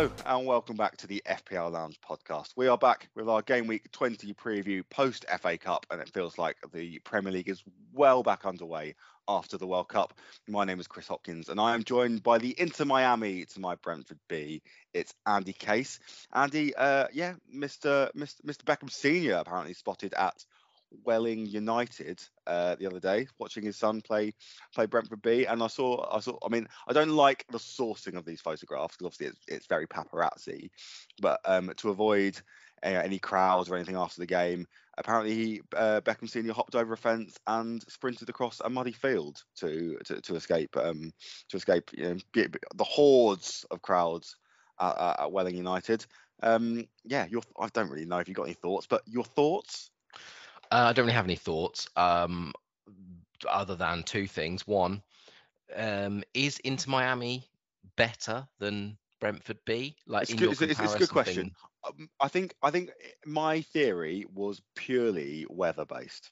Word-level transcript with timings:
Hello 0.00 0.12
and 0.24 0.46
welcome 0.46 0.76
back 0.76 0.96
to 0.96 1.06
the 1.06 1.22
FPL 1.26 1.72
Lounge 1.72 2.00
podcast. 2.00 2.52
We 2.56 2.68
are 2.68 2.78
back 2.78 3.10
with 3.14 3.28
our 3.28 3.42
game 3.42 3.66
week 3.66 3.92
20 3.92 4.32
preview 4.32 4.82
post 4.88 5.26
FA 5.42 5.58
Cup, 5.58 5.84
and 5.90 6.00
it 6.00 6.08
feels 6.08 6.38
like 6.38 6.56
the 6.72 7.00
Premier 7.00 7.30
League 7.30 7.50
is 7.50 7.62
well 7.92 8.22
back 8.22 8.46
underway 8.46 8.94
after 9.28 9.58
the 9.58 9.66
World 9.66 9.90
Cup. 9.90 10.14
My 10.48 10.64
name 10.64 10.80
is 10.80 10.86
Chris 10.86 11.06
Hopkins, 11.06 11.50
and 11.50 11.60
I 11.60 11.74
am 11.74 11.84
joined 11.84 12.22
by 12.22 12.38
the 12.38 12.58
Inter 12.58 12.86
Miami 12.86 13.44
to 13.44 13.60
my 13.60 13.74
Brentford 13.74 14.18
B. 14.26 14.62
It's 14.94 15.12
Andy 15.26 15.52
Case. 15.52 16.00
Andy, 16.32 16.74
uh, 16.74 17.08
yeah, 17.12 17.34
Mr. 17.54 18.10
Mr. 18.14 18.40
Mr. 18.40 18.64
Beckham 18.64 18.90
Senior 18.90 19.34
apparently 19.34 19.74
spotted 19.74 20.14
at 20.14 20.46
Welling 21.04 21.46
United 21.46 22.20
uh, 22.46 22.76
the 22.76 22.86
other 22.86 23.00
day, 23.00 23.26
watching 23.38 23.64
his 23.64 23.76
son 23.76 24.00
play 24.00 24.34
play 24.74 24.86
Brentford 24.86 25.22
B, 25.22 25.46
and 25.46 25.62
I 25.62 25.66
saw 25.68 26.06
I 26.14 26.20
saw 26.20 26.38
I 26.44 26.48
mean 26.48 26.66
I 26.88 26.92
don't 26.92 27.10
like 27.10 27.44
the 27.50 27.58
sourcing 27.58 28.16
of 28.16 28.24
these 28.24 28.40
photographs 28.40 28.96
because 28.96 29.06
obviously 29.06 29.26
it's, 29.26 29.40
it's 29.48 29.66
very 29.66 29.86
paparazzi, 29.86 30.70
but 31.20 31.40
um, 31.44 31.72
to 31.76 31.90
avoid 31.90 32.40
uh, 32.82 32.88
any 32.88 33.18
crowds 33.18 33.70
or 33.70 33.76
anything 33.76 33.96
after 33.96 34.20
the 34.20 34.26
game, 34.26 34.66
apparently 34.98 35.34
he 35.34 35.60
uh, 35.76 36.00
Beckham 36.00 36.28
Senior 36.28 36.52
hopped 36.52 36.74
over 36.74 36.94
a 36.94 36.96
fence 36.96 37.38
and 37.46 37.82
sprinted 37.88 38.28
across 38.28 38.60
a 38.60 38.70
muddy 38.70 38.92
field 38.92 39.42
to 39.56 39.98
to, 40.04 40.20
to 40.20 40.34
escape 40.34 40.76
um, 40.76 41.12
to 41.48 41.56
escape 41.56 41.90
you 41.92 42.04
know, 42.04 42.46
the 42.74 42.84
hordes 42.84 43.64
of 43.70 43.82
crowds 43.82 44.36
at, 44.80 45.20
at 45.20 45.32
Welling 45.32 45.56
United. 45.56 46.04
Um, 46.42 46.86
yeah, 47.04 47.26
your 47.26 47.42
I 47.58 47.68
don't 47.68 47.90
really 47.90 48.06
know 48.06 48.18
if 48.18 48.28
you've 48.28 48.36
got 48.36 48.44
any 48.44 48.54
thoughts, 48.54 48.86
but 48.86 49.02
your 49.06 49.24
thoughts 49.24 49.90
uh, 50.70 50.86
I 50.88 50.92
don't 50.92 51.06
really 51.06 51.16
have 51.16 51.24
any 51.24 51.36
thoughts 51.36 51.88
um, 51.96 52.52
other 53.48 53.74
than 53.74 54.02
two 54.02 54.26
things. 54.26 54.66
One, 54.66 55.02
um, 55.74 56.22
is 56.34 56.58
Inter 56.60 56.90
Miami 56.90 57.48
better 57.96 58.46
than 58.58 58.96
Brentford 59.20 59.58
B? 59.66 59.96
Like 60.06 60.22
it's, 60.22 60.34
good, 60.34 60.52
it's, 60.52 60.60
it's, 60.60 60.94
a 60.94 60.98
good 60.98 61.10
question. 61.10 61.52
Um, 61.86 62.08
I 62.20 62.28
think 62.28 62.54
I 62.62 62.70
think 62.70 62.90
my 63.24 63.62
theory 63.62 64.26
was 64.32 64.60
purely 64.74 65.46
weather 65.48 65.84
based. 65.84 66.30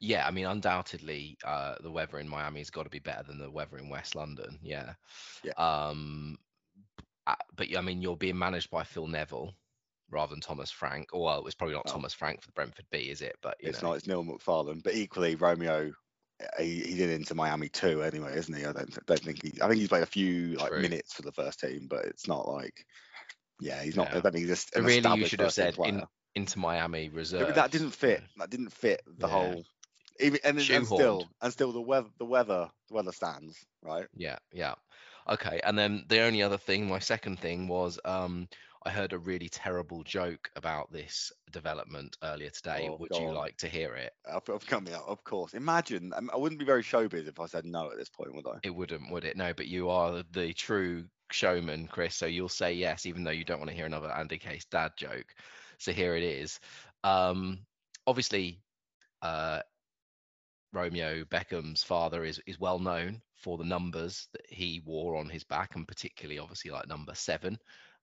Yeah, 0.00 0.26
I 0.26 0.30
mean, 0.30 0.46
undoubtedly, 0.46 1.38
uh, 1.44 1.74
the 1.80 1.90
weather 1.90 2.18
in 2.18 2.28
Miami 2.28 2.60
has 2.60 2.70
got 2.70 2.84
to 2.84 2.90
be 2.90 3.00
better 3.00 3.24
than 3.24 3.38
the 3.38 3.50
weather 3.50 3.78
in 3.78 3.88
West 3.88 4.14
London. 4.14 4.58
Yeah. 4.62 4.92
Yeah. 5.42 5.52
Um, 5.56 6.38
but 7.56 7.76
I 7.76 7.80
mean, 7.80 8.00
you're 8.00 8.16
being 8.16 8.38
managed 8.38 8.70
by 8.70 8.84
Phil 8.84 9.08
Neville, 9.08 9.54
rather 10.10 10.30
than 10.30 10.40
Thomas 10.40 10.70
Frank. 10.70 11.08
Or 11.12 11.24
well, 11.24 11.46
it's 11.46 11.54
probably 11.54 11.74
not 11.74 11.84
oh. 11.88 11.92
Thomas 11.92 12.14
Frank 12.14 12.40
for 12.40 12.48
the 12.48 12.52
Brentford 12.52 12.86
B, 12.90 13.10
is 13.10 13.22
it? 13.22 13.36
But 13.42 13.56
it's 13.60 13.82
know. 13.82 13.90
not. 13.90 13.98
It's 13.98 14.06
Neil 14.06 14.24
McFarlane. 14.24 14.82
But 14.82 14.94
equally, 14.94 15.34
Romeo. 15.34 15.92
He, 16.56 16.80
he 16.80 16.94
did 16.94 17.10
Inter 17.10 17.34
Miami 17.34 17.68
too, 17.68 18.00
anyway, 18.04 18.32
isn't 18.36 18.54
he? 18.54 18.64
I 18.64 18.72
don't, 18.72 19.06
don't 19.06 19.20
think 19.20 19.42
he. 19.42 19.60
I 19.60 19.66
think 19.66 19.80
he's 19.80 19.88
played 19.88 20.04
a 20.04 20.06
few 20.06 20.54
like 20.54 20.70
True. 20.70 20.80
minutes 20.80 21.12
for 21.12 21.22
the 21.22 21.32
first 21.32 21.58
team, 21.58 21.88
but 21.90 22.04
it's 22.04 22.28
not 22.28 22.46
like. 22.46 22.84
Yeah, 23.60 23.82
he's 23.82 23.96
not. 23.96 24.10
Yeah. 24.10 24.18
I 24.18 24.20
don't 24.20 24.32
think 24.32 24.46
he's 24.46 24.48
just. 24.48 24.76
really, 24.76 25.18
you 25.18 25.26
should 25.26 25.40
have 25.40 25.52
said 25.52 25.76
in, 25.78 26.04
Inter 26.36 26.60
Miami 26.60 27.08
reserve. 27.08 27.54
that 27.56 27.72
didn't 27.72 27.90
fit. 27.90 28.22
That 28.36 28.50
didn't 28.50 28.72
fit 28.72 29.02
the 29.06 29.26
yeah. 29.26 29.32
whole. 29.32 29.64
Even 30.20 30.40
and, 30.44 30.58
and 30.58 30.86
still, 30.86 31.28
and 31.40 31.52
still, 31.52 31.72
the 31.72 31.80
weather, 31.80 32.08
the 32.18 32.24
weather, 32.24 32.68
the 32.88 32.94
weather 32.94 33.12
stands, 33.12 33.56
right? 33.82 34.06
Yeah, 34.14 34.38
yeah. 34.52 34.74
Okay, 35.28 35.60
and 35.62 35.78
then 35.78 36.04
the 36.08 36.20
only 36.20 36.42
other 36.42 36.58
thing, 36.58 36.88
my 36.88 36.98
second 36.98 37.38
thing 37.38 37.68
was, 37.68 38.00
um, 38.04 38.48
I 38.84 38.90
heard 38.90 39.12
a 39.12 39.18
really 39.18 39.48
terrible 39.48 40.04
joke 40.04 40.50
about 40.56 40.92
this 40.92 41.32
development 41.50 42.16
earlier 42.22 42.50
today. 42.50 42.88
Oh, 42.90 42.96
would 42.98 43.10
you 43.18 43.32
like 43.32 43.56
to 43.58 43.68
hear 43.68 43.94
it? 43.94 44.12
I've 44.32 44.44
coming 44.66 44.94
up, 44.94 45.04
of 45.08 45.24
course. 45.24 45.54
Imagine, 45.54 46.12
um, 46.14 46.30
I 46.32 46.36
wouldn't 46.36 46.60
be 46.60 46.64
very 46.64 46.82
showbiz 46.82 47.26
if 47.26 47.40
I 47.40 47.46
said 47.46 47.64
no 47.64 47.90
at 47.90 47.98
this 47.98 48.08
point, 48.08 48.34
would 48.34 48.46
I? 48.46 48.58
It 48.62 48.74
wouldn't, 48.74 49.10
would 49.10 49.24
it? 49.24 49.36
No, 49.36 49.52
but 49.52 49.66
you 49.66 49.90
are 49.90 50.22
the 50.30 50.52
true 50.52 51.04
showman, 51.32 51.88
Chris. 51.88 52.14
So 52.14 52.26
you'll 52.26 52.48
say 52.48 52.72
yes, 52.72 53.04
even 53.04 53.24
though 53.24 53.30
you 53.32 53.44
don't 53.44 53.58
want 53.58 53.70
to 53.70 53.76
hear 53.76 53.86
another 53.86 54.12
Andy 54.12 54.38
Case 54.38 54.64
dad 54.64 54.92
joke. 54.96 55.34
So 55.78 55.92
here 55.92 56.14
it 56.14 56.22
is. 56.22 56.60
Um, 57.02 57.60
obviously, 58.06 58.60
uh, 59.22 59.60
Romeo 60.72 61.24
Beckham's 61.24 61.82
father 61.82 62.24
is 62.24 62.40
is 62.46 62.60
well 62.60 62.78
known 62.78 63.22
for 63.34 63.58
the 63.58 63.64
numbers 63.64 64.28
that 64.32 64.46
he 64.48 64.82
wore 64.84 65.16
on 65.16 65.28
his 65.28 65.44
back, 65.44 65.74
and 65.74 65.88
particularly, 65.88 66.38
obviously, 66.38 66.70
like 66.70 66.88
number 66.88 67.14
seven 67.14 67.58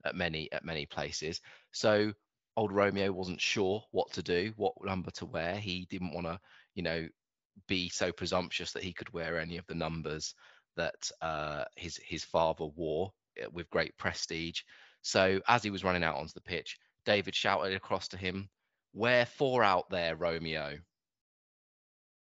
at 0.05 0.15
many 0.15 0.51
at 0.51 0.63
many 0.63 0.85
places. 0.85 1.41
So 1.71 2.13
old 2.57 2.71
Romeo 2.71 3.11
wasn't 3.11 3.41
sure 3.41 3.83
what 3.91 4.11
to 4.13 4.23
do, 4.23 4.53
what 4.55 4.73
number 4.83 5.11
to 5.11 5.25
wear. 5.25 5.55
He 5.55 5.87
didn't 5.89 6.13
want 6.13 6.27
to, 6.27 6.39
you 6.73 6.83
know, 6.83 7.07
be 7.67 7.89
so 7.89 8.11
presumptuous 8.11 8.71
that 8.73 8.83
he 8.83 8.93
could 8.93 9.11
wear 9.13 9.39
any 9.39 9.57
of 9.57 9.65
the 9.67 9.75
numbers 9.75 10.35
that 10.77 11.09
uh, 11.21 11.63
his 11.75 11.99
his 12.05 12.23
father 12.23 12.65
wore 12.65 13.11
eh, 13.37 13.47
with 13.51 13.69
great 13.69 13.97
prestige. 13.97 14.61
So 15.01 15.39
as 15.47 15.63
he 15.63 15.69
was 15.69 15.83
running 15.83 16.03
out 16.03 16.15
onto 16.15 16.33
the 16.33 16.41
pitch, 16.41 16.77
David 17.05 17.35
shouted 17.35 17.73
across 17.73 18.07
to 18.09 18.17
him, 18.17 18.49
"Wear 18.93 19.25
four 19.25 19.63
out 19.63 19.89
there, 19.89 20.15
Romeo." 20.15 20.77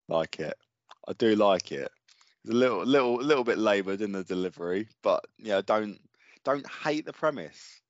Like 0.08 0.38
it, 0.40 0.56
I 1.08 1.12
do 1.14 1.34
like 1.34 1.72
it. 1.72 1.90
A 2.48 2.52
little, 2.52 2.84
little, 2.84 3.16
little 3.16 3.44
bit 3.44 3.56
laboured 3.56 4.02
in 4.02 4.12
the 4.12 4.22
delivery, 4.22 4.86
but 5.02 5.24
yeah, 5.38 5.62
don't 5.64 5.98
don't 6.44 6.66
hate 6.66 7.06
the 7.06 7.12
premise. 7.12 7.80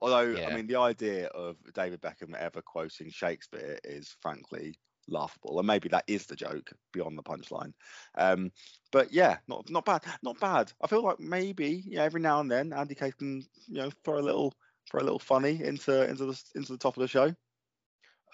Although, 0.00 0.36
yeah. 0.36 0.48
I 0.48 0.54
mean, 0.54 0.66
the 0.66 0.80
idea 0.80 1.28
of 1.28 1.56
David 1.74 2.00
Beckham 2.00 2.34
ever 2.34 2.60
quoting 2.60 3.10
Shakespeare 3.10 3.78
is 3.84 4.16
frankly 4.20 4.74
laughable, 5.08 5.58
and 5.58 5.66
maybe 5.66 5.88
that 5.90 6.04
is 6.08 6.26
the 6.26 6.34
joke 6.34 6.72
beyond 6.92 7.16
the 7.16 7.22
punchline. 7.22 7.72
Um, 8.16 8.50
but 8.90 9.12
yeah, 9.12 9.38
not 9.46 9.70
not 9.70 9.84
bad, 9.84 10.02
not 10.22 10.40
bad. 10.40 10.72
I 10.82 10.88
feel 10.88 11.02
like 11.02 11.20
maybe 11.20 11.84
yeah, 11.86 12.02
every 12.02 12.20
now 12.20 12.40
and 12.40 12.50
then 12.50 12.72
Andy 12.72 12.96
Case 12.96 13.14
can 13.14 13.44
you 13.68 13.76
know 13.76 13.90
throw 14.04 14.18
a 14.18 14.20
little 14.20 14.52
throw 14.90 15.00
a 15.00 15.04
little 15.04 15.20
funny 15.20 15.62
into 15.62 16.08
into 16.08 16.26
the 16.26 16.42
into 16.56 16.72
the 16.72 16.78
top 16.78 16.96
of 16.96 17.00
the 17.00 17.08
show. 17.08 17.32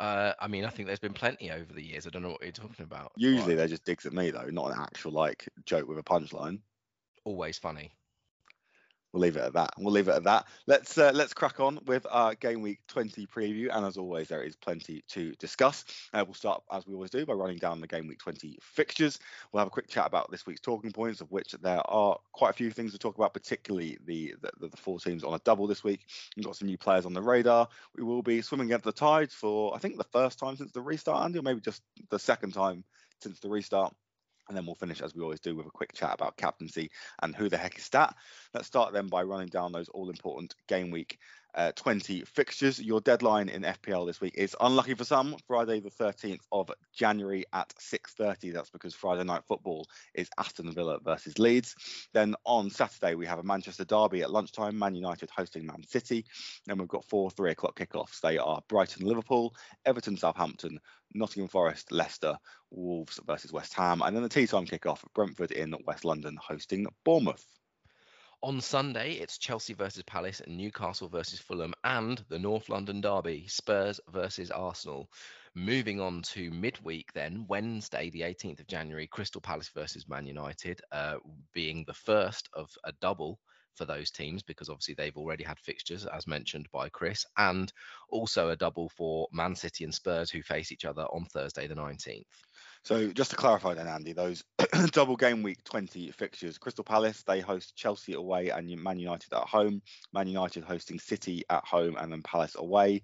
Uh, 0.01 0.33
I 0.41 0.47
mean, 0.47 0.65
I 0.65 0.71
think 0.71 0.87
there's 0.87 1.01
been 1.01 1.13
plenty 1.13 1.51
over 1.51 1.73
the 1.73 1.85
years. 1.85 2.07
I 2.07 2.11
don't 2.11 2.23
know 2.23 2.31
what 2.31 2.43
you're 2.43 2.53
talking 2.53 2.85
about. 2.85 3.13
Usually, 3.17 3.57
they're 3.57 3.69
just 3.69 3.85
digs 3.85 4.07
at 4.07 4.13
me 4.15 4.31
though, 4.31 4.49
not 4.51 4.71
an 4.71 4.79
actual 4.81 5.13
like 5.13 5.47
joke 5.67 5.87
with 5.87 5.99
a 5.99 6.03
punchline. 6.03 6.61
Always 7.25 7.59
funny 7.59 7.93
we'll 9.13 9.23
leave 9.23 9.37
it 9.37 9.43
at 9.43 9.53
that. 9.55 9.71
We'll 9.79 9.93
leave 9.93 10.09
it 10.09 10.15
at 10.15 10.25
that. 10.25 10.47
Let's 10.67 10.99
uh, 10.99 11.13
let's 11.15 11.33
crack 11.33 11.61
on 11.61 11.79
with 11.87 12.07
our 12.11 12.35
game 12.35 12.61
week 12.61 12.81
20 12.89 13.27
preview, 13.27 13.69
and 13.75 13.85
as 13.85 13.97
always, 13.97 14.29
there 14.29 14.43
is 14.43 14.57
plenty 14.57 15.03
to 15.09 15.33
discuss. 15.37 15.85
Uh, 16.13 16.25
we'll 16.27 16.35
start 16.35 16.63
as 16.73 16.87
we 16.87 16.95
always 16.95 17.11
do 17.11 17.25
by 17.25 17.33
running 17.33 17.59
down 17.59 17.81
the 17.81 17.87
game 17.87 18.07
week 18.07 18.19
20 18.19 18.59
fixtures. 18.61 19.19
We'll 19.53 19.61
have 19.61 19.69
a 19.69 19.71
quick 19.71 19.89
chat 19.89 20.07
about 20.07 20.31
this 20.31 20.47
week's 20.47 20.61
talking 20.61 20.93
points, 20.93 21.21
of 21.21 21.31
which 21.31 21.53
there 21.63 21.81
are 21.91 22.19
quite 22.33 22.51
a 22.51 22.55
few 22.55 22.71
things 22.71 22.93
to 22.93 22.99
talk 22.99 23.17
about, 23.17 23.35
particularly 23.35 23.99
the 24.05 24.35
the, 24.41 24.69
the 24.69 24.77
four 24.77 24.99
teams 24.99 25.25
on 25.25 25.35
a 25.35 25.41
double 25.41 25.67
this 25.67 25.85
week. 25.85 26.07
We've 26.37 26.45
got 26.45 26.57
some 26.57 26.69
new 26.69 26.79
players 26.79 27.07
on 27.07 27.13
the 27.13 27.23
radar. 27.23 27.69
We 27.97 28.05
will 28.05 28.23
be 28.23 28.43
swimming 28.43 28.69
against 28.69 28.85
the 28.85 28.93
tides 28.93 29.35
for 29.35 29.75
I 29.75 29.79
think 29.79 29.97
the 29.97 30.05
first 30.05 30.39
time 30.39 30.57
since 30.57 30.73
the 30.73 30.83
restart, 30.83 31.25
Andy, 31.25 31.39
or 31.39 31.43
maybe 31.43 31.61
just 31.61 31.83
the 32.11 32.19
second 32.19 32.53
time 32.53 32.85
since 33.21 33.41
the 33.41 33.49
restart. 33.49 33.95
And 34.49 34.57
then 34.57 34.65
we'll 34.65 34.75
finish, 34.75 35.03
as 35.03 35.15
we 35.15 35.23
always 35.23 35.41
do, 35.41 35.55
with 35.55 35.67
a 35.67 35.71
quick 35.71 35.93
chat 35.93 36.15
about 36.15 36.37
captaincy 36.37 36.91
and 37.23 37.37
who 37.37 37.49
the 37.49 37.59
heck 37.59 37.79
is 37.79 37.89
that. 37.91 38.15
Let's 38.55 38.67
start 38.67 38.93
then 38.93 39.09
by 39.09 39.23
running 39.23 39.49
down 39.49 39.73
those 39.73 39.89
all 39.91 40.09
important 40.09 40.55
game 40.69 40.91
week 40.91 41.19
uh, 41.59 41.73
20 41.75 42.23
fixtures. 42.23 42.81
Your 42.81 43.01
deadline 43.01 43.49
in 43.49 43.63
FPL 43.63 44.07
this 44.07 44.21
week 44.21 44.35
is 44.37 44.57
unlucky 44.61 44.95
for 44.95 45.05
some, 45.05 45.37
Friday 45.47 45.81
the 45.81 45.91
13th 45.91 46.41
of 46.53 46.71
January 46.95 47.45
at 47.53 47.75
6:30. 47.81 48.53
That's 48.53 48.71
because 48.71 48.95
Friday 48.95 49.25
night 49.25 49.43
football 49.47 49.87
is 50.15 50.31
Aston 50.39 50.73
Villa 50.73 51.01
versus 51.01 51.39
Leeds. 51.39 51.75
Then 52.15 52.37
on 52.45 52.71
Saturday 52.71 53.17
we 53.17 53.27
have 53.27 53.41
a 53.41 53.43
Manchester 53.43 53.85
derby 53.85 54.23
at 54.23 54.31
lunchtime, 54.31 54.79
Man 54.79 54.95
United 54.95 55.31
hosting 55.31 55.67
Man 55.67 55.83
City. 55.87 56.25
Then 56.67 56.79
we've 56.79 56.87
got 56.87 57.05
four 57.05 57.29
three 57.33 57.51
o'clock 57.51 57.77
kickoffs. 57.77 58.21
They 58.21 58.39
are 58.39 58.63
Brighton 58.69 59.05
Liverpool, 59.05 59.53
Everton 59.85 60.17
Southampton, 60.17 60.79
Nottingham 61.13 61.49
Forest 61.49 61.91
Leicester, 61.91 62.37
Wolves 62.71 63.19
versus 63.27 63.53
West 63.53 63.75
Ham, 63.75 64.01
and 64.03 64.15
then 64.15 64.23
the 64.23 64.29
tea 64.29 64.47
time 64.47 64.67
kickoff 64.67 65.03
Brentford 65.13 65.51
in 65.51 65.75
West 65.85 66.05
London 66.05 66.39
hosting 66.41 66.87
Bournemouth. 67.05 67.45
On 68.41 68.61
Sunday, 68.61 69.15
it's 69.15 69.37
Chelsea 69.37 69.75
versus 69.75 70.05
Palace 70.05 70.39
and 70.39 70.57
Newcastle 70.57 71.09
versus 71.09 71.41
Fulham 71.41 71.75
and 71.83 72.25
the 72.29 72.39
North 72.39 72.69
London 72.69 73.01
Derby, 73.01 73.49
Spurs 73.49 73.99
versus 74.11 74.53
Arsenal. 74.53 75.11
Moving 75.57 76.01
on 76.01 76.23
to 76.23 76.53
midweek, 76.53 77.13
then 77.15 77.47
Wednesday, 77.49 78.11
the 78.11 78.21
18th 78.21 78.61
of 78.61 78.69
January, 78.69 79.09
Crystal 79.09 79.41
Palace 79.41 79.71
versus 79.75 80.09
Man 80.09 80.25
United, 80.25 80.81
uh, 80.93 81.17
being 81.53 81.83
the 81.85 81.95
first 81.95 82.49
of 82.53 82.71
a 82.85 82.93
double 83.01 83.41
for 83.75 83.87
those 83.87 84.13
teams 84.13 84.45
because 84.45 84.69
obviously 84.69 84.95
they've 84.95 85.17
already 85.17 85.43
had 85.43 85.59
fixtures, 85.59 86.07
as 86.07 86.29
mentioned 86.29 86.69
by 86.73 86.89
Chris, 86.89 87.27
and 87.39 87.73
also 88.09 88.51
a 88.51 88.57
double 88.57 88.89
for 88.91 89.27
Man 89.33 89.57
City 89.57 89.83
and 89.83 89.95
Spurs, 89.95 90.31
who 90.31 90.43
face 90.43 90.71
each 90.71 90.85
other 90.85 91.07
on 91.07 91.25
Thursday, 91.25 91.67
the 91.67 91.75
19th. 91.75 92.23
So 92.89 93.13
just 93.13 93.33
to 93.33 93.37
clarify 93.37 93.75
then, 93.75 93.87
Andy, 93.87 94.15
those 94.15 94.43
double 94.93 95.17
game 95.17 95.43
week 95.43 95.63
20 95.65 96.11
fixtures, 96.13 96.57
Crystal 96.57 96.83
Palace, 96.83 97.23
they 97.23 97.41
host 97.41 97.77
Chelsea 97.77 98.15
away 98.15 98.49
and 98.49 98.67
Man 98.83 98.99
United 98.99 99.31
at 99.35 99.47
home. 99.47 99.83
Man 100.15 100.27
United 100.27 100.65
hosting 100.65 100.99
City 100.99 101.45
at 101.51 101.67
home 101.67 101.99
and 101.99 102.11
then 102.11 102.23
Palace 102.23 102.57
away. 102.57 103.03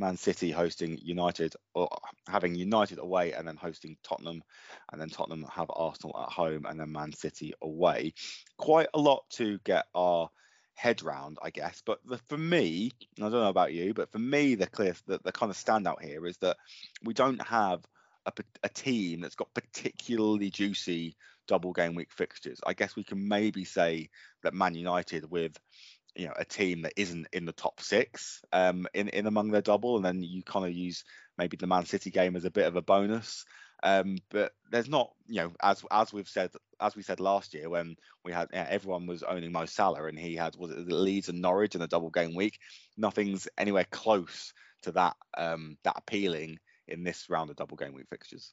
Man 0.00 0.16
City 0.16 0.50
hosting 0.50 0.98
United 1.00 1.54
or 1.74 1.88
having 2.28 2.56
United 2.56 2.98
away 2.98 3.30
and 3.32 3.46
then 3.46 3.54
hosting 3.54 3.96
Tottenham 4.02 4.42
and 4.90 5.00
then 5.00 5.10
Tottenham 5.10 5.46
have 5.54 5.70
Arsenal 5.70 6.20
at 6.20 6.32
home 6.32 6.66
and 6.68 6.80
then 6.80 6.90
Man 6.90 7.12
City 7.12 7.54
away. 7.62 8.14
Quite 8.58 8.88
a 8.94 8.98
lot 8.98 9.22
to 9.34 9.60
get 9.62 9.84
our 9.94 10.28
head 10.74 11.04
round, 11.04 11.38
I 11.40 11.50
guess. 11.50 11.84
But 11.86 12.00
the, 12.04 12.18
for 12.28 12.36
me, 12.36 12.90
I 13.16 13.22
don't 13.22 13.30
know 13.30 13.44
about 13.44 13.72
you, 13.72 13.94
but 13.94 14.10
for 14.10 14.18
me, 14.18 14.56
the 14.56 14.66
clear 14.66 14.96
the, 15.06 15.20
the 15.22 15.30
kind 15.30 15.50
of 15.50 15.56
standout 15.56 16.02
here 16.02 16.26
is 16.26 16.36
that 16.38 16.56
we 17.04 17.14
don't 17.14 17.40
have 17.46 17.80
a, 18.26 18.32
a 18.62 18.68
team 18.68 19.20
that's 19.20 19.34
got 19.34 19.52
particularly 19.54 20.50
juicy 20.50 21.16
double 21.48 21.72
game 21.72 21.94
week 21.94 22.12
fixtures. 22.12 22.60
I 22.64 22.74
guess 22.74 22.96
we 22.96 23.04
can 23.04 23.28
maybe 23.28 23.64
say 23.64 24.10
that 24.42 24.54
Man 24.54 24.74
United 24.74 25.30
with 25.30 25.56
you 26.16 26.26
know 26.26 26.34
a 26.36 26.44
team 26.44 26.82
that 26.82 26.92
isn't 26.96 27.28
in 27.32 27.44
the 27.44 27.52
top 27.52 27.80
six 27.80 28.42
um, 28.52 28.86
in 28.94 29.08
in 29.08 29.26
among 29.26 29.50
their 29.50 29.62
double, 29.62 29.96
and 29.96 30.04
then 30.04 30.22
you 30.22 30.42
kind 30.42 30.66
of 30.66 30.72
use 30.72 31.04
maybe 31.38 31.56
the 31.56 31.66
Man 31.66 31.86
City 31.86 32.10
game 32.10 32.36
as 32.36 32.44
a 32.44 32.50
bit 32.50 32.66
of 32.66 32.76
a 32.76 32.82
bonus. 32.82 33.44
Um, 33.82 34.18
but 34.30 34.52
there's 34.70 34.90
not, 34.90 35.10
you 35.26 35.40
know, 35.40 35.52
as 35.62 35.82
as 35.90 36.12
we've 36.12 36.28
said, 36.28 36.50
as 36.80 36.94
we 36.94 37.02
said 37.02 37.18
last 37.18 37.54
year 37.54 37.68
when 37.70 37.96
we 38.24 38.32
had 38.32 38.48
yeah, 38.52 38.66
everyone 38.68 39.06
was 39.06 39.22
owning 39.22 39.52
Mo 39.52 39.64
Salah 39.64 40.04
and 40.04 40.18
he 40.18 40.36
had 40.36 40.54
was 40.56 40.70
it 40.70 40.92
Leeds 40.92 41.28
and 41.30 41.40
Norwich 41.40 41.74
in 41.74 41.82
a 41.82 41.88
double 41.88 42.10
game 42.10 42.34
week. 42.34 42.58
Nothing's 42.96 43.48
anywhere 43.56 43.86
close 43.90 44.52
to 44.82 44.92
that 44.92 45.16
um, 45.36 45.76
that 45.84 45.96
appealing 45.96 46.58
in 46.90 47.04
this 47.04 47.28
round 47.28 47.50
of 47.50 47.56
double 47.56 47.76
game 47.76 47.94
week 47.94 48.08
fixtures. 48.08 48.52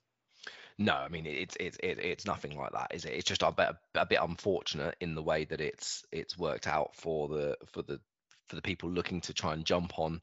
No, 0.78 0.94
I 0.94 1.10
mean 1.10 1.26
it's 1.26 1.58
it's 1.60 1.78
it, 1.82 2.00
it's 2.00 2.26
nothing 2.26 2.56
like 2.58 2.72
that, 2.72 2.94
is 2.94 3.06
it? 3.06 3.14
It's 3.14 3.28
just 3.28 3.44
a 3.44 3.52
bit 3.52 3.70
a 3.96 4.06
bit 4.06 4.20
unfortunate 4.22 4.96
in 5.02 5.16
the 5.16 5.24
way 5.24 5.46
that 5.46 5.62
it's 5.62 6.06
it's 6.12 6.38
worked 6.38 6.68
out 6.68 6.96
for 6.96 7.28
the 7.28 7.58
for 7.74 7.82
the 7.82 8.00
for 8.48 8.56
the 8.56 8.62
people 8.62 8.90
looking 8.90 9.22
to 9.22 9.34
try 9.34 9.54
and 9.54 9.66
jump 9.66 9.98
on 10.00 10.22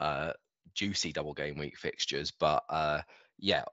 uh, 0.00 0.32
juicy 0.74 1.12
double 1.12 1.34
game 1.34 1.58
week 1.58 1.76
fixtures. 1.76 2.30
But 2.30 2.64
uh, 2.70 3.02
yeah, 3.38 3.64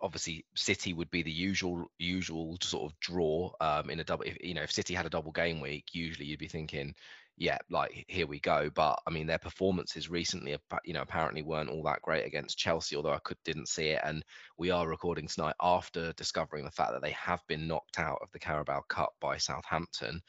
obviously 0.00 0.44
City 0.54 0.92
would 0.92 1.10
be 1.10 1.22
the 1.22 1.30
usual 1.30 1.90
usual 1.98 2.56
sort 2.60 2.90
of 2.90 3.00
draw 3.00 3.52
um, 3.60 3.90
in 3.90 4.00
a 4.00 4.04
double. 4.04 4.24
If, 4.24 4.36
you 4.42 4.54
know, 4.54 4.62
if 4.62 4.72
City 4.72 4.94
had 4.94 5.06
a 5.06 5.10
double 5.10 5.32
game 5.32 5.60
week, 5.60 5.86
usually 5.92 6.26
you'd 6.26 6.38
be 6.38 6.48
thinking, 6.48 6.94
yeah, 7.36 7.58
like 7.68 8.04
here 8.08 8.26
we 8.26 8.38
go. 8.38 8.70
But 8.74 9.00
I 9.06 9.10
mean, 9.10 9.26
their 9.26 9.38
performances 9.38 10.08
recently, 10.08 10.56
you 10.84 10.94
know, 10.94 11.02
apparently 11.02 11.42
weren't 11.42 11.70
all 11.70 11.82
that 11.84 12.02
great 12.02 12.24
against 12.24 12.58
Chelsea, 12.58 12.94
although 12.94 13.12
I 13.12 13.18
could 13.24 13.38
didn't 13.44 13.68
see 13.68 13.88
it. 13.88 14.00
And 14.04 14.24
we 14.56 14.70
are 14.70 14.88
recording 14.88 15.26
tonight 15.26 15.56
after 15.60 16.12
discovering 16.12 16.64
the 16.64 16.70
fact 16.70 16.92
that 16.92 17.02
they 17.02 17.10
have 17.12 17.40
been 17.48 17.66
knocked 17.66 17.98
out 17.98 18.18
of 18.22 18.30
the 18.32 18.38
Carabao 18.38 18.82
Cup 18.88 19.14
by 19.20 19.36
Southampton, 19.36 20.20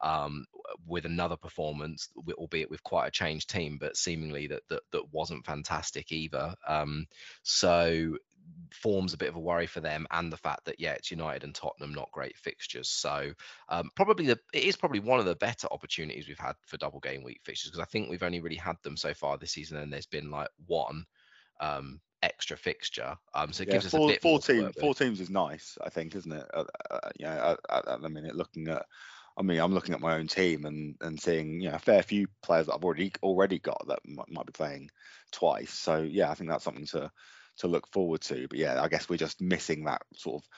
um, 0.00 0.46
with 0.86 1.04
another 1.04 1.36
performance, 1.36 2.08
albeit 2.32 2.70
with 2.70 2.82
quite 2.82 3.08
a 3.08 3.10
changed 3.10 3.50
team, 3.50 3.76
but 3.78 3.96
seemingly 3.96 4.46
that 4.46 4.62
that, 4.70 4.82
that 4.92 5.12
wasn't 5.12 5.44
fantastic 5.44 6.12
either. 6.12 6.54
Um, 6.66 7.06
so 7.42 8.16
forms 8.72 9.14
a 9.14 9.18
bit 9.18 9.28
of 9.28 9.36
a 9.36 9.40
worry 9.40 9.66
for 9.66 9.80
them, 9.80 10.06
and 10.10 10.32
the 10.32 10.36
fact 10.36 10.64
that 10.66 10.80
yeah, 10.80 10.92
it's 10.92 11.10
United 11.10 11.44
and 11.44 11.54
Tottenham, 11.54 11.94
not 11.94 12.10
great 12.12 12.36
fixtures. 12.36 12.88
So 12.88 13.32
um, 13.68 13.90
probably 13.94 14.26
the 14.26 14.38
it 14.52 14.64
is 14.64 14.76
probably 14.76 15.00
one 15.00 15.20
of 15.20 15.26
the 15.26 15.36
better 15.36 15.68
opportunities 15.70 16.28
we've 16.28 16.38
had 16.38 16.56
for 16.66 16.76
double 16.76 17.00
game 17.00 17.22
week 17.22 17.40
fixtures 17.44 17.70
because 17.70 17.82
I 17.82 17.90
think 17.90 18.10
we've 18.10 18.22
only 18.22 18.40
really 18.40 18.56
had 18.56 18.76
them 18.82 18.96
so 18.96 19.14
far 19.14 19.38
this 19.38 19.52
season, 19.52 19.78
and 19.78 19.92
there's 19.92 20.06
been 20.06 20.30
like 20.30 20.48
one 20.66 21.04
um, 21.60 22.00
extra 22.22 22.56
fixture. 22.56 23.16
Um, 23.34 23.52
so 23.52 23.62
it 23.62 23.68
yeah, 23.68 23.74
gives 23.74 23.90
four, 23.90 24.08
us 24.08 24.10
a 24.10 24.14
bit 24.14 24.22
four 24.22 24.38
teams. 24.40 24.74
Four 24.80 24.94
teams 24.94 25.20
is 25.20 25.30
nice, 25.30 25.78
I 25.82 25.90
think, 25.90 26.14
isn't 26.14 26.32
it? 26.32 26.46
Uh, 26.52 26.64
uh, 26.90 27.10
you 27.18 27.26
know, 27.26 27.56
at, 27.70 27.88
at 27.88 28.02
the 28.02 28.08
minute, 28.08 28.34
looking 28.34 28.68
at. 28.68 28.84
I 29.36 29.42
mean, 29.42 29.58
I'm 29.58 29.74
looking 29.74 29.96
at 29.96 30.00
my 30.00 30.14
own 30.14 30.28
team 30.28 30.64
and, 30.64 30.94
and 31.00 31.20
seeing 31.20 31.60
you 31.60 31.68
know 31.68 31.74
a 31.74 31.80
fair 31.80 32.04
few 32.04 32.28
players 32.40 32.66
that 32.66 32.74
I've 32.74 32.84
already 32.84 33.10
already 33.20 33.58
got 33.58 33.84
that 33.88 33.98
might, 34.06 34.30
might 34.30 34.46
be 34.46 34.52
playing 34.52 34.90
twice. 35.32 35.72
So 35.72 36.02
yeah, 36.02 36.30
I 36.30 36.34
think 36.34 36.50
that's 36.50 36.62
something 36.62 36.86
to 36.86 37.10
to 37.58 37.68
look 37.68 37.90
forward 37.92 38.20
to. 38.22 38.46
But 38.48 38.58
yeah, 38.58 38.82
I 38.82 38.88
guess 38.88 39.08
we're 39.08 39.16
just 39.16 39.40
missing 39.40 39.84
that 39.84 40.02
sort 40.14 40.42
of 40.42 40.48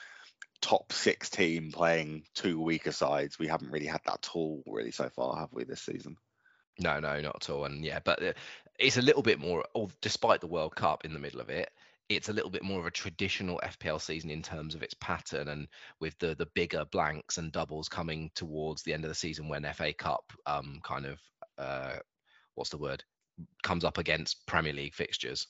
top 0.61 0.91
six 0.91 1.29
team 1.29 1.71
playing 1.71 2.23
two 2.33 2.61
weaker 2.61 2.91
sides. 2.91 3.37
We 3.39 3.47
haven't 3.47 3.71
really 3.71 3.85
had 3.85 4.01
that 4.05 4.21
tool 4.21 4.63
really 4.67 4.91
so 4.91 5.09
far, 5.09 5.37
have 5.37 5.53
we, 5.53 5.63
this 5.63 5.81
season? 5.81 6.17
No, 6.79 6.99
no, 6.99 7.19
not 7.21 7.37
at 7.37 7.49
all. 7.49 7.65
And 7.65 7.83
yeah, 7.83 7.99
but 8.03 8.23
uh, 8.23 8.33
it's 8.79 8.97
a 8.97 9.01
little 9.01 9.23
bit 9.23 9.39
more, 9.39 9.65
despite 10.01 10.41
the 10.41 10.47
World 10.47 10.75
Cup 10.75 11.05
in 11.05 11.13
the 11.13 11.19
middle 11.19 11.41
of 11.41 11.49
it, 11.49 11.69
it's 12.09 12.29
a 12.29 12.33
little 12.33 12.49
bit 12.49 12.63
more 12.63 12.79
of 12.79 12.85
a 12.85 12.91
traditional 12.91 13.59
FPL 13.63 13.99
season 13.99 14.29
in 14.29 14.41
terms 14.41 14.75
of 14.75 14.83
its 14.83 14.93
pattern, 14.93 15.49
and 15.49 15.67
with 15.99 16.17
the 16.19 16.35
the 16.35 16.47
bigger 16.55 16.85
blanks 16.85 17.37
and 17.37 17.51
doubles 17.51 17.89
coming 17.89 18.31
towards 18.33 18.83
the 18.83 18.93
end 18.93 19.03
of 19.03 19.09
the 19.09 19.15
season 19.15 19.49
when 19.49 19.67
FA 19.73 19.93
Cup 19.93 20.31
um 20.45 20.79
kind 20.83 21.05
of 21.05 21.19
uh 21.57 21.97
what's 22.55 22.69
the 22.69 22.77
word 22.77 23.03
comes 23.61 23.83
up 23.83 23.97
against 23.97 24.45
Premier 24.47 24.73
League 24.73 24.95
fixtures 24.95 25.47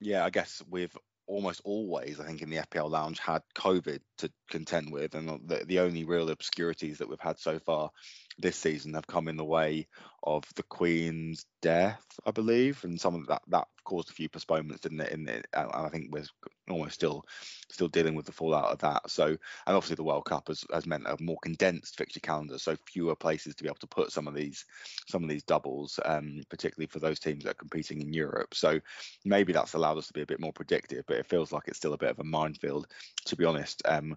yeah, 0.00 0.24
I 0.24 0.30
guess 0.30 0.62
we've 0.68 0.96
almost 1.26 1.60
always, 1.64 2.18
I 2.18 2.26
think, 2.26 2.42
in 2.42 2.50
the 2.50 2.56
FPL 2.56 2.90
lounge 2.90 3.20
had 3.20 3.42
COVID 3.54 4.00
to 4.18 4.32
contend 4.50 4.92
with, 4.92 5.14
and 5.14 5.48
the, 5.48 5.64
the 5.64 5.78
only 5.78 6.04
real 6.04 6.28
obscurities 6.30 6.98
that 6.98 7.08
we've 7.08 7.20
had 7.20 7.38
so 7.38 7.58
far 7.60 7.90
this 8.38 8.56
season 8.56 8.94
have 8.94 9.06
come 9.06 9.28
in 9.28 9.36
the 9.36 9.44
way 9.44 9.86
of 10.24 10.44
the 10.56 10.64
Queen's 10.64 11.46
death, 11.62 12.04
I 12.26 12.32
believe, 12.32 12.82
and 12.84 13.00
some 13.00 13.14
of 13.14 13.28
that 13.28 13.42
that 13.48 13.68
caused 13.90 14.08
a 14.08 14.12
few 14.12 14.28
postponements, 14.28 14.82
didn't 14.82 15.00
it? 15.00 15.10
In 15.10 15.28
and 15.28 15.44
I 15.52 15.88
think 15.88 16.12
we're 16.12 16.24
almost 16.70 16.94
still 16.94 17.24
still 17.68 17.88
dealing 17.88 18.14
with 18.14 18.24
the 18.24 18.30
fallout 18.30 18.70
of 18.70 18.78
that. 18.78 19.10
So, 19.10 19.26
and 19.26 19.38
obviously 19.66 19.96
the 19.96 20.04
World 20.04 20.26
Cup 20.26 20.46
has, 20.46 20.64
has 20.72 20.86
meant 20.86 21.08
a 21.08 21.16
more 21.20 21.38
condensed 21.42 21.96
fixture 21.96 22.20
calendar, 22.20 22.56
so 22.56 22.76
fewer 22.86 23.16
places 23.16 23.56
to 23.56 23.64
be 23.64 23.68
able 23.68 23.78
to 23.80 23.88
put 23.88 24.12
some 24.12 24.28
of 24.28 24.34
these 24.34 24.64
some 25.08 25.24
of 25.24 25.28
these 25.28 25.42
doubles, 25.42 25.98
um, 26.04 26.40
particularly 26.48 26.86
for 26.86 27.00
those 27.00 27.18
teams 27.18 27.42
that 27.42 27.50
are 27.50 27.54
competing 27.54 28.00
in 28.00 28.12
Europe. 28.12 28.54
So 28.54 28.78
maybe 29.24 29.52
that's 29.52 29.74
allowed 29.74 29.98
us 29.98 30.06
to 30.06 30.12
be 30.12 30.22
a 30.22 30.26
bit 30.26 30.40
more 30.40 30.52
predictive, 30.52 31.04
but 31.08 31.16
it 31.16 31.26
feels 31.26 31.50
like 31.50 31.64
it's 31.66 31.78
still 31.78 31.94
a 31.94 31.98
bit 31.98 32.10
of 32.10 32.20
a 32.20 32.24
minefield, 32.24 32.86
to 33.24 33.34
be 33.34 33.44
honest. 33.44 33.82
Um, 33.86 34.16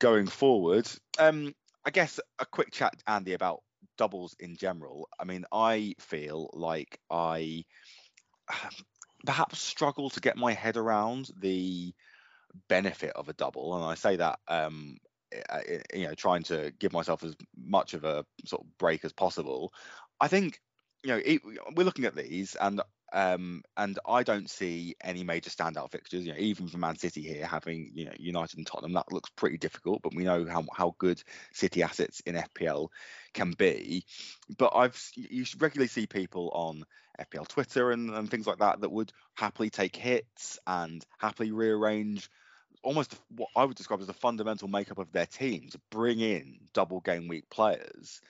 going 0.00 0.26
forward, 0.26 0.86
um, 1.18 1.54
I 1.86 1.90
guess 1.90 2.20
a 2.38 2.44
quick 2.44 2.72
chat, 2.72 2.92
Andy, 3.06 3.32
about 3.32 3.62
doubles 3.96 4.36
in 4.38 4.54
general. 4.54 5.08
I 5.18 5.24
mean, 5.24 5.46
I 5.50 5.94
feel 5.98 6.50
like 6.52 7.00
I 7.10 7.64
perhaps 9.24 9.58
struggle 9.58 10.10
to 10.10 10.20
get 10.20 10.36
my 10.36 10.52
head 10.52 10.76
around 10.76 11.30
the 11.38 11.92
benefit 12.68 13.12
of 13.14 13.28
a 13.28 13.34
double, 13.34 13.76
and 13.76 13.84
I 13.84 13.94
say 13.94 14.16
that 14.16 14.38
um, 14.48 14.96
you 15.94 16.06
know, 16.06 16.14
trying 16.14 16.42
to 16.44 16.72
give 16.78 16.92
myself 16.92 17.22
as 17.22 17.36
much 17.56 17.94
of 17.94 18.04
a 18.04 18.24
sort 18.46 18.62
of 18.62 18.78
break 18.78 19.04
as 19.04 19.12
possible. 19.12 19.72
I 20.20 20.28
think 20.28 20.60
you 21.02 21.10
know, 21.10 21.20
it, 21.24 21.42
we're 21.76 21.84
looking 21.84 22.06
at 22.06 22.16
these, 22.16 22.56
and 22.60 22.80
um, 23.12 23.62
and 23.76 23.98
I 24.06 24.22
don't 24.22 24.50
see 24.50 24.96
any 25.02 25.24
major 25.24 25.50
standout 25.50 25.90
fixtures. 25.90 26.26
You 26.26 26.32
know, 26.32 26.38
even 26.38 26.68
for 26.68 26.78
Man 26.78 26.96
City 26.96 27.22
here, 27.22 27.46
having 27.46 27.90
you 27.94 28.06
know 28.06 28.12
United 28.18 28.58
and 28.58 28.66
Tottenham, 28.66 28.94
that 28.94 29.12
looks 29.12 29.30
pretty 29.30 29.58
difficult. 29.58 30.02
But 30.02 30.14
we 30.14 30.24
know 30.24 30.46
how 30.46 30.64
how 30.74 30.94
good 30.98 31.22
City 31.52 31.82
assets 31.82 32.20
in 32.20 32.34
FPL 32.34 32.88
can 33.34 33.52
be. 33.52 34.04
But 34.58 34.72
I've 34.74 35.00
you 35.14 35.44
regularly 35.58 35.88
see 35.88 36.06
people 36.06 36.50
on 36.52 36.84
FPL 37.20 37.48
Twitter 37.48 37.90
and, 37.90 38.10
and 38.10 38.30
things 38.30 38.46
like 38.46 38.58
that 38.58 38.80
that 38.80 38.92
would 38.92 39.12
happily 39.34 39.70
take 39.70 39.96
hits 39.96 40.58
and 40.66 41.04
happily 41.18 41.52
rearrange 41.52 42.30
almost 42.82 43.16
what 43.36 43.48
I 43.56 43.64
would 43.64 43.76
describe 43.76 44.00
as 44.00 44.06
the 44.06 44.12
fundamental 44.12 44.68
makeup 44.68 44.98
of 44.98 45.10
their 45.12 45.26
team 45.26 45.68
to 45.70 45.80
bring 45.90 46.20
in 46.20 46.58
double 46.72 47.00
game 47.00 47.28
week 47.28 47.50
players. 47.50 48.20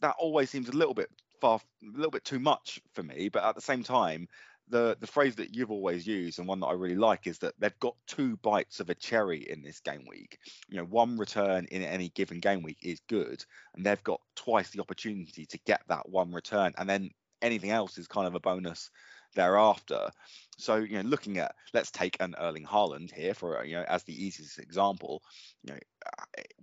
That 0.00 0.16
always 0.18 0.50
seems 0.50 0.68
a 0.68 0.76
little 0.76 0.94
bit 0.94 1.10
far 1.40 1.60
a 1.82 1.96
little 1.96 2.10
bit 2.10 2.24
too 2.24 2.38
much 2.38 2.80
for 2.92 3.02
me 3.02 3.28
but 3.28 3.42
at 3.42 3.56
the 3.56 3.60
same 3.60 3.82
time 3.82 4.28
the 4.68 4.96
the 5.00 5.06
phrase 5.06 5.36
that 5.36 5.54
you've 5.54 5.70
always 5.70 6.06
used 6.06 6.38
and 6.38 6.48
one 6.48 6.60
that 6.60 6.66
I 6.66 6.72
really 6.72 6.96
like 6.96 7.26
is 7.26 7.38
that 7.38 7.54
they've 7.58 7.78
got 7.78 7.94
two 8.06 8.36
bites 8.38 8.80
of 8.80 8.90
a 8.90 8.94
cherry 8.94 9.38
in 9.48 9.62
this 9.62 9.80
game 9.80 10.04
week. 10.08 10.38
You 10.68 10.78
know, 10.78 10.84
one 10.84 11.18
return 11.18 11.66
in 11.70 11.82
any 11.82 12.08
given 12.10 12.40
game 12.40 12.62
week 12.62 12.78
is 12.82 13.00
good, 13.08 13.44
and 13.74 13.84
they've 13.84 14.02
got 14.02 14.20
twice 14.34 14.70
the 14.70 14.80
opportunity 14.80 15.46
to 15.46 15.58
get 15.66 15.82
that 15.88 16.08
one 16.08 16.32
return, 16.32 16.72
and 16.78 16.88
then 16.88 17.10
anything 17.42 17.70
else 17.70 17.98
is 17.98 18.06
kind 18.06 18.26
of 18.26 18.34
a 18.34 18.40
bonus 18.40 18.90
thereafter. 19.34 20.10
So, 20.58 20.76
you 20.76 21.02
know, 21.02 21.08
looking 21.08 21.38
at 21.38 21.54
let's 21.74 21.90
take 21.90 22.16
an 22.20 22.34
Erling 22.38 22.64
Haaland 22.64 23.12
here 23.12 23.34
for 23.34 23.64
you 23.64 23.74
know 23.74 23.84
as 23.88 24.04
the 24.04 24.24
easiest 24.24 24.58
example. 24.58 25.22
You 25.62 25.74
know, 25.74 25.78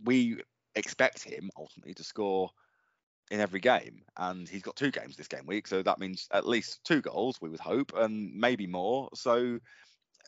we 0.03 0.37
expect 0.75 1.23
him 1.23 1.49
ultimately 1.57 1.93
to 1.95 2.03
score 2.03 2.49
in 3.31 3.39
every 3.39 3.59
game, 3.59 4.01
and 4.17 4.47
he's 4.47 4.61
got 4.61 4.75
two 4.75 4.91
games 4.91 5.15
this 5.15 5.27
game 5.27 5.45
week, 5.45 5.67
so 5.67 5.83
that 5.83 5.99
means 5.99 6.27
at 6.31 6.47
least 6.47 6.83
two 6.83 7.01
goals 7.01 7.39
we 7.41 7.49
would 7.49 7.59
hope, 7.59 7.91
and 7.95 8.33
maybe 8.33 8.65
more. 8.65 9.09
So, 9.13 9.59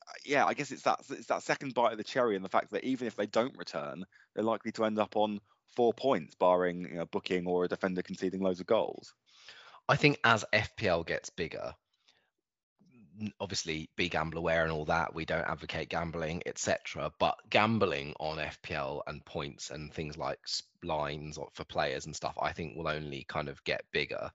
uh, 0.08 0.12
yeah, 0.26 0.46
I 0.46 0.54
guess 0.54 0.72
it's 0.72 0.84
that 0.84 1.00
it's 1.10 1.28
that 1.28 1.44
second 1.44 1.74
bite 1.74 1.94
of 1.94 1.98
the 1.98 2.04
cherry, 2.04 2.36
and 2.36 2.46
the 2.46 2.50
fact 2.50 2.72
that 2.72 2.84
even 2.84 3.08
if 3.08 3.16
they 3.16 3.26
don't 3.26 3.58
return, 3.58 4.04
they're 4.36 4.44
likely 4.44 4.72
to 4.74 4.86
end 4.86 5.00
up 5.00 5.16
on 5.16 5.40
four 5.76 5.94
points, 5.94 6.36
barring 6.36 6.82
you 6.82 6.96
know, 6.96 7.06
booking 7.06 7.48
or 7.48 7.64
a 7.64 7.68
defender 7.68 8.02
conceding 8.02 8.42
loads 8.42 8.60
of 8.60 8.68
goals. 8.68 9.14
I 9.88 9.96
think 9.96 10.20
as 10.24 10.46
FPL 10.54 11.06
gets 11.06 11.30
bigger, 11.30 11.74
obviously 13.40 13.90
be 13.96 14.10
gamble 14.10 14.40
aware 14.40 14.64
and 14.64 14.72
all 14.72 14.86
that 14.86 15.14
we 15.14 15.26
don't 15.26 15.48
advocate 15.48 15.90
gambling 15.90 16.42
etc 16.48 17.12
but 17.20 17.38
gambling 17.52 18.16
on 18.20 18.38
fpl 18.38 19.02
and 19.06 19.24
points 19.26 19.70
and 19.70 19.94
things 19.94 20.18
like 20.18 20.40
lines 20.82 21.38
for 21.54 21.64
players 21.66 22.08
and 22.08 22.16
stuff 22.16 22.36
i 22.42 22.52
think 22.52 22.76
will 22.76 22.88
only 22.88 23.24
kind 23.28 23.48
of 23.48 23.64
get 23.64 23.84
bigger 23.92 24.32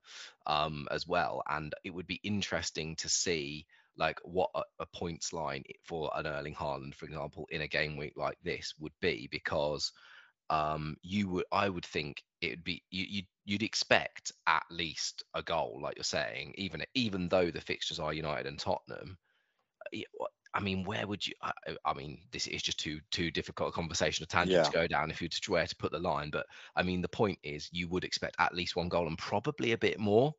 um, 0.47 0.87
as 0.91 1.07
well. 1.07 1.43
And 1.49 1.75
it 1.85 1.91
would 1.91 2.07
be 2.07 2.21
interesting 2.23 2.97
to 2.97 3.09
see 3.09 3.67
like 3.99 4.19
what 4.25 4.51
a, 4.55 4.63
a 4.81 4.87
points 4.87 5.33
line 5.33 5.65
for 5.85 6.11
an 6.15 6.27
Erling 6.27 6.55
Haaland, 6.55 6.95
for 6.95 7.07
example, 7.07 7.47
in 7.51 7.63
a 7.63 7.69
game 7.69 7.97
week 7.97 8.15
like 8.17 8.39
this 8.43 8.75
would 8.79 8.93
be, 9.01 9.29
because 9.31 9.93
um, 10.51 10.97
you 11.03 11.29
would 11.29 11.45
I 11.51 11.69
would 11.69 11.85
think 11.85 12.23
it'd 12.47 12.65
be 12.65 12.83
you, 12.91 13.05
you'd 13.09 13.27
you'd 13.45 13.63
expect 13.63 14.33
at 14.47 14.65
least 14.71 15.25
a 15.35 15.43
goal, 15.43 15.79
like 15.83 15.97
you're 15.97 16.05
saying, 16.05 16.55
even 16.57 16.83
even 16.95 17.29
though 17.29 17.51
the 17.51 17.61
fixtures 17.61 17.99
are 17.99 18.13
United 18.13 18.47
and 18.47 18.59
Tottenham. 18.59 19.17
Eh, 19.93 20.03
I 20.57 20.61
mean, 20.61 20.85
where 20.85 21.07
would 21.07 21.27
you? 21.27 21.35
I, 21.43 21.53
I, 21.85 21.93
mean, 21.93 22.19
this 22.33 22.47
is 22.47 22.63
just 22.63 22.81
too 22.81 22.99
too 23.11 23.31
difficult 23.31 23.69
a 23.69 23.73
conversation 23.73 24.23
of 24.23 24.29
tangent 24.31 24.57
yeah. 24.57 24.63
to 24.63 24.71
go 24.71 24.87
down 24.87 25.11
if 25.11 25.21
you 25.21 25.29
to 25.29 25.53
where 25.53 25.67
to 25.67 25.77
put 25.77 25.93
the 25.93 25.99
line. 25.99 26.31
But 26.31 26.47
I 26.75 26.83
mean, 26.83 27.03
the 27.03 27.09
point 27.09 27.39
is, 27.43 27.69
you 27.73 27.89
would 27.89 28.05
expect 28.05 28.37
at 28.39 28.55
least 28.55 28.75
one 28.75 28.89
goal 28.89 29.07
and 29.07 29.19
probably 29.19 29.73
a 29.73 29.79
bit 29.79 29.99
more. 30.01 30.33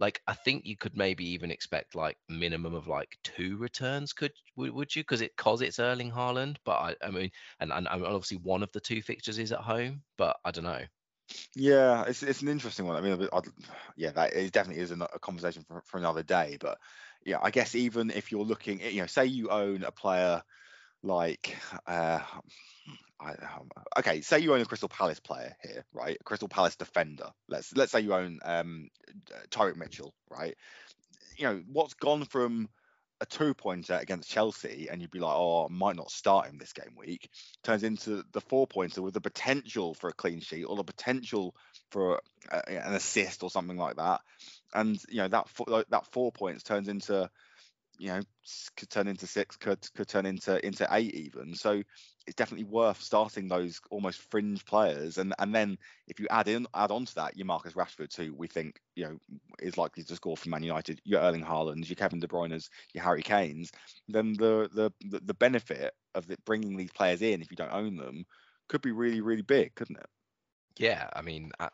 Like, 0.00 0.20
I 0.26 0.34
think 0.34 0.64
you 0.64 0.76
could 0.76 0.96
maybe 0.96 1.24
even 1.30 1.52
expect 1.52 1.94
like 1.94 2.16
minimum 2.28 2.74
of 2.74 2.88
like 2.88 3.16
two 3.22 3.58
returns. 3.58 4.12
Could 4.12 4.32
would 4.56 4.96
you? 4.96 5.02
Because 5.02 5.20
it 5.20 5.36
cause 5.36 5.60
it's 5.60 5.78
Erling 5.78 6.10
Haaland. 6.10 6.56
But 6.64 6.72
I, 6.72 6.96
I 7.06 7.10
mean, 7.10 7.30
and, 7.60 7.70
and 7.70 7.86
obviously 7.86 8.38
one 8.38 8.64
of 8.64 8.72
the 8.72 8.80
two 8.80 9.02
fixtures 9.02 9.38
is 9.38 9.52
at 9.52 9.60
home. 9.60 10.02
But 10.18 10.36
I 10.44 10.50
don't 10.50 10.64
know. 10.64 10.82
Yeah, 11.54 12.04
it's 12.06 12.22
it's 12.22 12.42
an 12.42 12.48
interesting 12.48 12.86
one. 12.86 12.96
I 12.96 13.00
mean, 13.00 13.28
I'd, 13.32 13.44
yeah, 13.96 14.10
that 14.12 14.32
is 14.32 14.50
definitely 14.50 14.82
is 14.82 14.90
a, 14.90 14.94
a 14.96 15.18
conversation 15.18 15.64
for, 15.66 15.82
for 15.86 15.98
another 15.98 16.22
day. 16.22 16.56
But 16.60 16.78
yeah, 17.24 17.38
I 17.42 17.50
guess 17.50 17.74
even 17.74 18.10
if 18.10 18.32
you're 18.32 18.44
looking, 18.44 18.80
you 18.80 19.00
know, 19.00 19.06
say 19.06 19.26
you 19.26 19.50
own 19.50 19.82
a 19.84 19.92
player 19.92 20.42
like, 21.02 21.56
uh, 21.86 22.20
I, 23.20 23.30
um, 23.32 23.70
okay, 23.98 24.20
say 24.22 24.38
you 24.38 24.54
own 24.54 24.60
a 24.60 24.64
Crystal 24.66 24.88
Palace 24.88 25.20
player 25.20 25.54
here, 25.62 25.84
right? 25.92 26.16
A 26.20 26.24
Crystal 26.24 26.48
Palace 26.48 26.76
defender. 26.76 27.30
Let's 27.48 27.74
let's 27.76 27.92
say 27.92 28.00
you 28.00 28.14
own 28.14 28.38
um, 28.44 28.88
Tyrick 29.50 29.76
Mitchell, 29.76 30.14
right? 30.30 30.56
You 31.38 31.44
know, 31.44 31.62
what's 31.72 31.94
gone 31.94 32.24
from 32.26 32.68
a 33.20 33.26
two 33.26 33.54
pointer 33.54 33.98
against 34.00 34.30
Chelsea, 34.30 34.88
and 34.90 35.00
you'd 35.00 35.10
be 35.10 35.18
like, 35.18 35.34
oh, 35.34 35.66
I 35.66 35.72
might 35.72 35.96
not 35.96 36.10
start 36.10 36.46
him 36.46 36.58
this 36.58 36.72
game 36.72 36.94
week, 36.96 37.28
turns 37.62 37.82
into 37.82 38.24
the 38.32 38.40
four 38.40 38.66
pointer 38.66 39.02
with 39.02 39.14
the 39.14 39.20
potential 39.20 39.94
for 39.94 40.08
a 40.08 40.14
clean 40.14 40.40
sheet 40.40 40.64
or 40.64 40.76
the 40.76 40.84
potential 40.84 41.54
for 41.90 42.20
a, 42.50 42.70
an 42.70 42.94
assist 42.94 43.42
or 43.42 43.50
something 43.50 43.76
like 43.76 43.96
that. 43.96 44.20
And 44.72 44.98
you 45.08 45.18
know 45.18 45.28
that 45.28 45.46
that 45.90 46.12
four 46.12 46.32
points 46.32 46.62
turns 46.62 46.88
into 46.88 47.28
you 47.98 48.08
know 48.08 48.20
could 48.76 48.88
turn 48.88 49.06
into 49.08 49.26
six 49.26 49.56
could 49.56 49.86
could 49.94 50.08
turn 50.08 50.26
into 50.26 50.64
into 50.66 50.86
eight 50.92 51.14
even. 51.14 51.54
So 51.54 51.82
it's 52.26 52.36
definitely 52.36 52.64
worth 52.64 53.00
starting 53.00 53.48
those 53.48 53.80
almost 53.90 54.20
fringe 54.30 54.64
players. 54.64 55.18
And 55.18 55.34
and 55.38 55.54
then 55.54 55.76
if 56.08 56.18
you 56.18 56.26
add 56.30 56.48
in 56.48 56.66
add 56.74 56.90
on 56.90 57.04
to 57.04 57.14
that 57.16 57.36
your 57.36 57.46
Marcus 57.46 57.74
Rashford 57.74 58.14
who 58.16 58.34
we 58.34 58.46
think 58.46 58.80
you 58.96 59.04
know 59.04 59.18
is 59.60 59.76
likely 59.76 60.02
to 60.04 60.16
score 60.16 60.36
for 60.36 60.48
Man 60.48 60.62
United 60.62 61.00
your 61.04 61.20
Erling 61.20 61.44
Haaland 61.44 61.88
your 61.88 61.96
Kevin 61.96 62.20
De 62.20 62.26
Bruyne's 62.26 62.70
your 62.94 63.04
Harry 63.04 63.22
Kane's 63.22 63.70
then 64.08 64.32
the 64.34 64.68
the 64.72 65.20
the 65.20 65.34
benefit 65.34 65.94
of 66.14 66.26
the, 66.26 66.36
bringing 66.44 66.76
these 66.76 66.92
players 66.92 67.22
in 67.22 67.42
if 67.42 67.50
you 67.50 67.56
don't 67.56 67.72
own 67.72 67.96
them 67.96 68.24
could 68.68 68.82
be 68.82 68.92
really 68.92 69.20
really 69.20 69.42
big 69.42 69.74
couldn't 69.74 69.98
it? 69.98 70.06
Yeah 70.78 71.08
I 71.14 71.22
mean 71.22 71.50
I, 71.58 71.68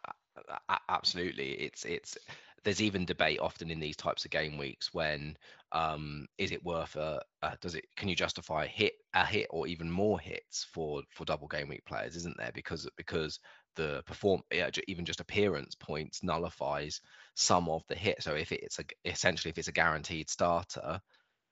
I, 0.69 0.79
absolutely. 0.89 1.53
It's 1.53 1.85
it's 1.85 2.17
there's 2.65 2.83
even 2.83 3.05
debate 3.05 3.39
often 3.41 3.71
in 3.71 3.81
these 3.81 3.97
types 3.97 4.25
of 4.25 4.31
game 4.31 4.59
weeks 4.59 4.93
when 4.93 5.37
um, 5.73 6.27
is 6.39 6.53
it 6.53 6.65
worth 6.65 6.97
a, 6.97 7.21
a, 7.43 7.57
does 7.61 7.75
it 7.75 7.85
can 7.97 8.09
you 8.09 8.17
justify 8.17 8.65
a 8.65 8.69
hit 8.69 8.95
a 9.15 9.25
hit 9.25 9.47
or 9.51 9.67
even 9.67 9.91
more 9.91 10.19
hits 10.19 10.67
for 10.73 11.03
for 11.11 11.25
double 11.25 11.49
game 11.49 11.69
week 11.69 11.85
players 11.85 12.17
isn't 12.17 12.37
there 12.37 12.53
because 12.55 12.89
because 12.97 13.41
the 13.77 14.03
perform 14.07 14.41
even 14.89 15.05
just 15.05 15.21
appearance 15.21 15.75
points 15.75 16.23
nullifies 16.23 17.01
some 17.35 17.69
of 17.69 17.83
the 17.89 17.95
hit 17.95 18.23
so 18.23 18.35
if 18.35 18.53
it's 18.53 18.79
a 18.79 18.85
essentially 19.05 19.51
if 19.51 19.59
it's 19.59 19.69
a 19.69 19.73
guaranteed 19.73 20.31
starter 20.31 21.01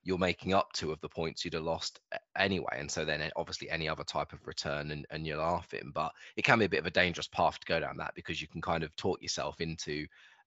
you're 0.05 0.19
making 0.19 0.53
up 0.53 0.71
two 0.73 0.93
of 0.93 1.01
the 1.01 1.09
points 1.09 1.45
you'd 1.45 1.55
have 1.55 1.63
lost 1.63 1.99
anyway. 2.37 2.77
And 2.79 2.91
so 2.91 3.05
then 3.05 3.29
obviously 3.37 3.71
any 3.71 3.89
other 3.89 4.05
type 4.05 4.33
of 4.33 4.47
return 4.47 4.91
and, 4.91 5.07
and 5.11 5.27
you're 5.27 5.39
laughing. 5.39 5.91
But 5.95 6.13
it 6.37 6.45
can 6.45 6.59
be 6.59 6.67
a 6.67 6.69
bit 6.69 6.81
of 6.81 6.87
a 6.87 6.91
dangerous 6.91 7.27
path 7.27 7.59
to 7.59 7.67
go 7.67 7.81
down 7.81 7.97
that 7.97 8.15
because 8.15 8.41
you 8.41 8.47
can 8.47 8.61
kind 8.61 8.85
of 8.85 8.95
talk 8.97 9.23
yourself 9.23 9.61
into 9.61 10.07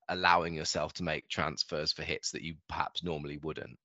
allowing 0.09 0.53
yourself 0.53 0.93
to 0.93 1.03
make 1.03 1.27
transfers 1.27 1.91
for 1.91 2.03
hits 2.03 2.31
that 2.31 2.41
you 2.41 2.55
perhaps 2.67 3.03
normally 3.03 3.37
wouldn't. 3.37 3.77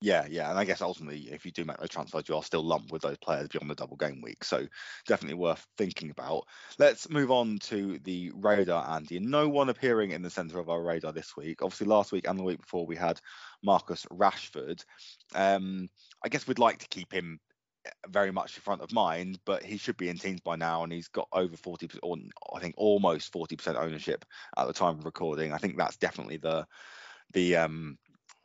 Yeah, 0.00 0.26
yeah, 0.30 0.48
and 0.48 0.56
I 0.56 0.64
guess 0.64 0.80
ultimately, 0.80 1.28
if 1.32 1.44
you 1.44 1.50
do 1.50 1.64
make 1.64 1.78
those 1.78 1.88
transfers, 1.88 2.28
you 2.28 2.36
are 2.36 2.42
still 2.44 2.62
lumped 2.62 2.92
with 2.92 3.02
those 3.02 3.18
players 3.18 3.48
beyond 3.48 3.68
the 3.68 3.74
double 3.74 3.96
game 3.96 4.20
week. 4.22 4.44
So 4.44 4.64
definitely 5.08 5.34
worth 5.34 5.66
thinking 5.76 6.10
about. 6.10 6.44
Let's 6.78 7.10
move 7.10 7.32
on 7.32 7.58
to 7.64 7.98
the 8.04 8.30
radar, 8.32 8.88
Andy. 8.88 9.18
No 9.18 9.48
one 9.48 9.70
appearing 9.70 10.12
in 10.12 10.22
the 10.22 10.30
centre 10.30 10.60
of 10.60 10.68
our 10.68 10.80
radar 10.80 11.12
this 11.12 11.36
week. 11.36 11.62
Obviously, 11.62 11.88
last 11.88 12.12
week 12.12 12.28
and 12.28 12.38
the 12.38 12.44
week 12.44 12.60
before, 12.60 12.86
we 12.86 12.94
had 12.94 13.20
Marcus 13.64 14.06
Rashford. 14.12 14.84
Um, 15.34 15.88
I 16.24 16.28
guess 16.28 16.46
we'd 16.46 16.60
like 16.60 16.78
to 16.78 16.88
keep 16.88 17.12
him 17.12 17.40
very 18.08 18.30
much 18.30 18.56
in 18.56 18.62
front 18.62 18.82
of 18.82 18.92
mind, 18.92 19.38
but 19.44 19.62
he 19.62 19.76
should 19.76 19.96
be 19.96 20.08
in 20.08 20.18
teams 20.18 20.40
by 20.40 20.56
now, 20.56 20.82
and 20.82 20.92
he's 20.92 21.08
got 21.08 21.28
over 21.32 21.56
40 21.56 21.88
or 22.02 22.16
I 22.54 22.60
think 22.60 22.74
almost 22.76 23.32
40% 23.32 23.76
ownership 23.76 24.24
at 24.56 24.66
the 24.66 24.72
time 24.72 24.98
of 24.98 25.04
recording. 25.04 25.52
I 25.52 25.58
think 25.58 25.76
that's 25.76 25.96
definitely 25.96 26.38
the 26.38 26.66
the 27.32 27.56
um 27.56 27.98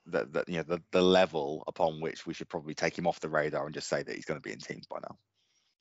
the, 0.05 0.25
the 0.25 0.43
you 0.47 0.57
know 0.57 0.63
the, 0.63 0.81
the 0.91 1.01
level 1.01 1.63
upon 1.67 2.01
which 2.01 2.25
we 2.25 2.33
should 2.33 2.49
probably 2.49 2.73
take 2.73 2.97
him 2.97 3.07
off 3.07 3.19
the 3.19 3.29
radar 3.29 3.65
and 3.65 3.73
just 3.73 3.87
say 3.87 4.03
that 4.03 4.15
he's 4.15 4.25
going 4.25 4.39
to 4.39 4.47
be 4.47 4.51
in 4.53 4.59
teams 4.59 4.87
by 4.87 4.97
now. 5.01 5.17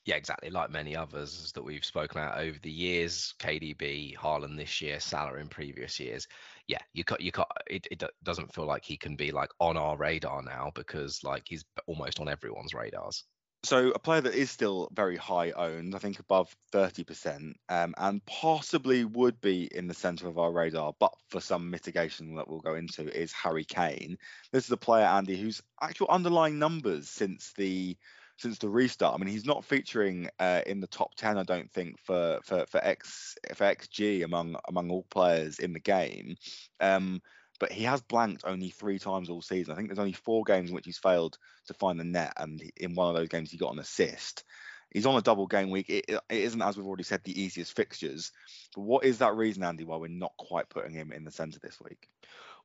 Yeah, 0.04 0.16
exactly. 0.16 0.50
Like 0.50 0.71
many 0.71 0.97
others 0.97 1.52
that 1.52 1.62
we've 1.62 1.85
spoken 1.85 2.21
about 2.21 2.38
over 2.38 2.59
the 2.61 2.71
years, 2.71 3.35
KDB, 3.38 4.16
Haaland 4.16 4.57
this 4.57 4.81
year, 4.81 4.99
Salah 4.99 5.37
in 5.37 5.47
previous 5.47 6.00
years. 6.00 6.26
Yeah, 6.66 6.81
you 6.92 7.04
got 7.04 7.21
you 7.21 7.31
got. 7.31 7.49
It, 7.69 7.87
it 7.90 8.02
doesn't 8.25 8.52
feel 8.52 8.66
like 8.66 8.85
he 8.85 8.97
can 8.97 9.14
be 9.14 9.31
like 9.31 9.50
on 9.61 9.76
our 9.76 9.97
radar 9.97 10.42
now 10.42 10.73
because 10.75 11.23
like 11.23 11.45
he's 11.47 11.64
almost 11.87 12.19
on 12.19 12.28
everyone's 12.28 12.75
radars 12.75 13.25
so 13.64 13.90
a 13.90 13.99
player 13.99 14.21
that 14.21 14.35
is 14.35 14.50
still 14.50 14.88
very 14.92 15.16
high 15.16 15.52
owned, 15.52 15.95
I 15.95 15.99
think 15.99 16.19
above 16.19 16.54
30%, 16.73 17.54
um, 17.69 17.95
and 17.97 18.25
possibly 18.26 19.04
would 19.04 19.40
be 19.40 19.69
in 19.73 19.87
the 19.87 19.95
centre 19.95 20.26
of 20.26 20.38
our 20.38 20.50
radar, 20.50 20.95
but 20.99 21.14
for 21.28 21.40
some 21.40 21.71
mitigation 21.71 22.35
that 22.35 22.49
we'll 22.49 22.61
go 22.61 22.75
into, 22.75 23.09
is 23.16 23.33
Harry 23.33 23.64
Kane. 23.64 24.19
This 24.50 24.64
is 24.64 24.71
a 24.73 24.76
player, 24.76 25.04
Andy, 25.04 25.37
whose 25.37 25.62
actual 25.81 26.09
underlying 26.09 26.59
numbers 26.59 27.09
since 27.09 27.52
the 27.57 27.97
since 28.38 28.59
the 28.59 28.69
restart. 28.69 29.14
I 29.14 29.19
mean, 29.19 29.33
he's 29.33 29.45
not 29.45 29.64
featuring 29.64 30.28
uh, 30.40 30.62
in 30.66 30.81
the 30.81 30.88
top 30.88 31.14
10, 31.14 31.38
I 31.38 31.45
don't 31.45 31.71
think, 31.71 32.00
for 32.00 32.40
for 32.45 32.66
for 32.66 32.85
x 32.85 33.37
for 33.54 33.64
xG 33.64 34.25
among 34.25 34.57
among 34.66 34.90
all 34.90 35.07
players 35.11 35.61
in 35.61 35.73
the 35.73 35.81
game. 35.81 36.35
Um, 36.81 37.23
but 37.62 37.71
he 37.71 37.85
has 37.85 38.00
blanked 38.00 38.42
only 38.45 38.71
three 38.71 38.99
times 38.99 39.31
all 39.31 39.40
season. 39.40 39.73
I 39.73 39.76
think 39.76 39.87
there's 39.87 40.00
only 40.00 40.11
four 40.11 40.42
games 40.42 40.71
in 40.71 40.75
which 40.75 40.85
he's 40.85 40.99
failed 40.99 41.38
to 41.69 41.75
find 41.75 42.00
the 42.00 42.02
net, 42.02 42.33
and 42.37 42.61
in 42.76 42.97
one 42.97 43.09
of 43.09 43.14
those 43.14 43.28
games 43.28 43.52
he 43.52 43.57
got 43.57 43.73
an 43.73 43.78
assist. 43.78 44.42
He's 44.90 45.07
on 45.07 45.16
a 45.16 45.23
double 45.23 45.47
game 45.47 45.71
week. 45.71 45.88
It, 45.88 46.07
it 46.09 46.23
isn't, 46.28 46.61
as 46.61 46.76
we've 46.76 46.85
already 46.85 47.04
said, 47.04 47.21
the 47.23 47.40
easiest 47.40 47.76
fixtures. 47.76 48.33
But 48.75 48.83
what 48.83 49.04
is 49.04 49.19
that 49.19 49.37
reason, 49.37 49.62
Andy, 49.62 49.85
why 49.85 49.95
we're 49.95 50.09
not 50.09 50.33
quite 50.37 50.71
putting 50.71 50.92
him 50.92 51.12
in 51.12 51.23
the 51.23 51.31
centre 51.31 51.61
this 51.62 51.78
week? 51.81 52.09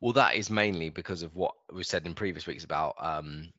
Well, 0.01 0.13
that 0.13 0.33
is 0.33 0.49
mainly 0.49 0.89
because 0.89 1.21
of 1.21 1.35
what 1.35 1.53
we 1.71 1.83
said 1.83 2.07
in 2.07 2.15
previous 2.15 2.47
weeks 2.47 2.63
about 2.63 2.95
um, 2.97 3.49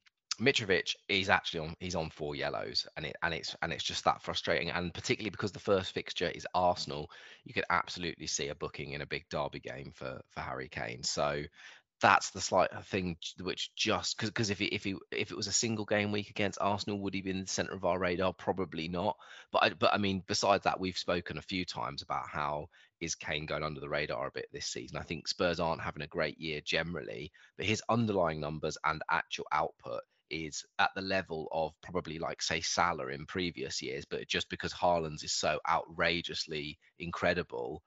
Mitrovic 0.40 0.95
is 1.09 1.28
actually 1.28 1.61
on 1.61 1.75
he's 1.80 1.97
on 1.97 2.11
four 2.11 2.37
yellows 2.37 2.87
and 2.97 3.07
it 3.07 3.16
and 3.23 3.35
it's 3.35 3.57
and 3.61 3.73
it's 3.73 3.83
just 3.83 4.04
that 4.04 4.23
frustrating 4.23 4.71
and 4.71 4.95
particularly 4.95 5.30
because 5.30 5.50
the 5.50 5.59
first 5.59 5.92
fixture 5.92 6.28
is 6.28 6.47
Arsenal 6.54 7.11
you 7.45 7.52
could 7.52 7.64
absolutely 7.71 8.28
see 8.28 8.49
a 8.49 8.54
booking 8.54 8.92
in 8.92 9.00
a 9.00 9.07
big 9.07 9.25
derby 9.30 9.59
game 9.59 9.90
for 9.95 10.21
for 10.30 10.40
Harry 10.40 10.68
Kane. 10.68 11.02
So 11.02 11.42
that's 12.00 12.30
the 12.30 12.40
slight 12.40 12.71
thing 12.85 13.16
which 13.40 13.75
just 13.75 14.16
because 14.16 14.30
because 14.30 14.50
if 14.50 14.61
he, 14.61 14.66
if 14.66 14.85
he 14.85 14.95
if 15.11 15.33
it 15.33 15.37
was 15.37 15.49
a 15.49 15.52
single 15.52 15.85
game 15.85 16.12
week 16.12 16.30
against 16.30 16.61
Arsenal 16.61 17.00
would 17.00 17.14
he 17.14 17.23
be 17.23 17.30
in 17.30 17.40
the 17.40 17.47
center 17.49 17.75
of 17.75 17.85
our 17.85 17.99
radar? 17.99 18.33
Probably 18.33 18.87
not. 18.87 19.16
But 19.50 19.62
I, 19.64 19.71
but 19.71 19.92
I 19.92 19.99
mean 19.99 20.23
besides 20.28 20.62
that 20.64 20.78
we've 20.78 20.97
spoken 20.97 21.38
a 21.38 21.42
few 21.42 21.64
times 21.64 22.02
about 22.02 22.28
how 22.28 22.68
is 23.00 23.16
Kane 23.16 23.47
going 23.47 23.64
under 23.64 23.80
the 23.80 23.88
radar 23.88 24.28
a 24.28 24.33
bit 24.33 24.47
this 24.52 24.66
season. 24.66 24.99
I 24.99 25.02
think 25.02 25.26
Spurs 25.26 25.59
aren't 25.59 25.83
having 25.83 26.02
a 26.02 26.07
great 26.07 26.38
year 26.38 26.61
generally 26.64 27.33
but 27.57 27.66
his 27.66 27.83
underlying 27.88 28.40
numbers 28.40 28.78
and 28.85 29.02
actual 29.11 29.47
output 29.50 30.02
is 30.30 30.64
at 30.78 30.90
the 30.94 31.02
level 31.02 31.49
of 31.52 31.73
probably 31.82 32.18
like 32.18 32.42
say 32.42 32.61
Salah 32.61 33.08
in 33.08 33.26
previous 33.26 33.80
years, 33.82 34.04
but 34.04 34.26
just 34.28 34.49
because 34.49 34.73
Haaland's 34.73 35.25
is 35.25 35.32
so 35.32 35.58
outrageously 35.68 36.78
incredible, 36.99 37.82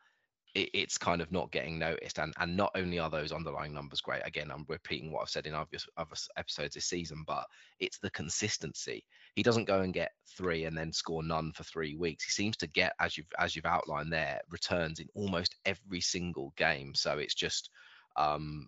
it, 0.56 0.70
it's 0.74 0.98
kind 0.98 1.22
of 1.22 1.32
not 1.32 1.52
getting 1.52 1.80
noticed. 1.80 2.20
And 2.20 2.34
and 2.40 2.56
not 2.58 2.72
only 2.76 3.00
are 3.00 3.10
those 3.10 3.32
underlying 3.32 3.74
numbers 3.74 4.02
great, 4.02 4.22
again, 4.26 4.52
I'm 4.52 4.66
repeating 4.68 5.12
what 5.12 5.22
I've 5.22 5.30
said 5.30 5.48
in 5.48 5.54
other, 5.54 5.68
other 5.98 6.16
episodes 6.38 6.76
this 6.76 6.86
season, 6.86 7.24
but 7.26 7.46
it's 7.80 8.00
the 8.00 8.12
consistency. 8.12 9.06
He 9.36 9.44
doesn't 9.44 9.66
go 9.66 9.82
and 9.82 9.94
get 9.94 10.12
three 10.38 10.66
and 10.66 10.78
then 10.78 10.92
score 10.92 11.24
none 11.24 11.54
for 11.54 11.64
three 11.64 11.96
weeks. 11.96 12.26
He 12.26 12.32
seems 12.32 12.58
to 12.58 12.68
get, 12.68 12.94
as 13.00 13.18
you've 13.18 13.32
as 13.40 13.56
you've 13.56 13.66
outlined 13.66 14.12
there, 14.12 14.42
returns 14.50 15.00
in 15.00 15.08
almost 15.16 15.56
every 15.66 16.02
single 16.02 16.54
game. 16.58 16.94
So 16.96 17.18
it's 17.18 17.36
just 17.36 17.70
um, 18.18 18.68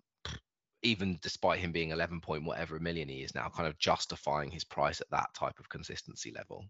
even 0.84 1.18
despite 1.22 1.58
him 1.58 1.72
being 1.72 1.90
11 1.90 2.20
point 2.20 2.44
whatever 2.44 2.78
million 2.78 3.08
he 3.08 3.22
is 3.22 3.34
now, 3.34 3.48
kind 3.48 3.68
of 3.68 3.78
justifying 3.78 4.50
his 4.50 4.64
price 4.64 5.00
at 5.00 5.10
that 5.10 5.34
type 5.34 5.58
of 5.58 5.68
consistency 5.68 6.30
level. 6.30 6.64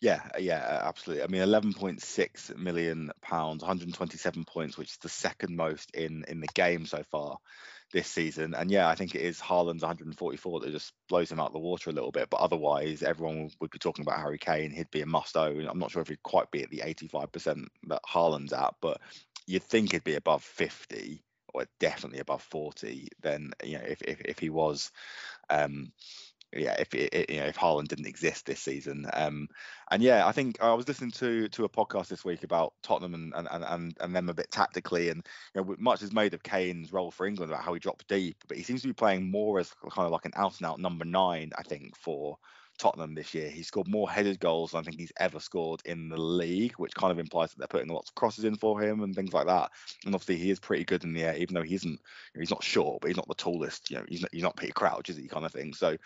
Yeah, 0.00 0.20
uh, 0.34 0.38
yeah, 0.38 0.58
uh, 0.58 0.88
absolutely. 0.88 1.24
I 1.24 1.26
mean, 1.28 1.42
11.6 1.42 2.56
million 2.56 3.10
pounds, 3.22 3.62
127 3.62 4.44
points, 4.44 4.76
which 4.76 4.90
is 4.90 4.96
the 4.98 5.08
second 5.08 5.56
most 5.56 5.90
in 5.94 6.24
in 6.28 6.40
the 6.40 6.48
game 6.54 6.86
so 6.86 7.02
far 7.10 7.38
this 7.92 8.08
season. 8.08 8.54
And 8.54 8.70
yeah, 8.70 8.88
I 8.88 8.94
think 8.94 9.14
it 9.14 9.22
is 9.22 9.40
Haaland's 9.40 9.82
144 9.82 10.60
that 10.60 10.72
just 10.72 10.92
blows 11.08 11.30
him 11.30 11.40
out 11.40 11.48
of 11.48 11.52
the 11.52 11.58
water 11.58 11.90
a 11.90 11.92
little 11.92 12.12
bit. 12.12 12.28
But 12.30 12.40
otherwise, 12.40 13.02
everyone 13.02 13.50
would 13.60 13.70
be 13.70 13.78
talking 13.78 14.02
about 14.02 14.20
Harry 14.20 14.38
Kane. 14.38 14.70
He'd 14.70 14.90
be 14.90 15.02
a 15.02 15.06
must 15.06 15.36
own. 15.36 15.66
I'm 15.66 15.78
not 15.78 15.90
sure 15.90 16.02
if 16.02 16.08
he'd 16.08 16.22
quite 16.22 16.50
be 16.50 16.62
at 16.62 16.70
the 16.70 16.82
85% 16.84 17.66
that 17.88 18.02
Haaland's 18.08 18.52
at, 18.52 18.74
but 18.80 19.00
you'd 19.46 19.62
think 19.62 19.92
he'd 19.92 20.04
be 20.04 20.16
above 20.16 20.42
50 20.42 21.22
or 21.22 21.27
definitely 21.80 22.20
above 22.20 22.42
40. 22.42 23.08
Then 23.20 23.50
you 23.64 23.78
know, 23.78 23.84
if 23.84 24.02
if, 24.02 24.20
if 24.22 24.38
he 24.38 24.50
was. 24.50 24.90
Um, 25.50 25.92
yeah, 26.52 26.76
if 26.78 26.94
it, 26.94 27.30
you 27.30 27.40
know 27.40 27.46
if 27.46 27.58
Haaland 27.58 27.88
didn't 27.88 28.06
exist 28.06 28.46
this 28.46 28.60
season, 28.60 29.06
um, 29.12 29.48
and 29.90 30.02
yeah, 30.02 30.26
I 30.26 30.32
think 30.32 30.56
I 30.62 30.72
was 30.72 30.88
listening 30.88 31.10
to 31.12 31.48
to 31.48 31.64
a 31.64 31.68
podcast 31.68 32.08
this 32.08 32.24
week 32.24 32.42
about 32.42 32.72
Tottenham 32.82 33.12
and 33.14 33.34
and 33.36 33.64
and, 33.64 33.96
and 34.00 34.16
them 34.16 34.30
a 34.30 34.34
bit 34.34 34.50
tactically, 34.50 35.10
and 35.10 35.22
you 35.54 35.60
know 35.60 35.76
much 35.78 36.02
is 36.02 36.12
made 36.12 36.32
of 36.32 36.42
Kane's 36.42 36.92
role 36.92 37.10
for 37.10 37.26
England 37.26 37.52
about 37.52 37.64
how 37.64 37.74
he 37.74 37.80
dropped 37.80 38.08
deep, 38.08 38.36
but 38.48 38.56
he 38.56 38.62
seems 38.62 38.80
to 38.80 38.88
be 38.88 38.94
playing 38.94 39.30
more 39.30 39.58
as 39.58 39.74
kind 39.90 40.06
of 40.06 40.12
like 40.12 40.24
an 40.24 40.32
out 40.36 40.58
and 40.58 40.66
out 40.66 40.80
number 40.80 41.04
nine, 41.04 41.50
I 41.58 41.62
think, 41.62 41.94
for 41.96 42.38
Tottenham 42.78 43.14
this 43.14 43.34
year. 43.34 43.50
He 43.50 43.62
scored 43.62 43.88
more 43.88 44.08
headed 44.08 44.40
goals 44.40 44.70
than 44.70 44.80
I 44.80 44.82
think 44.82 44.98
he's 44.98 45.12
ever 45.18 45.40
scored 45.40 45.82
in 45.84 46.08
the 46.08 46.20
league, 46.20 46.74
which 46.74 46.94
kind 46.94 47.12
of 47.12 47.18
implies 47.18 47.50
that 47.50 47.58
they're 47.58 47.66
putting 47.66 47.92
lots 47.92 48.10
of 48.10 48.14
crosses 48.14 48.44
in 48.44 48.56
for 48.56 48.80
him 48.80 49.02
and 49.02 49.14
things 49.14 49.32
like 49.32 49.46
that. 49.46 49.70
And 50.04 50.14
obviously, 50.14 50.36
he 50.36 50.50
is 50.50 50.60
pretty 50.60 50.84
good 50.84 51.04
in 51.04 51.12
the 51.12 51.24
air, 51.24 51.36
even 51.36 51.54
though 51.54 51.62
he 51.62 51.74
isn't. 51.74 51.90
You 51.90 51.98
know, 52.34 52.40
he's 52.40 52.50
not 52.50 52.64
short, 52.64 53.00
but 53.00 53.08
he's 53.08 53.16
not 53.16 53.28
the 53.28 53.34
tallest. 53.34 53.90
You 53.90 53.98
know, 53.98 54.04
he's 54.08 54.22
not, 54.22 54.30
he's 54.32 54.42
not 54.42 54.56
Peter 54.56 54.72
Crouch, 54.72 55.10
is 55.10 55.16
he? 55.16 55.28
Kind 55.28 55.44
of 55.44 55.52
thing. 55.52 55.74
So, 55.74 55.96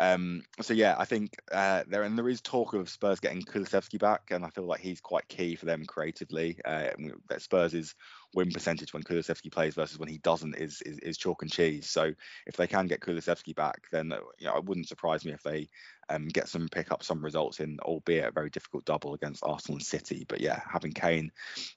um, 0.00 0.42
so 0.60 0.74
yeah, 0.74 0.96
I 0.98 1.04
think 1.04 1.36
uh, 1.52 1.84
there 1.88 2.02
and 2.02 2.18
there 2.18 2.28
is 2.28 2.40
talk 2.40 2.74
of 2.74 2.88
Spurs 2.90 3.20
getting 3.20 3.42
Kulusevski 3.42 3.98
back, 3.98 4.30
and 4.30 4.44
I 4.44 4.50
feel 4.50 4.66
like 4.66 4.80
he's 4.80 5.00
quite 5.00 5.28
key 5.28 5.54
for 5.54 5.66
them 5.66 5.84
creatively. 5.86 6.58
Uh, 6.64 6.88
that 7.28 7.42
Spurs 7.42 7.74
is 7.74 7.94
win 8.36 8.50
percentage 8.50 8.92
when 8.92 9.02
Kulusevski 9.02 9.50
plays 9.50 9.74
versus 9.74 9.98
when 9.98 10.10
he 10.10 10.18
doesn't 10.18 10.54
is, 10.56 10.82
is, 10.82 10.98
is 10.98 11.16
chalk 11.16 11.42
and 11.42 11.50
cheese. 11.50 11.88
So 11.88 12.12
if 12.46 12.56
they 12.56 12.66
can 12.66 12.86
get 12.86 13.00
Kulusevski 13.00 13.56
back, 13.56 13.88
then 13.90 14.12
you 14.38 14.46
know 14.46 14.56
it 14.56 14.64
wouldn't 14.64 14.88
surprise 14.88 15.24
me 15.24 15.32
if 15.32 15.42
they 15.42 15.68
um, 16.10 16.28
get 16.28 16.48
some 16.48 16.68
pick 16.68 16.92
up 16.92 17.02
some 17.02 17.24
results 17.24 17.58
in, 17.58 17.78
albeit 17.80 18.26
a 18.26 18.30
very 18.30 18.50
difficult 18.50 18.84
double 18.84 19.14
against 19.14 19.42
Arsenal 19.42 19.78
and 19.78 19.86
City. 19.86 20.26
But 20.28 20.40
yeah, 20.40 20.60
having 20.70 20.92
Kane 20.92 21.32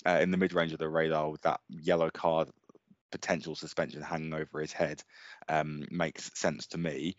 uh, 0.06 0.20
in 0.22 0.32
the 0.32 0.38
mid 0.38 0.54
range 0.54 0.74
of 0.74 0.80
the 0.80 0.90
radar 0.90 1.32
with 1.32 1.42
that 1.44 1.62
yellow 1.70 2.10
card 2.10 2.50
potential 3.12 3.56
suspension 3.56 4.02
hanging 4.02 4.34
over 4.34 4.60
his 4.60 4.74
head 4.74 5.02
um, 5.48 5.86
makes 5.90 6.30
sense 6.38 6.68
to 6.68 6.78
me. 6.78 7.16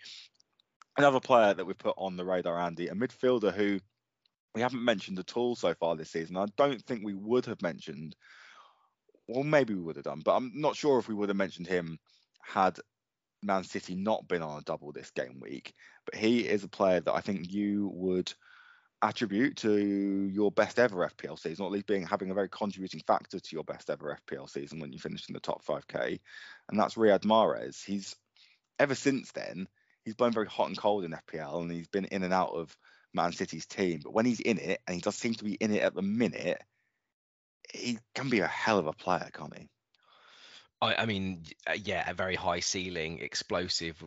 Another 0.97 1.19
player 1.19 1.55
that 1.55 1.65
we've 1.65 1.79
put 1.79 1.95
on 1.97 2.17
the 2.17 2.25
radar, 2.25 2.61
Andy, 2.61 2.89
a 2.89 2.95
midfielder 2.95 3.53
who 3.53 3.81
we 4.55 4.61
haven't 4.61 4.85
mentioned 4.85 5.19
at 5.19 5.37
all 5.37 5.57
so 5.57 5.73
far 5.75 5.97
this 5.97 6.11
season. 6.11 6.37
I 6.37 6.47
don't 6.57 6.83
think 6.83 7.03
we 7.03 7.15
would 7.15 7.47
have 7.47 7.63
mentioned 7.63 8.17
well, 9.31 9.45
maybe 9.45 9.75
we 9.75 9.83
would 9.83 9.97
have 9.97 10.05
done, 10.05 10.23
but 10.25 10.37
I'm 10.37 10.53
not 10.55 10.77
sure 10.77 10.99
if 10.99 11.09
we 11.09 11.15
would 11.15 11.29
have 11.29 11.37
mentioned 11.37 11.67
him 11.67 11.99
had 12.43 12.79
Man 13.43 13.65
City 13.65 13.95
not 13.95 14.29
been 14.29 14.43
on 14.43 14.59
a 14.59 14.63
double 14.63 14.93
this 14.93 15.11
game 15.11 15.41
week. 15.41 15.73
But 16.05 16.17
he 16.17 16.41
is 16.41 16.65
a 16.65 16.69
player 16.69 17.01
that 17.01 17.15
I 17.15 17.21
think 17.21 17.51
you 17.51 17.91
would 17.95 18.33
attribute 19.03 19.57
to 19.57 19.77
your 19.77 20.53
best 20.53 20.79
ever 20.79 21.09
FPL 21.09 21.39
season, 21.39 21.65
or 21.65 21.69
at 21.69 21.73
least 21.73 21.87
being 21.87 22.07
having 22.07 22.31
a 22.31 22.35
very 22.35 22.49
contributing 22.49 23.01
factor 23.07 23.41
to 23.41 23.57
your 23.57 23.65
best 23.65 23.89
ever 23.89 24.19
FPL 24.29 24.49
season 24.49 24.79
when 24.79 24.93
you 24.93 24.99
finished 24.99 25.31
in 25.31 25.35
the 25.35 25.41
top 25.41 25.65
5k, 25.65 26.21
and 26.69 26.79
that's 26.79 26.95
Riyad 26.95 27.25
Mahrez. 27.25 27.83
He's 27.85 28.15
ever 28.79 28.95
since 28.95 29.33
then 29.33 29.67
he's 30.05 30.15
blown 30.15 30.33
very 30.33 30.47
hot 30.47 30.69
and 30.69 30.77
cold 30.77 31.05
in 31.05 31.13
FPL, 31.13 31.63
and 31.63 31.71
he's 31.71 31.89
been 31.89 32.07
in 32.07 32.23
and 32.23 32.33
out 32.33 32.51
of 32.51 32.77
Man 33.15 33.33
City's 33.33 33.67
team. 33.67 34.01
But 34.03 34.13
when 34.13 34.27
he's 34.27 34.41
in 34.41 34.59
it, 34.59 34.81
and 34.87 34.95
he 34.95 35.01
does 35.01 35.17
seem 35.17 35.35
to 35.35 35.45
be 35.45 35.55
in 35.55 35.73
it 35.73 35.83
at 35.83 35.95
the 35.95 36.03
minute, 36.03 36.63
he 37.75 37.99
can 38.15 38.29
be 38.29 38.41
a 38.41 38.47
hell 38.47 38.79
of 38.79 38.87
a 38.87 38.93
player, 38.93 39.29
can't 39.33 39.57
he? 39.57 39.69
I, 40.83 40.95
I 41.03 41.07
mean, 41.07 41.45
uh, 41.69 41.75
yeah, 41.85 42.09
a 42.09 42.15
very 42.15 42.35
high 42.35 42.61
ceiling, 42.61 43.19
explosive 43.19 44.03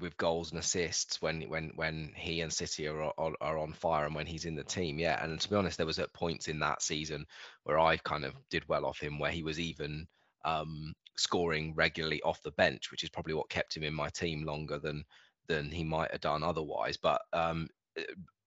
with 0.00 0.16
goals 0.18 0.50
and 0.50 0.60
assists 0.60 1.22
when 1.22 1.42
when 1.42 1.72
when 1.74 2.12
he 2.14 2.42
and 2.42 2.52
City 2.52 2.86
are, 2.86 3.12
are, 3.18 3.32
are 3.40 3.58
on 3.58 3.72
fire 3.72 4.04
and 4.04 4.14
when 4.14 4.26
he's 4.26 4.44
in 4.44 4.54
the 4.54 4.64
team. 4.64 4.98
Yeah, 4.98 5.22
and 5.24 5.40
to 5.40 5.48
be 5.48 5.56
honest, 5.56 5.78
there 5.78 5.86
was 5.86 5.98
at 5.98 6.12
points 6.12 6.48
in 6.48 6.58
that 6.60 6.82
season 6.82 7.26
where 7.64 7.78
I 7.78 7.96
kind 7.98 8.24
of 8.24 8.34
did 8.50 8.68
well 8.68 8.84
off 8.84 9.00
him, 9.00 9.18
where 9.18 9.30
he 9.30 9.42
was 9.42 9.58
even 9.58 10.06
um, 10.44 10.92
scoring 11.16 11.74
regularly 11.74 12.20
off 12.22 12.42
the 12.42 12.52
bench, 12.52 12.90
which 12.90 13.04
is 13.04 13.10
probably 13.10 13.34
what 13.34 13.48
kept 13.48 13.76
him 13.76 13.82
in 13.82 13.94
my 13.94 14.08
team 14.10 14.44
longer 14.44 14.78
than 14.78 15.04
than 15.48 15.70
he 15.70 15.82
might 15.82 16.12
have 16.12 16.20
done 16.20 16.42
otherwise. 16.42 16.98
But 16.98 17.22
um, 17.32 17.68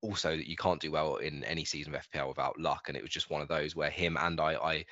also 0.02 0.32
you 0.32 0.56
can't 0.56 0.82
do 0.82 0.92
well 0.92 1.18
in 1.18 1.44
any 1.44 1.66
season 1.66 1.94
of 1.94 2.08
FPL 2.10 2.30
without 2.30 2.60
luck, 2.60 2.86
and 2.88 2.98
it 2.98 3.04
was 3.04 3.12
just 3.12 3.30
one 3.30 3.42
of 3.42 3.48
those 3.48 3.76
where 3.76 3.90
him 3.90 4.18
and 4.20 4.40
I, 4.40 4.56
I 4.56 4.86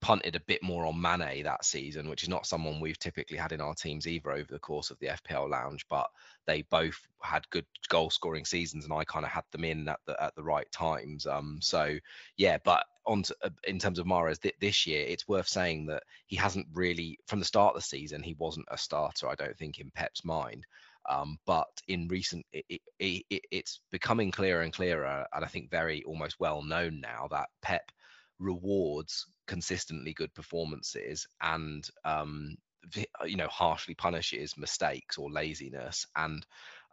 punted 0.00 0.36
a 0.36 0.40
bit 0.40 0.62
more 0.62 0.86
on 0.86 1.00
Mane 1.00 1.42
that 1.44 1.64
season, 1.64 2.08
which 2.08 2.22
is 2.22 2.28
not 2.28 2.46
someone 2.46 2.80
we've 2.80 2.98
typically 2.98 3.36
had 3.36 3.52
in 3.52 3.60
our 3.60 3.74
teams 3.74 4.06
either 4.06 4.30
over 4.30 4.52
the 4.52 4.58
course 4.58 4.90
of 4.90 4.98
the 4.98 5.08
FPL 5.08 5.50
Lounge. 5.50 5.86
But 5.88 6.08
they 6.46 6.62
both 6.62 6.98
had 7.22 7.48
good 7.50 7.66
goal 7.88 8.10
scoring 8.10 8.44
seasons, 8.44 8.84
and 8.84 8.92
I 8.92 9.04
kind 9.04 9.24
of 9.24 9.30
had 9.30 9.44
them 9.52 9.64
in 9.64 9.88
at 9.88 10.00
the 10.06 10.22
at 10.22 10.34
the 10.36 10.42
right 10.42 10.70
times. 10.70 11.26
Um, 11.26 11.58
so 11.60 11.96
yeah, 12.36 12.58
but 12.64 12.84
on 13.06 13.22
to, 13.22 13.36
uh, 13.42 13.50
in 13.64 13.78
terms 13.78 13.98
of 13.98 14.06
Mahrez 14.06 14.40
th- 14.40 14.54
this 14.60 14.86
year, 14.86 15.04
it's 15.06 15.28
worth 15.28 15.48
saying 15.48 15.86
that 15.86 16.02
he 16.26 16.36
hasn't 16.36 16.66
really 16.72 17.18
from 17.26 17.38
the 17.38 17.44
start 17.44 17.74
of 17.74 17.82
the 17.82 17.86
season 17.86 18.22
he 18.22 18.34
wasn't 18.38 18.66
a 18.70 18.78
starter. 18.78 19.28
I 19.28 19.34
don't 19.34 19.56
think 19.56 19.78
in 19.78 19.90
Pep's 19.90 20.24
mind. 20.24 20.66
Um, 21.08 21.38
but 21.46 21.68
in 21.88 22.08
recent, 22.08 22.44
it, 22.52 22.80
it, 22.98 23.24
it, 23.30 23.42
it's 23.50 23.80
becoming 23.90 24.30
clearer 24.30 24.62
and 24.62 24.72
clearer, 24.72 25.26
and 25.32 25.44
I 25.44 25.48
think 25.48 25.70
very 25.70 26.02
almost 26.04 26.40
well 26.40 26.62
known 26.62 27.00
now 27.00 27.28
that 27.30 27.48
Pep 27.62 27.90
rewards 28.38 29.26
consistently 29.46 30.12
good 30.12 30.34
performances 30.34 31.26
and 31.40 31.88
um, 32.04 32.56
you 33.24 33.36
know 33.36 33.48
harshly 33.48 33.94
punishes 33.94 34.56
mistakes 34.56 35.18
or 35.18 35.30
laziness. 35.30 36.06
And 36.16 36.44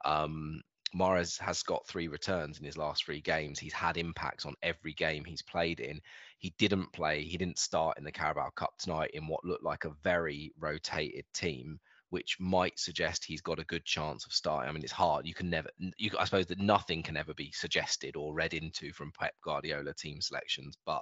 um, 0.05 0.61
Mahrez 0.95 1.39
has 1.39 1.63
got 1.63 1.87
three 1.87 2.07
returns 2.07 2.59
in 2.59 2.65
his 2.65 2.77
last 2.77 3.05
three 3.05 3.21
games. 3.21 3.59
He's 3.59 3.73
had 3.73 3.97
impacts 3.97 4.45
on 4.45 4.55
every 4.61 4.93
game 4.93 5.25
he's 5.25 5.41
played 5.41 5.79
in. 5.79 6.01
He 6.37 6.53
didn't 6.57 6.93
play. 6.93 7.23
He 7.23 7.37
didn't 7.37 7.57
start 7.59 7.97
in 7.97 8.03
the 8.03 8.11
Carabao 8.11 8.51
Cup 8.51 8.77
tonight 8.77 9.11
in 9.13 9.27
what 9.27 9.43
looked 9.43 9.63
like 9.63 9.85
a 9.85 9.95
very 10.03 10.53
rotated 10.59 11.25
team 11.33 11.79
which 12.13 12.37
might 12.39 12.77
suggest 12.77 13.25
he's 13.25 13.41
got 13.41 13.57
a 13.57 13.63
good 13.63 13.83
chance 13.85 14.23
of 14.27 14.31
starting. 14.31 14.69
I 14.69 14.71
mean, 14.71 14.83
it's 14.83 14.91
hard. 14.91 15.25
You 15.25 15.33
can 15.33 15.49
never, 15.49 15.69
you, 15.97 16.11
I 16.19 16.25
suppose 16.25 16.45
that 16.45 16.59
nothing 16.59 17.01
can 17.01 17.17
ever 17.17 17.33
be 17.33 17.51
suggested 17.51 18.15
or 18.15 18.35
read 18.35 18.53
into 18.53 18.93
from 18.93 19.11
Pep 19.19 19.33
Guardiola 19.43 19.95
team 19.95 20.21
selections. 20.21 20.77
But, 20.85 21.01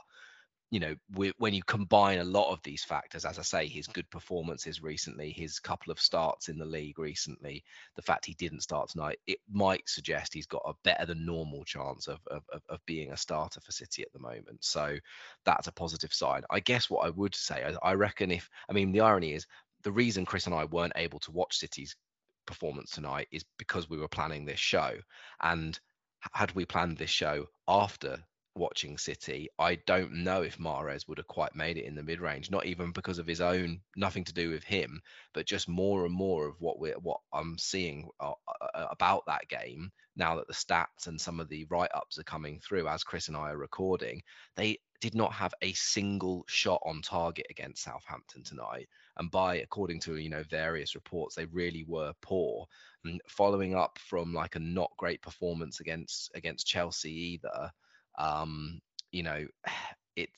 you 0.69 0.79
know, 0.79 0.95
when 1.35 1.53
you 1.53 1.63
combine 1.63 2.19
a 2.19 2.23
lot 2.23 2.53
of 2.53 2.63
these 2.63 2.85
factors, 2.85 3.25
as 3.25 3.37
I 3.37 3.41
say, 3.41 3.67
his 3.67 3.87
good 3.87 4.09
performances 4.09 4.81
recently, 4.81 5.31
his 5.31 5.59
couple 5.59 5.91
of 5.91 5.99
starts 5.99 6.47
in 6.47 6.57
the 6.57 6.63
league 6.63 6.97
recently, 6.97 7.65
the 7.97 8.01
fact 8.01 8.25
he 8.25 8.35
didn't 8.35 8.63
start 8.63 8.87
tonight, 8.87 9.19
it 9.27 9.39
might 9.51 9.89
suggest 9.89 10.33
he's 10.33 10.47
got 10.47 10.61
a 10.63 10.75
better 10.85 11.05
than 11.05 11.25
normal 11.25 11.65
chance 11.65 12.07
of, 12.07 12.19
of, 12.27 12.43
of 12.69 12.79
being 12.85 13.11
a 13.11 13.17
starter 13.17 13.59
for 13.59 13.73
City 13.73 14.01
at 14.01 14.13
the 14.13 14.19
moment. 14.19 14.63
So 14.63 14.95
that's 15.43 15.67
a 15.67 15.73
positive 15.73 16.13
sign. 16.13 16.43
I 16.49 16.61
guess 16.61 16.89
what 16.89 17.05
I 17.05 17.09
would 17.09 17.35
say, 17.35 17.69
I 17.83 17.95
reckon 17.95 18.31
if, 18.31 18.49
I 18.69 18.71
mean, 18.71 18.93
the 18.93 19.01
irony 19.01 19.33
is 19.33 19.45
the 19.83 19.91
reason 19.91 20.25
Chris 20.25 20.45
and 20.45 20.55
I 20.55 20.65
weren't 20.65 20.93
able 20.95 21.19
to 21.19 21.31
watch 21.31 21.57
City's 21.57 21.95
performance 22.45 22.91
tonight 22.91 23.27
is 23.31 23.45
because 23.57 23.89
we 23.89 23.97
were 23.97 24.07
planning 24.07 24.45
this 24.45 24.59
show. 24.59 24.93
And 25.41 25.79
had 26.33 26.53
we 26.53 26.65
planned 26.65 26.97
this 26.97 27.09
show 27.09 27.47
after 27.67 28.23
watching 28.55 28.97
City, 28.97 29.49
I 29.57 29.75
don't 29.75 30.23
know 30.23 30.41
if 30.41 30.57
Mahrez 30.57 31.07
would 31.07 31.17
have 31.17 31.27
quite 31.27 31.55
made 31.55 31.77
it 31.77 31.85
in 31.85 31.95
the 31.95 32.03
mid 32.03 32.19
range. 32.19 32.51
Not 32.51 32.65
even 32.65 32.91
because 32.91 33.19
of 33.19 33.27
his 33.27 33.41
own, 33.41 33.81
nothing 33.95 34.23
to 34.25 34.33
do 34.33 34.49
with 34.49 34.63
him, 34.63 35.01
but 35.33 35.45
just 35.45 35.69
more 35.69 36.05
and 36.05 36.13
more 36.13 36.47
of 36.47 36.59
what 36.59 36.79
we're 36.79 36.99
what 36.99 37.21
I'm 37.33 37.57
seeing 37.57 38.09
uh, 38.19 38.33
uh 38.75 38.87
about 38.91 39.23
that 39.27 39.47
game 39.47 39.91
now 40.15 40.35
that 40.35 40.47
the 40.47 40.53
stats 40.53 41.07
and 41.07 41.19
some 41.19 41.39
of 41.39 41.47
the 41.47 41.65
write 41.69 41.91
ups 41.93 42.19
are 42.19 42.23
coming 42.23 42.59
through 42.59 42.87
as 42.87 43.03
Chris 43.03 43.29
and 43.29 43.37
I 43.37 43.51
are 43.51 43.57
recording. 43.57 44.21
They 44.57 44.79
did 44.99 45.15
not 45.15 45.33
have 45.33 45.53
a 45.61 45.73
single 45.73 46.43
shot 46.47 46.81
on 46.85 47.01
target 47.01 47.47
against 47.49 47.83
Southampton 47.83 48.43
tonight 48.43 48.87
and 49.17 49.29
by 49.31 49.55
according 49.57 49.99
to 49.99 50.15
you 50.17 50.29
know 50.29 50.43
various 50.43 50.95
reports 50.95 51.35
they 51.35 51.45
really 51.45 51.85
were 51.87 52.13
poor. 52.21 52.65
And 53.03 53.21
following 53.27 53.75
up 53.75 53.97
from 53.99 54.33
like 54.33 54.55
a 54.55 54.59
not 54.59 54.91
great 54.97 55.21
performance 55.21 55.79
against 55.79 56.31
against 56.35 56.67
chelsea 56.67 57.39
either 57.41 57.71
um 58.17 58.79
you 59.11 59.23
know 59.23 59.47
it 60.15 60.29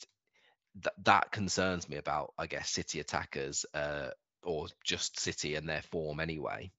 th- 0.82 0.96
that 1.04 1.32
concerns 1.32 1.90
me 1.90 1.98
about 1.98 2.34
i 2.38 2.48
guess 2.48 2.70
city 2.70 3.00
attackers 3.00 3.66
uh 3.74 4.10
or 4.44 4.68
just 4.84 5.20
city 5.20 5.56
and 5.56 5.68
their 5.68 5.82
form 5.82 6.20
anyway. 6.20 6.72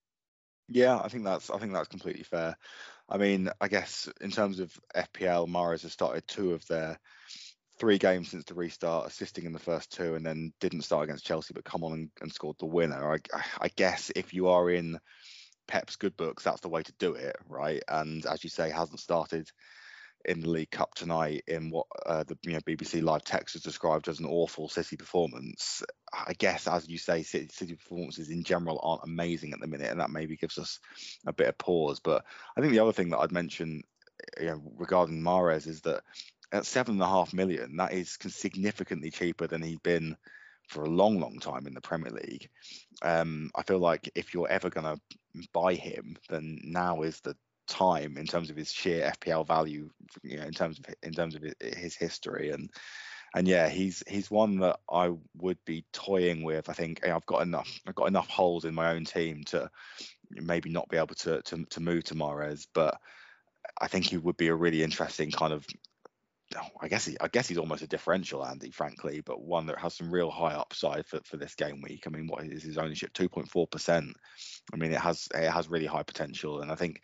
Yeah 0.68 0.98
i 0.98 1.08
think 1.08 1.24
that's 1.24 1.50
i 1.50 1.58
think 1.58 1.72
that's 1.72 1.88
completely 1.88 2.22
fair. 2.22 2.56
I 3.08 3.18
mean 3.18 3.50
i 3.60 3.68
guess 3.68 4.08
in 4.20 4.30
terms 4.30 4.60
of 4.60 4.72
fpl 4.94 5.48
Mahrez 5.48 5.82
has 5.82 5.92
started 5.92 6.26
two 6.26 6.52
of 6.52 6.66
their 6.66 6.98
three 7.78 7.98
games 7.98 8.30
since 8.30 8.44
the 8.44 8.54
restart, 8.54 9.06
assisting 9.06 9.44
in 9.44 9.52
the 9.52 9.58
first 9.58 9.90
two, 9.90 10.14
and 10.14 10.24
then 10.24 10.52
didn't 10.60 10.82
start 10.82 11.04
against 11.04 11.26
Chelsea, 11.26 11.54
but 11.54 11.64
come 11.64 11.84
on 11.84 11.92
and, 11.92 12.10
and 12.20 12.32
scored 12.32 12.56
the 12.58 12.66
winner. 12.66 13.12
I, 13.12 13.18
I, 13.60 13.68
guess 13.76 14.12
if 14.14 14.32
you 14.32 14.48
are 14.48 14.70
in 14.70 14.98
Pep's 15.66 15.96
good 15.96 16.16
books, 16.16 16.44
that's 16.44 16.60
the 16.60 16.68
way 16.68 16.82
to 16.82 16.92
do 16.98 17.14
it, 17.14 17.36
right? 17.48 17.82
And 17.88 18.24
as 18.26 18.44
you 18.44 18.50
say, 18.50 18.70
hasn't 18.70 19.00
started 19.00 19.50
in 20.24 20.40
the 20.40 20.48
League 20.48 20.70
Cup 20.70 20.94
tonight 20.94 21.42
in 21.46 21.70
what 21.70 21.86
uh, 22.06 22.24
the 22.24 22.38
you 22.44 22.52
know, 22.52 22.60
BBC 22.60 23.02
live 23.02 23.24
text 23.24 23.54
has 23.54 23.62
described 23.62 24.08
as 24.08 24.20
an 24.20 24.26
awful 24.26 24.68
City 24.68 24.96
performance. 24.96 25.82
I 26.12 26.32
guess, 26.38 26.66
as 26.66 26.88
you 26.88 26.96
say, 26.96 27.22
City, 27.22 27.48
City 27.52 27.74
performances 27.74 28.30
in 28.30 28.44
general 28.44 28.80
aren't 28.82 29.04
amazing 29.04 29.52
at 29.52 29.60
the 29.60 29.66
minute, 29.66 29.90
and 29.90 30.00
that 30.00 30.10
maybe 30.10 30.36
gives 30.36 30.58
us 30.58 30.78
a 31.26 31.32
bit 31.32 31.48
of 31.48 31.58
pause. 31.58 32.00
But 32.00 32.24
I 32.56 32.60
think 32.60 32.72
the 32.72 32.80
other 32.80 32.92
thing 32.92 33.10
that 33.10 33.18
I'd 33.18 33.32
mention 33.32 33.82
you 34.40 34.46
know, 34.46 34.62
regarding 34.76 35.22
Mahrez 35.22 35.66
is 35.66 35.80
that 35.82 36.02
at 36.54 36.64
seven 36.64 36.94
and 36.94 37.02
a 37.02 37.08
half 37.08 37.34
million, 37.34 37.76
that 37.76 37.92
is 37.92 38.16
significantly 38.28 39.10
cheaper 39.10 39.48
than 39.48 39.60
he'd 39.60 39.82
been 39.82 40.16
for 40.68 40.84
a 40.84 40.88
long, 40.88 41.18
long 41.18 41.38
time 41.40 41.66
in 41.66 41.74
the 41.74 41.80
Premier 41.80 42.12
League. 42.12 42.48
Um, 43.02 43.50
I 43.56 43.62
feel 43.64 43.80
like 43.80 44.08
if 44.14 44.32
you're 44.32 44.48
ever 44.48 44.70
going 44.70 44.96
to 44.96 45.48
buy 45.52 45.74
him, 45.74 46.16
then 46.30 46.60
now 46.62 47.02
is 47.02 47.20
the 47.20 47.36
time 47.66 48.16
in 48.16 48.26
terms 48.26 48.50
of 48.50 48.56
his 48.56 48.70
sheer 48.70 49.12
FPL 49.18 49.46
value, 49.46 49.90
you 50.22 50.38
know, 50.38 50.44
in 50.44 50.52
terms 50.52 50.78
of 50.78 50.86
in 51.02 51.12
terms 51.12 51.34
of 51.34 51.42
his 51.60 51.96
history 51.96 52.50
and 52.50 52.70
and 53.34 53.48
yeah, 53.48 53.68
he's 53.68 54.04
he's 54.06 54.30
one 54.30 54.60
that 54.60 54.78
I 54.88 55.10
would 55.36 55.58
be 55.66 55.84
toying 55.92 56.44
with. 56.44 56.68
I 56.68 56.72
think 56.72 57.04
I've 57.04 57.26
got 57.26 57.42
enough 57.42 57.80
I've 57.86 57.96
got 57.96 58.06
enough 58.06 58.28
holes 58.28 58.64
in 58.64 58.74
my 58.74 58.92
own 58.92 59.04
team 59.04 59.42
to 59.46 59.68
maybe 60.30 60.70
not 60.70 60.88
be 60.88 60.98
able 60.98 61.16
to 61.16 61.42
to, 61.42 61.64
to 61.64 61.80
move 61.80 62.04
to 62.04 62.14
Mahrez, 62.14 62.68
but 62.72 62.96
I 63.80 63.88
think 63.88 64.04
he 64.06 64.18
would 64.18 64.36
be 64.36 64.48
a 64.48 64.54
really 64.54 64.84
interesting 64.84 65.32
kind 65.32 65.52
of 65.52 65.66
Oh, 66.56 66.68
I 66.80 66.88
guess 66.88 67.06
he, 67.06 67.16
I 67.20 67.28
guess 67.28 67.48
he's 67.48 67.58
almost 67.58 67.82
a 67.82 67.86
differential, 67.86 68.44
Andy, 68.44 68.70
frankly, 68.70 69.20
but 69.20 69.42
one 69.42 69.66
that 69.66 69.78
has 69.78 69.94
some 69.94 70.12
real 70.12 70.30
high 70.30 70.54
upside 70.54 71.06
for, 71.06 71.20
for 71.24 71.36
this 71.36 71.54
game 71.54 71.82
week. 71.82 72.04
I 72.06 72.10
mean, 72.10 72.26
what 72.26 72.44
is 72.44 72.62
his 72.62 72.78
ownership? 72.78 73.12
Two 73.12 73.28
point 73.28 73.50
four 73.50 73.66
percent. 73.66 74.14
I 74.72 74.76
mean, 74.76 74.92
it 74.92 75.00
has 75.00 75.28
it 75.34 75.50
has 75.50 75.68
really 75.68 75.86
high 75.86 76.02
potential, 76.02 76.60
and 76.60 76.70
I 76.70 76.74
think 76.74 77.00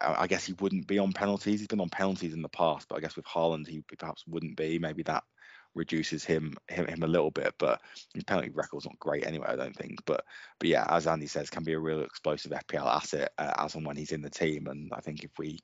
I 0.00 0.26
guess 0.26 0.44
he 0.44 0.54
wouldn't 0.54 0.86
be 0.86 0.98
on 0.98 1.12
penalties. 1.12 1.60
He's 1.60 1.68
been 1.68 1.80
on 1.80 1.90
penalties 1.90 2.34
in 2.34 2.42
the 2.42 2.48
past, 2.48 2.88
but 2.88 2.96
I 2.96 3.00
guess 3.00 3.16
with 3.16 3.26
Haaland, 3.26 3.66
he 3.68 3.82
perhaps 3.96 4.24
wouldn't 4.26 4.56
be. 4.56 4.78
Maybe 4.78 5.02
that 5.04 5.22
reduces 5.74 6.24
him 6.24 6.54
him, 6.68 6.86
him 6.86 7.02
a 7.02 7.08
little 7.08 7.30
bit, 7.30 7.54
but 7.58 7.80
his 8.14 8.24
penalty 8.24 8.50
record's 8.50 8.86
not 8.86 8.98
great 8.98 9.26
anyway. 9.26 9.46
I 9.48 9.56
don't 9.56 9.76
think. 9.76 10.04
But 10.04 10.24
but 10.58 10.68
yeah, 10.68 10.86
as 10.88 11.06
Andy 11.06 11.26
says, 11.26 11.50
can 11.50 11.64
be 11.64 11.72
a 11.72 11.78
real 11.78 12.02
explosive 12.02 12.52
FPL 12.52 12.86
asset 12.86 13.32
uh, 13.38 13.52
as 13.58 13.74
and 13.74 13.86
when 13.86 13.96
he's 13.96 14.12
in 14.12 14.22
the 14.22 14.30
team. 14.30 14.66
And 14.66 14.92
I 14.92 15.00
think 15.00 15.24
if 15.24 15.30
we 15.38 15.58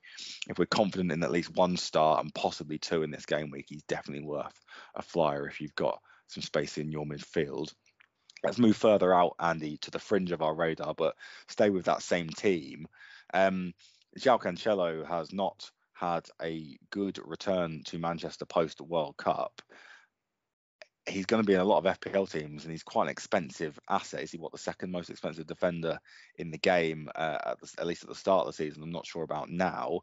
if 0.49 0.57
we're 0.57 0.65
confident 0.65 1.11
in 1.11 1.23
at 1.23 1.31
least 1.31 1.55
one 1.55 1.77
start 1.77 2.23
and 2.23 2.33
possibly 2.33 2.77
two 2.77 3.03
in 3.03 3.11
this 3.11 3.25
game 3.25 3.51
week, 3.51 3.65
he's 3.69 3.83
definitely 3.83 4.25
worth 4.25 4.59
a 4.95 5.01
flyer 5.01 5.47
if 5.47 5.61
you've 5.61 5.75
got 5.75 5.99
some 6.27 6.43
space 6.43 6.77
in 6.77 6.91
your 6.91 7.05
midfield. 7.05 7.73
Let's 8.43 8.57
move 8.57 8.75
further 8.75 9.13
out, 9.13 9.35
Andy, 9.39 9.77
to 9.77 9.91
the 9.91 9.99
fringe 9.99 10.31
of 10.31 10.41
our 10.41 10.55
radar, 10.55 10.95
but 10.95 11.15
stay 11.47 11.69
with 11.69 11.85
that 11.85 12.01
same 12.01 12.29
team. 12.29 12.87
Um, 13.33 13.73
João 14.19 14.41
Cancelo 14.41 15.07
has 15.07 15.31
not 15.31 15.69
had 15.93 16.27
a 16.41 16.77
good 16.89 17.19
return 17.23 17.83
to 17.85 17.99
Manchester 17.99 18.45
post 18.45 18.81
World 18.81 19.15
Cup 19.17 19.61
he's 21.11 21.25
going 21.25 21.43
to 21.43 21.47
be 21.47 21.53
in 21.53 21.59
a 21.59 21.65
lot 21.65 21.85
of 21.85 21.99
FPL 21.99 22.31
teams, 22.31 22.63
and 22.63 22.71
he's 22.71 22.83
quite 22.83 23.03
an 23.03 23.09
expensive 23.09 23.77
asset. 23.89 24.23
Is 24.23 24.31
he 24.31 24.37
what 24.37 24.51
the 24.51 24.57
second 24.57 24.91
most 24.91 25.09
expensive 25.09 25.45
defender 25.45 25.99
in 26.37 26.51
the 26.51 26.57
game, 26.57 27.09
uh, 27.15 27.37
at, 27.45 27.61
the, 27.61 27.71
at, 27.79 27.87
least 27.87 28.03
at 28.03 28.09
the 28.09 28.15
start 28.15 28.41
of 28.41 28.47
the 28.47 28.53
season? 28.53 28.83
I'm 28.83 28.91
not 28.91 29.05
sure 29.05 29.23
about 29.23 29.49
now. 29.49 30.01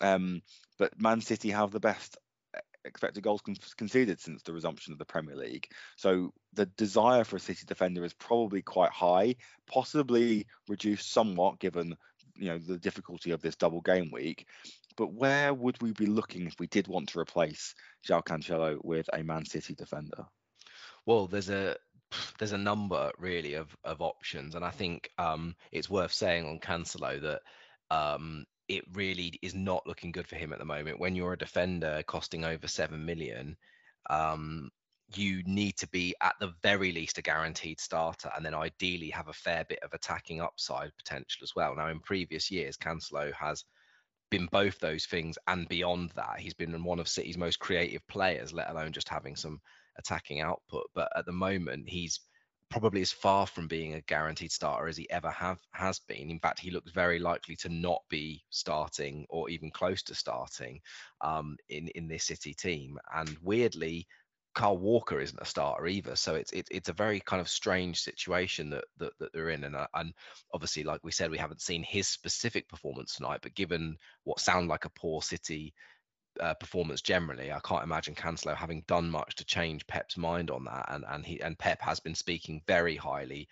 Um, 0.00 0.42
but 0.78 1.00
Man 1.00 1.20
City 1.20 1.50
have 1.50 1.70
the 1.70 1.80
best 1.80 2.18
uh, 2.56 2.60
expected 2.84 3.22
goals 3.22 3.40
con- 3.40 3.56
conceded 3.76 4.20
since 4.20 4.42
the 4.42 4.52
resumption 4.52 4.92
of 4.92 4.98
the 4.98 5.04
Premier 5.04 5.36
League. 5.36 5.68
So 5.96 6.32
the 6.52 6.66
desire 6.66 7.24
for 7.24 7.36
a 7.36 7.40
City 7.40 7.64
defender 7.66 8.04
is 8.04 8.14
probably 8.14 8.62
quite 8.62 8.90
high, 8.90 9.36
possibly 9.66 10.46
reduced 10.68 11.12
somewhat 11.12 11.60
given 11.60 11.96
you 12.36 12.48
know 12.48 12.58
the 12.58 12.78
difficulty 12.78 13.32
of 13.32 13.42
this 13.42 13.56
double 13.56 13.80
game 13.80 14.10
week. 14.10 14.46
But 14.96 15.12
where 15.12 15.54
would 15.54 15.80
we 15.80 15.92
be 15.92 16.06
looking 16.06 16.46
if 16.46 16.58
we 16.58 16.66
did 16.66 16.88
want 16.88 17.10
to 17.10 17.20
replace 17.20 17.74
João 18.06 18.22
Cancelo 18.24 18.78
with 18.82 19.08
a 19.12 19.22
Man 19.22 19.44
City 19.44 19.74
defender? 19.74 20.26
Well, 21.08 21.26
there's 21.26 21.48
a 21.48 21.74
there's 22.38 22.52
a 22.52 22.58
number 22.58 23.10
really 23.16 23.54
of 23.54 23.74
of 23.82 24.02
options, 24.02 24.54
and 24.54 24.62
I 24.62 24.70
think 24.70 25.08
um, 25.16 25.56
it's 25.72 25.88
worth 25.88 26.12
saying 26.12 26.44
on 26.44 26.58
Cancelo 26.58 27.18
that 27.22 27.40
um, 27.90 28.44
it 28.68 28.84
really 28.92 29.38
is 29.40 29.54
not 29.54 29.86
looking 29.86 30.12
good 30.12 30.28
for 30.28 30.36
him 30.36 30.52
at 30.52 30.58
the 30.58 30.66
moment. 30.66 31.00
When 31.00 31.16
you're 31.16 31.32
a 31.32 31.38
defender 31.38 32.02
costing 32.06 32.44
over 32.44 32.68
seven 32.68 33.06
million, 33.06 33.56
um, 34.10 34.68
you 35.14 35.42
need 35.46 35.78
to 35.78 35.88
be 35.88 36.14
at 36.20 36.34
the 36.40 36.52
very 36.62 36.92
least 36.92 37.16
a 37.16 37.22
guaranteed 37.22 37.80
starter, 37.80 38.30
and 38.36 38.44
then 38.44 38.54
ideally 38.54 39.08
have 39.08 39.28
a 39.28 39.32
fair 39.32 39.64
bit 39.66 39.78
of 39.82 39.94
attacking 39.94 40.42
upside 40.42 40.94
potential 40.98 41.40
as 41.42 41.54
well. 41.56 41.74
Now, 41.74 41.88
in 41.88 42.00
previous 42.00 42.50
years, 42.50 42.76
Cancelo 42.76 43.32
has 43.32 43.64
been 44.30 44.46
both 44.52 44.78
those 44.78 45.06
things 45.06 45.38
and 45.46 45.66
beyond 45.68 46.10
that. 46.16 46.38
He's 46.38 46.52
been 46.52 46.84
one 46.84 46.98
of 46.98 47.08
City's 47.08 47.38
most 47.38 47.60
creative 47.60 48.06
players, 48.08 48.52
let 48.52 48.68
alone 48.68 48.92
just 48.92 49.08
having 49.08 49.36
some 49.36 49.62
attacking 49.98 50.40
output. 50.40 50.86
But 50.94 51.10
at 51.16 51.26
the 51.26 51.32
moment, 51.32 51.88
he's 51.88 52.20
probably 52.70 53.00
as 53.00 53.12
far 53.12 53.46
from 53.46 53.66
being 53.66 53.94
a 53.94 54.00
guaranteed 54.02 54.52
starter 54.52 54.88
as 54.88 54.96
he 54.96 55.08
ever 55.10 55.30
have 55.30 55.58
has 55.72 56.00
been. 56.00 56.30
In 56.30 56.38
fact, 56.38 56.60
he 56.60 56.70
looks 56.70 56.92
very 56.92 57.18
likely 57.18 57.56
to 57.56 57.68
not 57.68 58.02
be 58.08 58.44
starting 58.50 59.26
or 59.30 59.48
even 59.48 59.70
close 59.70 60.02
to 60.04 60.14
starting 60.14 60.80
um, 61.20 61.56
in 61.68 61.88
in 61.88 62.08
this 62.08 62.24
City 62.24 62.54
team. 62.54 62.98
And 63.14 63.36
weirdly, 63.42 64.06
Kyle 64.54 64.76
Walker 64.76 65.20
isn't 65.20 65.40
a 65.40 65.46
starter 65.46 65.86
either, 65.86 66.16
so 66.16 66.34
it's 66.34 66.52
it, 66.52 66.66
it's 66.70 66.88
a 66.88 66.94
very 66.94 67.20
kind 67.20 67.40
of 67.40 67.48
strange 67.48 68.00
situation 68.00 68.70
that 68.70 68.84
that, 68.98 69.12
that 69.18 69.32
they're 69.32 69.50
in, 69.50 69.64
and 69.64 69.76
uh, 69.76 69.86
and 69.94 70.12
obviously, 70.52 70.84
like 70.84 71.00
we 71.04 71.12
said, 71.12 71.30
we 71.30 71.38
haven't 71.38 71.62
seen 71.62 71.82
his 71.82 72.08
specific 72.08 72.68
performance 72.68 73.14
tonight, 73.14 73.40
but 73.42 73.54
given 73.54 73.96
what 74.24 74.40
sound 74.40 74.68
like 74.68 74.84
a 74.84 74.90
poor 74.90 75.22
City 75.22 75.72
uh, 76.40 76.54
performance 76.54 77.02
generally. 77.02 77.52
I 77.52 77.60
can't 77.60 77.84
imagine 77.84 78.14
Cancelo 78.14 78.54
having 78.56 78.84
done 78.86 79.10
much 79.10 79.34
to 79.36 79.44
change 79.44 79.86
Pep's 79.86 80.16
mind 80.16 80.50
on 80.50 80.64
that, 80.64 80.86
and 80.88 81.04
and 81.08 81.24
he 81.24 81.40
and 81.40 81.58
Pep 81.58 81.80
has 81.80 82.00
been 82.00 82.14
speaking 82.14 82.62
very 82.66 82.96
highly, 82.96 83.48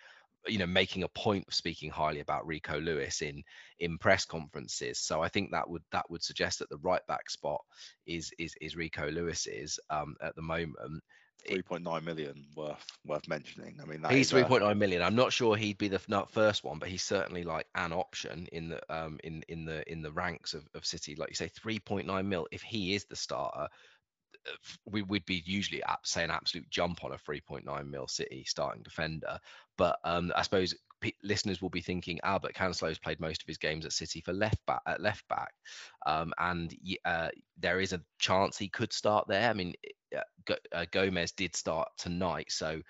you 0.47 0.57
know, 0.57 0.67
making 0.67 1.03
a 1.03 1.09
point 1.09 1.45
of 1.47 1.53
speaking 1.53 1.89
highly 1.89 2.19
about 2.19 2.47
Rico 2.47 2.79
Lewis 2.79 3.21
in 3.21 3.43
in 3.79 3.97
press 3.97 4.25
conferences. 4.25 4.99
So 4.99 5.21
I 5.21 5.29
think 5.29 5.51
that 5.51 5.69
would 5.69 5.83
that 5.91 6.09
would 6.09 6.23
suggest 6.23 6.59
that 6.59 6.69
the 6.69 6.77
right 6.77 7.05
back 7.07 7.29
spot 7.29 7.61
is 8.05 8.31
is 8.39 8.53
is 8.61 8.75
Rico 8.75 9.09
Lewis's 9.09 9.79
um, 9.89 10.15
at 10.21 10.35
the 10.35 10.41
moment. 10.41 11.03
3.9 11.49 12.03
million 12.03 12.45
worth 12.55 12.85
worth 13.05 13.27
mentioning. 13.27 13.77
I 13.81 13.85
mean, 13.85 14.03
he's 14.09 14.31
3.9 14.31 14.77
million. 14.77 15.01
I'm 15.01 15.15
not 15.15 15.31
sure 15.31 15.55
he'd 15.55 15.77
be 15.77 15.87
the 15.87 16.01
not 16.07 16.31
first 16.31 16.63
one, 16.63 16.79
but 16.79 16.89
he's 16.89 17.03
certainly 17.03 17.43
like 17.43 17.67
an 17.75 17.93
option 17.93 18.47
in 18.51 18.69
the 18.69 18.81
um 18.93 19.19
in 19.23 19.43
in 19.47 19.65
the 19.65 19.89
in 19.91 20.01
the 20.01 20.11
ranks 20.11 20.53
of, 20.53 20.67
of 20.75 20.85
City. 20.85 21.15
Like 21.15 21.29
you 21.29 21.35
say, 21.35 21.49
3.9 21.49 22.25
mil. 22.25 22.47
If 22.51 22.61
he 22.61 22.95
is 22.95 23.05
the 23.05 23.15
starter, 23.15 23.67
we 24.85 25.01
would 25.03 25.25
be 25.25 25.43
usually 25.45 25.83
at 25.83 25.99
say 26.03 26.23
an 26.23 26.31
absolute 26.31 26.69
jump 26.69 27.03
on 27.03 27.11
a 27.11 27.17
3.9 27.17 27.89
mil 27.89 28.07
City 28.07 28.43
starting 28.45 28.83
defender. 28.83 29.39
But 29.77 29.99
um, 30.03 30.31
I 30.35 30.41
suppose 30.41 30.75
p- 31.01 31.15
listeners 31.23 31.61
will 31.61 31.69
be 31.69 31.81
thinking 31.81 32.19
Albert 32.23 32.53
Cancelo's 32.53 32.99
played 32.99 33.19
most 33.19 33.41
of 33.41 33.47
his 33.47 33.57
games 33.57 33.85
at 33.85 33.93
City 33.93 34.21
for 34.21 34.33
left 34.33 34.65
back 34.65 34.81
at 34.85 35.01
left 35.01 35.27
back, 35.27 35.53
um, 36.05 36.33
and 36.39 36.73
uh, 37.05 37.29
there 37.59 37.79
is 37.79 37.93
a 37.93 38.01
chance 38.19 38.57
he 38.57 38.69
could 38.69 38.93
start 38.93 39.27
there. 39.27 39.49
I 39.49 39.53
mean, 39.53 39.73
uh, 40.15 40.53
uh, 40.71 40.85
Gomez 40.91 41.31
did 41.31 41.55
start 41.55 41.89
tonight, 41.97 42.51
so 42.51 42.81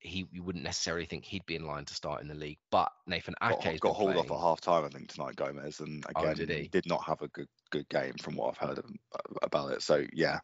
he 0.00 0.26
you 0.30 0.42
wouldn't 0.42 0.64
necessarily 0.64 1.04
think 1.04 1.24
he'd 1.24 1.46
be 1.46 1.56
in 1.56 1.66
line 1.66 1.84
to 1.84 1.94
start 1.94 2.22
in 2.22 2.28
the 2.28 2.34
league. 2.34 2.58
But 2.70 2.90
Nathan 3.06 3.34
Ake 3.42 3.62
got, 3.62 3.80
got 3.80 3.96
hauled 3.96 4.16
off 4.16 4.30
at 4.30 4.38
half 4.38 4.60
time, 4.60 4.84
I 4.84 4.88
think 4.88 5.08
tonight 5.08 5.36
Gomez, 5.36 5.80
and 5.80 6.04
oh, 6.14 6.20
again 6.20 6.32
oh, 6.32 6.34
did, 6.34 6.50
he? 6.50 6.68
did 6.68 6.86
not 6.86 7.04
have 7.04 7.22
a 7.22 7.28
good 7.28 7.48
good 7.70 7.88
game 7.88 8.14
from 8.20 8.36
what 8.36 8.50
I've 8.50 8.68
heard 8.68 8.78
of, 8.78 8.84
uh, 8.84 9.34
about 9.42 9.72
it. 9.72 9.82
So 9.82 10.04
yeah, 10.12 10.38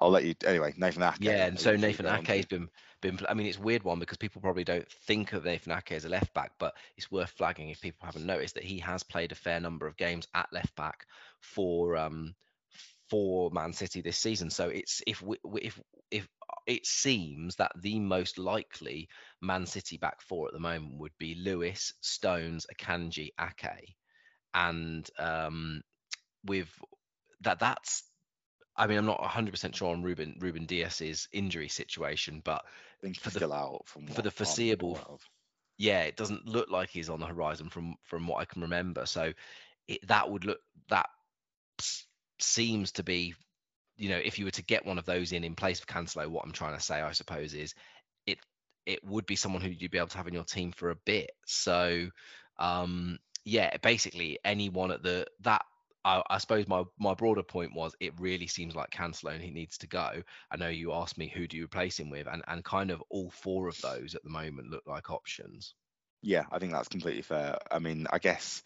I'll 0.00 0.10
let 0.10 0.24
you 0.24 0.34
anyway. 0.46 0.74
Nathan 0.76 1.02
Ake. 1.02 1.16
Yeah, 1.20 1.46
and 1.46 1.58
so 1.58 1.76
Nathan 1.76 2.06
Ake's 2.06 2.46
been 2.46 2.68
been. 3.00 3.18
I 3.28 3.34
mean, 3.34 3.46
it's 3.46 3.58
weird 3.58 3.82
one 3.82 3.98
because 3.98 4.18
people 4.18 4.40
probably 4.40 4.64
don't 4.64 4.90
think 4.90 5.32
of 5.32 5.44
Nathan 5.44 5.72
Ake 5.72 5.92
as 5.92 6.04
a 6.04 6.08
left 6.08 6.32
back, 6.34 6.52
but 6.58 6.74
it's 6.96 7.10
worth 7.10 7.30
flagging 7.30 7.70
if 7.70 7.80
people 7.80 8.06
haven't 8.06 8.26
noticed 8.26 8.54
that 8.54 8.64
he 8.64 8.78
has 8.78 9.02
played 9.02 9.32
a 9.32 9.36
fair 9.36 9.60
number 9.60 9.86
of 9.86 9.96
games 9.96 10.28
at 10.34 10.52
left 10.52 10.74
back 10.76 11.06
for 11.40 11.96
um 11.96 12.34
for 13.10 13.50
Man 13.50 13.72
City 13.72 14.00
this 14.00 14.18
season. 14.18 14.50
So 14.50 14.68
it's 14.68 15.02
if 15.06 15.20
we, 15.20 15.36
if 15.60 15.80
if 16.10 16.28
it 16.66 16.86
seems 16.86 17.56
that 17.56 17.72
the 17.80 17.98
most 17.98 18.38
likely 18.38 19.08
Man 19.40 19.66
City 19.66 19.98
back 19.98 20.22
four 20.22 20.46
at 20.46 20.52
the 20.54 20.60
moment 20.60 20.98
would 20.98 21.16
be 21.18 21.34
Lewis, 21.34 21.92
Stones, 22.00 22.66
Akanji, 22.72 23.30
Ake, 23.38 23.96
and 24.54 25.08
um, 25.18 25.82
with 26.44 26.68
that 27.42 27.58
that's 27.58 28.04
I 28.76 28.86
mean, 28.86 28.96
I'm 28.96 29.06
not 29.06 29.20
100% 29.20 29.74
sure 29.74 29.92
on 29.92 30.02
Ruben 30.02 30.36
Ruben 30.40 30.64
Dias's 30.64 31.28
injury 31.32 31.68
situation, 31.68 32.40
but 32.42 32.64
for 33.18 33.30
the, 33.30 33.52
out 33.52 33.82
for 33.86 34.22
the 34.22 34.30
foreseeable, 34.30 35.20
yeah, 35.76 36.02
it 36.02 36.16
doesn't 36.16 36.46
look 36.46 36.70
like 36.70 36.88
he's 36.88 37.10
on 37.10 37.20
the 37.20 37.26
horizon 37.26 37.68
from 37.68 37.96
from 38.04 38.26
what 38.26 38.40
I 38.40 38.44
can 38.44 38.62
remember. 38.62 39.04
So 39.04 39.32
it, 39.88 40.06
that 40.08 40.30
would 40.30 40.44
look 40.44 40.60
that 40.88 41.08
seems 42.42 42.92
to 42.92 43.02
be, 43.02 43.34
you 43.96 44.08
know, 44.08 44.18
if 44.22 44.38
you 44.38 44.44
were 44.44 44.50
to 44.52 44.64
get 44.64 44.86
one 44.86 44.98
of 44.98 45.06
those 45.06 45.32
in 45.32 45.44
in 45.44 45.54
place 45.54 45.80
of 45.80 45.86
Cancelo, 45.86 46.28
what 46.28 46.44
I'm 46.44 46.52
trying 46.52 46.76
to 46.76 46.82
say, 46.82 47.00
I 47.00 47.12
suppose, 47.12 47.54
is 47.54 47.74
it 48.26 48.38
it 48.86 49.04
would 49.04 49.26
be 49.26 49.36
someone 49.36 49.62
who 49.62 49.70
you'd 49.70 49.90
be 49.90 49.98
able 49.98 50.08
to 50.08 50.16
have 50.16 50.28
in 50.28 50.34
your 50.34 50.44
team 50.44 50.72
for 50.72 50.90
a 50.90 50.96
bit. 51.06 51.30
So 51.46 52.08
um 52.58 53.18
yeah, 53.44 53.76
basically 53.78 54.38
anyone 54.44 54.90
at 54.92 55.02
the 55.02 55.26
that 55.40 55.64
I, 56.04 56.22
I, 56.30 56.38
suppose 56.38 56.66
my 56.66 56.84
my 56.98 57.14
broader 57.14 57.42
point 57.42 57.74
was 57.74 57.94
it 58.00 58.18
really 58.18 58.46
seems 58.46 58.74
like 58.74 58.90
Cancelo 58.90 59.34
and 59.34 59.42
he 59.42 59.50
needs 59.50 59.78
to 59.78 59.86
go. 59.86 60.22
I 60.50 60.56
know 60.56 60.68
you 60.68 60.92
asked 60.92 61.18
me 61.18 61.28
who 61.28 61.46
do 61.46 61.56
you 61.56 61.64
replace 61.64 61.98
him 61.98 62.10
with, 62.10 62.26
and 62.26 62.42
and 62.48 62.64
kind 62.64 62.90
of 62.90 63.02
all 63.10 63.30
four 63.30 63.68
of 63.68 63.78
those 63.80 64.14
at 64.14 64.22
the 64.22 64.30
moment 64.30 64.70
look 64.70 64.84
like 64.86 65.10
options. 65.10 65.74
Yeah, 66.22 66.44
I 66.50 66.58
think 66.58 66.72
that's 66.72 66.88
completely 66.88 67.22
fair. 67.22 67.58
I 67.70 67.78
mean, 67.78 68.06
I 68.10 68.18
guess 68.18 68.62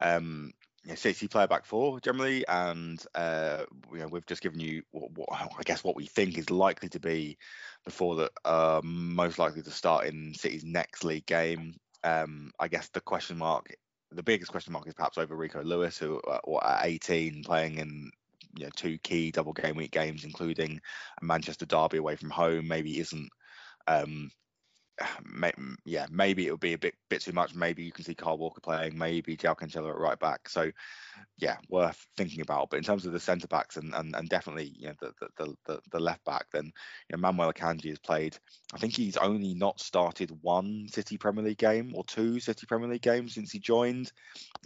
um, 0.00 0.52
you 0.86 0.92
know, 0.92 0.96
City 0.96 1.26
player 1.26 1.48
back 1.48 1.64
four 1.64 1.98
generally, 1.98 2.46
and 2.46 3.04
uh, 3.16 3.64
you 3.92 3.98
know, 3.98 4.06
we've 4.06 4.24
just 4.24 4.40
given 4.40 4.60
you 4.60 4.84
what, 4.92 5.10
what, 5.16 5.28
I 5.32 5.62
guess 5.64 5.82
what 5.82 5.96
we 5.96 6.06
think 6.06 6.38
is 6.38 6.48
likely 6.48 6.88
to 6.90 7.00
be 7.00 7.38
before 7.84 8.14
that 8.16 8.30
uh, 8.44 8.80
most 8.84 9.40
likely 9.40 9.62
to 9.62 9.70
start 9.72 10.06
in 10.06 10.32
City's 10.32 10.64
next 10.64 11.02
league 11.02 11.26
game. 11.26 11.74
Um, 12.04 12.52
I 12.60 12.68
guess 12.68 12.88
the 12.90 13.00
question 13.00 13.36
mark, 13.36 13.74
the 14.12 14.22
biggest 14.22 14.52
question 14.52 14.72
mark 14.72 14.86
is 14.86 14.94
perhaps 14.94 15.18
over 15.18 15.34
Rico 15.34 15.60
Lewis, 15.64 15.98
who 15.98 16.20
uh, 16.20 16.38
at 16.62 16.86
18 16.86 17.42
playing 17.42 17.78
in 17.78 18.12
you 18.56 18.66
know 18.66 18.70
two 18.76 18.96
key 18.98 19.32
double 19.32 19.54
game 19.54 19.74
week 19.74 19.90
games, 19.90 20.22
including 20.22 20.80
a 21.20 21.24
Manchester 21.24 21.66
derby 21.66 21.96
away 21.96 22.14
from 22.14 22.30
home, 22.30 22.68
maybe 22.68 23.00
isn't 23.00 23.28
um, 23.88 24.30
yeah, 25.84 26.06
maybe 26.10 26.46
it'll 26.46 26.56
be 26.56 26.72
a 26.72 26.78
bit 26.78 26.94
bit 27.08 27.20
too 27.20 27.32
much. 27.32 27.54
Maybe 27.54 27.82
you 27.82 27.92
can 27.92 28.04
see 28.04 28.14
Kyle 28.14 28.38
Walker 28.38 28.60
playing, 28.60 28.96
maybe 28.96 29.36
João 29.36 29.56
Cancelo 29.56 29.90
at 29.90 29.98
right 29.98 30.18
back. 30.18 30.48
So, 30.48 30.70
yeah, 31.38 31.56
worth 31.68 32.06
thinking 32.16 32.40
about. 32.40 32.70
But 32.70 32.78
in 32.78 32.84
terms 32.84 33.04
of 33.04 33.12
the 33.12 33.20
centre 33.20 33.48
backs 33.48 33.76
and, 33.76 33.94
and 33.94 34.14
and 34.16 34.28
definitely 34.28 34.72
you 34.76 34.88
know 34.88 34.94
the 35.00 35.12
the 35.36 35.54
the, 35.66 35.80
the 35.92 36.00
left 36.00 36.24
back, 36.24 36.46
then 36.52 36.64
you 36.64 37.16
know, 37.16 37.18
Manuel 37.18 37.52
Akanji 37.52 37.90
has 37.90 37.98
played. 37.98 38.36
I 38.72 38.78
think 38.78 38.96
he's 38.96 39.16
only 39.16 39.54
not 39.54 39.80
started 39.80 40.30
one 40.40 40.86
City 40.88 41.18
Premier 41.18 41.44
League 41.44 41.58
game 41.58 41.92
or 41.94 42.04
two 42.04 42.40
City 42.40 42.66
Premier 42.66 42.88
League 42.88 43.02
games 43.02 43.34
since 43.34 43.52
he 43.52 43.58
joined. 43.58 44.12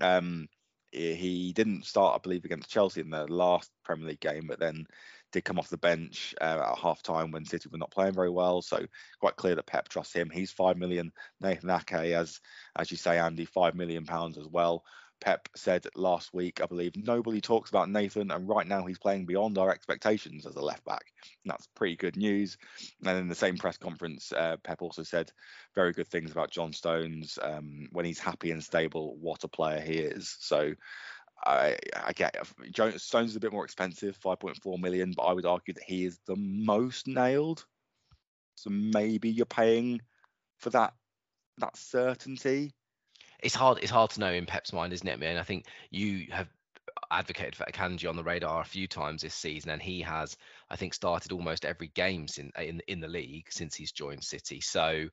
Um, 0.01 0.49
he 0.93 1.53
didn't 1.53 1.87
start, 1.87 2.17
I 2.17 2.19
believe, 2.19 2.45
against 2.45 2.71
Chelsea 2.71 3.01
in 3.01 3.11
the 3.11 3.27
last 3.27 3.71
Premier 3.85 4.09
League 4.09 4.21
game, 4.21 4.47
but 4.49 4.59
then 4.59 4.87
did 5.33 5.45
come 5.45 5.59
off 5.59 5.69
the 5.69 5.77
bench 5.77 6.35
uh, 6.41 6.73
at 6.73 6.79
half 6.79 7.03
time 7.03 7.31
when 7.31 7.45
City 7.45 7.69
were 7.71 7.79
not 7.79 7.91
playing 7.91 8.15
very 8.15 8.31
well. 8.31 8.63
So 8.63 8.85
quite 9.21 9.37
clear 9.37 9.55
that 9.55 9.67
Pep 9.67 9.89
trusts 9.89 10.15
him. 10.15 10.31
He's 10.31 10.51
five 10.51 10.77
million. 10.77 11.13
Nathan 11.41 11.71
Ake, 11.71 11.93
as 11.93 12.41
as 12.77 12.91
you 12.91 12.97
say, 12.97 13.19
Andy, 13.19 13.45
five 13.45 13.75
million 13.75 14.05
pounds 14.05 14.39
as 14.39 14.47
well. 14.47 14.85
Pep 15.21 15.49
said 15.55 15.87
last 15.95 16.33
week, 16.33 16.61
I 16.63 16.67
believe, 16.67 16.97
nobody 16.97 17.41
talks 17.41 17.69
about 17.69 17.91
Nathan, 17.91 18.31
and 18.31 18.49
right 18.49 18.67
now 18.67 18.87
he's 18.87 18.99
playing 18.99 19.27
beyond 19.27 19.59
our 19.59 19.71
expectations 19.71 20.47
as 20.47 20.57
a 20.57 20.63
left 20.63 20.85
back. 20.85 21.05
And 21.45 21.53
that's 21.53 21.69
pretty 21.77 21.97
good 21.97 22.17
news. 22.17 22.57
And 23.05 23.19
in 23.19 23.29
the 23.29 23.35
same 23.35 23.59
press 23.59 23.77
conference, 23.77 24.33
uh, 24.33 24.57
Pep 24.65 24.81
also 24.81 25.03
said 25.03 25.31
very 25.75 25.93
good 25.93 26.09
things 26.09 26.33
about 26.33 26.51
John 26.51 26.73
Stones. 26.73 27.39
Um, 27.41 27.89
when 27.93 28.07
he's 28.07 28.19
happy 28.19 28.51
and 28.51 28.65
stable, 28.65 29.17
what 29.21 29.45
a 29.45 29.49
player 29.49 29.81
he 29.81 29.99
is. 29.99 30.37
So 30.41 30.73
I, 31.45 31.77
I 32.05 32.13
get 32.13 32.37
Stones 33.01 33.31
is 33.31 33.37
a 33.37 33.41
bit 33.41 33.53
more 33.53 33.65
expensive, 33.65 34.19
5.4 34.21 34.79
million, 34.79 35.13
but 35.17 35.23
I 35.23 35.33
would 35.33 35.47
argue 35.47 35.75
that 35.75 35.83
he 35.83 36.05
is 36.05 36.19
the 36.27 36.37
most 36.37 37.07
nailed. 37.07 37.65
So 38.57 38.71
maybe 38.71 39.31
you're 39.31 39.47
paying 39.47 40.03
for 40.59 40.71
that 40.71 40.93
that 41.59 41.77
certainty. 41.77 42.73
It's 43.43 43.55
hard. 43.55 43.79
It's 43.81 43.91
hard 43.91 44.11
to 44.11 44.21
know 44.21 44.33
in 44.33 44.47
Pep's 44.47 44.73
mind, 44.73 44.93
isn't 44.93 45.09
it? 45.09 45.19
Man, 45.19 45.39
I 45.39 45.43
think 45.43 45.65
you 45.91 46.27
have 46.31 46.49
advocated 47.11 47.57
for 47.57 47.65
Akanji 47.65 48.09
on 48.09 48.17
the 48.17 48.23
radar 48.23 48.61
a 48.61 48.67
few 48.67 48.87
times 48.87 49.23
this 49.23 49.35
season, 49.35 49.71
and 49.71 49.81
he 49.81 50.03
has, 50.03 50.37
I 50.69 50.77
think, 50.77 50.93
started 50.93 51.33
almost 51.33 51.65
every 51.65 51.89
game 51.89 52.27
in 52.37 52.53
in, 52.59 52.83
in 52.87 53.01
the 53.01 53.09
league 53.09 53.47
since 53.51 53.75
he's 53.75 53.93
joined 53.93 54.25
City. 54.25 54.61
So 54.61 55.09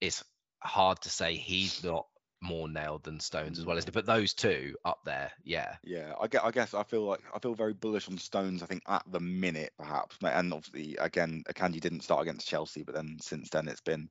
it's 0.00 0.22
hard 0.62 1.00
to 1.02 1.10
say 1.10 1.34
he's 1.34 1.82
not 1.82 2.06
more 2.44 2.68
nailed 2.68 3.02
than 3.04 3.18
Stones 3.20 3.58
as 3.58 3.64
well, 3.64 3.76
isn't 3.76 3.88
it? 3.88 3.92
But 3.92 4.06
those 4.06 4.34
two 4.34 4.76
up 4.84 5.00
there, 5.04 5.32
yeah. 5.42 5.76
Yeah, 5.82 6.12
I 6.20 6.28
get. 6.28 6.44
I 6.44 6.50
guess 6.50 6.74
I 6.74 6.82
feel 6.82 7.02
like 7.02 7.20
I 7.34 7.38
feel 7.38 7.54
very 7.54 7.72
bullish 7.72 8.08
on 8.08 8.18
Stones. 8.18 8.62
I 8.62 8.66
think 8.66 8.82
at 8.86 9.02
the 9.10 9.20
minute, 9.20 9.72
perhaps, 9.78 10.16
and 10.22 10.52
obviously, 10.52 10.96
again, 10.96 11.42
Akanji 11.48 11.80
didn't 11.80 12.02
start 12.02 12.22
against 12.22 12.48
Chelsea, 12.48 12.82
but 12.82 12.94
then 12.94 13.16
since 13.20 13.50
then, 13.50 13.68
it's 13.68 13.80
been 13.80 14.08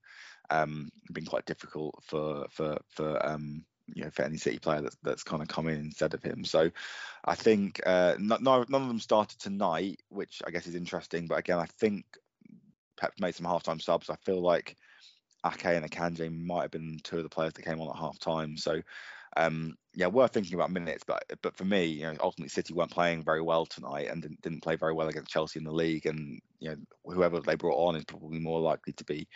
um 0.49 0.89
been 1.11 1.25
quite 1.25 1.45
difficult 1.45 1.95
for 2.03 2.47
for 2.49 2.77
for 2.89 3.25
um 3.25 3.63
you 3.93 4.03
know 4.03 4.09
for 4.11 4.23
any 4.23 4.37
City 4.37 4.59
player 4.59 4.81
that's 4.81 4.97
that's 5.03 5.23
kind 5.23 5.41
of 5.41 5.47
come 5.47 5.67
in 5.67 5.79
instead 5.79 6.13
of 6.13 6.23
him. 6.23 6.43
So 6.43 6.71
I 7.23 7.35
think 7.35 7.81
uh, 7.85 8.15
none, 8.19 8.43
none 8.43 8.63
of 8.69 8.87
them 8.87 8.99
started 8.99 9.39
tonight, 9.39 10.01
which 10.09 10.41
I 10.45 10.51
guess 10.51 10.67
is 10.67 10.75
interesting. 10.75 11.27
But 11.27 11.39
again, 11.39 11.59
I 11.59 11.65
think 11.65 12.05
Pep 12.97 13.13
made 13.19 13.35
some 13.35 13.45
halftime 13.45 13.81
subs. 13.81 14.09
I 14.09 14.15
feel 14.17 14.41
like 14.41 14.77
Ake 15.45 15.65
and 15.65 15.89
Akanji 15.89 16.45
might 16.45 16.63
have 16.63 16.71
been 16.71 16.99
two 17.03 17.17
of 17.17 17.23
the 17.23 17.29
players 17.29 17.53
that 17.53 17.65
came 17.65 17.79
on 17.81 17.89
at 17.89 17.99
half 17.99 18.19
time. 18.19 18.57
So 18.57 18.81
um, 19.35 19.75
yeah, 19.95 20.07
worth 20.07 20.31
thinking 20.31 20.55
about 20.55 20.71
minutes. 20.71 21.03
But 21.05 21.23
but 21.41 21.55
for 21.55 21.65
me, 21.65 21.85
you 21.85 22.03
know, 22.03 22.15
ultimately 22.19 22.49
City 22.49 22.73
weren't 22.73 22.91
playing 22.91 23.23
very 23.23 23.41
well 23.41 23.65
tonight 23.65 24.07
and 24.09 24.21
didn't, 24.21 24.41
didn't 24.41 24.63
play 24.63 24.75
very 24.75 24.93
well 24.93 25.07
against 25.07 25.31
Chelsea 25.31 25.59
in 25.59 25.65
the 25.65 25.71
league. 25.71 26.05
And 26.05 26.39
you 26.59 26.69
know, 26.69 26.77
whoever 27.05 27.39
they 27.39 27.55
brought 27.55 27.87
on 27.87 27.95
is 27.95 28.05
probably 28.05 28.39
more 28.39 28.59
likely 28.59 28.93
to 28.93 29.03
be 29.03 29.27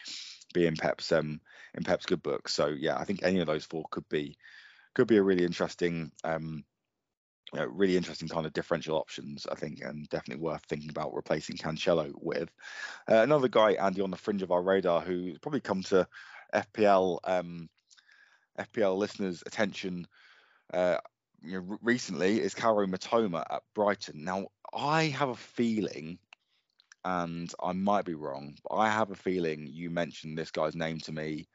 be 0.54 0.66
in 0.66 0.76
Pep's 0.76 1.12
um 1.12 1.40
in 1.76 1.84
Pep's 1.84 2.06
good 2.06 2.24
book. 2.24 2.48
So 2.50 2.68
yeah, 2.68 2.98
I 2.98 3.04
think 3.04 3.24
any 3.24 3.40
of 3.40 3.48
those 3.48 3.66
four 3.66 3.86
could 3.92 4.08
be 4.10 4.38
could 4.94 5.08
be 5.08 5.18
a 5.18 5.24
really 5.24 5.46
interesting 5.46 6.12
um 6.24 6.64
know, 7.54 7.66
really 7.66 7.98
interesting 7.98 8.28
kind 8.28 8.46
of 8.46 8.54
differential 8.54 8.98
options, 8.98 9.48
I 9.50 9.56
think, 9.56 9.82
and 9.82 10.08
definitely 10.10 10.44
worth 10.44 10.64
thinking 10.68 10.90
about 10.90 11.14
replacing 11.14 11.58
Cancelo 11.58 12.12
with. 12.16 12.50
Uh, 13.10 13.22
another 13.22 13.48
guy, 13.48 13.72
Andy, 13.74 14.02
on 14.02 14.12
the 14.12 14.18
fringe 14.18 14.42
of 14.42 14.52
our 14.52 14.62
radar, 14.62 15.02
who's 15.02 15.40
probably 15.40 15.62
come 15.62 15.84
to 15.84 16.08
FPL 16.54 17.20
um, 17.24 17.70
FPL 18.60 18.98
listeners' 18.98 19.44
attention 19.46 20.08
uh, 20.74 20.98
you 21.44 21.62
know, 21.62 21.78
recently 21.82 22.42
is 22.42 22.56
Kaoru 22.56 22.88
Mitoma 22.88 23.44
at 23.50 23.64
Brighton. 23.76 24.24
Now, 24.24 24.48
I 24.74 25.06
have 25.06 25.30
a 25.30 25.36
feeling, 25.36 26.18
and 27.06 27.52
I 27.62 27.74
might 27.74 28.06
be 28.06 28.16
wrong, 28.16 28.56
but 28.64 28.76
I 28.76 28.90
have 28.90 29.12
a 29.12 29.16
feeling 29.16 29.68
you 29.68 29.90
mentioned 29.90 30.38
this 30.38 30.52
guy's 30.52 30.76
name 30.76 31.00
to 31.02 31.12
me 31.12 31.48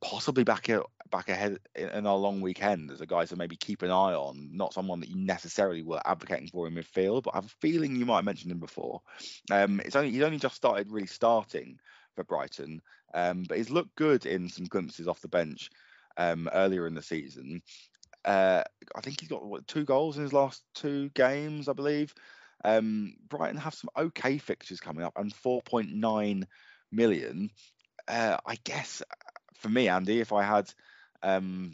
possibly 0.00 0.44
back 0.44 0.68
at, 0.68 0.82
back 1.10 1.28
ahead 1.28 1.58
in 1.74 2.06
our 2.06 2.16
long 2.16 2.40
weekend 2.40 2.90
as 2.90 3.00
a 3.00 3.06
guy 3.06 3.24
to 3.26 3.36
maybe 3.36 3.56
keep 3.56 3.82
an 3.82 3.90
eye 3.90 4.14
on, 4.14 4.50
not 4.52 4.72
someone 4.72 5.00
that 5.00 5.10
you 5.10 5.16
necessarily 5.16 5.82
were 5.82 6.00
advocating 6.04 6.48
for 6.48 6.66
in 6.66 6.74
midfield, 6.74 7.24
but 7.24 7.34
I 7.34 7.38
have 7.38 7.46
a 7.46 7.60
feeling 7.60 7.96
you 7.96 8.06
might 8.06 8.16
have 8.16 8.24
mentioned 8.24 8.52
him 8.52 8.58
before. 8.58 9.02
Um, 9.50 9.80
it's 9.84 9.96
only 9.96 10.10
he's 10.10 10.22
only 10.22 10.38
just 10.38 10.56
started 10.56 10.90
really 10.90 11.06
starting 11.06 11.78
for 12.14 12.24
Brighton, 12.24 12.80
um, 13.14 13.44
but 13.48 13.58
he's 13.58 13.70
looked 13.70 13.94
good 13.96 14.26
in 14.26 14.48
some 14.48 14.66
glimpses 14.66 15.08
off 15.08 15.20
the 15.20 15.28
bench 15.28 15.70
um, 16.16 16.48
earlier 16.52 16.86
in 16.86 16.94
the 16.94 17.02
season. 17.02 17.62
Uh, 18.24 18.62
I 18.94 19.00
think 19.00 19.20
he's 19.20 19.28
got 19.28 19.44
what, 19.44 19.66
two 19.66 19.84
goals 19.84 20.16
in 20.16 20.22
his 20.22 20.32
last 20.32 20.62
two 20.74 21.10
games, 21.10 21.68
I 21.68 21.72
believe. 21.72 22.14
Um, 22.64 23.14
Brighton 23.28 23.56
have 23.58 23.74
some 23.74 23.90
okay 23.96 24.38
fixtures 24.38 24.80
coming 24.80 25.04
up 25.04 25.14
and 25.16 25.34
4.9 25.34 26.44
million. 26.92 27.50
Uh, 28.06 28.36
I 28.46 28.56
guess 28.64 29.02
for 29.62 29.68
me, 29.68 29.88
Andy, 29.88 30.20
if 30.20 30.32
I 30.32 30.42
had, 30.42 30.70
um, 31.22 31.72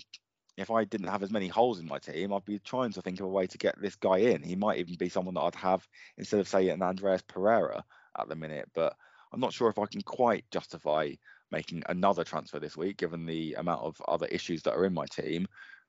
if 0.56 0.70
I 0.70 0.84
didn't 0.84 1.08
have 1.08 1.22
as 1.22 1.30
many 1.30 1.48
holes 1.48 1.80
in 1.80 1.88
my 1.88 1.98
team, 1.98 2.32
I'd 2.32 2.44
be 2.44 2.58
trying 2.58 2.92
to 2.92 3.02
think 3.02 3.18
of 3.18 3.26
a 3.26 3.30
way 3.30 3.46
to 3.46 3.58
get 3.58 3.80
this 3.80 3.96
guy 3.96 4.18
in. 4.18 4.42
He 4.42 4.56
might 4.56 4.78
even 4.78 4.94
be 4.96 5.08
someone 5.08 5.34
that 5.34 5.40
I'd 5.40 5.54
have 5.54 5.88
instead 6.18 6.40
of 6.40 6.48
say 6.48 6.68
an 6.68 6.82
Andreas 6.82 7.22
Pereira 7.22 7.82
at 8.18 8.28
the 8.28 8.36
minute, 8.36 8.68
but 8.74 8.94
I'm 9.32 9.40
not 9.40 9.52
sure 9.52 9.70
if 9.70 9.78
I 9.78 9.86
can 9.86 10.02
quite 10.02 10.44
justify 10.50 11.12
making 11.50 11.82
another 11.88 12.24
transfer 12.24 12.58
this 12.58 12.76
week, 12.76 12.98
given 12.98 13.24
the 13.24 13.54
amount 13.54 13.82
of 13.82 14.00
other 14.06 14.26
issues 14.26 14.62
that 14.62 14.74
are 14.74 14.84
in 14.84 14.92
my 14.92 15.06
team. 15.06 15.46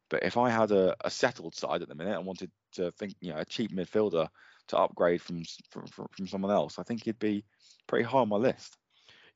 But 0.10 0.24
if 0.24 0.38
I 0.38 0.50
had 0.50 0.72
a, 0.72 0.96
a 1.04 1.10
settled 1.10 1.54
side 1.54 1.82
at 1.82 1.90
the 1.90 1.96
minute 1.96 2.18
and 2.18 2.26
wanted 2.26 2.50
to 2.74 2.92
think, 2.92 3.16
you 3.20 3.32
know, 3.32 3.40
a 3.40 3.46
cheap 3.46 3.72
midfielder 3.72 4.28
to 4.70 4.78
upgrade 4.78 5.22
from 5.22 5.44
from, 5.70 5.86
from 5.88 6.28
someone 6.28 6.52
else, 6.52 6.80
I 6.80 6.84
think 6.84 7.04
he'd 7.04 7.20
be 7.20 7.44
pretty 7.88 8.06
high 8.06 8.20
on 8.20 8.30
my 8.30 8.38
list. 8.38 8.78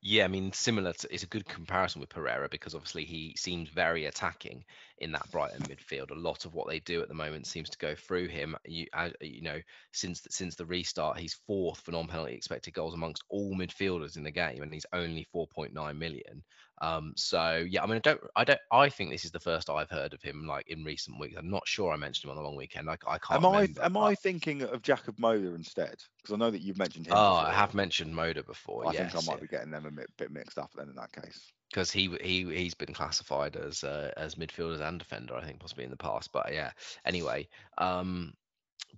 Yeah, 0.06 0.24
I 0.24 0.28
mean, 0.28 0.52
similar 0.52 0.92
to 0.92 1.12
it's 1.12 1.22
a 1.22 1.26
good 1.26 1.46
comparison 1.46 2.00
with 2.00 2.10
Pereira 2.10 2.48
because 2.50 2.74
obviously 2.74 3.06
he 3.06 3.34
seems 3.38 3.70
very 3.70 4.04
attacking 4.04 4.64
in 4.98 5.12
that 5.12 5.30
Brighton 5.30 5.62
midfield. 5.62 6.10
A 6.10 6.14
lot 6.14 6.44
of 6.44 6.54
what 6.54 6.68
they 6.68 6.80
do 6.80 7.02
at 7.02 7.08
the 7.08 7.14
moment 7.14 7.46
seems 7.46 7.70
to 7.70 7.78
go 7.78 7.94
through 7.94 8.28
him. 8.28 8.56
You, 8.64 8.86
uh, 8.92 9.10
you 9.20 9.42
know, 9.42 9.60
since 9.92 10.26
since 10.30 10.54
the 10.54 10.66
restart, 10.66 11.18
he's 11.18 11.34
fourth 11.46 11.80
for 11.80 11.92
non-penalty 11.92 12.34
expected 12.34 12.74
goals 12.74 12.94
amongst 12.94 13.24
all 13.28 13.54
midfielders 13.54 14.16
in 14.16 14.22
the 14.22 14.30
game, 14.30 14.62
and 14.62 14.72
he's 14.72 14.86
only 14.92 15.26
4.9 15.34 15.98
million. 15.98 16.42
Um, 16.82 17.12
so 17.16 17.64
yeah, 17.68 17.82
I 17.82 17.86
mean, 17.86 17.96
I 17.96 18.00
don't, 18.00 18.20
I 18.34 18.44
don't, 18.44 18.60
I 18.72 18.88
think 18.88 19.10
this 19.10 19.24
is 19.24 19.30
the 19.30 19.40
first 19.40 19.70
I've 19.70 19.90
heard 19.90 20.12
of 20.12 20.22
him 20.22 20.46
like 20.46 20.68
in 20.68 20.84
recent 20.84 21.20
weeks. 21.20 21.36
I'm 21.38 21.50
not 21.50 21.66
sure 21.66 21.92
I 21.92 21.96
mentioned 21.96 22.24
him 22.24 22.30
on 22.30 22.36
the 22.36 22.42
long 22.42 22.56
weekend. 22.56 22.90
I, 22.90 22.96
I 23.06 23.18
can't. 23.18 23.44
Am 23.44 23.52
remember, 23.52 23.80
I, 23.80 23.86
am 23.86 23.92
but... 23.92 24.00
I 24.00 24.14
thinking 24.14 24.62
of 24.62 24.82
Jakub 24.82 25.18
Moder 25.18 25.54
instead? 25.54 25.96
Because 26.20 26.34
I 26.34 26.36
know 26.36 26.50
that 26.50 26.62
you've 26.62 26.78
mentioned 26.78 27.06
him. 27.06 27.14
Oh, 27.14 27.36
before. 27.36 27.46
I 27.46 27.52
have 27.52 27.74
mentioned 27.74 28.14
Moder 28.14 28.42
before. 28.42 28.88
I 28.88 28.92
yes, 28.92 29.12
think 29.12 29.28
I 29.28 29.32
might 29.32 29.40
be 29.40 29.46
getting 29.46 29.70
them 29.70 29.86
a 29.86 29.90
bit, 29.90 30.10
bit 30.18 30.30
mixed 30.32 30.58
up 30.58 30.72
then 30.76 30.88
in 30.88 30.96
that 30.96 31.12
case. 31.12 31.52
Because 31.74 31.90
he 31.90 32.16
he 32.22 32.44
he's 32.54 32.74
been 32.74 32.94
classified 32.94 33.56
as 33.56 33.82
uh, 33.82 34.12
as 34.16 34.36
midfielders 34.36 34.80
and 34.80 34.96
defender, 34.96 35.34
I 35.34 35.44
think 35.44 35.58
possibly 35.58 35.82
in 35.82 35.90
the 35.90 35.96
past. 35.96 36.30
But 36.32 36.54
yeah, 36.54 36.70
anyway, 37.04 37.48
um, 37.78 38.32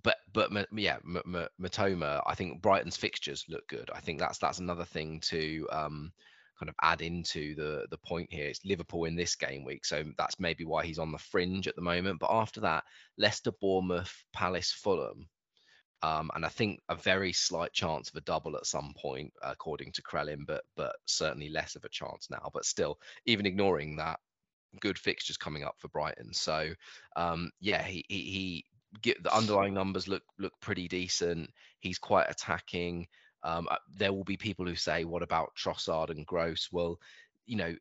but 0.03 0.17
but 0.31 0.51
yeah, 0.71 0.97
Mitoma. 1.59 2.21
I 2.27 2.35
think 2.35 2.61
Brighton's 2.61 2.95
fixtures 2.95 3.45
look 3.49 3.67
good. 3.67 3.89
I 3.91 3.99
think 3.99 4.19
that's 4.19 4.37
that's 4.37 4.59
another 4.59 4.85
thing 4.85 5.19
to 5.21 5.67
um 5.71 6.11
kind 6.59 6.69
of 6.69 6.75
add 6.83 7.01
into 7.01 7.55
the 7.55 7.87
the 7.89 7.97
point 7.97 8.31
here. 8.31 8.45
It's 8.45 8.63
Liverpool 8.63 9.05
in 9.05 9.15
this 9.15 9.35
game 9.35 9.65
week, 9.65 9.83
so 9.83 10.03
that's 10.15 10.39
maybe 10.39 10.63
why 10.63 10.85
he's 10.85 10.99
on 10.99 11.11
the 11.11 11.17
fringe 11.17 11.67
at 11.67 11.75
the 11.75 11.81
moment. 11.81 12.19
But 12.19 12.31
after 12.31 12.61
that, 12.61 12.83
Leicester, 13.17 13.53
Bournemouth, 13.59 14.13
Palace, 14.33 14.71
Fulham. 14.71 15.27
Um, 16.03 16.29
and 16.35 16.45
I 16.45 16.49
think 16.49 16.79
a 16.89 16.95
very 16.95 17.33
slight 17.33 17.73
chance 17.73 18.09
of 18.09 18.15
a 18.15 18.21
double 18.21 18.55
at 18.55 18.67
some 18.67 18.93
point, 18.95 19.33
according 19.41 19.91
to 19.93 20.03
Crellin, 20.03 20.45
but 20.45 20.63
but 20.75 20.95
certainly 21.05 21.49
less 21.49 21.75
of 21.75 21.83
a 21.85 21.89
chance 21.89 22.27
now. 22.29 22.49
But 22.53 22.65
still, 22.65 22.99
even 23.25 23.45
ignoring 23.45 23.95
that, 23.97 24.19
good 24.79 24.97
fixtures 24.97 25.37
coming 25.37 25.63
up 25.63 25.75
for 25.79 25.87
Brighton. 25.89 26.33
So 26.33 26.69
um, 27.15 27.51
yeah, 27.59 27.81
he, 27.83 28.05
he, 28.07 28.21
he 28.21 28.65
get 29.01 29.21
the 29.23 29.35
underlying 29.35 29.73
numbers 29.73 30.07
look 30.07 30.23
look 30.37 30.53
pretty 30.61 30.87
decent. 30.87 31.49
He's 31.79 31.99
quite 31.99 32.29
attacking. 32.29 33.07
Um, 33.43 33.67
uh, 33.69 33.77
there 33.95 34.13
will 34.13 34.23
be 34.23 34.37
people 34.37 34.65
who 34.65 34.75
say, 34.75 35.03
"What 35.03 35.23
about 35.23 35.55
Trossard 35.57 36.09
and 36.09 36.25
Gross?" 36.25 36.69
Well, 36.71 36.99
you 37.45 37.55
know, 37.55 37.75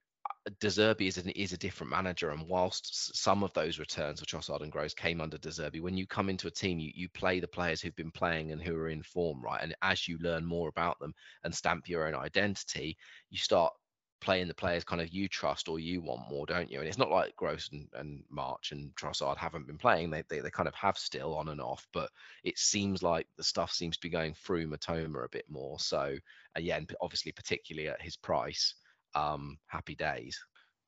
De 0.61 0.69
Zerbi 0.69 1.09
is, 1.09 1.19
an, 1.19 1.29
is 1.31 1.53
a 1.53 1.59
different 1.59 1.91
manager, 1.91 2.31
and 2.31 2.49
whilst 2.49 3.17
some 3.17 3.43
of 3.43 3.53
those 3.53 3.79
returns 3.79 4.21
for 4.21 4.27
Trossard 4.27 4.63
and 4.63 4.73
Gross 4.73 4.95
came 4.95 5.21
under 5.21 5.39
De 5.39 5.51
Zerbi, 5.51 5.81
when 5.81 5.97
you 5.97 6.07
come 6.07 6.29
into 6.29 6.47
a 6.47 6.51
team, 6.51 6.79
you, 6.79 6.93
you 6.95 7.09
play 7.09 7.41
the 7.41 7.49
players 7.49 7.81
who've 7.81 7.97
been 7.97 8.11
playing 8.11 8.53
and 8.53 8.63
who 8.63 8.77
are 8.77 8.89
in 8.89 9.03
form, 9.03 9.43
right? 9.43 9.63
And 9.63 9.75
as 9.83 10.07
you 10.09 10.19
learn 10.19 10.45
more 10.45 10.69
about 10.69 10.99
them 11.01 11.15
and 11.45 11.55
stamp 11.55 11.89
your 11.89 12.07
own 12.07 12.15
identity, 12.15 12.97
you 13.31 13.39
start 13.39 13.73
playing 14.21 14.49
the 14.49 14.55
players 14.55 14.83
kind 14.83 15.03
of 15.03 15.13
you 15.13 15.29
trust 15.29 15.69
or 15.69 15.79
you 15.79 16.01
want 16.01 16.31
more, 16.31 16.47
don't 16.47 16.71
you? 16.71 16.79
And 16.79 16.89
it's 16.89 16.99
not 16.99 17.11
like 17.11 17.37
Gross 17.37 17.69
and, 17.73 17.89
and 17.95 18.25
March 18.31 18.73
and 18.73 18.95
Trossard 18.97 19.37
haven't 19.37 19.67
been 19.67 19.79
playing; 19.79 20.11
they, 20.11 20.23
they 20.29 20.41
they 20.41 20.51
kind 20.51 20.69
of 20.69 20.75
have 20.75 20.97
still 20.97 21.35
on 21.35 21.49
and 21.49 21.61
off. 21.61 21.87
But 21.93 22.11
it 22.45 22.59
seems 22.59 23.03
like 23.03 23.27
the 23.37 23.45
stuff 23.45 23.73
seems 23.73 23.97
to 23.97 24.03
be 24.03 24.09
going 24.09 24.35
through 24.35 24.69
Mitoma 24.69 25.25
a 25.25 25.29
bit 25.29 25.45
more. 25.49 25.79
So, 25.79 26.17
uh, 26.57 26.61
yeah, 26.61 26.77
and 26.77 26.93
obviously 27.01 27.33
particularly 27.33 27.89
at 27.89 28.01
his 28.01 28.17
price 28.17 28.75
um, 29.17 29.59
happy 29.67 29.95
days. 29.95 30.39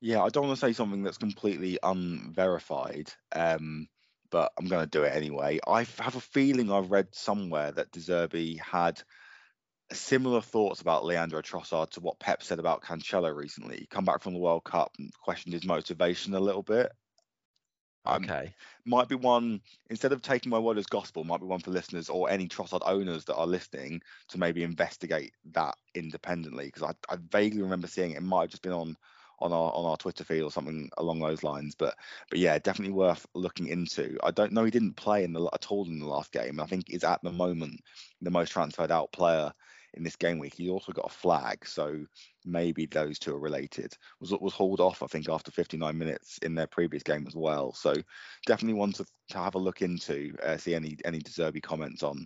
Yeah, 0.01 0.23
I 0.23 0.29
don't 0.29 0.47
want 0.47 0.57
to 0.57 0.65
say 0.65 0.73
something 0.73 1.03
that's 1.03 1.17
completely 1.17 1.77
unverified, 1.83 3.11
um, 3.35 3.87
but 4.31 4.51
I'm 4.57 4.67
going 4.67 4.83
to 4.85 4.89
do 4.89 5.03
it 5.03 5.13
anyway. 5.13 5.59
I 5.67 5.79
have 5.99 6.15
a 6.15 6.21
feeling 6.21 6.71
I've 6.71 6.91
read 6.91 7.07
somewhere 7.11 7.71
that 7.71 7.91
De 7.91 7.99
Zerbi 7.99 8.59
had 8.59 9.01
similar 9.91 10.39
thoughts 10.41 10.81
about 10.81 11.03
Leandro 11.03 11.41
Trossard 11.41 11.89
to 11.91 11.99
what 11.99 12.19
Pep 12.19 12.43
said 12.43 12.59
about 12.59 12.83
Cancelo 12.83 13.35
recently. 13.35 13.77
He 13.77 13.87
come 13.87 14.05
back 14.05 14.21
from 14.21 14.33
the 14.33 14.39
World 14.39 14.63
Cup 14.63 14.91
and 14.99 15.11
questioned 15.13 15.53
his 15.53 15.65
motivation 15.65 16.33
a 16.33 16.39
little 16.39 16.63
bit. 16.63 16.91
Um, 18.09 18.23
okay. 18.23 18.53
Might 18.85 19.07
be 19.07 19.15
one 19.15 19.61
instead 19.89 20.11
of 20.11 20.21
taking 20.21 20.49
my 20.49 20.59
word 20.59 20.77
as 20.77 20.85
gospel, 20.85 21.23
might 21.23 21.41
be 21.41 21.45
one 21.45 21.59
for 21.59 21.71
listeners 21.71 22.09
or 22.09 22.29
any 22.29 22.47
Trossard 22.47 22.81
owners 22.85 23.25
that 23.25 23.35
are 23.35 23.47
listening 23.47 24.01
to 24.29 24.39
maybe 24.39 24.63
investigate 24.63 25.33
that 25.51 25.75
independently 25.95 26.65
because 26.65 26.83
I, 26.83 26.93
I 27.13 27.17
vaguely 27.29 27.61
remember 27.61 27.87
seeing 27.87 28.11
it. 28.11 28.17
It 28.17 28.23
might 28.23 28.41
have 28.41 28.49
just 28.51 28.63
been 28.63 28.71
on 28.71 28.95
on 29.41 29.53
our 29.53 29.71
on 29.73 29.85
our 29.85 29.97
Twitter 29.97 30.23
feed 30.23 30.41
or 30.41 30.51
something 30.51 30.89
along 30.97 31.19
those 31.19 31.43
lines. 31.43 31.75
But 31.75 31.95
but 32.29 32.39
yeah, 32.39 32.57
definitely 32.59 32.93
worth 32.93 33.25
looking 33.35 33.67
into. 33.67 34.17
I 34.23 34.31
don't 34.31 34.51
know 34.51 34.65
he 34.65 34.71
didn't 34.71 34.95
play 34.95 35.23
in 35.23 35.33
the 35.33 35.49
at 35.53 35.71
all 35.71 35.85
in 35.87 35.99
the 35.99 36.07
last 36.07 36.31
game. 36.31 36.59
I 36.59 36.65
think 36.65 36.85
he's 36.87 37.03
at 37.03 37.21
the 37.23 37.31
moment 37.31 37.79
the 38.21 38.31
most 38.31 38.51
transferred 38.51 38.91
out 38.91 39.11
player 39.11 39.51
in 39.95 40.03
this 40.03 40.15
game 40.15 40.39
week. 40.39 40.53
He 40.55 40.69
also 40.69 40.91
got 40.91 41.05
a 41.05 41.13
flag, 41.13 41.65
so 41.65 42.05
maybe 42.45 42.85
those 42.85 43.19
two 43.19 43.35
are 43.35 43.39
related. 43.39 43.95
Was 44.19 44.31
was 44.31 44.53
hauled 44.53 44.79
off, 44.79 45.03
I 45.03 45.07
think, 45.07 45.29
after 45.29 45.51
59 45.51 45.97
minutes 45.97 46.37
in 46.39 46.55
their 46.55 46.67
previous 46.67 47.03
game 47.03 47.25
as 47.27 47.35
well. 47.35 47.73
So 47.73 47.93
definitely 48.45 48.79
one 48.79 48.93
to, 48.93 49.05
to 49.29 49.37
have 49.37 49.55
a 49.55 49.59
look 49.59 49.81
into. 49.81 50.35
Uh, 50.43 50.57
see 50.57 50.75
any 50.75 50.97
any 51.05 51.19
De 51.19 51.31
Zerbi 51.31 51.61
comments 51.61 52.03
on 52.03 52.25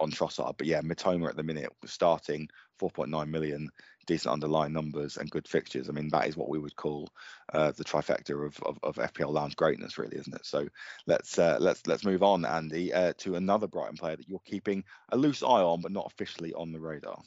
on 0.00 0.10
Trossard. 0.10 0.56
But 0.56 0.66
yeah, 0.66 0.80
Mitoma 0.80 1.28
at 1.28 1.36
the 1.36 1.42
minute 1.42 1.70
was 1.80 1.92
starting 1.92 2.48
4.9 2.80 3.28
million 3.28 3.68
decent 4.06 4.32
underlying 4.32 4.72
numbers 4.72 5.16
and 5.16 5.30
good 5.30 5.46
fixtures. 5.48 5.88
I 5.88 5.92
mean, 5.92 6.08
that 6.10 6.28
is 6.28 6.36
what 6.36 6.48
we 6.48 6.58
would 6.58 6.76
call 6.76 7.08
uh, 7.52 7.72
the 7.72 7.84
trifecta 7.84 8.46
of, 8.46 8.58
of, 8.62 8.78
of, 8.82 8.96
FPL 8.96 9.32
Lounge 9.32 9.56
greatness, 9.56 9.98
really, 9.98 10.16
isn't 10.16 10.34
it? 10.34 10.46
So 10.46 10.68
let's 11.06 11.38
uh, 11.38 11.58
let's 11.60 11.86
let's 11.86 12.04
move 12.04 12.22
on, 12.22 12.44
Andy, 12.44 12.92
uh, 12.92 13.12
to 13.18 13.36
another 13.36 13.66
Brighton 13.66 13.96
player 13.96 14.16
that 14.16 14.28
you're 14.28 14.40
keeping 14.44 14.84
a 15.10 15.16
loose 15.16 15.42
eye 15.42 15.46
on, 15.46 15.80
but 15.80 15.92
not 15.92 16.10
officially 16.12 16.52
on 16.54 16.72
the 16.72 16.80
radar. 16.80 17.20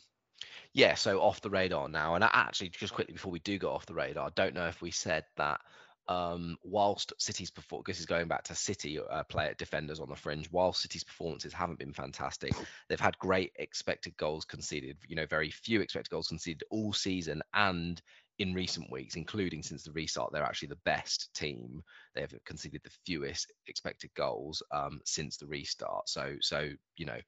Yeah, 0.73 0.95
so 0.95 1.21
off 1.21 1.41
the 1.41 1.49
radar 1.49 1.87
now, 1.87 2.15
and 2.15 2.23
actually, 2.23 2.69
just 2.69 2.93
quickly 2.93 3.13
before 3.13 3.31
we 3.31 3.39
do 3.39 3.57
go 3.57 3.71
off 3.71 3.85
the 3.85 3.93
radar, 3.93 4.27
I 4.27 4.31
don't 4.35 4.53
know 4.53 4.67
if 4.67 4.81
we 4.81 4.91
said 4.91 5.23
that 5.37 5.61
um, 6.07 6.57
whilst 6.63 7.13
City's 7.17 7.51
performance, 7.51 7.87
this 7.87 7.99
is 7.99 8.05
going 8.05 8.27
back 8.27 8.43
to 8.43 8.55
City 8.55 8.99
uh, 8.99 9.23
at 9.37 9.57
defenders 9.57 9.99
on 9.99 10.09
the 10.09 10.15
fringe, 10.15 10.47
while 10.51 10.73
City's 10.73 11.03
performances 11.03 11.53
haven't 11.53 11.79
been 11.79 11.93
fantastic, 11.93 12.53
they've 12.87 12.99
had 12.99 13.17
great 13.17 13.51
expected 13.57 14.15
goals 14.17 14.45
conceded, 14.45 14.97
you 15.07 15.15
know, 15.15 15.25
very 15.25 15.51
few 15.51 15.81
expected 15.81 16.09
goals 16.09 16.27
conceded 16.27 16.63
all 16.69 16.93
season 16.93 17.41
and 17.53 18.01
in 18.37 18.53
recent 18.53 18.91
weeks, 18.91 19.15
including 19.15 19.63
since 19.63 19.83
the 19.83 19.91
restart, 19.91 20.31
they're 20.31 20.43
actually 20.43 20.67
the 20.67 20.79
best 20.83 21.33
team. 21.33 21.81
They 22.13 22.21
have 22.21 22.33
conceded 22.45 22.81
the 22.83 22.91
fewest 23.05 23.51
expected 23.67 24.11
goals 24.13 24.61
um, 24.71 24.99
since 25.05 25.37
the 25.37 25.47
restart. 25.47 26.09
So, 26.09 26.35
so 26.41 26.69
you 26.97 27.05
know, 27.05 27.19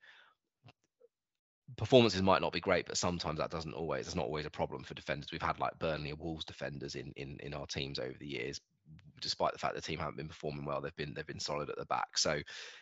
performances 1.76 2.22
might 2.22 2.42
not 2.42 2.54
be 2.54 2.60
great, 2.60 2.88
but 2.88 2.98
sometimes 2.98 3.40
that 3.40 3.52
doesn't 3.52 3.74
always. 3.74 4.08
It's 4.08 4.16
not 4.16 4.26
always 4.26 4.46
a 4.46 4.52
problem 4.52 4.84
for 4.84 4.94
defenders. 4.94 5.32
We've 5.32 5.42
had 5.42 5.60
like 5.60 5.80
Burnley 5.80 6.12
and 6.12 6.20
Wolves 6.20 6.46
defenders 6.46 6.96
in 6.96 7.13
in 7.16 7.38
in 7.42 7.54
our 7.54 7.66
teams 7.66 8.00
over 8.00 8.16
the 8.20 8.28
years, 8.28 8.60
despite 9.21 9.54
the 9.54 9.60
fact 9.60 9.76
the 9.76 9.82
team 9.82 10.00
haven't 10.00 10.17
been 10.17 10.28
performing 10.28 10.65
well. 10.65 10.82
They've 10.82 10.95
been 10.95 11.13
they've 11.13 11.26
been 11.26 11.39
solid 11.39 11.69
at 11.69 11.78
the 11.78 11.86
back. 11.86 12.17
So 12.17 12.39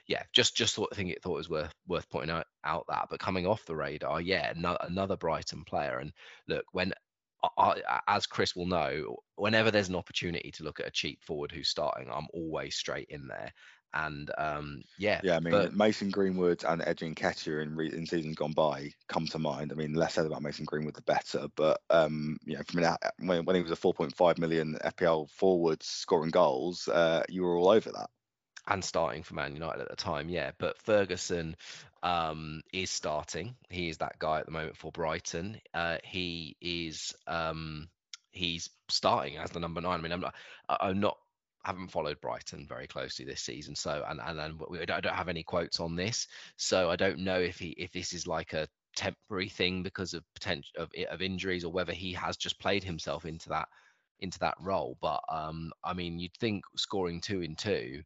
yeah, 0.07 0.23
just 0.33 0.55
just 0.55 0.75
thought 0.75 0.95
think 0.95 1.09
it 1.09 1.21
thought 1.21 1.35
it 1.35 1.37
was 1.37 1.49
worth 1.49 1.73
worth 1.87 2.09
pointing 2.09 2.31
out, 2.31 2.45
out 2.63 2.85
that. 2.89 3.07
But 3.09 3.19
coming 3.19 3.45
off 3.45 3.65
the 3.65 3.75
radar, 3.75 4.21
yeah, 4.21 4.53
no, 4.55 4.77
another 4.81 5.17
Brighton 5.17 5.63
player. 5.63 5.99
And 5.99 6.11
look, 6.47 6.65
when 6.71 6.93
I, 7.57 8.01
as 8.07 8.25
Chris 8.25 8.55
will 8.55 8.65
know, 8.65 9.17
whenever 9.35 9.71
there's 9.71 9.89
an 9.89 9.95
opportunity 9.95 10.51
to 10.51 10.63
look 10.63 10.79
at 10.79 10.87
a 10.87 10.91
cheap 10.91 11.23
forward 11.23 11.51
who's 11.51 11.69
starting, 11.69 12.09
I'm 12.11 12.27
always 12.33 12.75
straight 12.75 13.07
in 13.09 13.27
there. 13.27 13.51
And 13.95 14.29
um, 14.38 14.81
yeah, 14.97 15.21
yeah. 15.23 15.38
I 15.38 15.39
mean, 15.39 15.51
but, 15.51 15.73
Mason 15.73 16.10
Greenwood 16.10 16.63
and 16.67 16.84
Eddie 16.86 17.13
Nketiah 17.13 17.63
in 17.63 17.75
re- 17.75 17.93
in 17.93 18.05
seasons 18.05 18.36
gone 18.36 18.51
by 18.51 18.91
come 19.08 19.25
to 19.27 19.39
mind. 19.39 19.71
I 19.71 19.75
mean, 19.75 19.93
less 19.93 20.13
said 20.15 20.25
about 20.25 20.41
Mason 20.41 20.65
Greenwood, 20.65 20.95
the 20.95 21.01
better. 21.01 21.47
But 21.55 21.81
um, 21.89 22.38
you 22.45 22.58
know, 22.58 22.63
from 22.67 23.27
when, 23.27 23.45
when 23.45 23.55
he 23.55 23.62
was 23.62 23.71
a 23.71 23.75
4.5 23.75 24.38
million 24.38 24.77
FPL 24.84 25.29
forward 25.29 25.81
scoring 25.81 26.31
goals, 26.31 26.88
uh, 26.88 27.23
you 27.29 27.43
were 27.43 27.55
all 27.58 27.69
over 27.69 27.91
that 27.91 28.10
and 28.67 28.84
starting 28.84 29.23
for 29.23 29.36
Man 29.36 29.53
United 29.53 29.81
at 29.81 29.89
the 29.89 29.95
time, 29.95 30.29
yeah. 30.29 30.51
But 30.58 30.81
Ferguson 30.81 31.55
um, 32.03 32.62
is 32.73 32.89
starting. 32.89 33.55
He 33.69 33.89
is 33.89 33.97
that 33.97 34.19
guy 34.19 34.39
at 34.39 34.45
the 34.45 34.51
moment 34.51 34.77
for 34.77 34.91
Brighton. 34.91 35.62
Uh, 35.73 35.97
he 36.03 36.58
is 36.62 37.13
um, 37.27 37.89
he's 38.31 38.69
starting 38.89 39.38
as 39.38 39.51
the 39.51 39.60
number 39.60 39.81
nine. 39.81 39.99
I 39.99 40.01
mean, 40.01 40.12
I'm 40.12 40.21
not, 40.21 40.36
I'm 40.67 40.99
not 40.99 41.17
haven't 41.65 41.91
followed 41.91 42.21
Brighton 42.21 42.67
very 42.67 42.88
closely 42.88 43.25
this 43.25 43.41
season, 43.41 43.75
so 43.75 44.04
and 44.08 44.21
and, 44.23 44.39
and 44.39 44.62
we, 44.69 44.82
I 44.82 44.86
don't 44.86 45.08
have 45.08 45.30
any 45.30 45.43
quotes 45.43 45.80
on 45.80 45.95
this, 45.95 46.28
so 46.58 46.89
I 46.89 46.95
don't 46.95 47.19
know 47.19 47.39
if 47.39 47.58
he 47.60 47.69
if 47.78 47.91
this 47.91 48.13
is 48.13 48.28
like 48.28 48.54
a 48.54 48.67
temporary 48.95 49.49
thing 49.49 49.84
because 49.84 50.13
of 50.13 50.23
potential 50.34 50.71
of, 50.78 50.89
of 51.12 51.21
injuries 51.21 51.65
or 51.65 51.71
whether 51.71 51.93
he 51.93 52.13
has 52.13 52.38
just 52.38 52.60
played 52.60 52.84
himself 52.84 53.25
into 53.25 53.49
that 53.49 53.67
into 54.19 54.39
that 54.39 54.56
role. 54.60 54.97
But 55.01 55.21
um, 55.30 55.71
I 55.84 55.93
mean, 55.93 56.19
you'd 56.19 56.38
think 56.39 56.63
scoring 56.78 57.19
two 57.19 57.41
in 57.41 57.56
two 57.56 58.04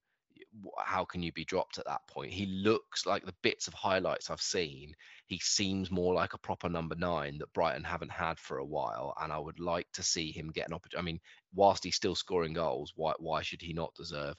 how 0.78 1.06
can 1.06 1.22
you 1.22 1.32
be 1.32 1.46
dropped 1.46 1.78
at 1.78 1.86
that 1.86 2.06
point? 2.08 2.32
He 2.32 2.46
looks 2.46 3.06
like 3.06 3.26
the 3.26 3.36
bits 3.42 3.68
of 3.68 3.74
highlights 3.74 4.30
I've 4.30 4.42
seen. 4.42 4.94
He 5.26 5.40
seems 5.40 5.92
more 5.92 6.14
like 6.14 6.34
a 6.34 6.40
proper 6.40 6.70
number 6.70 6.96
nine 6.96 7.38
that 7.38 7.54
Brighton 7.54 7.84
haven't 7.84 8.12
had 8.12 8.40
for 8.40 8.58
a 8.58 8.66
while, 8.66 9.14
and 9.22 9.32
I 9.32 9.38
would 9.38 9.60
like 9.60 9.88
to 9.94 10.04
see 10.04 10.32
him 10.32 10.52
get 10.52 10.68
an 10.68 10.74
opportunity. 10.74 11.02
I 11.02 11.06
mean, 11.06 11.20
whilst 11.54 11.84
he's 11.84 11.96
still 11.96 12.16
scoring 12.16 12.54
goals, 12.54 12.94
why 12.96 13.14
why 13.20 13.42
should 13.42 13.62
he 13.62 13.74
not 13.74 13.94
deserve 13.96 14.36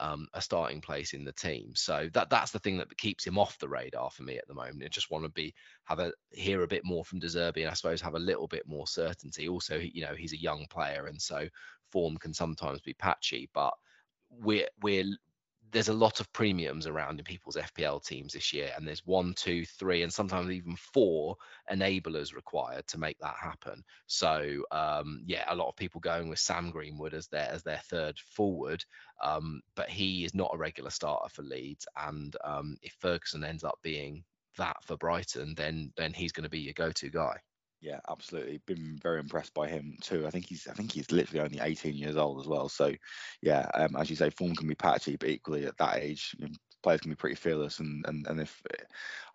um, 0.00 0.26
a 0.34 0.42
starting 0.42 0.80
place 0.80 1.14
in 1.14 1.24
the 1.24 1.32
team? 1.32 1.72
So 1.74 2.08
that 2.12 2.28
that's 2.28 2.50
the 2.50 2.58
thing 2.58 2.76
that 2.78 2.96
keeps 2.98 3.26
him 3.26 3.38
off 3.38 3.58
the 3.58 3.68
radar 3.68 4.10
for 4.10 4.22
me 4.22 4.36
at 4.36 4.46
the 4.46 4.54
moment. 4.54 4.84
I 4.84 4.88
just 4.88 5.10
want 5.10 5.24
to 5.24 5.30
be 5.30 5.54
have 5.84 5.98
a 5.98 6.12
hear 6.30 6.62
a 6.62 6.68
bit 6.68 6.84
more 6.84 7.04
from 7.04 7.20
De 7.20 7.26
Zerbi, 7.26 7.62
and 7.62 7.70
I 7.70 7.74
suppose 7.74 8.02
have 8.02 8.14
a 8.14 8.18
little 8.18 8.48
bit 8.48 8.66
more 8.66 8.86
certainty. 8.86 9.48
Also, 9.48 9.78
you 9.78 10.02
know, 10.02 10.14
he's 10.14 10.34
a 10.34 10.40
young 10.40 10.66
player, 10.68 11.06
and 11.06 11.20
so 11.20 11.48
form 11.90 12.16
can 12.18 12.34
sometimes 12.34 12.80
be 12.82 12.94
patchy, 12.94 13.48
but 13.54 13.72
we're 14.30 14.68
we're 14.82 15.04
there's 15.74 15.88
a 15.88 15.92
lot 15.92 16.20
of 16.20 16.32
premiums 16.32 16.86
around 16.86 17.18
in 17.18 17.24
people's 17.24 17.56
FPL 17.56 18.02
teams 18.04 18.32
this 18.32 18.52
year, 18.52 18.70
and 18.76 18.86
there's 18.86 19.04
one, 19.04 19.34
two, 19.34 19.66
three, 19.66 20.04
and 20.04 20.12
sometimes 20.12 20.48
even 20.50 20.76
four 20.76 21.36
enablers 21.70 22.32
required 22.32 22.86
to 22.86 22.98
make 22.98 23.18
that 23.18 23.34
happen. 23.34 23.82
So 24.06 24.62
um, 24.70 25.22
yeah, 25.26 25.44
a 25.48 25.56
lot 25.56 25.68
of 25.68 25.76
people 25.76 26.00
going 26.00 26.28
with 26.28 26.38
Sam 26.38 26.70
Greenwood 26.70 27.12
as 27.12 27.26
their 27.26 27.50
as 27.50 27.64
their 27.64 27.80
third 27.90 28.16
forward, 28.20 28.84
um, 29.20 29.60
but 29.74 29.90
he 29.90 30.24
is 30.24 30.32
not 30.32 30.52
a 30.54 30.58
regular 30.58 30.90
starter 30.90 31.28
for 31.28 31.42
Leeds, 31.42 31.86
and 31.96 32.36
um, 32.44 32.76
if 32.80 32.94
Ferguson 33.00 33.42
ends 33.42 33.64
up 33.64 33.78
being 33.82 34.22
that 34.56 34.76
for 34.84 34.96
Brighton, 34.96 35.54
then 35.56 35.92
then 35.96 36.12
he's 36.12 36.32
going 36.32 36.44
to 36.44 36.50
be 36.50 36.60
your 36.60 36.74
go-to 36.74 37.10
guy. 37.10 37.36
Yeah, 37.84 38.00
absolutely. 38.08 38.62
Been 38.66 38.98
very 39.02 39.20
impressed 39.20 39.52
by 39.52 39.68
him 39.68 39.98
too. 40.00 40.26
I 40.26 40.30
think 40.30 40.46
he's 40.46 40.66
I 40.66 40.72
think 40.72 40.90
he's 40.90 41.12
literally 41.12 41.44
only 41.44 41.60
18 41.60 41.94
years 41.94 42.16
old 42.16 42.40
as 42.40 42.46
well. 42.46 42.70
So 42.70 42.94
yeah, 43.42 43.68
um, 43.74 43.94
as 43.96 44.08
you 44.08 44.16
say, 44.16 44.30
form 44.30 44.56
can 44.56 44.66
be 44.66 44.74
patchy, 44.74 45.16
but 45.16 45.28
equally 45.28 45.66
at 45.66 45.76
that 45.76 45.98
age, 45.98 46.34
players 46.82 47.02
can 47.02 47.10
be 47.10 47.16
pretty 47.16 47.36
fearless. 47.36 47.80
And 47.80 48.02
and 48.08 48.26
and 48.26 48.40
if 48.40 48.62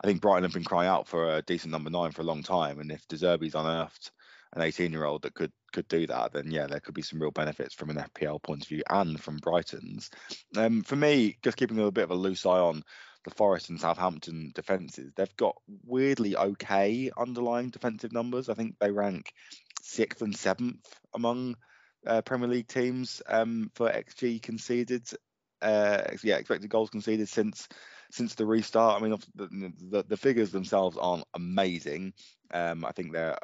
I 0.04 0.08
think 0.08 0.20
Brighton 0.20 0.42
have 0.44 0.54
been 0.54 0.64
crying 0.64 0.90
out 0.90 1.08
for 1.08 1.36
a 1.36 1.44
decent 1.44 1.72
number 1.72 1.92
nine 1.92 2.12
for 2.12 2.24
a 2.24 2.26
long 2.26 2.42
time, 2.42 2.80
and 2.80 2.92
if 2.92 3.08
De 3.08 3.18
Zerbi's 3.18 3.54
unearthed 3.54 4.10
an 4.54 4.64
18 4.64 4.92
year 4.92 5.06
old 5.06 5.22
that 5.22 5.36
could 5.36 5.52
could 5.72 5.88
do 5.88 6.08
that, 6.08 6.34
then 6.34 6.50
yeah, 6.50 6.66
there 6.66 6.80
could 6.80 6.96
be 6.96 7.04
some 7.04 7.22
real 7.22 7.30
benefits 7.30 7.76
from 7.76 7.92
an 7.92 7.98
FPL 7.98 8.42
point 8.42 8.64
of 8.64 8.68
view 8.68 8.82
and 8.90 9.22
from 9.22 9.38
Brighton's. 9.38 10.10
Um, 10.58 10.82
for 10.82 10.96
me, 10.96 11.38
just 11.44 11.56
keeping 11.58 11.78
a 11.78 11.82
little 11.82 11.92
bit 11.92 12.06
of 12.06 12.12
a 12.12 12.16
loose 12.16 12.48
eye 12.48 12.58
on 12.58 12.82
the 13.24 13.32
Forest 13.32 13.70
and 13.70 13.80
Southampton 13.80 14.52
defences, 14.54 15.12
they've 15.16 15.36
got 15.38 15.56
weirdly 15.86 16.36
okay 16.36 17.12
underlying 17.18 17.70
defensive 17.70 18.14
numbers. 18.14 18.50
I 18.50 18.54
think 18.54 18.76
they 18.80 18.92
rank 18.92 19.34
sixth 19.82 20.22
and 20.22 20.36
seventh 20.36 20.86
among 21.14 21.56
uh, 22.06 22.22
Premier 22.22 22.48
League 22.48 22.68
teams 22.68 23.22
um, 23.28 23.72
for 23.76 23.90
XG 23.90 24.42
conceded. 24.42 25.08
Uh, 25.62 26.04
yeah, 26.24 26.38
expected 26.38 26.70
goals 26.70 26.90
conceded 26.90 27.28
since 27.28 27.68
since 28.12 28.36
the 28.36 28.46
restart. 28.46 29.00
I 29.00 29.06
mean, 29.06 29.18
the, 29.36 29.74
the, 29.90 30.04
the 30.04 30.18
figures 30.18 30.52
themselves 30.52 30.98
aren't 30.98 31.26
amazing. 31.34 32.14
Um, 32.52 32.84
I 32.84 32.92
think 32.92 33.14
they're, 33.14 33.38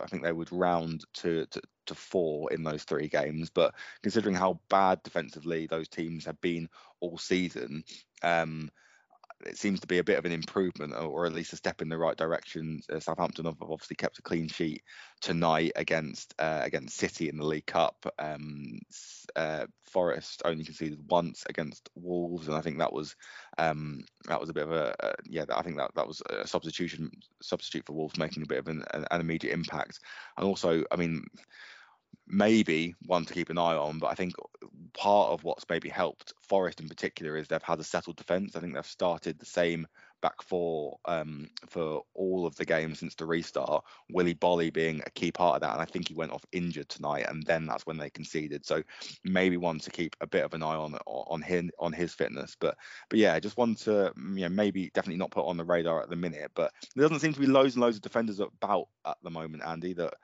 I 0.00 0.06
think 0.06 0.22
they 0.22 0.32
would 0.32 0.50
round 0.52 1.04
to, 1.14 1.44
to, 1.46 1.60
to 1.86 1.94
four 1.94 2.52
in 2.52 2.62
those 2.62 2.84
three 2.84 3.08
games. 3.08 3.50
But 3.50 3.74
considering 4.02 4.34
how 4.34 4.60
bad 4.70 5.02
defensively 5.02 5.66
those 5.66 5.88
teams 5.88 6.24
have 6.24 6.40
been 6.40 6.68
all 7.00 7.18
season, 7.18 7.84
um, 8.22 8.70
it 9.44 9.58
seems 9.58 9.80
to 9.80 9.86
be 9.86 9.98
a 9.98 10.04
bit 10.04 10.18
of 10.18 10.24
an 10.24 10.32
improvement, 10.32 10.94
or 10.94 11.26
at 11.26 11.32
least 11.32 11.52
a 11.52 11.56
step 11.56 11.82
in 11.82 11.88
the 11.88 11.98
right 11.98 12.16
direction. 12.16 12.80
Uh, 12.90 13.00
Southampton 13.00 13.44
have 13.44 13.60
obviously 13.60 13.96
kept 13.96 14.18
a 14.18 14.22
clean 14.22 14.48
sheet 14.48 14.82
tonight 15.20 15.72
against 15.76 16.34
uh, 16.38 16.60
against 16.64 16.96
City 16.96 17.28
in 17.28 17.36
the 17.36 17.44
League 17.44 17.66
Cup. 17.66 18.06
Um, 18.18 18.78
uh, 19.34 19.66
Forest 19.84 20.42
only 20.44 20.64
conceded 20.64 21.00
once 21.08 21.44
against 21.48 21.88
Wolves, 21.94 22.48
and 22.48 22.56
I 22.56 22.60
think 22.60 22.78
that 22.78 22.92
was 22.92 23.14
um, 23.58 24.04
that 24.26 24.40
was 24.40 24.48
a 24.48 24.54
bit 24.54 24.64
of 24.64 24.72
a 24.72 25.04
uh, 25.04 25.12
yeah. 25.24 25.44
I 25.54 25.62
think 25.62 25.76
that 25.76 25.90
that 25.94 26.06
was 26.06 26.22
a 26.30 26.46
substitution 26.46 27.10
substitute 27.42 27.84
for 27.86 27.92
Wolves 27.92 28.18
making 28.18 28.42
a 28.42 28.46
bit 28.46 28.58
of 28.58 28.68
an, 28.68 28.84
an 28.92 29.20
immediate 29.20 29.52
impact. 29.52 30.00
And 30.36 30.46
also, 30.46 30.84
I 30.90 30.96
mean 30.96 31.24
maybe 32.26 32.94
one 33.06 33.24
to 33.24 33.34
keep 33.34 33.50
an 33.50 33.58
eye 33.58 33.76
on. 33.76 33.98
But 33.98 34.08
I 34.08 34.14
think 34.14 34.34
part 34.94 35.30
of 35.30 35.44
what's 35.44 35.66
maybe 35.68 35.88
helped 35.88 36.32
Forest 36.42 36.80
in 36.80 36.88
particular 36.88 37.36
is 37.36 37.48
they've 37.48 37.62
had 37.62 37.80
a 37.80 37.84
settled 37.84 38.16
defence. 38.16 38.56
I 38.56 38.60
think 38.60 38.74
they've 38.74 38.86
started 38.86 39.38
the 39.38 39.46
same 39.46 39.86
back 40.22 40.42
four 40.42 40.98
um, 41.04 41.48
for 41.68 42.02
all 42.14 42.46
of 42.46 42.56
the 42.56 42.64
games 42.64 42.98
since 42.98 43.14
the 43.14 43.26
restart. 43.26 43.84
Willy 44.10 44.34
Boly 44.34 44.72
being 44.72 45.02
a 45.04 45.10
key 45.10 45.30
part 45.30 45.56
of 45.56 45.60
that, 45.60 45.72
and 45.72 45.82
I 45.82 45.84
think 45.84 46.08
he 46.08 46.14
went 46.14 46.32
off 46.32 46.44
injured 46.52 46.88
tonight, 46.88 47.26
and 47.28 47.42
then 47.44 47.66
that's 47.66 47.86
when 47.86 47.96
they 47.96 48.10
conceded. 48.10 48.64
So 48.66 48.82
maybe 49.24 49.56
one 49.56 49.78
to 49.80 49.90
keep 49.90 50.16
a 50.20 50.26
bit 50.26 50.44
of 50.44 50.54
an 50.54 50.62
eye 50.62 50.76
on 50.76 50.94
on 51.06 51.42
him 51.42 51.70
on 51.78 51.92
his 51.92 52.14
fitness. 52.14 52.56
But 52.58 52.76
but 53.08 53.18
yeah, 53.18 53.38
just 53.38 53.56
one 53.56 53.74
to 53.76 54.12
you 54.16 54.42
know 54.42 54.48
maybe 54.48 54.90
definitely 54.94 55.18
not 55.18 55.30
put 55.30 55.46
on 55.46 55.56
the 55.56 55.64
radar 55.64 56.02
at 56.02 56.10
the 56.10 56.16
minute. 56.16 56.50
But 56.54 56.72
there 56.94 57.02
doesn't 57.02 57.20
seem 57.20 57.34
to 57.34 57.40
be 57.40 57.46
loads 57.46 57.74
and 57.74 57.82
loads 57.82 57.96
of 57.96 58.02
defenders 58.02 58.40
about 58.40 58.88
at 59.04 59.16
the 59.22 59.30
moment, 59.30 59.64
Andy. 59.64 59.92
That 59.94 60.14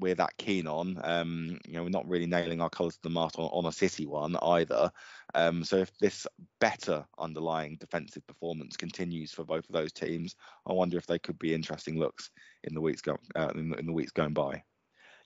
we're 0.00 0.14
that 0.14 0.36
keen 0.38 0.66
on. 0.66 1.00
Um, 1.02 1.58
you 1.66 1.74
know, 1.74 1.82
we're 1.82 1.90
not 1.90 2.08
really 2.08 2.26
nailing 2.26 2.60
our 2.60 2.70
colours 2.70 2.94
to 2.94 3.02
the 3.02 3.10
mast 3.10 3.38
on, 3.38 3.46
on 3.46 3.66
a 3.66 3.72
City 3.72 4.06
one 4.06 4.36
either. 4.42 4.90
Um, 5.34 5.64
so 5.64 5.76
if 5.76 5.96
this 5.98 6.26
better 6.60 7.04
underlying 7.18 7.76
defensive 7.76 8.26
performance 8.26 8.76
continues 8.76 9.32
for 9.32 9.44
both 9.44 9.68
of 9.68 9.72
those 9.72 9.92
teams, 9.92 10.36
I 10.66 10.72
wonder 10.72 10.96
if 10.96 11.06
they 11.06 11.18
could 11.18 11.38
be 11.38 11.54
interesting 11.54 11.98
looks 11.98 12.30
in 12.64 12.74
the 12.74 12.80
weeks 12.80 13.02
go, 13.02 13.16
uh, 13.34 13.50
in, 13.54 13.74
in 13.78 13.86
the 13.86 13.92
weeks 13.92 14.12
going 14.12 14.34
by. 14.34 14.62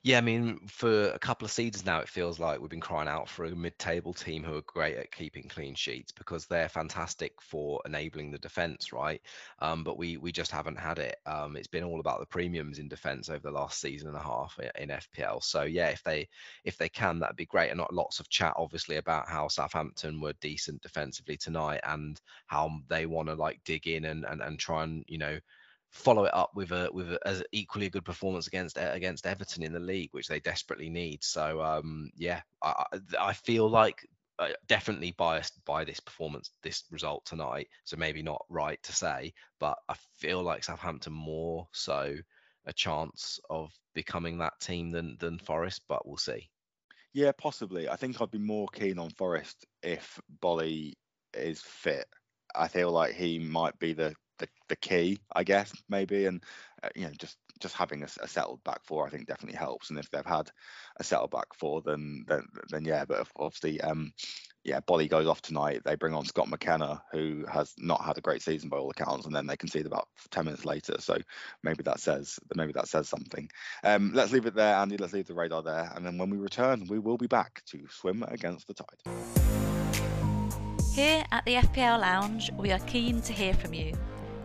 Yeah, 0.07 0.19
I 0.19 0.21
mean, 0.21 0.61
for 0.69 1.09
a 1.11 1.19
couple 1.19 1.47
of 1.47 1.51
seasons 1.51 1.85
now, 1.85 1.99
it 1.99 2.09
feels 2.09 2.39
like 2.39 2.61
we've 2.61 2.71
been 2.71 2.81
crying 2.81 3.09
out 3.09 3.29
for 3.29 3.45
a 3.45 3.57
mid-table 3.57 4.15
team 4.15 4.45
who 4.45 4.55
are 4.55 4.63
great 4.63 4.97
at 4.97 5.11
keeping 5.11 5.49
clean 5.49 5.75
sheets 5.75 6.13
because 6.13 6.47
they're 6.47 6.69
fantastic 6.69 7.33
for 7.43 7.83
enabling 7.85 8.31
the 8.31 8.39
defense, 8.39 8.93
right? 8.93 9.21
Um, 9.59 9.83
but 9.83 9.99
we 9.99 10.17
we 10.17 10.31
just 10.31 10.53
haven't 10.53 10.79
had 10.79 11.01
it. 11.01 11.17
Um, 11.27 11.57
it's 11.57 11.67
been 11.67 11.83
all 11.83 11.99
about 11.99 12.21
the 12.21 12.27
premiums 12.27 12.79
in 12.79 12.87
defense 12.89 13.29
over 13.29 13.41
the 13.41 13.51
last 13.51 13.81
season 13.81 14.07
and 14.07 14.17
a 14.17 14.21
half 14.21 14.57
in 14.79 14.93
FPL. 14.93 15.41
So 15.41 15.63
yeah, 15.63 15.89
if 15.89 16.05
they 16.05 16.29
if 16.63 16.77
they 16.79 16.89
can, 16.89 17.19
that'd 17.19 17.35
be 17.37 17.47
great. 17.47 17.71
And 17.71 17.79
not 17.79 17.93
lots 17.93 18.21
of 18.21 18.29
chat, 18.29 18.55
obviously, 18.57 18.97
about 18.99 19.29
how 19.29 19.49
Southampton 19.49 20.21
were 20.21 20.35
decent 20.41 20.83
defensively 20.83 21.37
tonight 21.37 21.81
and 21.83 22.21
how 22.47 22.71
they 22.89 23.07
want 23.07 23.29
to 23.29 23.35
like 23.35 23.61
dig 23.65 23.89
in 23.89 24.05
and, 24.05 24.25
and 24.25 24.41
and 24.41 24.57
try 24.57 24.85
and 24.85 25.05
you 25.09 25.19
know 25.19 25.41
follow 25.97 26.25
it 26.25 26.35
up 26.35 26.51
with 26.55 26.73
a 26.73 26.89
with 26.93 27.13
a, 27.13 27.19
as 27.27 27.43
equally 27.53 27.87
a 27.87 27.91
good 27.91 28.05
performance 28.05 28.47
against 28.47 28.79
against 28.79 29.27
Everton 29.27 29.63
in 29.63 29.73
the 29.73 29.81
league, 29.81 30.11
which 30.13 30.29
they 30.29 30.41
desperately 30.41 30.89
need. 30.89 31.25
So 31.25 31.63
um, 31.63 32.11
yeah, 32.17 32.43
I, 32.63 32.85
I 33.19 33.33
feel 33.33 33.69
like 33.69 34.07
uh, 34.39 34.49
definitely 34.69 35.15
biased 35.17 35.65
by 35.65 35.85
this 35.85 36.01
performance, 36.01 36.51
this 36.63 36.85
result 36.91 37.25
tonight. 37.25 37.69
So 37.85 37.97
maybe 37.97 38.23
not 38.23 38.45
right 38.49 38.83
to 38.83 38.93
say, 38.93 39.33
but 39.59 39.79
I 39.89 39.95
feel 40.19 40.43
like 40.43 40.65
Southampton 40.65 41.13
more 41.13 41.67
so 41.73 42.15
a 42.67 42.73
chance 42.73 43.39
of 43.49 43.73
becoming 43.95 44.39
that 44.39 44.59
team 44.61 44.91
than 44.91 45.17
than 45.19 45.39
Forest, 45.39 45.83
but 45.89 46.07
we'll 46.07 46.17
see. 46.17 46.51
Yeah, 47.15 47.33
possibly. 47.39 47.89
I 47.89 47.97
think 47.97 48.21
I'd 48.21 48.31
be 48.31 48.39
more 48.39 48.69
keen 48.69 48.99
on 48.99 49.11
Forest 49.11 49.65
if 49.83 50.21
Boly 50.43 50.93
is 51.33 51.63
fit. 51.63 52.07
I 52.55 52.69
feel 52.69 52.91
like 52.91 53.15
he 53.15 53.39
might 53.39 53.79
be 53.79 53.95
the 53.95 54.15
the, 54.39 54.49
the 54.69 54.77
key, 54.77 55.19
I 55.35 55.45
guess, 55.45 55.73
maybe. 55.89 56.27
And 56.27 56.43
uh, 56.83 56.89
you 56.95 57.07
know, 57.07 57.13
just 57.19 57.37
just 57.59 57.75
having 57.75 58.03
a, 58.03 58.09
a, 58.21 58.29
settled 58.29 58.63
back 58.65 58.81
four, 58.85 59.07
I 59.07 59.11
think, 59.11 59.27
definitely 59.27 59.57
helps. 59.59 59.91
And 59.91 59.99
if 59.99 60.11
they've 60.11 60.25
had 60.25 60.51
a 60.99 61.05
settled 61.05 61.31
back 61.31 61.55
four, 61.55 61.83
then 61.83 62.25
then 62.29 62.47
then 62.71 62.85
yeah. 62.85 63.05
But 63.05 63.27
obviously, 63.37 63.81
um, 63.81 64.13
yeah, 64.65 64.81
Boly 64.81 65.09
goes 65.09 65.27
off 65.27 65.41
tonight. 65.41 65.83
They 65.85 65.95
bring 65.95 66.15
on 66.15 66.27
Scott 66.27 66.49
McKenna, 66.49 67.03
who 67.13 67.45
has 67.51 67.73
not 67.79 68.05
had 68.05 68.19
a 68.19 68.21
great 68.21 68.43
season 68.43 68.69
by 68.69 68.77
all 68.77 68.91
accounts, 68.91 69.27
and 69.27 69.35
then 69.35 69.47
they 69.47 69.57
concede 69.57 69.87
about 69.87 70.09
ten 70.31 70.45
minutes 70.45 70.65
later. 70.65 70.97
So 71.01 71.17
maybe 71.63 71.83
that 71.85 72.01
says 72.01 72.39
maybe 72.55 72.73
that 72.73 72.89
says 72.89 73.09
something. 73.09 73.49
Um, 73.85 74.13
let's 74.15 74.33
leave 74.33 74.47
it 74.47 74.55
there, 74.55 74.77
Andy. 74.77 74.97
Let's 74.97 75.13
leave 75.13 75.29
the 75.29 75.35
radar 75.35 75.63
there, 75.63 75.91
and 75.95 76.05
then 76.05 76.19
when 76.19 76.31
we 76.31 76.37
return, 76.37 76.87
we 76.89 76.99
will 76.99 77.19
be 77.19 77.27
back 77.27 77.63
to 77.67 77.87
swim 77.91 78.23
against 78.29 78.67
the 78.67 78.75
tide. 78.75 79.01
Here 80.95 81.25
at 81.31 81.45
the 81.45 81.55
FPL 81.57 82.01
Lounge, 82.01 82.51
we 82.57 82.73
are 82.73 82.79
keen 82.81 83.21
to 83.23 83.33
hear 83.33 83.53
from 83.53 83.75
you. 83.75 83.93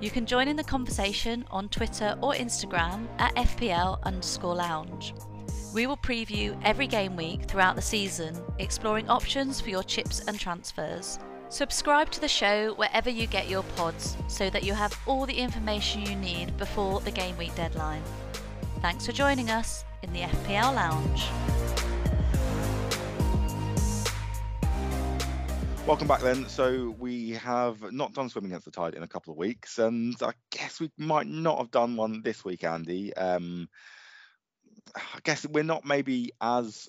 You 0.01 0.09
can 0.09 0.25
join 0.25 0.47
in 0.47 0.55
the 0.55 0.63
conversation 0.63 1.45
on 1.51 1.69
Twitter 1.69 2.17
or 2.21 2.33
Instagram 2.33 3.07
at 3.19 3.35
FPL 3.35 4.01
underscore 4.01 4.55
lounge. 4.55 5.13
We 5.75 5.85
will 5.85 5.95
preview 5.95 6.59
every 6.65 6.87
game 6.87 7.15
week 7.15 7.43
throughout 7.43 7.75
the 7.75 7.83
season, 7.83 8.35
exploring 8.57 9.07
options 9.09 9.61
for 9.61 9.69
your 9.69 9.83
chips 9.83 10.23
and 10.27 10.39
transfers. 10.39 11.19
Subscribe 11.49 12.09
to 12.11 12.19
the 12.19 12.27
show 12.27 12.73
wherever 12.73 13.11
you 13.11 13.27
get 13.27 13.47
your 13.47 13.61
pods 13.75 14.17
so 14.27 14.49
that 14.49 14.63
you 14.63 14.73
have 14.73 14.99
all 15.05 15.27
the 15.27 15.37
information 15.37 16.01
you 16.01 16.15
need 16.15 16.57
before 16.57 16.99
the 17.01 17.11
game 17.11 17.37
week 17.37 17.53
deadline. 17.53 18.03
Thanks 18.81 19.05
for 19.05 19.11
joining 19.11 19.51
us 19.51 19.85
in 20.01 20.11
the 20.13 20.21
FPL 20.21 20.73
Lounge. 20.73 21.25
Welcome 25.83 26.07
back 26.07 26.21
then. 26.21 26.47
So 26.47 26.95
we 26.99 27.31
have 27.31 27.91
not 27.91 28.13
done 28.13 28.29
swimming 28.29 28.51
against 28.51 28.65
the 28.65 28.71
tide 28.71 28.93
in 28.93 29.01
a 29.01 29.07
couple 29.07 29.31
of 29.31 29.37
weeks, 29.37 29.79
and 29.79 30.15
I 30.21 30.33
guess 30.51 30.79
we 30.79 30.91
might 30.95 31.25
not 31.25 31.57
have 31.57 31.71
done 31.71 31.95
one 31.95 32.21
this 32.21 32.45
week, 32.45 32.63
Andy. 32.63 33.13
Um, 33.15 33.67
I 34.95 35.19
guess 35.23 35.45
we're 35.45 35.63
not 35.63 35.83
maybe 35.83 36.33
as 36.39 36.87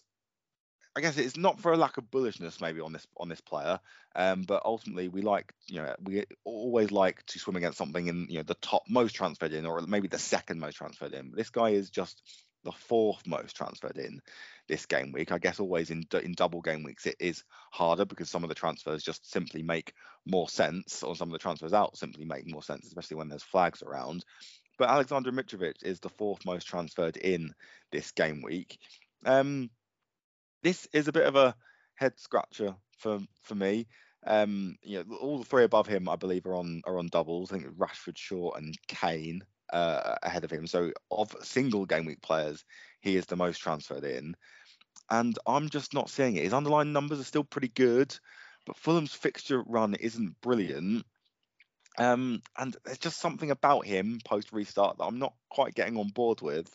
I 0.94 1.00
guess 1.00 1.16
it's 1.16 1.38
not 1.38 1.58
for 1.58 1.72
a 1.72 1.76
lack 1.76 1.96
of 1.96 2.10
bullishness 2.10 2.60
maybe 2.60 2.80
on 2.80 2.92
this 2.92 3.06
on 3.16 3.30
this 3.30 3.40
player, 3.40 3.80
um, 4.14 4.42
but 4.42 4.62
ultimately 4.66 5.08
we 5.08 5.22
like 5.22 5.54
you 5.66 5.80
know 5.80 5.94
we 6.02 6.24
always 6.44 6.90
like 6.90 7.24
to 7.26 7.38
swim 7.38 7.56
against 7.56 7.78
something 7.78 8.06
in 8.08 8.26
you 8.28 8.36
know 8.36 8.42
the 8.42 8.54
top 8.56 8.82
most 8.90 9.14
transferred 9.14 9.54
in 9.54 9.64
or 9.64 9.80
maybe 9.80 10.08
the 10.08 10.18
second 10.18 10.60
most 10.60 10.74
transferred 10.74 11.14
in. 11.14 11.32
This 11.34 11.48
guy 11.48 11.70
is 11.70 11.88
just 11.88 12.20
the 12.64 12.72
fourth 12.72 13.26
most 13.26 13.56
transferred 13.56 13.98
in 13.98 14.20
this 14.68 14.86
game 14.86 15.12
week. 15.12 15.32
I 15.32 15.38
guess 15.38 15.60
always 15.60 15.90
in 15.90 16.04
in 16.22 16.32
double 16.32 16.60
game 16.60 16.82
weeks 16.82 17.06
it 17.06 17.16
is 17.20 17.44
harder 17.70 18.04
because 18.04 18.30
some 18.30 18.42
of 18.42 18.48
the 18.48 18.54
transfers 18.54 19.02
just 19.02 19.30
simply 19.30 19.62
make 19.62 19.94
more 20.26 20.48
sense, 20.48 21.02
or 21.02 21.16
some 21.16 21.28
of 21.28 21.32
the 21.32 21.38
transfers 21.38 21.72
out 21.72 21.96
simply 21.96 22.24
make 22.24 22.50
more 22.50 22.62
sense, 22.62 22.86
especially 22.86 23.16
when 23.16 23.28
there's 23.28 23.42
flags 23.42 23.82
around. 23.82 24.24
But 24.78 24.90
Alexander 24.90 25.32
Mitrovic 25.32 25.82
is 25.82 26.00
the 26.00 26.08
fourth 26.08 26.44
most 26.46 26.66
transferred 26.66 27.16
in 27.16 27.52
this 27.90 28.10
game 28.12 28.42
week. 28.42 28.78
Um, 29.24 29.70
this 30.62 30.88
is 30.92 31.08
a 31.08 31.12
bit 31.12 31.26
of 31.26 31.36
a 31.36 31.54
head 31.94 32.18
scratcher 32.18 32.74
for 32.98 33.20
for 33.42 33.54
me. 33.54 33.86
Um, 34.24 34.76
you 34.82 34.98
know, 34.98 35.16
all 35.16 35.38
the 35.38 35.44
three 35.44 35.64
above 35.64 35.88
him, 35.88 36.08
I 36.08 36.16
believe, 36.16 36.46
are 36.46 36.54
on 36.54 36.82
are 36.86 36.98
on 36.98 37.08
doubles. 37.08 37.52
I 37.52 37.58
think 37.58 37.76
Rashford, 37.76 38.16
Shaw, 38.16 38.52
and 38.52 38.76
Kane 38.86 39.42
uh, 39.72 40.16
ahead 40.22 40.44
of 40.44 40.50
him. 40.50 40.66
So 40.66 40.92
of 41.10 41.34
single 41.42 41.86
game 41.86 42.04
week 42.04 42.22
players, 42.22 42.64
he 43.00 43.16
is 43.16 43.26
the 43.26 43.36
most 43.36 43.58
transferred 43.58 44.04
in. 44.04 44.36
And 45.10 45.36
I'm 45.46 45.68
just 45.68 45.94
not 45.94 46.10
seeing 46.10 46.36
it. 46.36 46.44
His 46.44 46.54
underlying 46.54 46.92
numbers 46.92 47.20
are 47.20 47.24
still 47.24 47.44
pretty 47.44 47.68
good, 47.68 48.16
but 48.66 48.76
Fulham's 48.76 49.14
fixture 49.14 49.62
run 49.62 49.94
isn't 49.94 50.40
brilliant. 50.40 51.04
Um, 51.98 52.42
and 52.56 52.76
there's 52.84 52.98
just 52.98 53.20
something 53.20 53.50
about 53.50 53.84
him 53.84 54.18
post 54.24 54.52
restart 54.52 54.98
that 54.98 55.04
I'm 55.04 55.18
not 55.18 55.34
quite 55.50 55.74
getting 55.74 55.98
on 55.98 56.08
board 56.08 56.40
with. 56.40 56.74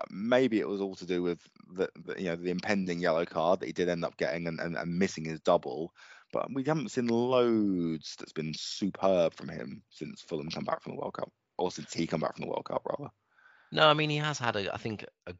Uh, 0.00 0.06
maybe 0.10 0.58
it 0.58 0.68
was 0.68 0.80
all 0.80 0.96
to 0.96 1.06
do 1.06 1.22
with 1.22 1.38
the, 1.72 1.88
the, 2.04 2.20
you 2.20 2.26
know 2.26 2.36
the 2.36 2.50
impending 2.50 3.00
yellow 3.00 3.24
card 3.24 3.60
that 3.60 3.66
he 3.66 3.72
did 3.72 3.88
end 3.88 4.04
up 4.04 4.16
getting 4.16 4.48
and, 4.48 4.58
and, 4.58 4.76
and 4.76 4.98
missing 4.98 5.24
his 5.24 5.40
double. 5.40 5.92
But 6.32 6.52
we 6.52 6.64
haven't 6.64 6.90
seen 6.90 7.06
loads 7.06 8.16
that's 8.18 8.32
been 8.32 8.54
superb 8.56 9.34
from 9.34 9.48
him 9.48 9.82
since 9.90 10.20
Fulham 10.22 10.50
come 10.50 10.64
back 10.64 10.82
from 10.82 10.92
the 10.92 11.00
World 11.00 11.14
Cup 11.14 11.32
or 11.60 11.70
since 11.70 11.92
he 11.92 12.06
come 12.06 12.20
back 12.20 12.36
from 12.36 12.46
the 12.46 12.50
World 12.50 12.64
Cup, 12.64 12.82
rather. 12.84 13.10
No, 13.72 13.88
I 13.88 13.94
mean 13.94 14.10
he 14.10 14.16
has 14.16 14.38
had 14.38 14.56
a, 14.56 14.74
I 14.74 14.78
think 14.78 15.04
a 15.26 15.34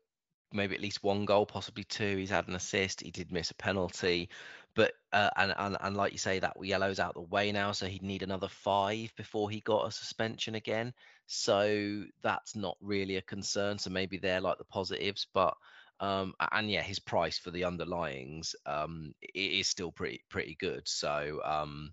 maybe 0.53 0.75
at 0.75 0.81
least 0.81 1.03
one 1.03 1.25
goal, 1.25 1.47
possibly 1.47 1.85
two. 1.85 2.17
He's 2.17 2.31
had 2.31 2.49
an 2.49 2.55
assist. 2.55 3.01
He 3.01 3.11
did 3.11 3.33
miss 3.33 3.51
a 3.51 3.55
penalty, 3.55 4.29
but 4.75 4.93
uh, 5.13 5.31
and, 5.37 5.55
and 5.57 5.77
and 5.81 5.97
like 5.97 6.13
you 6.13 6.19
say, 6.19 6.39
that 6.39 6.57
yellow's 6.63 7.01
out 7.01 7.15
the 7.15 7.21
way 7.21 7.53
now, 7.53 7.73
so 7.73 7.87
he'd 7.87 8.03
need 8.03 8.23
another 8.23 8.49
five 8.49 9.13
before 9.17 9.51
he 9.51 9.61
got 9.61 9.87
a 9.87 9.93
suspension 9.93 10.55
again. 10.55 10.93
So 11.27 12.05
that's 12.23 12.57
not 12.57 12.77
really 12.81 13.17
a 13.17 13.23
concern. 13.23 13.79
So 13.79 13.91
maybe 13.91 14.19
they're 14.19 14.41
like 14.41 14.59
the 14.59 14.65
positives, 14.65 15.27
but 15.33 15.55
um, 16.01 16.35
and 16.53 16.71
yeah, 16.71 16.83
his 16.83 16.99
price 16.99 17.39
for 17.39 17.51
the 17.51 17.63
underlyings 17.63 18.55
um, 18.67 19.13
is 19.35 19.69
still 19.69 19.93
pretty 19.93 20.23
pretty 20.29 20.57
good. 20.59 20.83
So 20.87 21.41
um, 21.45 21.93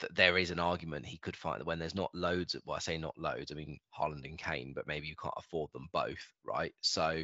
th- 0.00 0.12
there 0.14 0.38
is 0.38 0.50
an 0.50 0.58
argument 0.58 1.06
he 1.06 1.18
could 1.18 1.36
find 1.36 1.64
when 1.64 1.78
there's 1.78 1.94
not 1.94 2.14
loads 2.14 2.54
of 2.54 2.62
well, 2.66 2.76
I 2.76 2.80
say 2.80 2.98
not 2.98 3.18
loads. 3.18 3.50
I 3.50 3.54
mean 3.54 3.78
Haaland 3.98 4.24
and 4.24 4.38
Kane, 4.38 4.72
but 4.74 4.86
maybe 4.86 5.06
you 5.06 5.16
can't 5.20 5.34
afford 5.36 5.70
them 5.72 5.88
both, 5.92 6.32
right? 6.44 6.74
So 6.80 7.22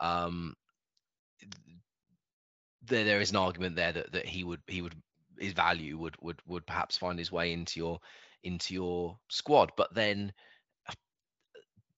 um, 0.00 0.54
there 2.82 3.04
there 3.04 3.20
is 3.20 3.30
an 3.30 3.36
argument 3.36 3.76
there 3.76 3.92
that 3.92 4.12
that 4.12 4.26
he 4.26 4.44
would 4.44 4.60
he 4.66 4.82
would 4.82 4.94
his 5.38 5.52
value 5.52 5.96
would 5.98 6.16
would 6.20 6.40
would 6.46 6.66
perhaps 6.66 6.96
find 6.96 7.18
his 7.18 7.32
way 7.32 7.52
into 7.52 7.80
your 7.80 8.00
into 8.44 8.74
your 8.74 9.18
squad, 9.28 9.72
but 9.76 9.92
then 9.94 10.32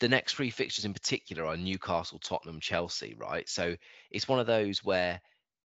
the 0.01 0.09
next 0.09 0.35
three 0.35 0.51
fixtures 0.51 0.87
in 0.87 0.95
particular 0.95 1.45
are 1.45 1.57
Newcastle, 1.57 2.19
Tottenham, 2.19 2.59
Chelsea, 2.59 3.15
right? 3.19 3.47
So 3.49 3.77
it's 4.11 4.27
one 4.27 4.41
of 4.41 4.47
those 4.47 4.83
where 4.83 5.21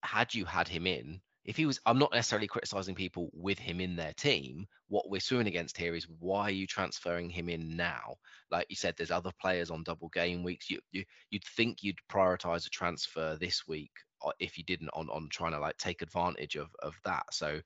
had 0.04 0.34
you 0.34 0.46
had 0.46 0.68
him 0.68 0.86
in, 0.86 1.20
if 1.46 1.58
he 1.58 1.66
was, 1.66 1.80
I'm 1.86 1.98
not 1.98 2.14
necessarily 2.14 2.48
criticizing 2.48 2.96
people 2.96 3.30
with 3.34 3.58
him 3.58 3.80
in 3.80 3.96
their 3.96 4.14
team. 4.14 4.68
What 4.88 5.10
we're 5.10 5.20
suing 5.20 5.48
against 5.48 5.78
here 5.78 5.96
is 5.96 6.08
why 6.20 6.44
are 6.44 6.52
you 6.52 6.68
transferring 6.68 7.30
him 7.30 7.50
in 7.50 7.76
now? 7.76 8.16
Like 8.52 8.68
you 8.70 8.76
said, 8.76 8.96
there's 8.98 9.12
other 9.12 9.32
players 9.42 9.72
on 9.72 9.84
double 9.84 10.10
game 10.10 10.44
weeks. 10.44 10.70
You, 10.70 10.80
you 10.92 11.06
you'd 11.32 11.46
think 11.46 11.82
you'd 11.82 12.00
prioritize 12.12 12.68
a 12.68 12.70
transfer 12.70 13.38
this 13.40 13.68
week 13.68 13.92
uh, 14.26 14.32
if 14.40 14.58
you 14.58 14.64
didn't 14.64 14.90
on 14.94 15.10
on 15.10 15.30
trying 15.32 15.54
to 15.54 15.60
like 15.60 15.78
take 15.78 16.02
advantage 16.02 16.56
of 16.56 16.70
of 16.84 16.96
that. 17.06 17.26
So 17.32 17.62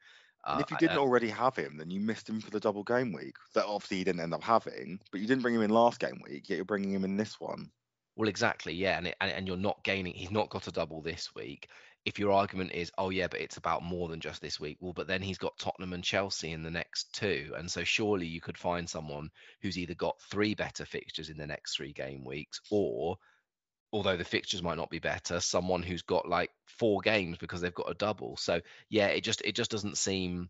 uh, 0.45 0.59
if 0.59 0.69
you 0.69 0.78
didn't 0.78 0.97
already 0.97 1.30
have 1.30 1.55
him, 1.55 1.78
then 1.78 1.89
you 1.89 1.99
missed 1.99 2.30
him 2.30 2.41
for 2.41 2.51
the 2.51 2.59
double 2.59 2.84
game 2.84 3.13
week 3.13 3.36
that 3.53 3.65
obviously 3.65 3.97
you 3.97 4.05
didn't 4.05 4.21
end 4.21 4.34
up 4.34 4.43
having. 4.43 4.99
But 5.11 5.21
you 5.21 5.28
didn't 5.28 5.41
bring 5.41 5.55
him 5.55 5.61
in 5.61 5.71
last 5.71 5.99
game 5.99 6.21
week, 6.24 6.49
yet 6.49 6.57
you're 6.57 6.65
bringing 6.65 6.91
him 6.91 7.05
in 7.05 7.17
this 7.17 7.39
one. 7.39 7.71
Well, 8.15 8.30
exactly, 8.30 8.74
yeah, 8.74 8.97
and, 8.97 9.07
it, 9.07 9.15
and 9.21 9.32
and 9.32 9.47
you're 9.47 9.57
not 9.57 9.84
gaining. 9.84 10.13
He's 10.13 10.32
not 10.32 10.49
got 10.49 10.67
a 10.67 10.71
double 10.71 11.01
this 11.01 11.34
week. 11.34 11.69
If 12.06 12.20
your 12.20 12.32
argument 12.32 12.74
is, 12.74 12.91
oh 12.97 13.10
yeah, 13.10 13.28
but 13.28 13.39
it's 13.39 13.58
about 13.58 13.82
more 13.82 14.10
than 14.10 14.20
just 14.20 14.41
this 14.41 14.60
week, 14.60 14.78
well, 14.82 14.93
but 14.93 15.08
then 15.08 15.22
he's 15.22 15.38
got 15.38 15.58
Tottenham 15.58 15.93
and 15.93 16.04
Chelsea 16.04 16.51
in 16.51 16.64
the 16.64 16.70
next 16.72 17.14
two, 17.14 17.54
and 17.58 17.72
so 17.72 17.84
surely 17.84 18.28
you 18.28 18.41
could 18.41 18.58
find 18.58 18.89
someone 18.89 19.30
who's 19.62 19.78
either 19.78 19.95
got 19.95 20.22
three 20.30 20.54
better 20.54 20.86
fixtures 20.86 21.30
in 21.30 21.38
the 21.38 21.47
next 21.47 21.76
three 21.76 21.93
game 21.93 22.26
weeks, 22.26 22.60
or 22.70 23.18
although 23.93 24.18
the 24.18 24.26
fixtures 24.26 24.64
might 24.64 24.78
not 24.78 24.89
be 24.89 24.99
better, 24.99 25.39
someone 25.39 25.84
who's 25.84 26.01
got 26.01 26.28
like 26.28 26.49
four 26.66 26.99
games 27.01 27.38
because 27.38 27.62
they've 27.62 27.74
got 27.74 27.89
a 27.89 27.93
double. 27.93 28.36
So 28.36 28.60
yeah, 28.89 29.08
it 29.08 29.22
just 29.22 29.41
it 29.43 29.56
just 29.56 29.72
doesn't 29.72 29.97
seem. 29.97 30.49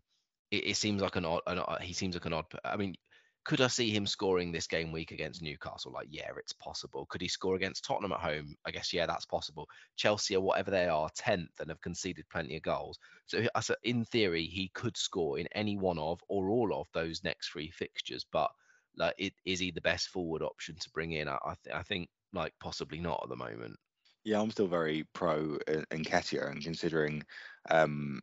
It, 0.50 0.66
it 0.68 0.76
seems 0.76 1.02
like 1.02 1.16
an 1.16 1.26
odd. 1.26 1.42
An, 1.46 1.58
uh, 1.58 1.78
he 1.80 1.92
seems 1.92 2.16
like 2.16 2.26
an 2.26 2.32
odd. 2.32 2.46
I 2.64 2.76
mean, 2.76 2.96
could 3.44 3.60
I 3.60 3.66
see 3.66 3.90
him 3.90 4.06
scoring 4.06 4.52
this 4.52 4.66
game 4.66 4.90
week 4.90 5.10
against 5.10 5.42
Newcastle? 5.42 5.92
Like, 5.92 6.08
yeah, 6.10 6.30
it's 6.38 6.54
possible. 6.54 7.06
Could 7.06 7.20
he 7.20 7.28
score 7.28 7.56
against 7.56 7.84
Tottenham 7.84 8.12
at 8.12 8.20
home? 8.20 8.56
I 8.64 8.70
guess, 8.70 8.92
yeah, 8.92 9.04
that's 9.04 9.26
possible. 9.26 9.68
Chelsea 9.96 10.34
or 10.34 10.40
whatever 10.40 10.70
they 10.70 10.88
are, 10.88 11.10
10th 11.10 11.60
and 11.60 11.68
have 11.68 11.80
conceded 11.82 12.24
plenty 12.30 12.56
of 12.56 12.62
goals. 12.62 12.98
So, 13.26 13.46
in 13.82 14.04
theory, 14.06 14.46
he 14.46 14.70
could 14.74 14.96
score 14.96 15.38
in 15.38 15.46
any 15.54 15.76
one 15.76 15.98
of 15.98 16.20
or 16.28 16.48
all 16.48 16.80
of 16.80 16.88
those 16.94 17.22
next 17.22 17.50
three 17.50 17.70
fixtures. 17.70 18.24
But 18.32 18.50
like, 18.96 19.14
it, 19.18 19.34
is 19.44 19.60
he 19.60 19.70
the 19.70 19.80
best 19.82 20.08
forward 20.08 20.42
option 20.42 20.76
to 20.76 20.90
bring 20.90 21.12
in? 21.12 21.28
I, 21.28 21.38
I, 21.44 21.54
th- 21.62 21.76
I 21.76 21.82
think 21.82 22.08
like 22.32 22.54
possibly 22.60 22.98
not 22.98 23.20
at 23.22 23.28
the 23.28 23.36
moment. 23.36 23.76
Yeah, 24.24 24.40
I'm 24.40 24.50
still 24.50 24.66
very 24.68 25.04
pro 25.12 25.58
Nketiah, 25.68 26.50
and 26.50 26.62
considering 26.62 27.22
um, 27.70 28.20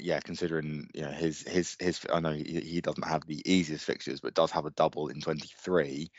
yeah, 0.00 0.20
considering 0.20 0.88
you 0.94 1.02
know 1.02 1.10
his 1.10 1.42
his 1.42 1.76
his, 1.80 2.00
I 2.12 2.20
know 2.20 2.32
he, 2.32 2.60
he 2.60 2.80
doesn't 2.80 3.06
have 3.06 3.26
the 3.26 3.42
easiest 3.50 3.84
fixtures, 3.84 4.20
but 4.20 4.34
does 4.34 4.50
have 4.50 4.66
a 4.66 4.70
double 4.70 5.08
in 5.08 5.20
23. 5.20 6.10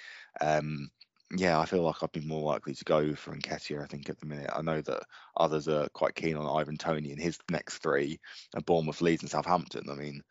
Um, 0.42 0.90
yeah, 1.38 1.60
I 1.60 1.66
feel 1.66 1.84
like 1.84 2.02
I'd 2.02 2.12
be 2.12 2.22
more 2.22 2.42
likely 2.42 2.74
to 2.74 2.84
go 2.86 3.14
for 3.16 3.36
Nketiah. 3.36 3.84
I 3.84 3.88
think 3.88 4.10
at 4.10 4.20
the 4.20 4.26
minute, 4.26 4.50
I 4.54 4.62
know 4.62 4.82
that 4.82 5.04
others 5.38 5.68
are 5.68 5.88
quite 5.90 6.16
keen 6.16 6.36
on 6.36 6.60
Ivan 6.60 6.78
Toney 6.78 7.12
in 7.12 7.20
his 7.20 7.38
next 7.52 7.80
three, 7.80 8.20
and 8.56 8.66
Bournemouth, 8.66 9.02
Leeds, 9.02 9.22
and 9.24 9.30
Southampton. 9.30 9.90
I 9.92 9.96
mean, 9.96 10.24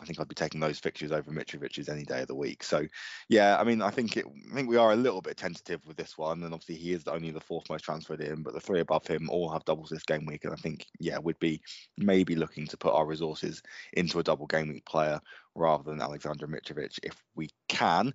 I 0.00 0.04
think 0.04 0.20
I'd 0.20 0.28
be 0.28 0.34
taking 0.34 0.60
those 0.60 0.78
fixtures 0.78 1.10
over 1.10 1.32
Mitrovic's 1.32 1.88
any 1.88 2.04
day 2.04 2.20
of 2.22 2.28
the 2.28 2.34
week. 2.34 2.62
So, 2.62 2.86
yeah, 3.28 3.58
I 3.58 3.64
mean, 3.64 3.82
I 3.82 3.90
think 3.90 4.16
it, 4.16 4.24
I 4.50 4.54
think 4.54 4.68
we 4.68 4.76
are 4.76 4.92
a 4.92 4.96
little 4.96 5.20
bit 5.20 5.36
tentative 5.36 5.84
with 5.84 5.96
this 5.96 6.16
one, 6.16 6.44
and 6.44 6.54
obviously 6.54 6.76
he 6.76 6.92
is 6.92 7.08
only 7.08 7.30
the 7.30 7.40
fourth 7.40 7.68
most 7.68 7.82
transferred 7.82 8.20
in, 8.20 8.42
but 8.42 8.54
the 8.54 8.60
three 8.60 8.80
above 8.80 9.06
him 9.06 9.28
all 9.28 9.50
have 9.50 9.64
doubles 9.64 9.90
this 9.90 10.04
game 10.04 10.26
week, 10.26 10.44
and 10.44 10.52
I 10.52 10.56
think 10.56 10.86
yeah, 11.00 11.18
we'd 11.18 11.38
be 11.40 11.60
maybe 11.98 12.36
looking 12.36 12.66
to 12.68 12.76
put 12.76 12.94
our 12.94 13.06
resources 13.06 13.62
into 13.94 14.20
a 14.20 14.22
double 14.22 14.46
game 14.46 14.68
week 14.68 14.86
player 14.86 15.20
rather 15.56 15.82
than 15.82 16.00
Alexander 16.00 16.46
Mitrovic 16.46 16.98
if 17.02 17.20
we 17.34 17.50
can. 17.68 18.14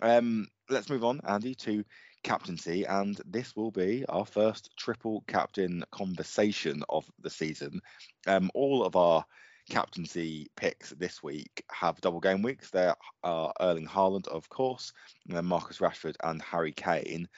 Um, 0.00 0.46
let's 0.68 0.90
move 0.90 1.04
on, 1.04 1.20
Andy, 1.26 1.54
to 1.56 1.84
captaincy, 2.22 2.84
and 2.84 3.20
this 3.26 3.54
will 3.56 3.70
be 3.70 4.04
our 4.08 4.26
first 4.26 4.70
triple 4.76 5.24
captain 5.26 5.84
conversation 5.90 6.82
of 6.88 7.10
the 7.20 7.30
season. 7.30 7.80
Um, 8.26 8.50
all 8.54 8.84
of 8.84 8.96
our 8.96 9.24
captaincy 9.68 10.48
picks 10.56 10.90
this 10.90 11.22
week 11.22 11.64
have 11.70 12.00
double 12.00 12.20
game 12.20 12.42
weeks. 12.42 12.70
There 12.70 12.94
are 13.22 13.52
Erling 13.60 13.86
Haaland, 13.86 14.28
of 14.28 14.48
course, 14.48 14.92
and 15.26 15.36
then 15.36 15.46
Marcus 15.46 15.78
Rashford 15.78 16.16
and 16.22 16.42
Harry 16.42 16.72
Kane. 16.72 17.28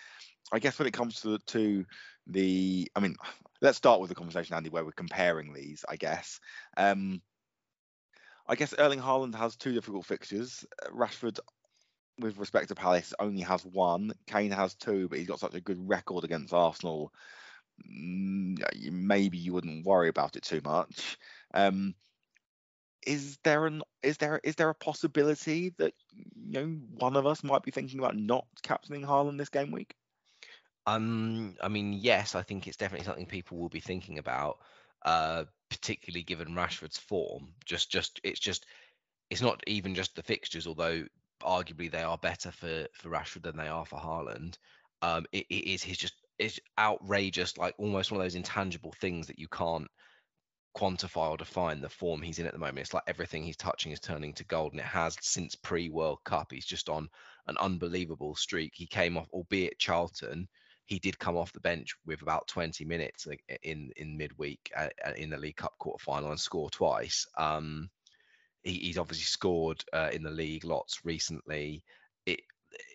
I 0.53 0.59
guess 0.59 0.79
when 0.79 0.89
it 0.89 0.95
comes 0.95 1.20
to 1.20 1.31
the, 1.31 1.39
to 1.39 1.85
the, 2.29 2.91
I 2.95 3.01
mean, 3.01 3.16
let's 3.61 3.79
start 3.79 4.01
with 4.01 4.09
the 4.09 4.14
conversation, 4.14 4.55
Andy, 4.55 4.70
where 4.70 4.85
we're 4.85 4.93
comparing 4.93 5.53
these. 5.53 5.85
I 5.89 5.97
guess. 5.97 6.41
Um, 6.77 7.20
I 8.49 8.55
guess 8.55 8.74
Erling 8.79 9.01
Haaland 9.01 9.35
has 9.35 9.57
two 9.57 9.72
difficult 9.72 10.07
fixtures. 10.07 10.64
Rashford, 10.93 11.41
with 12.18 12.39
respect 12.39 12.68
to 12.68 12.74
Palace, 12.74 13.12
only 13.18 13.43
has 13.43 13.64
one. 13.64 14.12
Kane 14.27 14.53
has 14.53 14.74
two, 14.74 15.09
but 15.09 15.18
he's 15.18 15.27
got 15.27 15.41
such 15.41 15.55
a 15.55 15.61
good 15.61 15.89
record 15.89 16.24
against 16.24 16.55
Arsenal. 16.55 17.12
Mm, 17.91 18.59
maybe 18.91 19.37
you 19.37 19.53
wouldn't 19.53 19.85
worry 19.85 20.09
about 20.09 20.37
it 20.37 20.45
too 20.45 20.61
much. 20.64 21.18
Um, 21.53 21.95
is 23.07 23.38
there 23.44 23.66
an 23.66 23.82
is 24.02 24.18
there 24.18 24.40
is 24.42 24.57
there 24.57 24.68
a 24.68 24.74
possibility 24.74 25.72
that 25.78 25.94
you 26.12 26.61
know 26.61 26.66
one 26.98 27.16
of 27.16 27.26
us 27.26 27.42
might 27.44 27.62
be 27.62 27.70
thinking 27.70 28.00
about 28.00 28.16
not 28.16 28.44
captaining 28.62 29.02
Haaland 29.02 29.38
this 29.38 29.48
game 29.48 29.70
week? 29.70 29.94
Um, 30.86 31.57
I 31.62 31.68
mean, 31.68 31.94
yes, 31.94 32.34
I 32.34 32.42
think 32.42 32.66
it's 32.66 32.76
definitely 32.76 33.07
something 33.07 33.26
people 33.26 33.59
will 33.59 33.68
be 33.68 33.80
thinking 33.80 34.18
about, 34.18 34.59
uh, 35.04 35.44
particularly 35.68 36.22
given 36.22 36.54
Rashford's 36.54 36.98
form. 36.98 37.48
Just, 37.64 37.90
just 37.90 38.20
it's 38.22 38.38
just 38.38 38.66
it's 39.30 39.42
not 39.42 39.61
even 39.66 39.94
just 39.94 40.14
the 40.14 40.22
fixtures, 40.22 40.66
although 40.66 41.04
arguably 41.42 41.90
they 41.90 42.02
are 42.02 42.18
better 42.18 42.50
for 42.50 42.86
for 42.92 43.09
Rashford 43.09 43.42
than 43.42 43.57
they 43.57 43.68
are 43.68 43.84
for 43.84 43.98
Haaland. 43.98 44.59
Um, 45.02 45.26
it, 45.32 45.46
it 45.50 45.68
is 45.68 45.82
his 45.82 45.98
just 45.98 46.14
it's 46.38 46.61
outrageous, 46.78 47.57
like 47.59 47.74
almost 47.78 48.12
one 48.12 48.20
of 48.20 48.24
those 48.24 48.34
intangible 48.34 48.92
things 48.92 49.26
that 49.26 49.38
you 49.38 49.48
can't 49.48 49.88
quantify 50.77 51.31
or 51.31 51.37
define 51.37 51.81
the 51.81 51.89
form 51.89 52.20
he's 52.20 52.39
in 52.39 52.47
at 52.47 52.53
the 52.53 52.59
moment. 52.59 52.81
It's 52.81 52.95
like 52.95 53.03
everything 53.07 53.43
he's 53.43 53.57
touching 53.57 53.93
is 53.93 54.01
turning 54.01 54.35
to 54.35 54.45
gold, 54.45 54.72
and 54.72 54.81
it 54.81 54.87
has 54.87 55.16
since 55.20 55.55
pre 55.55 55.89
World 55.89 56.18
Cup. 56.24 56.53
He's 56.53 56.66
just 56.66 56.89
on 56.89 57.09
an 57.47 57.57
unbelievable 57.59 58.35
streak. 58.35 58.72
He 58.74 58.87
came 58.87 59.16
off, 59.16 59.29
albeit 59.33 59.79
Charlton, 59.79 60.49
he 60.87 60.99
did 60.99 61.18
come 61.18 61.37
off 61.37 61.53
the 61.53 61.61
bench 61.61 61.95
with 62.07 62.22
about 62.22 62.47
20 62.49 62.85
minutes 62.85 63.27
in 63.62 63.91
in 63.97 64.16
midweek 64.16 64.70
uh, 64.77 64.89
in 65.16 65.31
the 65.31 65.37
League 65.37 65.57
Cup 65.57 65.74
quarter 65.79 66.03
final 66.03 66.31
and 66.31 66.41
score 66.41 66.70
twice. 66.70 67.27
Um, 67.37 67.91
he, 68.62 68.74
he's 68.74 68.99
obviously 68.99 69.24
scored 69.24 69.83
uh, 69.93 70.11
in 70.12 70.22
the 70.22 70.31
league 70.31 70.64
lots 70.64 71.05
recently. 71.05 71.83
It, 72.24 72.41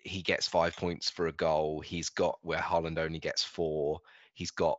he 0.04 0.22
gets 0.22 0.46
five 0.46 0.76
points 0.76 1.10
for 1.10 1.26
a 1.26 1.32
goal. 1.32 1.80
He's 1.80 2.08
got 2.08 2.38
where 2.42 2.58
Haaland 2.58 2.98
only 2.98 3.18
gets 3.18 3.42
four. 3.42 4.00
He's 4.34 4.50
got 4.50 4.78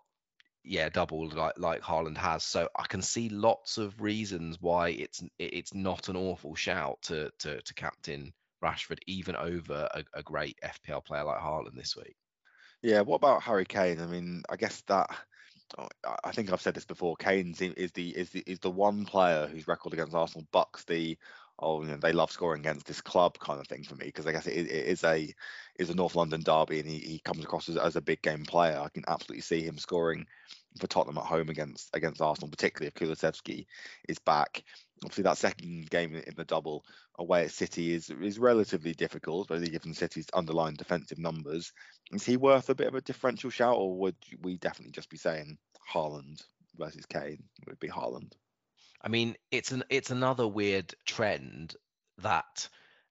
yeah, 0.64 0.90
doubled 0.90 1.34
like 1.34 1.58
like 1.58 1.82
Haaland 1.82 2.18
has. 2.18 2.44
So 2.44 2.70
I 2.78 2.86
can 2.88 3.02
see 3.02 3.30
lots 3.30 3.78
of 3.78 4.02
reasons 4.02 4.58
why 4.62 4.90
it's 4.90 5.24
it's 5.38 5.74
not 5.74 6.10
an 6.10 6.16
awful 6.16 6.56
shout 6.56 7.02
to 7.04 7.32
to, 7.40 7.62
to 7.62 7.74
captain 7.74 8.34
Rashford 8.64 9.00
even 9.08 9.36
over 9.36 9.88
a, 9.94 10.04
a 10.14 10.24
great 10.24 10.58
FPL 10.64 11.04
player 11.04 11.24
like 11.24 11.40
Haaland 11.40 11.76
this 11.76 11.96
week. 11.96 12.16
Yeah, 12.82 13.02
what 13.02 13.16
about 13.16 13.44
Harry 13.44 13.66
Kane? 13.66 14.00
I 14.00 14.06
mean, 14.06 14.44
I 14.50 14.56
guess 14.56 14.82
that 14.88 15.10
oh, 15.78 15.88
I 16.24 16.32
think 16.32 16.52
I've 16.52 16.62
said 16.62 16.76
this 16.76 16.86
before. 16.86 17.16
Kane 17.18 17.56
is 17.60 17.92
the 17.92 18.10
is 18.10 18.30
the 18.30 18.44
is 18.46 18.60
the 18.60 18.72
one 18.72 19.06
player 19.06 19.48
whose 19.48 19.68
record 19.68 19.94
against 19.94 20.16
Arsenal 20.16 20.48
bucks 20.52 20.86
the 20.86 21.18
oh 21.60 21.82
you 21.82 21.90
know, 21.90 21.98
they 21.98 22.12
love 22.12 22.32
scoring 22.32 22.62
against 22.62 22.86
this 22.86 23.02
club 23.02 23.38
kind 23.40 23.60
of 23.60 23.68
thing 23.68 23.84
for 23.84 23.96
me 23.96 24.06
because 24.06 24.26
I 24.28 24.32
guess 24.32 24.48
it, 24.48 24.58
it 24.58 24.88
is 24.88 25.04
a 25.04 25.34
is 25.80 25.90
a 25.90 25.96
North 25.96 26.16
London 26.16 26.42
derby 26.42 26.80
and 26.80 26.90
he, 26.90 27.00
he 27.00 27.20
comes 27.20 27.44
across 27.44 27.70
as, 27.70 27.78
as 27.78 27.96
a 27.96 28.02
big 28.02 28.22
game 28.22 28.46
player. 28.46 28.80
I 28.80 28.90
can 28.90 29.04
absolutely 29.08 29.42
see 29.42 29.62
him 29.62 29.78
scoring 29.78 30.26
for 30.80 30.88
Tottenham 30.88 31.18
at 31.18 31.26
home 31.26 31.50
against 31.50 31.90
against 31.94 32.22
Arsenal, 32.22 32.50
particularly 32.50 32.88
if 32.88 32.96
Kulusevski 32.96 33.66
is 34.08 34.20
back. 34.20 34.64
Obviously, 35.04 35.24
that 35.24 35.38
second 35.38 35.90
game 35.90 36.16
in 36.16 36.34
the 36.36 36.46
double 36.46 36.86
away 37.20 37.44
at 37.44 37.52
City 37.52 37.94
is 37.94 38.10
is 38.10 38.40
relatively 38.40 38.94
difficult, 38.94 39.50
especially 39.50 39.72
given 39.72 39.94
City's 39.94 40.28
underlying 40.34 40.76
defensive 40.76 41.20
numbers. 41.20 41.72
Is 42.12 42.26
he 42.26 42.38
worth 42.38 42.70
a 42.70 42.76
bit 42.76 42.88
of 42.88 42.96
a 42.96 43.02
differential 43.02 43.50
shout, 43.50 43.78
or 43.78 43.96
would 43.98 44.16
we 44.42 44.58
definitely 44.58 44.92
just 44.92 45.10
be 45.10 45.18
saying 45.18 45.58
Haaland 45.94 46.44
versus 46.78 47.06
Kane? 47.06 47.44
It 47.62 47.68
would 47.68 47.80
be 47.80 47.90
Haaland. 47.90 48.34
I 49.04 49.10
mean, 49.10 49.36
it's 49.52 49.72
an 49.72 49.84
it's 49.90 50.12
another 50.12 50.48
weird 50.48 50.94
trend 51.06 51.76
that, 52.20 52.70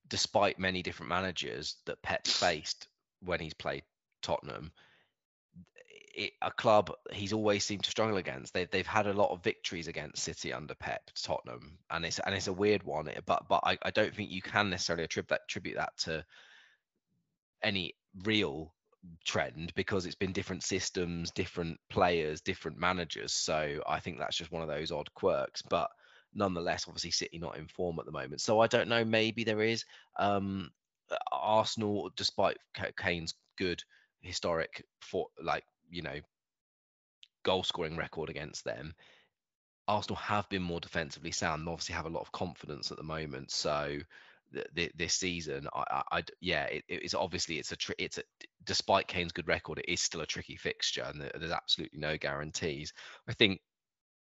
despite 0.09 0.59
many 0.59 0.83
different 0.83 1.11
managers 1.11 1.77
that 1.87 2.03
Pep 2.03 2.27
faced 2.27 2.89
when 3.21 3.41
he's 3.41 3.55
played 3.55 3.83
Tottenham, 4.23 4.73
it, 6.15 6.33
a 6.41 6.51
club 6.51 6.93
he's 7.13 7.33
always 7.33 7.65
seemed 7.65 7.85
to 7.85 7.91
struggle 7.91 8.17
against. 8.17 8.55
They, 8.55 8.65
they've 8.65 8.87
had 8.87 9.07
a 9.07 9.13
lot 9.13 9.31
of 9.31 9.43
victories 9.43 9.89
against 9.89 10.23
City 10.23 10.53
under 10.53 10.75
Pep, 10.75 11.11
Tottenham, 11.15 11.79
and 11.91 12.05
it's 12.05 12.19
and 12.21 12.35
it's 12.35 12.49
a 12.49 12.53
weird 12.53 12.83
one. 12.83 13.11
But 13.27 13.49
but 13.49 13.61
I, 13.65 13.79
I 13.83 13.91
don't 13.91 14.15
think 14.15 14.31
you 14.31 14.43
can 14.43 14.71
necessarily 14.71 15.05
attribute 15.05 15.31
that, 15.31 15.43
attribute 15.49 15.77
that 15.77 15.97
to 16.05 16.25
any 17.63 17.95
real 18.25 18.75
trend 19.25 19.73
because 19.75 20.07
it's 20.07 20.15
been 20.15 20.33
different 20.33 20.63
systems, 20.63 21.31
different 21.31 21.79
players, 21.91 22.41
different 22.41 22.79
managers. 22.79 23.33
So 23.33 23.83
I 23.87 24.01
think 24.01 24.19
that's 24.19 24.37
just 24.37 24.53
one 24.53 24.63
of 24.63 24.69
those 24.69 24.93
odd 24.93 25.13
quirks. 25.15 25.63
But 25.63 25.91
nonetheless, 26.35 26.85
obviously 26.87 27.11
City 27.11 27.39
not 27.39 27.57
in 27.57 27.69
form 27.69 27.99
at 27.99 28.07
the 28.07 28.13
moment. 28.13 28.41
So 28.41 28.61
I 28.61 28.67
don't 28.67 28.89
know. 28.89 29.05
Maybe 29.05 29.45
there 29.45 29.63
is. 29.63 29.85
Um, 30.19 30.71
Arsenal, 31.31 32.11
despite 32.17 32.57
Kane's 32.97 33.35
good 33.59 33.83
historic 34.23 34.85
for 35.01 35.27
like 35.43 35.65
you 35.91 36.01
know 36.03 36.19
goal 37.43 37.63
scoring 37.63 37.97
record 37.97 38.31
against 38.31 38.65
them. 38.65 38.95
Arsenal 39.89 40.17
have 40.17 40.49
been 40.49 40.63
more 40.63 40.81
defensively 40.81 41.33
sound 41.33 41.61
and 41.61 41.69
obviously 41.69 41.95
have 41.95 42.07
a 42.07 42.11
lot 42.11 42.23
of 42.23 42.33
confidence 42.33 42.91
at 42.91 42.97
the 42.97 43.03
moment. 43.03 43.51
So 43.51 43.99
th- 44.53 44.67
th- 44.75 44.93
this 44.95 45.15
season, 45.15 45.69
I, 45.75 45.85
I, 45.91 46.03
I 46.19 46.23
yeah, 46.41 46.65
it, 46.65 46.85
it's 46.89 47.15
obviously 47.15 47.59
it's 47.59 47.73
a 47.73 47.77
tri- 47.77 47.95
it's 47.99 48.19
a 48.19 48.23
despite 48.65 49.09
Kane's 49.09 49.33
good 49.33 49.49
record, 49.49 49.79
it 49.79 49.91
is 49.91 50.01
still 50.01 50.21
a 50.21 50.27
tricky 50.27 50.57
fixture 50.57 51.03
and 51.03 51.21
there's 51.21 51.53
absolutely 51.53 51.99
no 51.99 52.17
guarantees. 52.17 52.93
I 53.29 53.33
think 53.33 53.61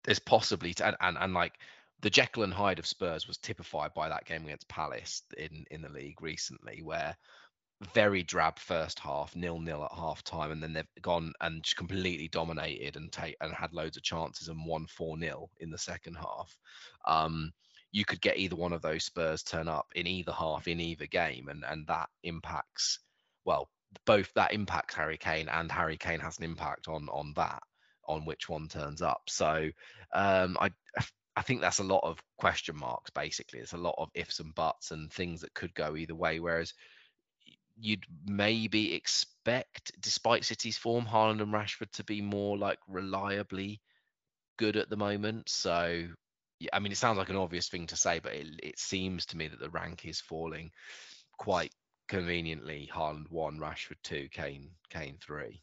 there's 0.03 0.19
possibly 0.19 0.73
to, 0.75 0.87
and, 0.87 0.97
and 1.01 1.17
and 1.19 1.33
like 1.33 1.53
the 2.01 2.09
Jekyll 2.09 2.43
and 2.43 2.53
Hyde 2.53 2.79
of 2.79 2.87
Spurs 2.87 3.27
was 3.27 3.37
typified 3.37 3.93
by 3.93 4.09
that 4.09 4.25
game 4.25 4.45
against 4.45 4.67
Palace 4.67 5.23
in 5.37 5.65
in 5.71 5.81
the 5.81 5.89
league 5.89 6.21
recently, 6.21 6.81
where 6.83 7.15
very 7.93 8.23
drab 8.23 8.57
first 8.57 8.99
half, 8.99 9.35
nil 9.35 9.59
nil 9.59 9.83
at 9.83 9.97
half 9.97 10.23
time, 10.23 10.51
and 10.51 10.61
then 10.61 10.73
they've 10.73 11.01
gone 11.01 11.33
and 11.41 11.63
completely 11.75 12.27
dominated 12.27 12.95
and 12.95 13.11
take 13.11 13.35
and 13.41 13.53
had 13.53 13.73
loads 13.73 13.97
of 13.97 14.03
chances 14.03 14.47
and 14.47 14.65
won 14.65 14.87
four 14.87 15.17
0 15.17 15.49
in 15.59 15.69
the 15.69 15.77
second 15.77 16.15
half. 16.15 16.55
Um, 17.05 17.51
you 17.97 18.05
could 18.05 18.21
get 18.21 18.37
either 18.37 18.55
one 18.55 18.73
of 18.73 18.83
those 18.83 19.05
Spurs 19.05 19.41
turn 19.41 19.67
up 19.67 19.87
in 19.95 20.05
either 20.05 20.31
half 20.31 20.67
in 20.67 20.79
either 20.79 21.07
game, 21.07 21.47
and 21.49 21.63
and 21.67 21.87
that 21.87 22.09
impacts 22.23 22.99
well 23.43 23.69
both 24.05 24.31
that 24.35 24.53
impacts 24.53 24.93
Harry 24.93 25.17
Kane 25.17 25.49
and 25.49 25.71
Harry 25.71 25.97
Kane 25.97 26.19
has 26.19 26.37
an 26.37 26.43
impact 26.43 26.87
on 26.87 27.09
on 27.09 27.33
that 27.37 27.63
on 28.07 28.23
which 28.25 28.47
one 28.47 28.67
turns 28.67 29.01
up. 29.01 29.23
So 29.27 29.69
um, 30.13 30.57
I 30.61 30.69
I 31.35 31.41
think 31.41 31.61
that's 31.61 31.79
a 31.79 31.83
lot 31.83 32.03
of 32.03 32.21
question 32.37 32.77
marks 32.77 33.09
basically. 33.09 33.61
It's 33.61 33.73
a 33.73 33.77
lot 33.77 33.95
of 33.97 34.09
ifs 34.13 34.41
and 34.41 34.53
buts 34.53 34.91
and 34.91 35.11
things 35.11 35.41
that 35.41 35.55
could 35.55 35.73
go 35.73 35.95
either 35.95 36.15
way. 36.15 36.39
Whereas 36.39 36.75
you'd 37.79 38.05
maybe 38.25 38.93
expect, 38.93 39.91
despite 39.99 40.45
City's 40.45 40.77
form, 40.77 41.05
Haaland 41.05 41.41
and 41.41 41.51
Rashford 41.53 41.91
to 41.93 42.03
be 42.03 42.21
more 42.21 42.59
like 42.59 42.79
reliably 42.87 43.81
good 44.57 44.77
at 44.77 44.89
the 44.89 44.97
moment. 44.97 45.49
So, 45.49 46.07
I 46.73 46.79
mean, 46.79 46.91
it 46.91 46.97
sounds 46.97 47.17
like 47.17 47.29
an 47.29 47.35
obvious 47.35 47.69
thing 47.69 47.87
to 47.87 47.95
say, 47.95 48.19
but 48.19 48.33
it, 48.33 48.47
it 48.63 48.79
seems 48.79 49.25
to 49.27 49.37
me 49.37 49.47
that 49.47 49.59
the 49.59 49.69
rank 49.69 50.05
is 50.05 50.21
falling 50.21 50.71
quite 51.37 51.71
conveniently. 52.07 52.89
Haaland 52.93 53.29
one, 53.29 53.59
Rashford 53.59 53.97
two, 54.03 54.27
Kane 54.31 54.71
Kane 54.89 55.17
three. 55.21 55.61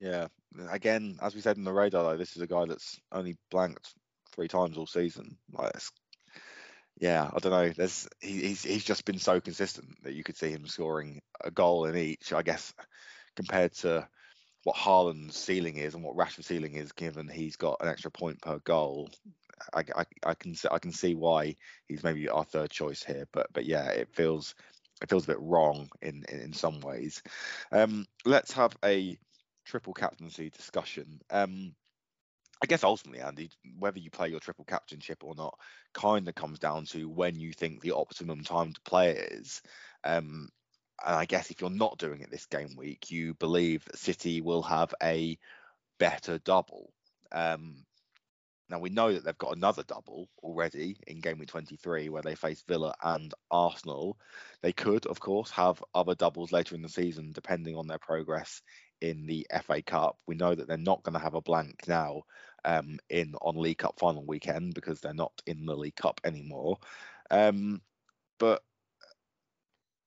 Yeah, 0.00 0.26
again, 0.70 1.18
as 1.22 1.34
we 1.34 1.40
said 1.40 1.56
in 1.56 1.64
the 1.64 1.72
radar, 1.72 2.02
though, 2.02 2.16
this 2.16 2.34
is 2.34 2.42
a 2.42 2.46
guy 2.46 2.64
that's 2.66 2.98
only 3.12 3.36
blanked 3.50 3.94
three 4.34 4.48
times 4.48 4.76
all 4.76 4.86
season. 4.86 5.36
Like, 5.52 5.72
yeah, 6.98 7.30
I 7.32 7.38
don't 7.38 7.52
know. 7.52 7.68
There's 7.70 8.08
he, 8.20 8.48
he's 8.48 8.62
he's 8.64 8.84
just 8.84 9.04
been 9.04 9.18
so 9.18 9.40
consistent 9.40 10.02
that 10.02 10.14
you 10.14 10.24
could 10.24 10.36
see 10.36 10.50
him 10.50 10.66
scoring 10.66 11.20
a 11.44 11.50
goal 11.50 11.84
in 11.84 11.96
each. 11.96 12.32
I 12.32 12.42
guess 12.42 12.74
compared 13.36 13.74
to 13.74 14.08
what 14.64 14.76
Haaland's 14.76 15.36
ceiling 15.36 15.76
is 15.76 15.94
and 15.94 16.04
what 16.04 16.16
Rashford's 16.16 16.46
ceiling 16.46 16.74
is, 16.74 16.92
given 16.92 17.28
he's 17.28 17.56
got 17.56 17.78
an 17.80 17.88
extra 17.88 18.10
point 18.10 18.40
per 18.40 18.58
goal, 18.60 19.10
I, 19.74 19.84
I, 19.96 20.04
I 20.24 20.34
can 20.34 20.54
I 20.70 20.78
can 20.78 20.92
see 20.92 21.14
why 21.14 21.56
he's 21.86 22.04
maybe 22.04 22.28
our 22.28 22.44
third 22.44 22.70
choice 22.70 23.02
here. 23.02 23.26
But 23.32 23.48
but 23.52 23.64
yeah, 23.64 23.88
it 23.88 24.14
feels 24.14 24.54
it 25.02 25.08
feels 25.08 25.24
a 25.24 25.28
bit 25.28 25.40
wrong 25.40 25.88
in 26.00 26.24
in, 26.28 26.40
in 26.40 26.52
some 26.52 26.80
ways. 26.80 27.22
Um, 27.70 28.06
let's 28.24 28.52
have 28.52 28.76
a 28.84 29.18
triple 29.64 29.94
captaincy 29.94 30.50
discussion. 30.50 31.20
Um, 31.30 31.74
I 32.62 32.66
guess 32.66 32.84
ultimately, 32.84 33.20
Andy, 33.20 33.50
whether 33.78 33.98
you 33.98 34.10
play 34.10 34.28
your 34.28 34.38
triple 34.38 34.64
captainship 34.64 35.24
or 35.24 35.34
not, 35.34 35.58
kind 35.94 36.28
of 36.28 36.36
comes 36.36 36.60
down 36.60 36.84
to 36.86 37.08
when 37.08 37.38
you 37.38 37.52
think 37.52 37.80
the 37.80 37.90
optimum 37.92 38.44
time 38.44 38.72
to 38.72 38.80
play 38.82 39.16
is. 39.16 39.62
Um, 40.04 40.48
and 41.04 41.16
I 41.16 41.24
guess 41.24 41.50
if 41.50 41.60
you're 41.60 41.70
not 41.70 41.98
doing 41.98 42.20
it 42.20 42.30
this 42.30 42.46
game 42.46 42.76
week, 42.76 43.10
you 43.10 43.34
believe 43.34 43.84
that 43.86 43.98
City 43.98 44.40
will 44.40 44.62
have 44.62 44.94
a 45.02 45.36
better 45.98 46.38
double. 46.38 46.92
Um, 47.32 47.84
now 48.72 48.78
we 48.78 48.88
know 48.88 49.12
that 49.12 49.22
they've 49.22 49.36
got 49.36 49.54
another 49.54 49.82
double 49.82 50.30
already 50.42 50.96
in 51.06 51.20
game 51.20 51.38
week 51.38 51.50
23 51.50 52.08
where 52.08 52.22
they 52.22 52.34
face 52.34 52.64
Villa 52.66 52.94
and 53.02 53.34
Arsenal. 53.50 54.18
They 54.62 54.72
could, 54.72 55.04
of 55.06 55.20
course, 55.20 55.50
have 55.50 55.84
other 55.94 56.14
doubles 56.14 56.52
later 56.52 56.74
in 56.74 56.80
the 56.80 56.88
season 56.88 57.32
depending 57.32 57.76
on 57.76 57.86
their 57.86 57.98
progress 57.98 58.62
in 59.02 59.26
the 59.26 59.46
FA 59.66 59.82
Cup. 59.82 60.16
We 60.26 60.36
know 60.36 60.54
that 60.54 60.66
they're 60.66 60.78
not 60.78 61.02
going 61.02 61.12
to 61.12 61.22
have 61.22 61.34
a 61.34 61.42
blank 61.42 61.86
now 61.86 62.22
um, 62.64 62.98
in 63.10 63.34
on 63.42 63.56
League 63.56 63.78
Cup 63.78 63.98
final 63.98 64.24
weekend 64.24 64.72
because 64.72 65.00
they're 65.00 65.12
not 65.12 65.34
in 65.46 65.66
the 65.66 65.76
League 65.76 65.96
Cup 65.96 66.22
anymore. 66.24 66.78
Um, 67.30 67.82
but 68.38 68.62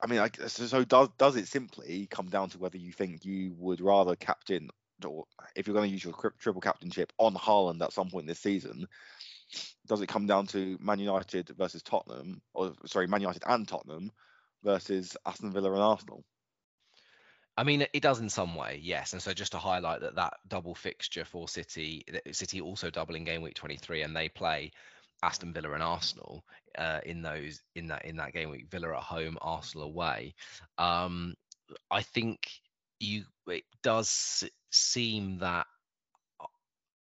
I 0.02 0.08
mean, 0.08 0.20
I, 0.20 0.30
so, 0.48 0.66
so 0.66 0.84
does 0.84 1.10
does 1.20 1.36
it 1.36 1.48
simply 1.48 2.08
come 2.10 2.30
down 2.30 2.50
to 2.50 2.58
whether 2.58 2.78
you 2.78 2.92
think 2.92 3.26
you 3.26 3.54
would 3.60 3.80
rather 3.80 4.16
captain 4.16 4.70
or 5.04 5.26
if 5.56 5.68
you're 5.68 5.76
going 5.76 5.90
to 5.90 5.94
use 5.94 6.04
your 6.04 6.14
triple 6.40 6.62
captainship 6.62 7.12
on 7.18 7.34
Haaland 7.34 7.82
at 7.82 7.94
some 7.94 8.10
point 8.10 8.28
this 8.28 8.40
season? 8.40 8.88
Does 9.88 10.02
it 10.02 10.08
come 10.08 10.26
down 10.26 10.48
to 10.48 10.78
Man 10.82 11.00
United 11.00 11.50
versus 11.58 11.84
Tottenham, 11.84 12.42
or 12.54 12.74
sorry, 12.86 13.08
Man 13.08 13.22
United 13.22 13.44
and 13.46 13.68
Tottenham 13.68 14.12
versus 14.64 15.16
Aston 15.26 15.52
Villa 15.52 15.72
and 15.74 15.82
Arsenal? 15.82 16.24
I 17.58 17.64
mean, 17.64 17.86
it 17.94 18.02
does 18.02 18.20
in 18.20 18.30
some 18.30 18.56
way, 18.56 18.80
yes. 18.82 19.14
And 19.14 19.22
so 19.22 19.34
just 19.34 19.54
to 19.54 19.58
highlight 19.58 20.02
that 20.02 20.16
that 20.16 20.34
double 20.48 20.76
fixture 20.76 21.24
for 21.24 21.48
City, 21.48 22.04
City 22.32 22.60
also 22.60 22.90
double 22.90 23.16
in 23.16 23.24
game 23.24 23.42
week 23.42 23.56
23, 23.56 24.02
and 24.02 24.16
they 24.16 24.28
play 24.28 24.72
Aston 25.24 25.54
Villa 25.54 25.72
and 25.72 25.84
Arsenal 25.84 26.44
uh, 26.78 27.00
in 27.06 27.22
those 27.22 27.62
in 27.76 27.88
that 27.88 28.06
in 28.06 28.18
that 28.18 28.34
game 28.34 28.50
week. 28.50 28.70
Villa 28.70 28.96
at 28.98 29.04
home, 29.04 29.38
Arsenal 29.42 29.88
away. 29.88 30.36
Um, 30.78 31.36
I 31.90 32.02
think 32.02 32.40
you 33.00 33.24
it 33.48 33.64
does 33.84 34.44
seem 34.76 35.40
that 35.40 35.68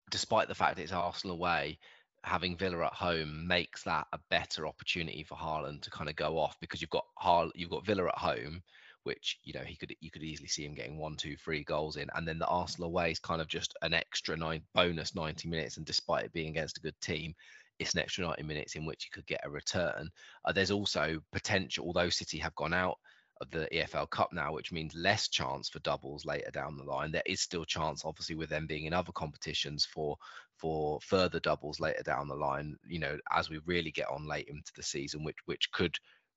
despite 0.10 0.48
the 0.48 0.56
fact 0.56 0.80
it's 0.80 0.92
Arsenal 0.92 1.36
away, 1.36 1.80
having 2.24 2.58
Villa 2.58 2.86
at 2.86 2.94
home 2.94 3.48
makes 3.48 3.84
that 3.84 4.06
a 4.14 4.20
better 4.30 4.68
opportunity 4.68 5.24
for 5.24 5.36
Haaland 5.36 5.82
to 5.82 5.90
kind 5.90 6.10
of 6.10 6.16
go 6.16 6.38
off 6.38 6.56
because 6.60 6.82
you've 6.82 6.90
got 6.90 7.06
Har- 7.18 7.52
you've 7.56 7.70
got 7.72 7.86
Villa 7.86 8.08
at 8.08 8.18
home 8.18 8.62
which 9.04 9.40
you 9.44 9.54
know 9.54 9.62
he 9.62 9.76
could 9.76 9.94
you 10.00 10.12
could 10.12 10.24
easily 10.24 10.48
see 10.48 10.64
him 10.64 10.76
getting 10.76 10.98
one, 10.98 11.16
two, 11.16 11.36
three 11.36 11.64
goals 11.64 11.98
in, 11.98 12.08
and 12.16 12.28
then 12.28 12.38
the 12.38 12.48
Arsenal 12.48 12.90
away 12.90 13.12
is 13.12 13.20
kind 13.20 13.42
of 13.42 13.48
just 13.48 13.76
an 13.82 13.94
extra 13.94 14.38
nine 14.38 14.62
bonus 14.74 15.16
ninety 15.16 15.50
minutes, 15.50 15.78
and 15.78 15.86
despite 15.86 16.26
it 16.26 16.34
being 16.34 16.50
against 16.50 16.78
a 16.78 16.82
good 16.82 17.00
team, 17.02 17.34
it's 17.80 17.94
an 17.94 18.00
extra 18.00 18.26
ninety 18.26 18.44
minutes 18.44 18.76
in 18.76 18.86
which 18.86 19.06
you 19.06 19.12
could 19.12 19.26
get 19.26 19.42
a 19.44 19.50
return. 19.50 20.10
Uh, 20.46 20.52
there's 20.52 20.72
also 20.72 21.20
potential, 21.32 21.86
although 21.86 22.10
City 22.10 22.38
have 22.38 22.56
gone 22.56 22.74
out 22.74 22.98
of 23.42 23.50
the 23.52 23.68
EFL 23.74 24.10
Cup 24.10 24.32
now, 24.32 24.54
which 24.54 24.72
means 24.72 24.94
less 24.96 25.28
chance 25.28 25.68
for 25.68 25.80
doubles 25.80 26.26
later 26.26 26.52
down 26.52 26.78
the 26.78 26.84
line. 26.84 27.12
There 27.12 27.24
is 27.26 27.42
still 27.42 27.66
chance, 27.66 28.04
obviously, 28.06 28.36
with 28.36 28.50
them 28.50 28.68
being 28.68 28.86
in 28.86 28.94
other 28.94 29.12
competitions 29.12 29.86
for 29.86 30.18
for 30.58 31.00
further 31.02 31.40
doubles 31.40 31.80
later 31.80 32.04
down 32.04 32.28
the 32.28 32.36
line. 32.36 32.76
You 32.88 33.00
know, 33.00 33.18
as 33.32 33.50
we 33.50 33.60
really 33.66 33.92
get 33.92 34.10
on 34.10 34.28
late 34.28 34.48
into 34.48 34.72
the 34.76 34.84
season, 34.84 35.24
which 35.24 35.38
which 35.46 35.72
could 35.72 35.96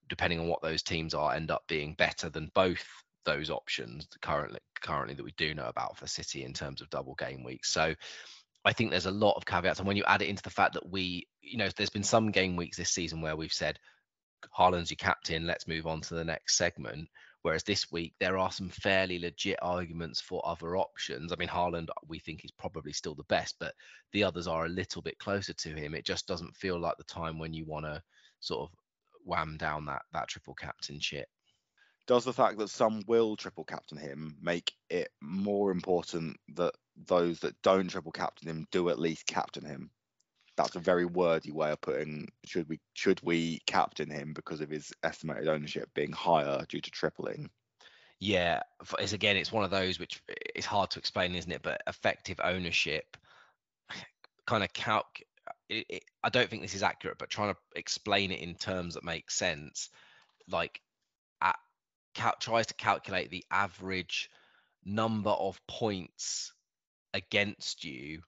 depending 0.08 0.40
on 0.40 0.48
what 0.48 0.62
those 0.62 0.82
teams 0.82 1.14
are, 1.14 1.34
end 1.34 1.50
up 1.50 1.62
being 1.68 1.94
better 1.94 2.28
than 2.28 2.50
both 2.54 2.84
those 3.24 3.50
options 3.50 4.06
currently 4.20 4.60
currently 4.82 5.14
that 5.14 5.24
we 5.24 5.32
do 5.38 5.54
know 5.54 5.66
about 5.66 5.96
for 5.96 6.06
City 6.06 6.44
in 6.44 6.52
terms 6.52 6.80
of 6.80 6.90
double 6.90 7.14
game 7.14 7.42
weeks. 7.42 7.70
So 7.70 7.94
I 8.66 8.72
think 8.72 8.90
there's 8.90 9.06
a 9.06 9.10
lot 9.10 9.36
of 9.36 9.44
caveats, 9.44 9.78
and 9.78 9.86
when 9.86 9.96
you 9.96 10.04
add 10.06 10.22
it 10.22 10.28
into 10.28 10.42
the 10.42 10.50
fact 10.50 10.74
that 10.74 10.88
we, 10.90 11.26
you 11.42 11.58
know, 11.58 11.68
there's 11.76 11.90
been 11.90 12.02
some 12.02 12.30
game 12.30 12.56
weeks 12.56 12.78
this 12.78 12.90
season 12.90 13.20
where 13.20 13.36
we've 13.36 13.52
said 13.52 13.78
Haaland's 14.56 14.90
your 14.90 14.96
captain, 14.96 15.46
let's 15.46 15.68
move 15.68 15.86
on 15.86 16.00
to 16.02 16.14
the 16.14 16.24
next 16.24 16.56
segment. 16.56 17.08
Whereas 17.42 17.62
this 17.62 17.92
week 17.92 18.14
there 18.18 18.38
are 18.38 18.50
some 18.50 18.70
fairly 18.70 19.18
legit 19.18 19.58
arguments 19.60 20.18
for 20.20 20.40
other 20.46 20.78
options. 20.78 21.30
I 21.30 21.36
mean, 21.36 21.48
Haaland 21.48 21.88
we 22.08 22.18
think 22.18 22.42
is 22.44 22.50
probably 22.50 22.92
still 22.92 23.14
the 23.14 23.24
best, 23.24 23.56
but 23.60 23.74
the 24.12 24.24
others 24.24 24.46
are 24.46 24.64
a 24.64 24.70
little 24.70 25.02
bit 25.02 25.18
closer 25.18 25.52
to 25.52 25.68
him. 25.74 25.94
It 25.94 26.06
just 26.06 26.26
doesn't 26.26 26.56
feel 26.56 26.80
like 26.80 26.96
the 26.96 27.04
time 27.04 27.38
when 27.38 27.52
you 27.52 27.66
want 27.66 27.84
to 27.84 28.02
sort 28.40 28.70
of 28.70 28.76
wham 29.24 29.56
down 29.58 29.84
that 29.86 30.02
that 30.12 30.28
triple 30.28 30.54
captain 30.54 30.98
shit. 31.00 31.28
Does 32.06 32.24
the 32.24 32.32
fact 32.32 32.58
that 32.58 32.68
some 32.68 33.02
will 33.06 33.36
triple 33.36 33.64
captain 33.64 33.98
him 33.98 34.36
make 34.40 34.72
it 34.90 35.08
more 35.20 35.70
important 35.70 36.38
that 36.54 36.74
those 36.96 37.40
that 37.40 37.60
don't 37.62 37.88
triple 37.88 38.12
captain 38.12 38.48
him 38.48 38.66
do 38.70 38.88
at 38.88 38.98
least 38.98 39.26
captain 39.26 39.64
him? 39.64 39.90
That's 40.56 40.76
a 40.76 40.80
very 40.80 41.04
wordy 41.04 41.50
way 41.50 41.72
of 41.72 41.80
putting 41.80 42.28
should 42.44 42.68
we 42.68 42.80
should 42.94 43.20
we 43.22 43.60
captain 43.66 44.10
him 44.10 44.32
because 44.32 44.60
of 44.60 44.70
his 44.70 44.92
estimated 45.02 45.48
ownership 45.48 45.90
being 45.94 46.12
higher 46.12 46.64
due 46.68 46.80
to 46.80 46.90
tripling? 46.90 47.50
Yeah, 48.20 48.60
it's 48.98 49.12
again, 49.12 49.36
it's 49.36 49.52
one 49.52 49.64
of 49.64 49.70
those 49.70 49.98
which 49.98 50.22
it's 50.28 50.66
hard 50.66 50.90
to 50.90 50.98
explain, 50.98 51.34
isn't 51.34 51.50
it? 51.50 51.62
But 51.62 51.82
effective 51.86 52.40
ownership 52.42 53.16
kind 54.46 54.62
of 54.62 54.72
calc 54.72 55.22
it, 55.68 55.86
it, 55.88 56.04
I 56.22 56.28
don't 56.28 56.48
think 56.48 56.62
this 56.62 56.74
is 56.74 56.82
accurate, 56.82 57.18
but 57.18 57.30
trying 57.30 57.52
to 57.52 57.60
explain 57.76 58.30
it 58.30 58.40
in 58.40 58.54
terms 58.54 58.94
that 58.94 59.04
make 59.04 59.30
sense, 59.30 59.90
like 60.48 60.80
at, 61.40 61.56
cal- 62.14 62.36
tries 62.40 62.66
to 62.66 62.74
calculate 62.74 63.30
the 63.30 63.44
average 63.50 64.30
number 64.84 65.30
of 65.30 65.60
points 65.66 66.52
against 67.12 67.84
you, 67.84 68.22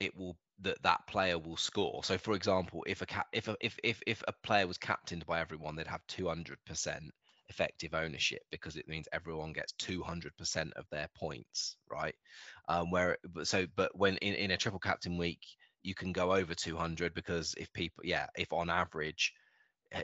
it 0.00 0.16
will 0.16 0.36
that 0.60 0.82
that 0.82 1.06
player 1.06 1.38
will 1.38 1.56
score. 1.56 2.02
So, 2.04 2.18
for 2.18 2.34
example, 2.34 2.84
if 2.86 3.02
a 3.02 3.06
cap, 3.06 3.26
if 3.32 3.48
a, 3.48 3.56
if 3.60 3.78
if 3.82 4.00
if 4.06 4.22
a 4.28 4.32
player 4.42 4.66
was 4.66 4.78
captained 4.78 5.26
by 5.26 5.40
everyone, 5.40 5.76
they'd 5.76 5.86
have 5.86 6.06
200 6.06 6.58
percent 6.64 7.12
effective 7.50 7.92
ownership 7.94 8.42
because 8.50 8.76
it 8.76 8.88
means 8.88 9.06
everyone 9.12 9.52
gets 9.52 9.72
200% 9.72 10.72
of 10.76 10.86
their 10.90 11.08
points 11.14 11.76
right 11.90 12.14
um 12.68 12.90
where 12.90 13.18
so 13.42 13.66
but 13.76 13.96
when 13.96 14.16
in, 14.18 14.34
in 14.34 14.50
a 14.50 14.56
triple 14.56 14.80
captain 14.80 15.18
week 15.18 15.40
you 15.82 15.94
can 15.94 16.12
go 16.12 16.32
over 16.34 16.54
200 16.54 17.12
because 17.14 17.54
if 17.58 17.70
people 17.74 18.02
yeah 18.04 18.26
if 18.36 18.52
on 18.52 18.70
average 18.70 19.34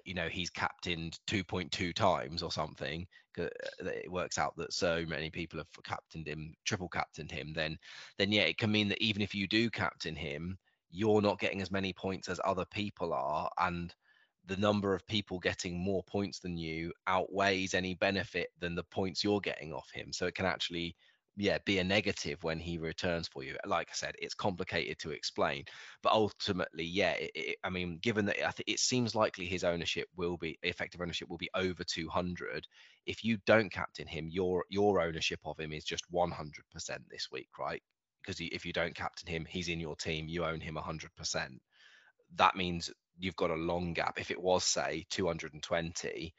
you 0.04 0.14
know 0.14 0.28
he's 0.28 0.50
captained 0.50 1.18
2.2 1.26 1.94
times 1.94 2.42
or 2.42 2.50
something 2.50 3.06
uh, 3.38 3.46
it 3.80 4.10
works 4.10 4.38
out 4.38 4.54
that 4.56 4.72
so 4.72 5.04
many 5.06 5.30
people 5.30 5.58
have 5.58 5.68
captained 5.84 6.26
him 6.26 6.54
triple 6.64 6.88
captained 6.88 7.30
him 7.30 7.52
then 7.54 7.76
then 8.18 8.32
yeah 8.32 8.42
it 8.42 8.58
can 8.58 8.70
mean 8.70 8.88
that 8.88 9.02
even 9.02 9.22
if 9.22 9.34
you 9.34 9.46
do 9.46 9.70
captain 9.70 10.14
him 10.14 10.58
you're 10.90 11.22
not 11.22 11.38
getting 11.38 11.62
as 11.62 11.70
many 11.70 11.92
points 11.92 12.28
as 12.28 12.40
other 12.44 12.64
people 12.72 13.12
are 13.12 13.48
and 13.58 13.94
the 14.46 14.56
number 14.56 14.94
of 14.94 15.06
people 15.06 15.38
getting 15.38 15.78
more 15.78 16.02
points 16.04 16.40
than 16.40 16.56
you 16.56 16.92
outweighs 17.06 17.74
any 17.74 17.94
benefit 17.94 18.48
than 18.58 18.74
the 18.74 18.84
points 18.84 19.22
you're 19.22 19.40
getting 19.40 19.72
off 19.72 19.88
him. 19.92 20.12
So 20.12 20.26
it 20.26 20.34
can 20.34 20.46
actually 20.46 20.96
yeah 21.40 21.58
be 21.64 21.78
a 21.78 21.84
negative 21.84 22.42
when 22.44 22.58
he 22.58 22.78
returns 22.78 23.28
for 23.28 23.42
you. 23.42 23.56
Like 23.66 23.88
i 23.90 23.94
said 23.94 24.14
it's 24.18 24.34
complicated 24.34 24.98
to 25.00 25.10
explain 25.10 25.64
but 26.02 26.12
ultimately 26.12 26.84
yeah 26.84 27.12
it, 27.12 27.30
it, 27.34 27.56
i 27.64 27.70
mean 27.70 27.98
given 28.02 28.26
that 28.26 28.60
it 28.66 28.78
seems 28.78 29.14
likely 29.14 29.46
his 29.46 29.64
ownership 29.64 30.08
will 30.16 30.36
be 30.36 30.58
effective 30.62 31.00
ownership 31.00 31.28
will 31.28 31.38
be 31.38 31.50
over 31.54 31.82
200 31.84 32.66
if 33.06 33.24
you 33.24 33.38
don't 33.46 33.72
captain 33.72 34.06
him 34.06 34.28
your 34.30 34.64
your 34.68 35.00
ownership 35.00 35.40
of 35.44 35.58
him 35.58 35.72
is 35.72 35.84
just 35.84 36.04
100% 36.12 36.30
this 37.10 37.28
week 37.32 37.48
right? 37.58 37.82
Because 38.22 38.40
if 38.40 38.64
you 38.64 38.72
don't 38.72 38.94
captain 38.94 39.28
him 39.32 39.46
he's 39.48 39.68
in 39.68 39.80
your 39.80 39.96
team 39.96 40.28
you 40.28 40.44
own 40.44 40.60
him 40.60 40.76
100% 40.76 41.58
that 42.36 42.56
means 42.56 42.90
you've 43.18 43.36
got 43.36 43.50
a 43.50 43.54
long 43.54 43.92
gap. 43.92 44.18
If 44.18 44.30
it 44.30 44.40
was 44.40 44.64
say 44.64 45.04
220 45.10 46.34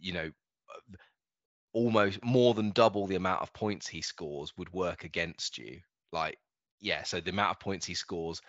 you 0.00 0.12
know 0.12 0.26
uh, 0.26 0.96
almost 1.72 2.22
more 2.24 2.54
than 2.54 2.70
double 2.70 3.06
the 3.06 3.16
amount 3.16 3.42
of 3.42 3.52
points 3.52 3.86
he 3.86 4.02
scores 4.02 4.52
would 4.56 4.72
work 4.72 5.04
against 5.04 5.58
you. 5.58 5.80
Like, 6.12 6.38
yeah, 6.80 7.02
so 7.02 7.20
the 7.20 7.30
amount 7.30 7.52
of 7.52 7.60
points 7.60 7.86
he 7.86 7.94
scores 7.94 8.40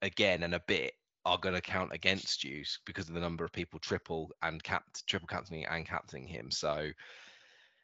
again 0.00 0.42
and 0.42 0.54
a 0.54 0.62
bit 0.66 0.94
are 1.24 1.38
going 1.38 1.54
to 1.54 1.60
count 1.60 1.92
against 1.92 2.42
you 2.42 2.64
because 2.84 3.08
of 3.08 3.14
the 3.14 3.20
number 3.20 3.44
of 3.44 3.52
people 3.52 3.78
triple 3.78 4.30
and 4.42 4.62
cap 4.62 4.84
triple 5.06 5.28
captaining 5.28 5.66
and 5.66 5.86
captaining 5.86 6.26
him. 6.26 6.50
So 6.50 6.90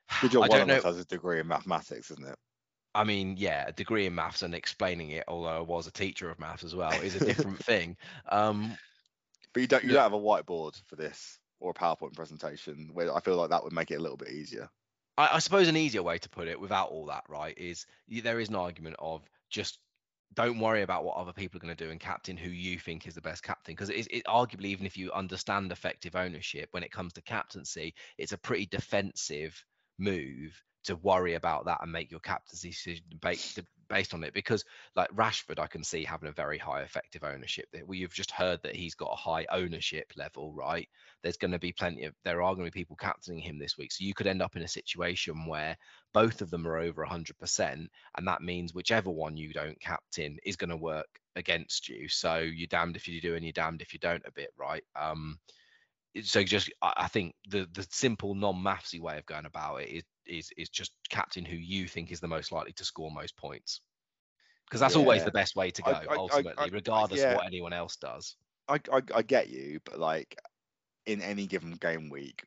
Good 0.20 0.32
job. 0.32 0.45
I 0.45 0.49
don't 0.49 0.66
know. 0.66 0.80
Has 0.80 0.99
a 0.99 1.05
degree 1.05 1.41
in 1.41 1.47
mathematics, 1.47 2.11
isn't 2.11 2.26
it? 2.26 2.39
I 2.95 3.05
mean, 3.05 3.36
yeah, 3.36 3.66
a 3.68 3.72
degree 3.72 4.07
in 4.07 4.14
maths 4.14 4.43
and 4.43 4.55
explaining 4.55 5.11
it, 5.11 5.24
although 5.28 5.59
I 5.59 5.61
was 5.61 5.86
a 5.86 5.93
teacher 5.93 6.30
of 6.30 6.39
maths 6.41 6.64
as 6.64 6.74
well, 6.74 6.93
is 6.93 7.14
a 7.14 7.24
different 7.24 7.62
thing. 7.64 7.97
Um, 8.30 8.76
but 9.53 9.61
you 9.61 9.66
don't 9.66 9.84
you 9.84 9.91
yeah. 9.91 9.97
don't 9.97 10.12
have 10.12 10.12
a 10.14 10.18
whiteboard 10.18 10.80
for 10.86 10.97
this 10.97 11.39
or 11.61 11.70
a 11.70 11.74
PowerPoint 11.74 12.14
presentation 12.14 12.91
where 12.93 13.14
I 13.14 13.20
feel 13.20 13.36
like 13.36 13.51
that 13.51 13.62
would 13.62 13.72
make 13.72 13.91
it 13.91 13.97
a 13.97 14.03
little 14.03 14.16
bit 14.16 14.30
easier. 14.30 14.68
I, 15.19 15.35
I 15.35 15.39
suppose 15.41 15.69
an 15.69 15.77
easier 15.77 16.03
way 16.03 16.16
to 16.19 16.29
put 16.31 16.49
it, 16.49 16.59
without 16.59 16.89
all 16.91 17.07
that, 17.07 17.25
right, 17.29 17.59
is 17.59 17.85
there 18.09 18.41
is 18.41 18.49
an 18.49 18.55
argument 18.55 18.97
of 18.99 19.23
just 19.51 19.79
don't 20.35 20.61
worry 20.61 20.83
about 20.83 21.05
what 21.05 21.16
other 21.16 21.33
people 21.33 21.59
are 21.59 21.61
going 21.61 21.75
to 21.75 21.85
do 21.85 21.91
and 21.91 21.99
captain 21.99 22.37
who 22.37 22.51
you 22.51 22.79
think 22.79 23.07
is 23.07 23.14
the 23.14 23.21
best 23.21 23.43
captain 23.43 23.75
because 23.75 23.91
it, 23.91 24.07
it 24.11 24.25
arguably 24.27 24.66
even 24.66 24.87
if 24.87 24.97
you 24.97 25.11
understand 25.12 25.73
effective 25.73 26.14
ownership 26.14 26.69
when 26.73 26.83
it 26.83 26.93
comes 26.93 27.14
to 27.14 27.23
captaincy 27.23 27.95
it's 28.19 28.33
a 28.33 28.39
pretty 28.39 28.66
defensive 28.66 29.64
move 29.99 30.62
to 30.85 30.97
worry 30.97 31.35
about 31.35 31.64
that 31.64 31.79
and 31.83 31.91
make 31.91 32.11
your 32.11 32.21
captaincy 32.21 32.69
decision 32.69 33.05
based 33.89 34.14
on 34.14 34.24
it 34.24 34.34
because 34.34 34.64
like 34.97 35.11
Rashford 35.11 35.59
I 35.59 35.66
can 35.66 35.82
see 35.82 36.05
having 36.05 36.28
a 36.28 36.32
very 36.32 36.59
high 36.59 36.82
effective 36.82 37.24
ownership. 37.24 37.66
That 37.72 37.86
well, 37.86 37.97
you've 37.97 38.14
just 38.14 38.30
heard 38.30 38.61
that 38.62 38.76
he's 38.76 38.95
got 38.95 39.12
a 39.12 39.16
high 39.16 39.47
ownership 39.51 40.12
level 40.16 40.53
right? 40.53 40.89
There's 41.22 41.36
going 41.36 41.53
to 41.53 41.59
be 41.59 41.72
plenty 41.72 42.05
of 42.05 42.14
there 42.24 42.43
are 42.43 42.55
going 42.55 42.66
to 42.66 42.72
be 42.72 42.80
people 42.80 42.97
captaining 42.97 43.41
him 43.41 43.59
this 43.59 43.76
week. 43.78 43.93
So 43.93 44.05
you 44.05 44.14
could 44.14 44.26
end 44.26 44.43
up 44.43 44.57
in 44.57 44.62
a 44.62 44.68
situation 44.68 45.47
where 45.47 45.76
both 46.12 46.43
of 46.43 46.51
them 46.51 46.66
are 46.66 46.78
over 46.78 47.05
100% 47.05 47.89
and 48.16 48.26
that 48.26 48.43
means 48.43 48.74
whichever 48.74 49.11
one 49.11 49.36
you 49.36 49.53
don't 49.53 49.80
captain 49.80 50.39
is 50.45 50.57
going 50.57 50.70
to 50.70 50.76
work 50.76 51.09
against 51.36 51.89
you. 51.89 52.09
So 52.09 52.39
you're 52.39 52.66
damned 52.66 52.97
if 52.97 53.09
you 53.09 53.20
do 53.20 53.34
and 53.34 53.45
you're 53.45 53.53
damned 53.53 53.82
if 53.82 53.93
you 53.93 53.99
don't 53.99 54.24
a 54.26 54.32
bit 54.32 54.51
right? 54.57 54.84
Um 54.97 55.39
so 56.22 56.43
just 56.43 56.70
I 56.82 57.09
think 57.09 57.34
the 57.49 57.68
the 57.72 57.86
simple 57.91 58.34
non-mathsy 58.34 59.01
way 59.01 59.18
of 59.18 59.26
going 59.26 59.47
about 59.47 59.82
it 59.82 59.89
is 59.89 60.03
is 60.29 60.51
is 60.57 60.68
just 60.68 60.93
captain 61.09 61.45
who 61.45 61.57
you 61.57 61.87
think 61.87 62.12
is 62.12 62.20
the 62.20 62.29
most 62.29 62.53
likely 62.53 62.72
to 62.72 62.85
score 62.85 63.11
most 63.11 63.37
points 63.37 63.81
because 64.66 64.81
that's 64.81 64.95
yeah. 64.95 65.01
always 65.01 65.24
the 65.24 65.31
best 65.31 65.57
way 65.57 65.70
to 65.70 65.83
go 65.83 65.91
I, 65.91 66.05
ultimately, 66.14 66.53
I, 66.59 66.64
I, 66.64 66.68
regardless 66.68 67.20
yeah. 67.20 67.31
of 67.31 67.37
what 67.37 67.47
anyone 67.47 67.72
else 67.72 67.97
does. 67.97 68.37
I, 68.68 68.79
I 69.14 69.22
get 69.22 69.49
you, 69.49 69.81
but 69.87 69.99
like 69.99 70.37
in 71.07 71.22
any 71.22 71.47
given 71.47 71.72
game 71.72 72.11
week, 72.11 72.45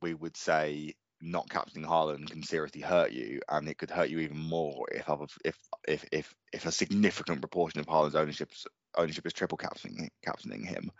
we 0.00 0.14
would 0.14 0.36
say 0.36 0.94
not 1.20 1.50
captaining 1.50 1.88
Haaland 1.88 2.30
can 2.30 2.44
seriously 2.44 2.82
hurt 2.82 3.10
you, 3.10 3.40
and 3.48 3.68
it 3.68 3.76
could 3.76 3.90
hurt 3.90 4.10
you 4.10 4.20
even 4.20 4.38
more 4.38 4.86
if 4.92 5.08
if 5.44 5.56
if 5.88 6.04
if 6.12 6.34
if 6.52 6.66
a 6.66 6.72
significant 6.72 7.40
proportion 7.40 7.80
of 7.80 7.86
Haaland's 7.86 8.14
ownership 8.14 8.52
ownership 8.96 9.26
is 9.26 9.32
triple 9.32 9.58
captaining 9.58 10.10
captaining 10.24 10.62
him 10.62 10.92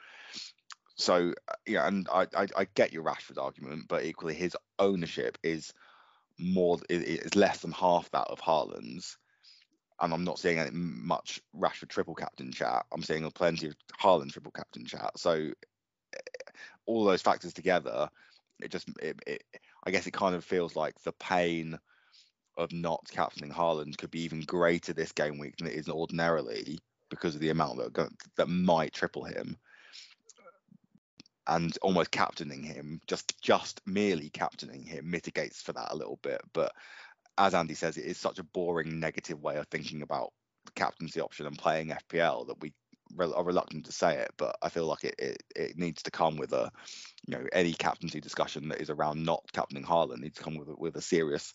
so 0.96 1.34
uh, 1.48 1.54
yeah, 1.66 1.86
and 1.86 2.08
I, 2.10 2.26
I, 2.34 2.46
I 2.56 2.66
get 2.74 2.92
your 2.92 3.04
Rashford 3.04 3.38
argument, 3.38 3.84
but 3.88 4.04
equally 4.04 4.34
his 4.34 4.56
ownership 4.78 5.38
is 5.42 5.72
more 6.38 6.78
it's 6.88 7.34
less 7.34 7.58
than 7.60 7.72
half 7.72 8.10
that 8.10 8.28
of 8.28 8.40
Haaland's. 8.40 9.16
And 10.00 10.12
I'm 10.12 10.24
not 10.24 10.38
seeing 10.38 10.68
much 10.72 11.40
Rashford 11.54 11.88
triple 11.88 12.14
captain 12.14 12.52
chat. 12.52 12.84
I'm 12.92 13.02
seeing 13.02 13.28
plenty 13.30 13.68
of 13.68 13.76
Haaland 14.00 14.32
triple 14.32 14.52
captain 14.52 14.84
chat. 14.84 15.18
So 15.18 15.50
eh, 16.14 16.18
all 16.84 17.04
those 17.04 17.22
factors 17.22 17.54
together, 17.54 18.10
it 18.60 18.70
just 18.70 18.88
it, 19.00 19.18
it, 19.26 19.44
I 19.84 19.90
guess 19.90 20.06
it 20.06 20.12
kind 20.12 20.34
of 20.34 20.44
feels 20.44 20.76
like 20.76 21.00
the 21.02 21.12
pain 21.12 21.78
of 22.58 22.72
not 22.72 23.06
captaining 23.10 23.52
Haaland 23.52 23.96
could 23.96 24.10
be 24.10 24.22
even 24.22 24.40
greater 24.40 24.92
this 24.92 25.12
game 25.12 25.38
week 25.38 25.56
than 25.56 25.66
it 25.66 25.74
is 25.74 25.88
ordinarily 25.88 26.78
because 27.10 27.34
of 27.34 27.40
the 27.40 27.50
amount 27.50 27.78
that 27.94 28.10
that 28.36 28.48
might 28.48 28.92
triple 28.92 29.24
him 29.24 29.56
and 31.48 31.76
almost 31.82 32.10
captaining 32.10 32.62
him, 32.62 33.00
just 33.06 33.40
just 33.40 33.80
merely 33.86 34.30
captaining 34.30 34.84
him 34.84 35.10
mitigates 35.10 35.62
for 35.62 35.72
that 35.72 35.92
a 35.92 35.96
little 35.96 36.18
bit. 36.22 36.40
But 36.52 36.72
as 37.38 37.54
Andy 37.54 37.74
says, 37.74 37.96
it 37.96 38.04
is 38.06 38.18
such 38.18 38.38
a 38.38 38.44
boring 38.44 38.98
negative 38.98 39.40
way 39.40 39.56
of 39.56 39.66
thinking 39.68 40.02
about 40.02 40.32
the 40.64 40.72
captaincy 40.72 41.20
option 41.20 41.46
and 41.46 41.58
playing 41.58 41.88
FPL 41.88 42.46
that 42.48 42.60
we 42.60 42.72
are 43.20 43.44
reluctant 43.44 43.86
to 43.86 43.92
say 43.92 44.16
it. 44.16 44.30
But 44.36 44.56
I 44.62 44.68
feel 44.68 44.86
like 44.86 45.04
it, 45.04 45.14
it, 45.18 45.42
it 45.54 45.78
needs 45.78 46.02
to 46.02 46.10
come 46.10 46.36
with 46.36 46.52
a, 46.52 46.70
you 47.26 47.36
know, 47.36 47.46
any 47.52 47.72
captaincy 47.72 48.20
discussion 48.20 48.68
that 48.68 48.80
is 48.80 48.90
around 48.90 49.22
not 49.22 49.44
captaining 49.52 49.84
Haaland 49.84 50.18
needs 50.18 50.38
to 50.38 50.44
come 50.44 50.56
with 50.56 50.68
with 50.76 50.96
a 50.96 51.02
serious 51.02 51.54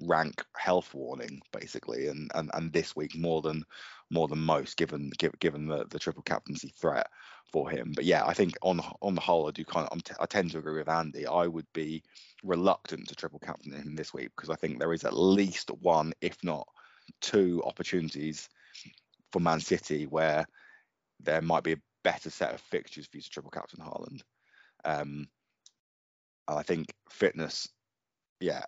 rank 0.00 0.44
health 0.56 0.92
warning 0.92 1.40
basically 1.52 2.08
and, 2.08 2.30
and 2.34 2.50
and 2.54 2.72
this 2.72 2.96
week 2.96 3.14
more 3.16 3.40
than 3.42 3.64
more 4.10 4.28
than 4.28 4.40
most 4.40 4.76
given 4.76 5.10
given 5.38 5.66
the, 5.66 5.84
the 5.90 5.98
triple 5.98 6.22
captaincy 6.22 6.72
threat 6.80 7.06
for 7.52 7.70
him. 7.70 7.92
But 7.94 8.04
yeah, 8.04 8.24
I 8.26 8.34
think 8.34 8.54
on 8.62 8.80
on 9.00 9.14
the 9.14 9.20
whole, 9.20 9.46
I 9.46 9.52
do 9.52 9.64
kind 9.64 9.88
of 9.90 10.02
t- 10.02 10.14
i 10.18 10.26
tend 10.26 10.50
to 10.50 10.58
agree 10.58 10.78
with 10.78 10.88
Andy. 10.88 11.26
I 11.26 11.46
would 11.46 11.66
be 11.72 12.02
reluctant 12.42 13.08
to 13.08 13.14
triple 13.14 13.38
captain 13.38 13.72
him 13.72 13.94
this 13.94 14.12
week 14.12 14.30
because 14.36 14.50
I 14.50 14.56
think 14.56 14.78
there 14.78 14.92
is 14.92 15.04
at 15.04 15.16
least 15.16 15.70
one, 15.80 16.12
if 16.20 16.36
not 16.42 16.66
two, 17.20 17.62
opportunities 17.64 18.48
for 19.32 19.40
Man 19.40 19.60
City 19.60 20.06
where 20.06 20.46
there 21.20 21.42
might 21.42 21.64
be 21.64 21.72
a 21.72 21.82
better 22.02 22.30
set 22.30 22.52
of 22.52 22.60
fixtures 22.60 23.06
for 23.06 23.16
you 23.16 23.22
to 23.22 23.30
triple 23.30 23.50
captain 23.50 23.80
Haaland. 23.80 24.22
Um, 24.84 25.28
and 26.48 26.58
I 26.58 26.62
think 26.62 26.92
fitness, 27.08 27.68
yeah, 28.40 28.64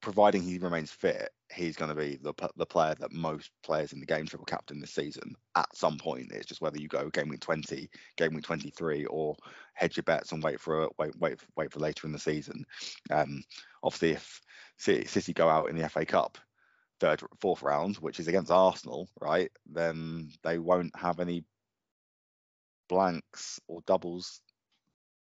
providing 0.00 0.42
he 0.42 0.58
remains 0.58 0.90
fit, 0.90 1.30
he's 1.52 1.76
going 1.76 1.88
to 1.88 1.94
be 1.94 2.16
the 2.16 2.34
the 2.56 2.66
player 2.66 2.94
that 2.98 3.12
most 3.12 3.50
players 3.62 3.92
in 3.92 4.00
the 4.00 4.06
game 4.06 4.26
triple 4.26 4.44
captain 4.44 4.80
this 4.80 4.94
season 4.94 5.34
at 5.56 5.74
some 5.74 5.98
point. 5.98 6.32
It's 6.32 6.46
just 6.46 6.60
whether 6.60 6.78
you 6.78 6.88
go 6.88 7.10
game 7.10 7.28
week 7.28 7.40
20, 7.40 7.88
game 8.16 8.34
week 8.34 8.44
23, 8.44 9.06
or 9.06 9.36
hedge 9.74 9.96
your 9.96 10.04
bets 10.04 10.32
and 10.32 10.42
wait 10.42 10.60
for 10.60 10.88
wait 10.98 11.16
wait 11.18 11.40
wait 11.56 11.72
for 11.72 11.80
later 11.80 12.06
in 12.06 12.12
the 12.12 12.18
season. 12.18 12.64
Um, 13.10 13.42
obviously, 13.82 14.12
if 14.12 14.40
City, 14.78 15.06
City 15.06 15.32
go 15.32 15.48
out 15.48 15.68
in 15.70 15.76
the 15.76 15.88
FA 15.88 16.04
Cup 16.04 16.38
third 17.00 17.22
fourth 17.40 17.62
round, 17.62 17.96
which 17.96 18.20
is 18.20 18.28
against 18.28 18.50
Arsenal, 18.50 19.08
right, 19.20 19.50
then 19.66 20.30
they 20.44 20.58
won't 20.58 20.94
have 20.96 21.18
any 21.18 21.44
blanks 22.88 23.58
or 23.66 23.80
doubles 23.86 24.40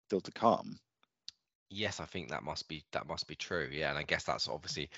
still 0.07 0.21
to 0.21 0.31
come. 0.31 0.79
Yes, 1.69 2.01
I 2.01 2.05
think 2.05 2.31
that 2.31 2.45
must 2.45 2.69
be 2.69 2.85
that 2.93 3.09
must 3.09 3.27
be 3.27 3.35
true. 3.35 3.69
Yeah, 3.73 3.91
and 3.91 3.99
I 3.99 4.03
guess 4.03 4.25
that's 4.25 4.49
obviously 4.49 4.91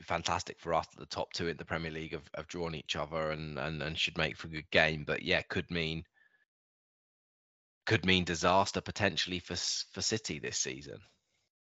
fantastic 0.00 0.58
for 0.58 0.72
us 0.72 0.86
that 0.86 0.98
the 0.98 1.14
top 1.14 1.32
two 1.32 1.48
in 1.48 1.58
the 1.58 1.64
Premier 1.64 1.90
League 1.90 2.12
have, 2.12 2.28
have 2.34 2.48
drawn 2.48 2.74
each 2.74 2.96
other 2.96 3.30
and, 3.30 3.58
and 3.58 3.82
and 3.82 3.98
should 3.98 4.16
make 4.16 4.36
for 4.36 4.48
a 4.48 4.50
good 4.50 4.70
game. 4.70 5.04
But 5.06 5.22
yeah, 5.22 5.42
could 5.42 5.70
mean 5.70 6.04
could 7.86 8.06
mean 8.06 8.24
disaster 8.24 8.80
potentially 8.80 9.40
for 9.40 9.56
for 9.56 10.00
City 10.00 10.38
this 10.38 10.58
season. 10.58 11.00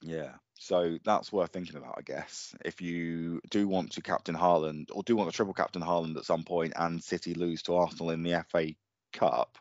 Yeah, 0.02 0.32
so 0.58 0.98
that's 1.04 1.32
worth 1.32 1.52
thinking 1.52 1.76
about, 1.76 1.94
I 1.96 2.02
guess. 2.02 2.54
If 2.62 2.82
you 2.82 3.40
do 3.50 3.66
want 3.66 3.92
to 3.92 4.02
captain 4.02 4.34
Haaland 4.34 4.88
or 4.92 5.02
do 5.02 5.16
want 5.16 5.30
to 5.30 5.36
triple 5.36 5.54
captain 5.54 5.80
Haaland 5.80 6.16
at 6.18 6.26
some 6.26 6.44
point 6.44 6.74
and 6.76 7.02
City 7.02 7.32
lose 7.32 7.62
to 7.62 7.76
Arsenal 7.76 8.10
in 8.10 8.22
the 8.22 8.44
FA 8.50 8.74
Cup, 9.14 9.56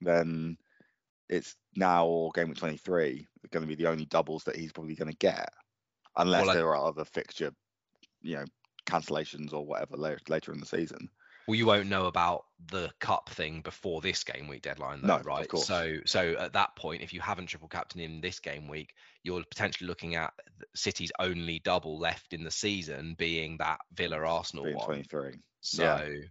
then 0.00 0.56
it's 1.28 1.56
now 1.76 2.06
or 2.06 2.30
game 2.32 2.48
week 2.48 2.58
23 2.58 3.26
going 3.50 3.62
to 3.62 3.68
be 3.68 3.74
the 3.74 3.88
only 3.88 4.04
doubles 4.04 4.44
that 4.44 4.56
he's 4.56 4.72
probably 4.72 4.94
going 4.94 5.10
to 5.10 5.16
get, 5.16 5.50
unless 6.16 6.46
well, 6.46 6.54
there 6.54 6.74
are 6.74 6.88
other 6.88 7.04
fixture, 7.04 7.52
you 8.22 8.36
know, 8.36 8.44
cancellations 8.86 9.52
or 9.52 9.64
whatever 9.64 9.96
later 9.96 10.20
later 10.28 10.52
in 10.52 10.60
the 10.60 10.66
season. 10.66 11.08
Well, 11.46 11.54
you 11.54 11.64
won't 11.64 11.88
know 11.88 12.06
about 12.06 12.44
the 12.70 12.90
cup 13.00 13.30
thing 13.30 13.62
before 13.62 14.02
this 14.02 14.22
game 14.22 14.48
week 14.48 14.60
deadline, 14.60 15.00
though, 15.00 15.16
no, 15.16 15.22
right? 15.22 15.48
So, 15.56 15.96
so 16.04 16.36
at 16.38 16.52
that 16.52 16.76
point, 16.76 17.00
if 17.00 17.14
you 17.14 17.22
haven't 17.22 17.46
triple 17.46 17.68
captain 17.68 18.02
in 18.02 18.20
this 18.20 18.38
game 18.38 18.68
week, 18.68 18.92
you're 19.22 19.42
potentially 19.50 19.88
looking 19.88 20.14
at 20.14 20.34
City's 20.74 21.10
only 21.18 21.60
double 21.60 21.98
left 21.98 22.34
in 22.34 22.44
the 22.44 22.50
season 22.50 23.14
being 23.16 23.56
that 23.58 23.78
Villa 23.94 24.18
Arsenal 24.18 24.70
one. 24.74 24.84
23. 24.84 25.36
So 25.62 25.84
yeah. 25.84 26.26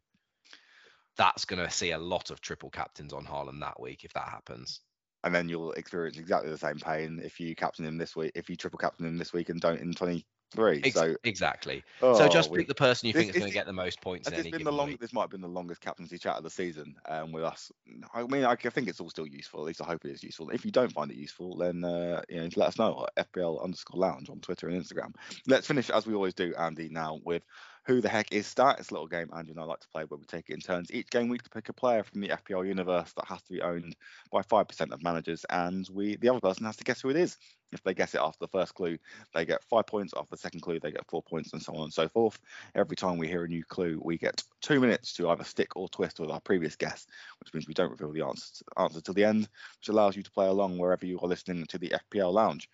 that's 1.18 1.46
going 1.46 1.66
to 1.66 1.72
see 1.72 1.92
a 1.92 1.98
lot 1.98 2.30
of 2.30 2.40
triple 2.40 2.70
captains 2.70 3.12
on 3.12 3.26
Haaland 3.26 3.62
that 3.62 3.82
week 3.82 4.04
if 4.04 4.14
that 4.14 4.30
happens 4.30 4.82
and 5.28 5.36
then 5.36 5.50
you'll 5.50 5.74
experience 5.74 6.18
exactly 6.18 6.50
the 6.50 6.58
same 6.58 6.78
pain 6.78 7.20
if 7.22 7.38
you 7.38 7.54
captain 7.54 7.86
him 7.86 7.98
this 7.98 8.16
week, 8.16 8.32
if 8.34 8.50
you 8.50 8.56
triple 8.56 8.80
captain 8.80 9.06
him 9.06 9.18
this 9.18 9.34
week 9.34 9.50
and 9.50 9.60
don't 9.60 9.82
in 9.82 9.94
23. 9.94 10.82
Ex- 10.86 10.96
so 10.96 11.18
exactly. 11.26 11.84
Oh, 12.02 12.18
so 12.18 12.30
just 12.30 12.54
pick 12.54 12.70
the 12.70 12.74
person 12.74 13.08
you 13.08 13.14
think 13.14 13.32
is 13.32 13.36
going 13.36 13.50
to 13.50 13.54
get 13.54 13.66
the 13.66 13.74
most 13.74 14.00
points. 14.00 14.30
This, 14.30 14.48
been 14.48 14.64
the 14.64 14.72
long, 14.72 14.96
this 15.02 15.12
might 15.12 15.24
have 15.24 15.30
been 15.30 15.42
the 15.42 15.50
longest 15.50 15.82
captaincy 15.82 16.18
chat 16.18 16.38
of 16.38 16.44
the 16.44 16.50
season 16.50 16.96
um, 17.10 17.34
with 17.34 17.44
us. 17.44 17.70
I 18.14 18.24
mean, 18.24 18.46
I, 18.46 18.52
I, 18.52 18.56
think 18.56 18.88
it's 18.88 19.02
all 19.02 19.10
still 19.10 19.28
useful. 19.28 19.60
At 19.60 19.66
least 19.66 19.82
I 19.82 19.86
hope 19.86 20.06
it 20.06 20.12
is 20.12 20.24
useful. 20.24 20.50
If 20.52 20.64
you 20.64 20.72
don't 20.72 20.94
find 20.94 21.12
it 21.12 21.18
useful, 21.18 21.58
then 21.58 21.84
uh, 21.84 22.22
you 22.30 22.38
know, 22.38 22.50
let 22.56 22.70
us 22.70 22.80
know 22.80 23.06
at 23.18 23.34
FPL 23.34 23.62
underscore 23.62 24.00
lounge 24.00 24.30
on 24.30 24.40
Twitter 24.40 24.70
and 24.70 24.82
Instagram. 24.82 25.14
Let's 25.46 25.68
finish 25.68 25.90
as 25.90 26.08
we 26.08 26.14
always 26.14 26.34
do, 26.34 26.56
Andy. 26.58 26.88
Now 26.88 27.20
with 27.26 27.44
who 27.88 28.02
the 28.02 28.10
heck 28.10 28.32
is 28.34 28.46
Stat? 28.46 28.76
It's 28.80 28.92
a 28.92 28.94
little 28.94 29.08
game 29.08 29.30
Andrew 29.36 29.54
and 29.54 29.62
I 29.62 29.64
like 29.64 29.80
to 29.80 29.88
play 29.88 30.04
where 30.04 30.18
we 30.18 30.26
take 30.26 30.50
it 30.50 30.54
in 30.54 30.60
turns 30.60 30.92
each 30.92 31.10
game 31.10 31.30
week 31.30 31.44
to 31.44 31.50
pick 31.50 31.70
a 31.70 31.74
player 31.74 32.04
from 32.04 32.20
the 32.22 32.28
FPL 32.28 32.68
universe 32.68 33.14
that 33.14 33.26
has 33.28 33.42
to 33.44 33.54
be 33.54 33.62
owned 33.62 33.96
by 34.32 34.42
5% 34.42 34.92
of 34.92 35.02
managers, 35.02 35.46
and 35.50 35.88
we 35.92 36.18
the 36.18 36.30
other 36.30 36.42
person 36.42 36.66
has 36.66 36.76
to 36.78 36.84
guess 36.84 37.02
who 37.02 37.10
it 37.10 37.16
is. 37.16 37.38
If 37.72 37.84
they 37.84 37.94
guess 37.94 38.16
it 38.16 38.22
after 38.22 38.40
the 38.40 38.48
first 38.48 38.74
clue, 38.74 38.98
they 39.34 39.46
get 39.46 39.64
five 39.66 39.88
points. 39.88 40.14
After 40.16 40.32
the 40.32 40.38
second 40.38 40.62
clue, 40.62 40.80
they 40.80 40.92
get 40.92 41.06
four 41.10 41.22
points, 41.22 41.54
and 41.54 41.62
so 41.62 41.76
on 41.76 41.84
and 41.84 41.94
so 41.94 42.08
forth. 42.08 42.40
Every 42.76 42.96
time 42.96 43.18
we 43.18 43.28
hear 43.28 43.44
a 43.44 43.48
new 43.48 43.64
clue, 43.64 44.00
we 44.02 44.18
get 44.18 44.44
two 44.62 44.80
minutes 44.80 45.14
to 45.14 45.30
either 45.30 45.44
stick 45.44 45.76
or 45.76 45.90
twist 45.90 46.20
with 46.20 46.32
our 46.32 46.40
previous 46.40 46.76
guess, 46.76 47.06
which 47.40 47.54
means 47.54 47.68
we 47.68 47.74
don't 47.74 47.92
reveal 47.92 48.14
the 48.14 48.26
answer, 48.26 48.64
answer 48.78 49.02
till 49.02 49.14
the 49.14 49.26
end, 49.26 49.50
which 49.80 49.90
allows 49.90 50.16
you 50.16 50.24
to 50.24 50.32
play 50.32 50.48
along 50.48 50.78
wherever 50.78 51.06
you 51.06 51.20
are 51.20 51.28
listening 51.28 51.66
to 51.66 51.78
the 51.78 51.94
FPL 52.14 52.34
Lounge. 52.34 52.70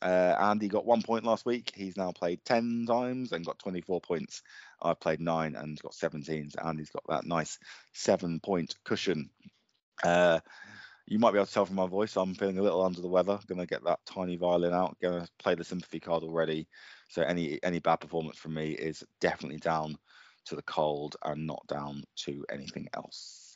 Uh, 0.00 0.34
Andy 0.40 0.68
got 0.68 0.84
one 0.84 1.02
point 1.02 1.24
last 1.24 1.46
week. 1.46 1.72
He's 1.74 1.96
now 1.96 2.10
played 2.10 2.44
10 2.44 2.86
times 2.86 3.32
and 3.32 3.46
got 3.46 3.58
24 3.60 4.00
points. 4.00 4.42
I've 4.80 4.98
played 4.98 5.20
nine 5.20 5.54
and 5.54 5.80
got 5.80 5.94
17. 5.94 6.50
So 6.50 6.60
Andy's 6.60 6.90
got 6.90 7.04
that 7.08 7.26
nice 7.26 7.58
seven 7.92 8.40
point 8.40 8.74
cushion. 8.84 9.30
Uh, 10.02 10.40
you 11.06 11.18
might 11.18 11.32
be 11.32 11.38
able 11.38 11.46
to 11.46 11.52
tell 11.52 11.66
from 11.66 11.76
my 11.76 11.86
voice, 11.86 12.16
I'm 12.16 12.34
feeling 12.34 12.58
a 12.58 12.62
little 12.62 12.82
under 12.82 13.00
the 13.00 13.08
weather. 13.08 13.38
To 13.46 13.66
get 13.66 13.84
that 13.84 14.00
tiny 14.06 14.36
violin 14.36 14.72
out. 14.72 14.96
To 15.02 15.26
play 15.38 15.54
the 15.54 15.64
sympathy 15.64 16.00
card 16.00 16.22
already. 16.22 16.68
So 17.08 17.22
any 17.22 17.58
any 17.62 17.80
bad 17.80 17.96
performance 17.96 18.38
from 18.38 18.54
me 18.54 18.72
is 18.72 19.04
definitely 19.20 19.58
down 19.58 19.96
to 20.46 20.56
the 20.56 20.62
cold 20.62 21.16
and 21.24 21.46
not 21.46 21.66
down 21.68 22.02
to 22.16 22.44
anything 22.50 22.88
else. 22.94 23.54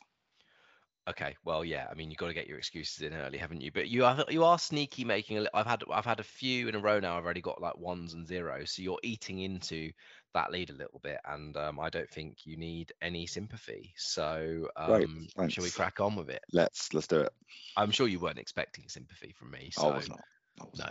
Okay, 1.09 1.37
well, 1.45 1.63
yeah. 1.63 1.87
I 1.89 1.93
mean, 1.93 2.09
you've 2.09 2.17
got 2.17 2.27
to 2.27 2.33
get 2.33 2.47
your 2.47 2.57
excuses 2.57 3.01
in 3.01 3.13
early, 3.13 3.37
haven't 3.37 3.61
you? 3.61 3.71
But 3.71 3.87
you 3.87 4.03
are 4.03 4.25
you 4.27 4.43
are 4.43 4.59
sneaky 4.59 5.05
making. 5.05 5.37
A, 5.37 5.47
I've 5.53 5.65
had 5.65 5.83
I've 5.89 6.05
had 6.05 6.19
a 6.19 6.23
few 6.23 6.67
in 6.67 6.75
a 6.75 6.79
row 6.79 6.99
now. 6.99 7.17
I've 7.17 7.23
already 7.23 7.41
got 7.41 7.61
like 7.61 7.77
ones 7.77 8.13
and 8.13 8.27
zeros, 8.27 8.71
so 8.71 8.81
you're 8.81 8.99
eating 9.03 9.39
into 9.39 9.91
that 10.33 10.51
lead 10.51 10.69
a 10.69 10.73
little 10.73 10.99
bit, 11.03 11.19
and 11.25 11.55
um, 11.57 11.79
I 11.79 11.89
don't 11.89 12.09
think 12.09 12.45
you 12.45 12.57
need 12.57 12.91
any 13.01 13.25
sympathy. 13.25 13.93
So, 13.97 14.67
um, 14.75 15.27
right, 15.35 15.51
shall 15.51 15.63
we 15.63 15.69
crack 15.71 15.99
on 15.99 16.15
with 16.15 16.29
it? 16.29 16.43
Let's 16.53 16.93
let's 16.93 17.07
do 17.07 17.21
it. 17.21 17.33
I'm 17.75 17.91
sure 17.91 18.07
you 18.07 18.19
weren't 18.19 18.39
expecting 18.39 18.87
sympathy 18.87 19.33
from 19.37 19.51
me. 19.51 19.69
So, 19.71 19.89
I 19.89 19.95
was 19.95 20.09
not. 20.09 20.21
I 20.61 20.63
was 20.65 20.79
no, 20.79 20.89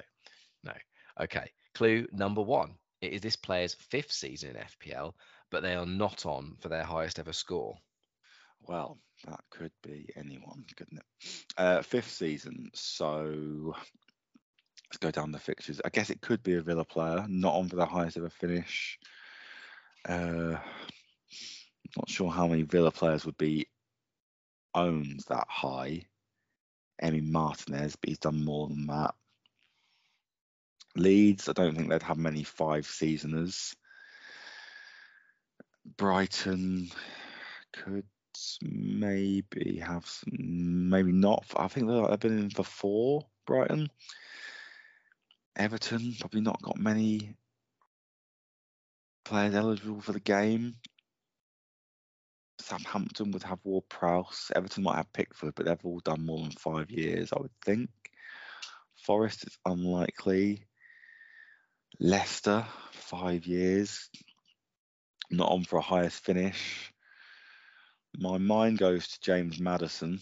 no. 0.64 0.72
Okay. 1.24 1.51
Clue 1.74 2.07
number 2.12 2.43
one. 2.43 2.74
It 3.03 3.12
is 3.12 3.20
this 3.20 3.37
player's 3.37 3.74
fifth 3.74 4.12
season 4.12 4.57
in 4.57 4.57
FPL, 4.57 5.12
but 5.51 5.62
they 5.62 5.74
are 5.74 5.87
not 5.87 6.24
on 6.24 6.57
for 6.61 6.68
their 6.68 6.84
highest 6.84 7.18
ever 7.18 7.32
score. 7.32 7.76
Well, 8.62 8.99
that 9.26 9.41
could 9.51 9.72
be 9.82 10.09
anyone, 10.16 10.64
couldn't 10.76 10.99
it? 10.99 11.45
Uh, 11.57 11.82
fifth 11.82 12.11
season. 12.11 12.70
So 12.74 13.74
let's 14.89 14.99
go 14.99 15.11
down 15.11 15.32
the 15.32 15.39
fixtures. 15.39 15.80
I 15.84 15.91
guess 15.91 16.11
it 16.11 16.20
could 16.20 16.43
be 16.43 16.55
a 16.55 16.62
Villa 16.62 16.84
player, 16.84 17.24
not 17.28 17.55
on 17.55 17.68
for 17.68 17.76
the 17.76 17.87
highest 17.87 18.16
ever 18.16 18.30
finish. 18.30 18.99
Uh, 20.07 20.59
not 21.97 22.09
sure 22.09 22.31
how 22.31 22.47
many 22.47 22.63
Villa 22.63 22.91
players 22.91 23.25
would 23.25 23.39
be 23.39 23.67
owned 24.75 25.21
that 25.29 25.47
high. 25.49 26.03
Emi 27.03 27.23
Martinez, 27.23 27.97
but 27.97 28.09
he's 28.09 28.19
done 28.19 28.45
more 28.45 28.69
than 28.69 28.87
that. 28.87 29.15
Leeds, 30.95 31.49
I 31.49 31.53
don't 31.53 31.77
think 31.77 31.91
they'd 31.91 32.03
have 32.03 32.17
many 32.17 32.43
five 32.43 32.87
seasoners. 32.87 33.75
Brighton 35.97 36.91
could 37.73 38.07
maybe 38.63 39.83
have 39.85 40.07
some, 40.07 40.89
maybe 40.89 41.13
not. 41.13 41.45
I 41.57 41.69
think 41.69 41.89
they've 41.89 42.21
been 42.21 42.39
in 42.39 42.51
for 42.51 42.65
four. 42.65 43.27
Brighton, 43.47 43.91
Everton 45.55 46.15
probably 46.19 46.41
not 46.41 46.63
got 46.63 46.79
many 46.79 47.35
players 49.27 49.55
eligible 49.57 50.01
for 50.01 50.12
the 50.12 50.20
game. 50.20 50.77
Southampton 52.61 53.33
would 53.33 53.43
have 53.43 53.59
Ward 53.64 53.85
Prowse. 53.89 54.53
Everton 54.55 54.85
might 54.85 54.97
have 54.97 55.12
Pickford, 55.12 55.55
but 55.55 55.66
they've 55.66 55.85
all 55.85 56.01
done 56.01 56.24
more 56.24 56.41
than 56.41 56.53
five 56.53 56.91
years, 56.91 57.33
I 57.33 57.41
would 57.41 57.51
think. 57.64 57.91
Forest 59.05 59.47
is 59.47 59.59
unlikely. 59.64 60.66
Leicester, 61.99 62.64
five 62.93 63.47
years. 63.47 64.09
Not 65.31 65.51
on 65.51 65.64
for 65.64 65.79
a 65.79 65.83
highest 65.83 66.24
finish. 66.24 66.93
My 68.16 68.39
mind 68.39 68.79
goes 68.79 69.09
to 69.09 69.20
James 69.20 69.59
Maddison. 69.59 70.20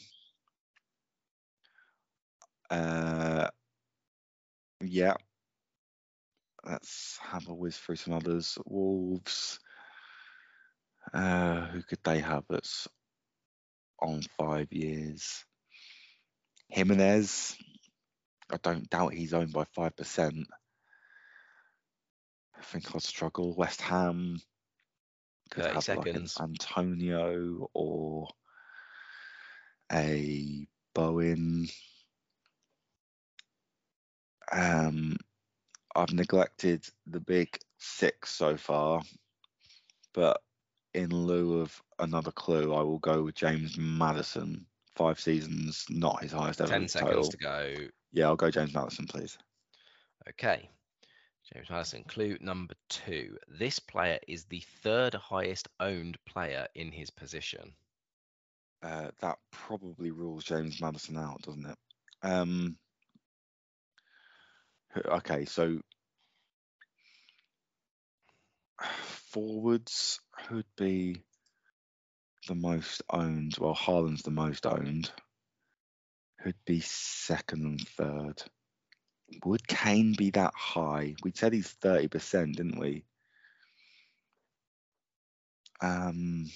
Uh, 2.71 3.49
yeah. 4.81 5.15
Let's 6.67 7.19
have 7.23 7.49
a 7.49 7.55
whiz 7.55 7.77
through 7.77 7.97
some 7.97 8.15
others. 8.15 8.57
Wolves. 8.65 9.61
Uh, 11.13 11.67
who 11.67 11.83
could 11.83 12.03
they 12.05 12.21
have 12.21 12.45
that's 12.49 12.89
on 14.01 14.23
five 14.39 14.73
years? 14.73 15.45
Jimenez. 16.69 17.57
I 18.51 18.57
don't 18.63 18.89
doubt 18.89 19.15
he's 19.15 19.35
owned 19.35 19.53
by 19.53 19.65
5%. 19.77 20.45
I 22.57 22.63
think 22.63 22.95
I'll 22.95 23.01
struggle. 23.01 23.55
West 23.55 23.81
Ham. 23.83 24.39
30 25.55 25.81
seconds. 25.81 26.37
Like 26.39 26.47
an 26.47 26.53
Antonio 26.53 27.69
or 27.75 28.29
a 29.93 30.67
Bowen. 30.95 31.69
Um, 34.53 35.17
I've 35.95 36.13
neglected 36.13 36.87
the 37.07 37.21
big 37.21 37.59
six 37.79 38.31
so 38.31 38.57
far, 38.57 39.03
but 40.13 40.43
in 40.95 41.11
lieu 41.11 41.61
of 41.61 41.83
another 41.99 42.33
clue, 42.33 42.75
I 42.75 42.83
will 42.83 42.99
go 42.99 43.23
with 43.23 43.35
James 43.35 43.77
Maddison. 43.79 44.67
Five 44.97 45.19
seasons, 45.19 45.85
not 45.91 46.23
his 46.23 46.33
highest 46.33 46.61
ever. 46.61 46.71
Ten 46.71 46.87
seconds 46.87 47.29
total. 47.29 47.31
to 47.31 47.37
go. 47.37 47.75
Yeah, 48.13 48.27
I'll 48.27 48.37
go 48.37 48.51
James 48.51 48.73
Maddison, 48.73 49.07
please. 49.07 49.37
Okay. 50.29 50.71
James 51.53 51.69
Maddison. 51.69 52.05
Clue 52.05 52.39
number 52.41 52.75
two. 52.89 53.37
This 53.49 53.81
player 53.81 54.19
is 54.29 54.45
the 54.45 54.63
third 54.83 55.15
highest 55.15 55.69
owned 55.81 56.17
player 56.27 56.69
in 56.77 56.93
his 56.93 57.11
position. 57.11 57.73
Uh, 58.83 59.11
that 59.21 59.39
probably 59.51 60.11
rules 60.11 60.45
James 60.45 60.81
Maddison 60.81 61.17
out, 61.17 61.43
doesn't 61.43 61.67
it? 61.67 61.79
Um, 62.23 62.77
okay, 64.97 65.45
so 65.45 65.81
forwards 69.33 70.21
who'd 70.49 70.67
be 70.77 71.23
the 72.49 72.55
most 72.55 73.03
owned? 73.11 73.57
Well, 73.59 73.75
Haaland's 73.75 74.23
the 74.23 74.31
most 74.31 74.67
owned. 74.67 75.11
Who'd 76.41 76.55
be 76.67 76.81
second 76.81 77.65
and 77.65 77.89
third? 77.97 78.43
Would 79.45 79.67
Kane 79.67 80.15
be 80.17 80.31
that 80.31 80.53
high? 80.55 81.15
We 81.23 81.33
said 81.35 81.53
he's 81.53 81.71
thirty 81.71 82.09
percent, 82.09 82.57
didn't 82.57 82.79
we? 82.79 83.05
Um, 85.81 86.51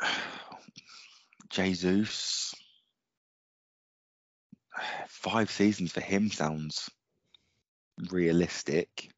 Jesus. 1.50 2.54
Five 5.08 5.50
seasons 5.50 5.92
for 5.92 6.00
him 6.00 6.30
sounds 6.30 6.90
realistic. 8.10 9.10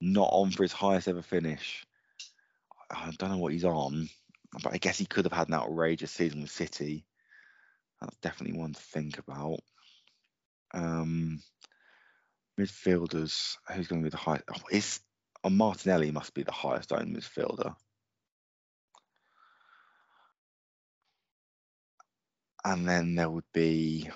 Not 0.00 0.28
on 0.32 0.50
for 0.50 0.64
his 0.64 0.72
highest 0.72 1.08
ever 1.08 1.22
finish. 1.22 1.84
I 2.90 3.10
don't 3.18 3.30
know 3.30 3.38
what 3.38 3.52
he's 3.52 3.64
on, 3.64 4.08
but 4.62 4.74
I 4.74 4.78
guess 4.78 4.98
he 4.98 5.06
could 5.06 5.24
have 5.24 5.32
had 5.32 5.48
an 5.48 5.54
outrageous 5.54 6.10
season 6.10 6.42
with 6.42 6.50
City. 6.50 7.04
That's 8.00 8.16
definitely 8.16 8.58
one 8.58 8.74
to 8.74 8.80
think 8.80 9.18
about. 9.18 9.60
Um, 10.74 11.40
midfielders, 12.58 13.56
who's 13.68 13.88
going 13.88 14.02
to 14.02 14.06
be 14.06 14.10
the 14.10 14.16
highest? 14.16 15.02
Oh, 15.44 15.44
oh, 15.44 15.50
Martinelli 15.50 16.10
must 16.10 16.34
be 16.34 16.42
the 16.42 16.52
highest 16.52 16.92
owned 16.92 17.16
midfielder. 17.16 17.74
And 22.64 22.88
then 22.88 23.14
there 23.16 23.30
would 23.30 23.50
be 23.52 24.08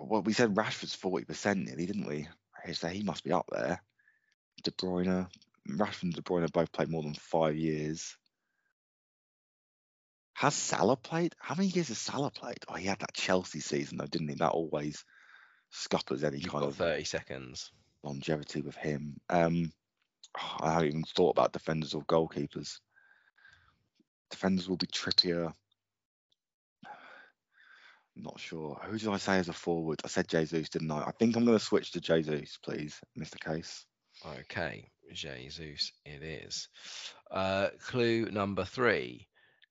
well, 0.00 0.22
we 0.22 0.32
said 0.32 0.54
Rashford's 0.54 0.94
forty 0.94 1.24
percent 1.24 1.64
nearly, 1.66 1.86
didn't 1.86 2.06
we? 2.06 2.28
So 2.72 2.88
he 2.88 3.02
must 3.02 3.24
be 3.24 3.32
up 3.32 3.46
there. 3.50 3.82
De 4.62 4.70
Bruyne, 4.72 5.28
Rashford 5.68 6.02
and 6.04 6.14
De 6.14 6.22
Bruyne 6.22 6.50
both 6.52 6.72
played 6.72 6.90
more 6.90 7.02
than 7.02 7.14
five 7.14 7.56
years. 7.56 8.16
Has 10.34 10.54
Salah 10.54 10.96
played? 10.96 11.34
How 11.38 11.54
many 11.54 11.68
years 11.68 11.88
has 11.88 11.98
Salah 11.98 12.30
played? 12.30 12.58
Oh, 12.68 12.74
he 12.74 12.86
had 12.86 13.00
that 13.00 13.14
Chelsea 13.14 13.60
season 13.60 13.98
though, 13.98 14.06
didn't 14.06 14.28
he? 14.28 14.34
That 14.36 14.52
always 14.52 15.04
scuppers 15.70 16.24
any 16.24 16.38
You've 16.38 16.52
kind 16.52 16.64
of 16.64 16.76
30 16.76 17.04
seconds. 17.04 17.72
longevity 18.02 18.60
with 18.62 18.76
him. 18.76 19.16
Um, 19.28 19.72
oh, 20.38 20.56
I 20.60 20.72
haven't 20.74 20.88
even 20.88 21.04
thought 21.04 21.30
about 21.30 21.52
defenders 21.52 21.94
or 21.94 22.04
goalkeepers. 22.04 22.78
Defenders 24.30 24.68
will 24.68 24.76
be 24.76 24.86
Trippier. 24.86 25.52
Not 28.20 28.40
sure. 28.40 28.76
Who 28.82 28.98
did 28.98 29.08
I 29.08 29.16
say 29.16 29.38
as 29.38 29.48
a 29.48 29.52
forward? 29.52 30.00
I 30.04 30.08
said 30.08 30.26
Jesus, 30.26 30.68
didn't 30.68 30.90
I? 30.90 31.04
I 31.04 31.12
think 31.12 31.36
I'm 31.36 31.44
going 31.44 31.56
to 31.56 31.64
switch 31.64 31.92
to 31.92 32.00
Jesus, 32.00 32.58
please, 32.62 33.00
Mr. 33.16 33.38
Case. 33.38 33.86
Okay, 34.40 34.90
Jesus, 35.12 35.92
it 36.04 36.24
is. 36.24 36.68
Uh, 37.30 37.68
clue 37.80 38.28
number 38.30 38.64
three. 38.64 39.28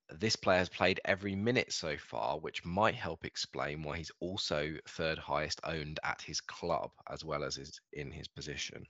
This 0.09 0.37
player 0.37 0.59
has 0.59 0.69
played 0.69 1.01
every 1.03 1.35
minute 1.35 1.73
so 1.73 1.97
far, 1.97 2.39
which 2.39 2.63
might 2.63 2.95
help 2.95 3.25
explain 3.25 3.83
why 3.83 3.97
he's 3.97 4.11
also 4.21 4.75
third 4.87 5.17
highest 5.17 5.59
owned 5.65 5.99
at 6.05 6.21
his 6.21 6.39
club 6.39 6.91
as 7.11 7.25
well 7.25 7.43
as 7.43 7.57
his, 7.57 7.81
in 7.91 8.09
his 8.09 8.29
position. 8.29 8.85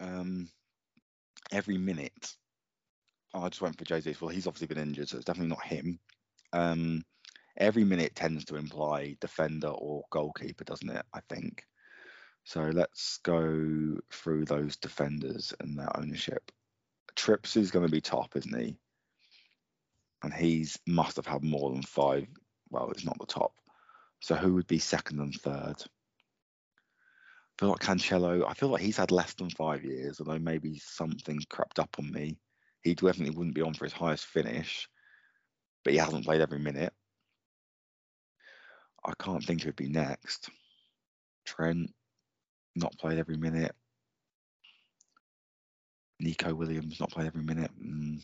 Um, 0.00 0.50
every 1.50 1.78
minute. 1.78 2.34
Oh, 3.32 3.44
I 3.44 3.48
just 3.48 3.62
went 3.62 3.78
for 3.78 3.86
Jesus. 3.86 4.20
Well, 4.20 4.28
he's 4.28 4.46
obviously 4.46 4.66
been 4.66 4.86
injured, 4.86 5.08
so 5.08 5.16
it's 5.16 5.24
definitely 5.24 5.48
not 5.48 5.64
him. 5.64 5.98
Um, 6.52 7.02
every 7.56 7.84
minute 7.84 8.14
tends 8.14 8.44
to 8.46 8.56
imply 8.56 9.16
defender 9.20 9.68
or 9.68 10.04
goalkeeper, 10.10 10.64
doesn't 10.64 10.90
it? 10.90 11.04
I 11.12 11.20
think. 11.28 11.64
So 12.44 12.62
let's 12.62 13.18
go 13.24 13.98
through 14.12 14.44
those 14.44 14.76
defenders 14.76 15.52
and 15.60 15.78
their 15.78 15.94
ownership. 15.98 16.52
Trips 17.16 17.56
is 17.56 17.70
going 17.70 17.86
to 17.86 17.90
be 17.90 18.00
top, 18.00 18.36
isn't 18.36 18.58
he? 18.58 18.76
And 20.22 20.32
he's 20.32 20.78
must 20.86 21.16
have 21.16 21.26
had 21.26 21.42
more 21.42 21.70
than 21.72 21.82
five. 21.82 22.26
Well, 22.70 22.90
it's 22.90 23.04
not 23.04 23.18
the 23.18 23.26
top. 23.26 23.52
So 24.20 24.34
who 24.34 24.54
would 24.54 24.66
be 24.66 24.78
second 24.78 25.20
and 25.20 25.34
third? 25.34 25.76
I 25.78 27.54
feel 27.58 27.70
like 27.70 27.80
Cancelo. 27.80 28.44
I 28.46 28.54
feel 28.54 28.68
like 28.68 28.82
he's 28.82 28.96
had 28.98 29.10
less 29.10 29.34
than 29.34 29.50
five 29.50 29.84
years, 29.84 30.20
although 30.20 30.38
maybe 30.38 30.78
something 30.78 31.40
crept 31.48 31.78
up 31.78 31.96
on 31.98 32.12
me. 32.12 32.38
He 32.82 32.94
definitely 32.94 33.34
wouldn't 33.34 33.54
be 33.54 33.62
on 33.62 33.74
for 33.74 33.84
his 33.86 33.92
highest 33.92 34.26
finish, 34.26 34.88
but 35.82 35.92
he 35.92 35.98
hasn't 35.98 36.24
played 36.24 36.40
every 36.40 36.58
minute. 36.58 36.92
I 39.06 39.12
can't 39.18 39.44
think 39.44 39.62
who'd 39.62 39.76
be 39.76 39.88
next. 39.88 40.50
Trent, 41.46 41.92
not 42.74 42.98
played 42.98 43.18
every 43.18 43.36
minute. 43.36 43.74
Neco 46.18 46.52
Williams, 46.54 46.98
not 46.98 47.10
played 47.10 47.26
every 47.26 47.42
minute. 47.42 47.70
Mm. 47.80 48.20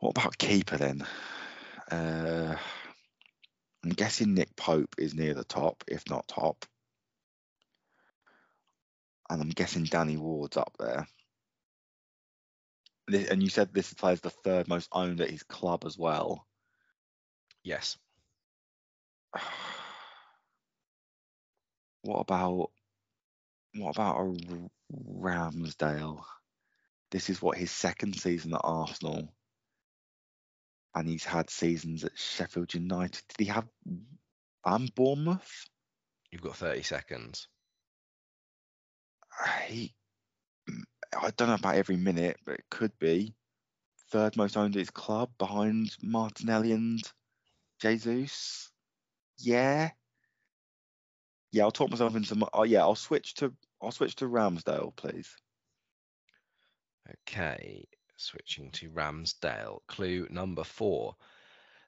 What 0.00 0.10
about 0.10 0.38
keeper 0.38 0.76
then? 0.76 1.06
Uh, 1.90 2.56
I'm 3.84 3.90
guessing 3.90 4.34
Nick 4.34 4.56
Pope 4.56 4.94
is 4.98 5.14
near 5.14 5.34
the 5.34 5.44
top, 5.44 5.84
if 5.86 6.02
not 6.08 6.26
top. 6.26 6.64
And 9.28 9.40
I'm 9.40 9.50
guessing 9.50 9.84
Danny 9.84 10.16
Ward's 10.16 10.56
up 10.56 10.74
there. 10.78 11.06
And 13.30 13.42
you 13.42 13.48
said 13.48 13.72
this 13.72 13.92
player's 13.94 14.20
the 14.20 14.30
third 14.30 14.66
most 14.66 14.88
owned 14.92 15.20
at 15.20 15.30
his 15.30 15.42
club 15.42 15.84
as 15.84 15.96
well. 15.96 16.46
Yes. 17.62 17.96
What 22.02 22.20
about 22.20 22.70
what 23.74 23.90
about 23.90 24.20
a 24.20 24.70
Ramsdale? 24.90 26.24
This 27.10 27.28
is 27.28 27.42
what 27.42 27.58
his 27.58 27.70
second 27.70 28.18
season 28.18 28.54
at 28.54 28.62
Arsenal, 28.64 29.34
and 30.94 31.06
he's 31.06 31.24
had 31.24 31.50
seasons 31.50 32.04
at 32.04 32.18
Sheffield 32.18 32.72
United. 32.72 33.22
Did 33.28 33.44
he 33.44 33.52
have 33.52 33.68
and 34.64 34.94
Bournemouth? 34.94 35.66
You've 36.30 36.42
got 36.42 36.56
30 36.56 36.82
seconds. 36.82 37.48
He, 39.68 39.94
I 41.16 41.30
don't 41.36 41.48
know 41.48 41.54
about 41.54 41.76
every 41.76 41.96
minute, 41.96 42.36
but 42.44 42.54
it 42.54 42.64
could 42.70 42.92
be 42.98 43.34
third 44.10 44.36
most 44.36 44.56
owned 44.56 44.76
at 44.76 44.80
his 44.80 44.90
club 44.90 45.30
behind 45.38 45.96
Martinelli 46.02 46.72
and 46.72 47.00
Jesus. 47.80 48.69
Yeah, 49.40 49.90
yeah. 51.52 51.64
I'll 51.64 51.70
talk 51.70 51.90
myself 51.90 52.14
into. 52.16 52.34
my- 52.36 52.48
Oh 52.52 52.64
yeah, 52.64 52.80
I'll 52.80 52.94
switch 52.94 53.34
to. 53.36 53.52
I'll 53.82 53.92
switch 53.92 54.16
to 54.16 54.26
Ramsdale, 54.26 54.94
please. 54.96 55.34
Okay, 57.28 57.86
switching 58.16 58.70
to 58.72 58.90
Ramsdale. 58.90 59.80
Clue 59.86 60.26
number 60.30 60.64
four. 60.64 61.16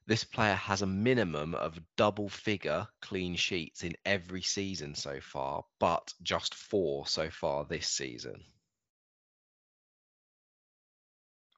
This 0.06 0.24
player 0.24 0.54
has 0.54 0.82
a 0.82 0.86
minimum 0.86 1.54
of 1.54 1.78
double 1.96 2.28
figure 2.28 2.88
clean 3.00 3.36
sheets 3.36 3.84
in 3.84 3.96
every 4.04 4.42
season 4.42 4.94
so 4.94 5.20
far, 5.20 5.64
but 5.78 6.12
just 6.22 6.54
four 6.54 7.06
so 7.06 7.30
far 7.30 7.64
this 7.64 7.88
season. 7.88 8.44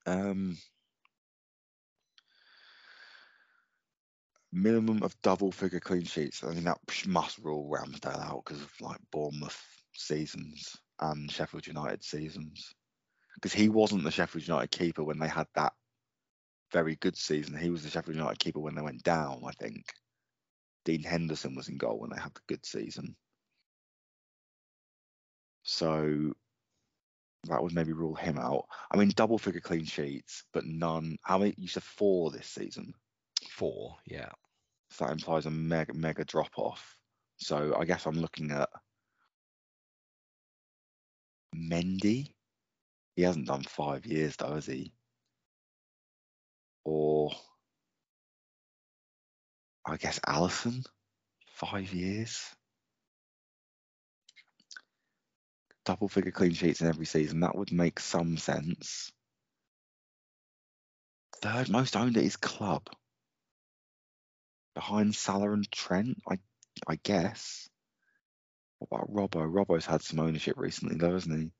Um, 0.06 0.58
minimum 4.54 5.02
of 5.02 5.20
double 5.22 5.50
figure 5.50 5.80
clean 5.80 6.04
sheets. 6.04 6.42
I 6.44 6.54
mean 6.54 6.64
that 6.64 6.78
must 7.06 7.38
rule 7.38 7.68
Ramsdale 7.68 8.24
out 8.24 8.44
because 8.44 8.62
of 8.62 8.70
like 8.80 9.00
Bournemouth 9.10 9.60
seasons 9.92 10.76
and 11.00 11.30
Sheffield 11.30 11.66
United 11.66 12.04
seasons. 12.04 12.72
Because 13.34 13.52
he 13.52 13.68
wasn't 13.68 14.04
the 14.04 14.12
Sheffield 14.12 14.46
United 14.46 14.70
keeper 14.70 15.02
when 15.02 15.18
they 15.18 15.28
had 15.28 15.48
that 15.56 15.72
very 16.72 16.96
good 16.96 17.16
season. 17.16 17.56
He 17.56 17.70
was 17.70 17.82
the 17.82 17.90
Sheffield 17.90 18.16
United 18.16 18.38
keeper 18.38 18.60
when 18.60 18.76
they 18.76 18.82
went 18.82 19.02
down. 19.02 19.42
I 19.46 19.52
think 19.52 19.84
Dean 20.84 21.02
Henderson 21.02 21.54
was 21.56 21.68
in 21.68 21.76
goal 21.76 21.98
when 21.98 22.10
they 22.10 22.20
had 22.20 22.34
the 22.34 22.40
good 22.46 22.64
season. 22.64 23.16
So 25.64 26.32
that 27.48 27.62
would 27.62 27.74
maybe 27.74 27.92
rule 27.92 28.14
him 28.14 28.38
out. 28.38 28.66
I 28.90 28.96
mean, 28.96 29.08
double 29.10 29.38
figure 29.38 29.60
clean 29.60 29.84
sheets, 29.84 30.44
but 30.52 30.64
none. 30.64 31.16
How 31.22 31.38
many? 31.38 31.54
You 31.56 31.68
said 31.68 31.82
four 31.82 32.30
this 32.30 32.46
season. 32.46 32.92
Four, 33.50 33.96
yeah. 34.06 34.30
So 34.94 35.04
that 35.04 35.12
implies 35.12 35.46
a 35.46 35.50
mega 35.50 35.92
mega 35.92 36.24
drop 36.24 36.50
off. 36.56 36.96
So 37.36 37.74
I 37.78 37.84
guess 37.84 38.06
I'm 38.06 38.20
looking 38.20 38.52
at 38.52 38.68
Mendy. 41.54 42.32
He 43.16 43.22
hasn't 43.22 43.46
done 43.46 43.62
five 43.62 44.06
years 44.06 44.36
though, 44.36 44.54
has 44.54 44.66
he? 44.66 44.92
or 46.84 47.32
I 49.86 49.96
guess 49.96 50.18
Alisson, 50.20 50.84
five 51.54 51.92
years. 51.92 52.42
Double 55.84 56.08
figure 56.08 56.30
clean 56.30 56.52
sheets 56.52 56.80
in 56.80 56.88
every 56.88 57.04
season. 57.04 57.40
That 57.40 57.56
would 57.56 57.72
make 57.72 58.00
some 58.00 58.38
sense. 58.38 59.12
Third 61.42 61.68
most 61.68 61.96
owned 61.96 62.16
at 62.16 62.22
his 62.22 62.36
club. 62.36 62.88
Behind 64.74 65.14
Salah 65.14 65.52
and 65.52 65.70
Trent, 65.70 66.18
I 66.28 66.38
I 66.86 66.96
guess. 66.96 67.68
What 68.78 68.88
about 68.90 69.14
Robbo? 69.14 69.50
Robbo's 69.50 69.86
had 69.86 70.02
some 70.02 70.20
ownership 70.20 70.56
recently 70.58 70.96
though, 70.96 71.12
hasn't 71.12 71.52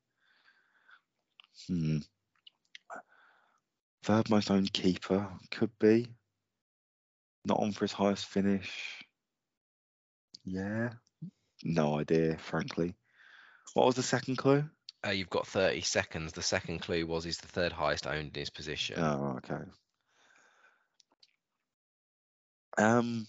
he? 1.69 1.73
Hmm. 1.73 1.99
Third 4.03 4.29
most 4.29 4.51
owned 4.51 4.73
keeper 4.73 5.29
could 5.51 5.71
be. 5.79 6.09
Not 7.47 7.61
on 7.61 7.73
for 7.73 7.85
his 7.85 7.93
highest 7.93 8.27
finish. 8.27 9.03
Yeah. 10.45 10.91
No 11.63 11.99
idea, 11.99 12.37
frankly. 12.39 12.95
What 13.73 13.87
was 13.87 13.95
the 13.95 14.03
second 14.03 14.37
clue? 14.37 14.65
Uh, 15.07 15.11
you've 15.11 15.31
got 15.31 15.47
30 15.47 15.81
seconds. 15.83 16.33
The 16.33 16.43
second 16.43 16.81
clue 16.81 17.07
was 17.07 17.25
he's 17.25 17.39
the 17.39 17.49
third 17.49 17.73
highest 17.73 18.07
owned 18.07 18.37
in 18.37 18.41
his 18.41 18.51
position. 18.51 18.99
Oh, 18.99 19.39
okay. 19.39 19.63
Um, 22.79 23.27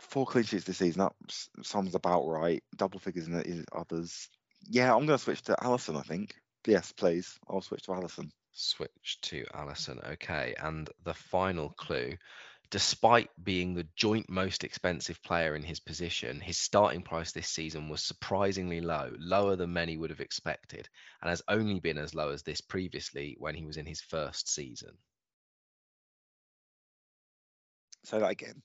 four 0.00 0.26
clean 0.26 0.44
sheets 0.44 0.64
this 0.64 0.78
season. 0.78 1.02
That 1.02 1.12
sounds 1.62 1.94
about 1.94 2.26
right. 2.26 2.62
Double 2.76 2.98
figures 2.98 3.26
in 3.26 3.32
the 3.34 3.46
in 3.46 3.64
others. 3.72 4.28
Yeah, 4.68 4.92
I'm 4.92 5.06
going 5.06 5.18
to 5.18 5.24
switch 5.24 5.42
to 5.42 5.56
Alisson. 5.62 5.98
I 5.98 6.02
think. 6.02 6.34
Yes, 6.66 6.92
please. 6.92 7.38
I'll 7.48 7.60
switch 7.60 7.82
to 7.82 7.92
Alisson. 7.92 8.30
Switch 8.52 9.18
to 9.22 9.44
Alisson. 9.54 10.12
Okay. 10.12 10.54
And 10.58 10.88
the 11.04 11.14
final 11.14 11.70
clue 11.70 12.16
despite 12.70 13.30
being 13.44 13.74
the 13.74 13.86
joint 13.94 14.28
most 14.28 14.64
expensive 14.64 15.22
player 15.22 15.54
in 15.54 15.62
his 15.62 15.78
position, 15.78 16.40
his 16.40 16.58
starting 16.58 17.02
price 17.02 17.32
this 17.32 17.48
season 17.48 17.88
was 17.88 18.02
surprisingly 18.02 18.80
low, 18.80 19.12
lower 19.18 19.56
than 19.56 19.72
many 19.72 19.96
would 19.96 20.10
have 20.10 20.20
expected, 20.20 20.88
and 21.22 21.28
has 21.28 21.42
only 21.48 21.80
been 21.80 21.98
as 21.98 22.14
low 22.14 22.30
as 22.30 22.42
this 22.42 22.60
previously 22.60 23.36
when 23.38 23.54
he 23.54 23.64
was 23.64 23.76
in 23.76 23.86
his 23.86 24.00
first 24.00 24.48
season. 24.48 24.96
Say 28.06 28.20
that 28.20 28.30
again. 28.30 28.62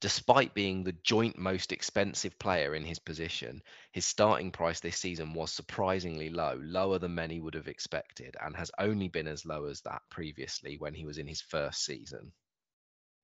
Despite 0.00 0.52
being 0.52 0.82
the 0.82 0.96
joint 1.04 1.38
most 1.38 1.70
expensive 1.70 2.36
player 2.40 2.74
in 2.74 2.84
his 2.84 2.98
position, 2.98 3.62
his 3.92 4.04
starting 4.04 4.50
price 4.50 4.80
this 4.80 4.96
season 4.96 5.32
was 5.32 5.52
surprisingly 5.52 6.28
low, 6.28 6.58
lower 6.60 6.98
than 6.98 7.14
many 7.14 7.38
would 7.38 7.54
have 7.54 7.68
expected, 7.68 8.36
and 8.40 8.56
has 8.56 8.72
only 8.76 9.06
been 9.06 9.28
as 9.28 9.46
low 9.46 9.66
as 9.66 9.80
that 9.82 10.02
previously 10.10 10.76
when 10.76 10.92
he 10.92 11.04
was 11.04 11.18
in 11.18 11.26
his 11.28 11.40
first 11.40 11.84
season. 11.84 12.32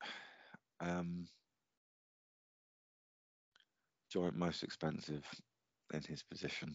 Um, 0.81 1.29
joint 4.13 4.35
most 4.37 4.65
expensive 4.65 5.25
in 5.95 6.03
his 6.03 6.23
position. 6.25 6.75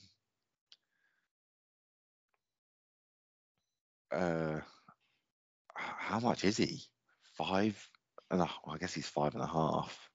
Uh, 4.12 4.62
how 5.76 6.20
much 6.20 6.44
is 6.46 6.58
he? 6.58 6.82
Five 7.38 7.90
and 8.32 8.42
a, 8.42 8.50
well, 8.66 8.76
I 8.76 8.78
guess 8.78 8.94
he's 8.94 9.08
five 9.08 9.34
and 9.36 9.44
a 9.44 9.48
half. 9.48 10.10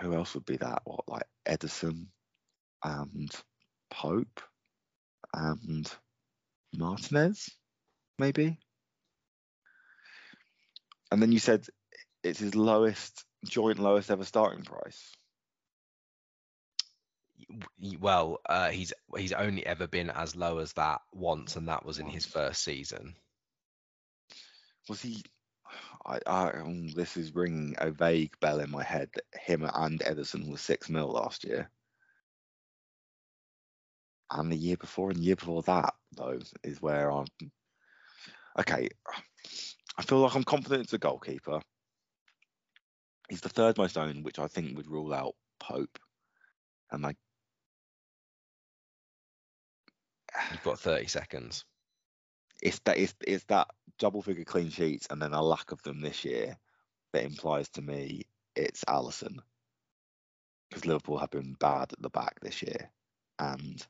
Who 0.00 0.14
else 0.14 0.34
would 0.34 0.44
be 0.44 0.56
that? 0.58 0.82
What 0.84 1.08
like 1.08 1.26
Ederson 1.46 2.06
and 2.84 3.30
Pope 3.90 4.40
and 5.32 5.90
Martinez, 6.74 7.50
maybe? 8.18 8.58
And 11.10 11.22
then 11.22 11.32
you 11.32 11.38
said 11.38 11.66
it's 12.22 12.40
his 12.40 12.54
lowest 12.54 13.24
joint 13.46 13.78
lowest 13.78 14.10
ever 14.10 14.24
starting 14.24 14.64
price. 14.64 15.16
Well, 18.00 18.40
uh, 18.48 18.70
he's 18.70 18.92
he's 19.16 19.32
only 19.32 19.64
ever 19.64 19.86
been 19.86 20.10
as 20.10 20.34
low 20.34 20.58
as 20.58 20.72
that 20.72 21.00
once, 21.12 21.56
and 21.56 21.68
that 21.68 21.84
was 21.84 21.98
in 21.98 22.08
his 22.08 22.26
first 22.26 22.64
season. 22.64 23.14
Was 24.88 25.02
he? 25.02 25.22
I, 26.04 26.18
I 26.26 26.50
um, 26.50 26.88
this 26.88 27.16
is 27.16 27.34
ringing 27.34 27.74
a 27.78 27.90
vague 27.90 28.38
bell 28.40 28.60
in 28.60 28.70
my 28.70 28.82
head 28.82 29.10
that 29.14 29.40
him 29.40 29.68
and 29.74 30.00
Ederson 30.00 30.50
were 30.50 30.58
six 30.58 30.88
mil 30.88 31.08
last 31.08 31.44
year, 31.44 31.70
and 34.30 34.50
the 34.50 34.56
year 34.56 34.76
before 34.76 35.10
and 35.10 35.18
the 35.18 35.24
year 35.24 35.36
before 35.36 35.62
that 35.62 35.94
though 36.12 36.38
is 36.64 36.82
where 36.82 37.10
I'm. 37.10 37.26
Okay, 38.58 38.88
I 39.98 40.02
feel 40.02 40.18
like 40.18 40.34
I'm 40.34 40.44
confident 40.44 40.84
it's 40.84 40.92
a 40.94 40.98
goalkeeper. 40.98 41.60
He's 43.28 43.40
the 43.40 43.48
third 43.48 43.76
most 43.76 43.98
owned, 43.98 44.24
which 44.24 44.38
I 44.38 44.46
think 44.46 44.76
would 44.76 44.90
rule 44.90 45.12
out 45.12 45.34
Pope, 45.58 45.98
and 46.92 47.02
like 47.02 47.16
You've 50.50 50.62
got 50.62 50.78
30 50.78 51.06
seconds. 51.06 51.64
it's 52.62 52.78
that 52.80 52.98
it's, 52.98 53.14
it's 53.26 53.44
that 53.44 53.68
double 53.98 54.22
figure 54.22 54.44
clean 54.44 54.70
sheets 54.70 55.06
and 55.10 55.20
then 55.20 55.32
a 55.32 55.42
lack 55.42 55.72
of 55.72 55.82
them 55.82 56.00
this 56.00 56.24
year 56.24 56.56
that 57.12 57.24
implies 57.24 57.68
to 57.70 57.82
me 57.82 58.22
it's 58.54 58.84
Alisson 58.84 59.38
because 60.68 60.86
Liverpool 60.86 61.18
have 61.18 61.30
been 61.30 61.54
bad 61.58 61.92
at 61.92 62.02
the 62.02 62.10
back 62.10 62.40
this 62.40 62.62
year 62.62 62.90
and 63.38 63.86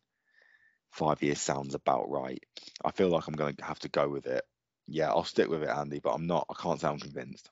five 0.91 1.23
years 1.23 1.41
sounds 1.41 1.75
about 1.75 2.11
right. 2.11 2.43
I 2.85 2.91
feel 2.91 3.09
like 3.09 3.27
I'm 3.27 3.35
going 3.35 3.57
to 3.57 3.65
have 3.65 3.79
to 3.81 3.89
go 3.89 4.09
with 4.09 4.27
it. 4.27 4.45
Yeah, 4.87 5.11
I'll 5.11 5.25
stick 5.25 5.49
with 5.49 5.63
it, 5.63 5.69
Andy, 5.69 6.01
but 6.01 6.13
I'm 6.13 6.27
not. 6.27 6.47
I 6.49 6.55
can't 6.61 6.83
I'm 6.85 6.99
convinced. 6.99 7.49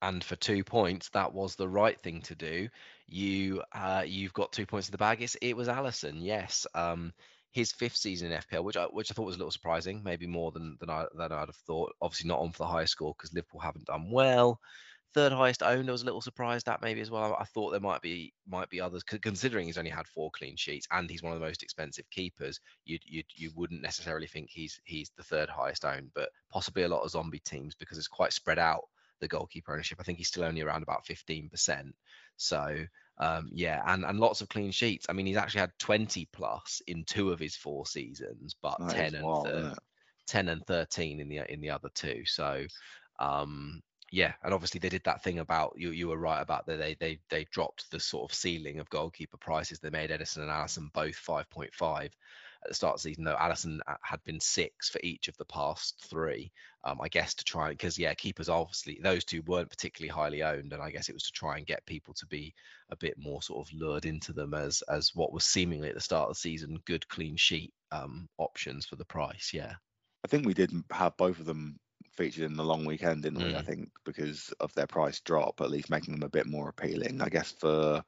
And 0.00 0.24
for 0.24 0.34
two 0.34 0.64
points, 0.64 1.10
that 1.10 1.32
was 1.32 1.54
the 1.54 1.68
right 1.68 2.00
thing 2.02 2.22
to 2.22 2.34
do. 2.34 2.68
You 3.06 3.62
uh, 3.72 4.02
you've 4.04 4.32
got 4.32 4.52
two 4.52 4.66
points 4.66 4.88
in 4.88 4.92
the 4.92 4.98
bag. 4.98 5.22
It's, 5.22 5.36
it 5.36 5.56
was 5.56 5.68
Alisson, 5.68 6.16
yes. 6.18 6.66
Um, 6.74 7.12
his 7.52 7.70
fifth 7.70 7.96
season 7.96 8.32
in 8.32 8.40
FPL, 8.40 8.64
which 8.64 8.76
I 8.76 8.84
which 8.86 9.10
I 9.10 9.14
thought 9.14 9.26
was 9.26 9.36
a 9.36 9.38
little 9.38 9.52
surprising, 9.52 10.02
maybe 10.02 10.26
more 10.26 10.50
than 10.50 10.76
than 10.80 10.90
I 10.90 11.06
than 11.14 11.32
I'd 11.32 11.48
have 11.48 11.56
thought. 11.66 11.94
Obviously 12.00 12.28
not 12.28 12.40
on 12.40 12.50
for 12.50 12.58
the 12.58 12.66
highest 12.66 12.92
score 12.92 13.14
because 13.16 13.32
Liverpool 13.32 13.60
haven't 13.60 13.86
done 13.86 14.10
well. 14.10 14.58
Third 15.14 15.32
highest 15.32 15.62
owned, 15.62 15.90
I 15.90 15.92
was 15.92 16.00
a 16.00 16.06
little 16.06 16.22
surprised 16.22 16.66
at 16.70 16.80
maybe 16.80 17.02
as 17.02 17.10
well. 17.10 17.34
I, 17.34 17.42
I 17.42 17.44
thought 17.44 17.70
there 17.70 17.80
might 17.80 18.00
be 18.00 18.32
might 18.48 18.70
be 18.70 18.80
others 18.80 19.02
considering 19.02 19.66
he's 19.66 19.76
only 19.76 19.90
had 19.90 20.06
four 20.06 20.30
clean 20.30 20.56
sheets 20.56 20.88
and 20.90 21.10
he's 21.10 21.22
one 21.22 21.34
of 21.34 21.38
the 21.38 21.44
most 21.44 21.62
expensive 21.62 22.08
keepers. 22.10 22.58
You 22.86 22.98
you 23.04 23.22
you 23.34 23.50
wouldn't 23.54 23.82
necessarily 23.82 24.26
think 24.26 24.48
he's 24.50 24.80
he's 24.84 25.10
the 25.16 25.22
third 25.22 25.50
highest 25.50 25.84
owned, 25.84 26.10
but 26.14 26.30
possibly 26.50 26.84
a 26.84 26.88
lot 26.88 27.02
of 27.02 27.10
zombie 27.10 27.40
teams 27.40 27.74
because 27.74 27.98
it's 27.98 28.08
quite 28.08 28.32
spread 28.32 28.58
out 28.58 28.84
the 29.20 29.28
goalkeeper 29.28 29.74
ownership. 29.74 29.98
I 30.00 30.04
think 30.04 30.16
he's 30.18 30.28
still 30.28 30.44
only 30.44 30.62
around 30.62 30.82
about 30.82 31.04
15%. 31.06 31.92
So 32.36 32.76
um, 33.22 33.50
yeah, 33.52 33.82
and 33.86 34.04
and 34.04 34.18
lots 34.20 34.40
of 34.40 34.48
clean 34.48 34.70
sheets. 34.72 35.06
I 35.08 35.12
mean, 35.12 35.26
he's 35.26 35.36
actually 35.36 35.60
had 35.60 35.78
20 35.78 36.26
plus 36.32 36.82
in 36.86 37.04
two 37.04 37.30
of 37.32 37.38
his 37.40 37.56
four 37.56 37.86
seasons, 37.86 38.54
but 38.60 38.78
That 38.78 38.98
is 38.98 39.14
10 39.14 39.14
and 39.14 39.30
wild, 39.30 39.54
thir- 39.54 39.54
isn't 39.56 39.72
it? 39.72 39.78
10 40.26 40.48
and 40.48 40.64
13 40.66 41.20
in 41.20 41.28
the 41.28 41.50
in 41.52 41.60
the 41.60 41.70
other 41.70 41.90
two. 41.94 42.24
So 42.26 42.66
um 43.18 43.80
yeah, 44.10 44.34
and 44.42 44.52
obviously 44.52 44.78
they 44.78 44.90
did 44.90 45.04
that 45.04 45.22
thing 45.24 45.38
about 45.38 45.74
you 45.76 45.90
you 45.90 46.08
were 46.08 46.18
right 46.18 46.42
about 46.42 46.66
that 46.66 46.76
they 46.78 46.94
they 46.94 47.18
they 47.30 47.44
dropped 47.46 47.90
the 47.90 48.00
sort 48.00 48.30
of 48.30 48.34
ceiling 48.36 48.78
of 48.78 48.90
goalkeeper 48.90 49.38
prices. 49.38 49.80
They 49.80 49.90
made 49.90 50.10
Ederson 50.10 50.42
and 50.42 50.50
Alisson 50.50 50.92
both 50.92 51.16
5.5 51.16 52.12
at 52.64 52.68
the 52.68 52.74
start 52.74 52.94
of 52.94 53.02
the 53.02 53.08
season, 53.08 53.24
though 53.24 53.36
Alisson 53.36 53.80
uh, 53.86 53.96
had 54.02 54.22
been 54.24 54.40
six 54.40 54.88
for 54.88 55.00
each 55.02 55.28
of 55.28 55.36
the 55.36 55.44
past 55.44 56.04
three. 56.08 56.52
Um, 56.84 57.00
I 57.00 57.08
guess 57.08 57.34
to 57.34 57.44
try 57.44 57.70
because 57.70 57.98
yeah, 57.98 58.14
keepers 58.14 58.48
obviously 58.48 58.98
those 59.02 59.24
two 59.24 59.42
weren't 59.42 59.70
particularly 59.70 60.10
highly 60.10 60.42
owned, 60.42 60.72
and 60.72 60.82
I 60.82 60.90
guess 60.90 61.08
it 61.08 61.14
was 61.14 61.24
to 61.24 61.32
try 61.32 61.56
and 61.56 61.66
get 61.66 61.86
people 61.86 62.14
to 62.14 62.26
be 62.26 62.54
a 62.90 62.96
bit 62.96 63.14
more 63.18 63.42
sort 63.42 63.66
of 63.66 63.72
lured 63.74 64.04
into 64.04 64.32
them 64.32 64.54
as 64.54 64.82
as 64.88 65.14
what 65.14 65.32
was 65.32 65.44
seemingly 65.44 65.88
at 65.88 65.94
the 65.94 66.00
start 66.00 66.28
of 66.28 66.34
the 66.36 66.40
season 66.40 66.78
good 66.86 67.06
clean 67.08 67.36
sheet 67.36 67.72
um, 67.92 68.28
options 68.38 68.86
for 68.86 68.96
the 68.96 69.04
price. 69.04 69.50
Yeah. 69.52 69.74
I 70.24 70.28
think 70.28 70.46
we 70.46 70.54
did 70.54 70.72
have 70.90 71.16
both 71.16 71.40
of 71.40 71.46
them 71.46 71.78
featured 72.12 72.44
in 72.44 72.56
the 72.56 72.64
long 72.64 72.84
weekend, 72.84 73.22
didn't 73.22 73.42
we? 73.42 73.54
I 73.54 73.62
Mm. 73.62 73.66
think 73.66 73.90
because 74.04 74.52
of 74.60 74.72
their 74.74 74.86
price 74.86 75.20
drop, 75.20 75.60
at 75.60 75.70
least 75.70 75.90
making 75.90 76.14
them 76.14 76.22
a 76.22 76.28
bit 76.28 76.46
more 76.46 76.68
appealing. 76.68 77.20
I 77.20 77.28
guess 77.28 77.52
for, 77.52 78.02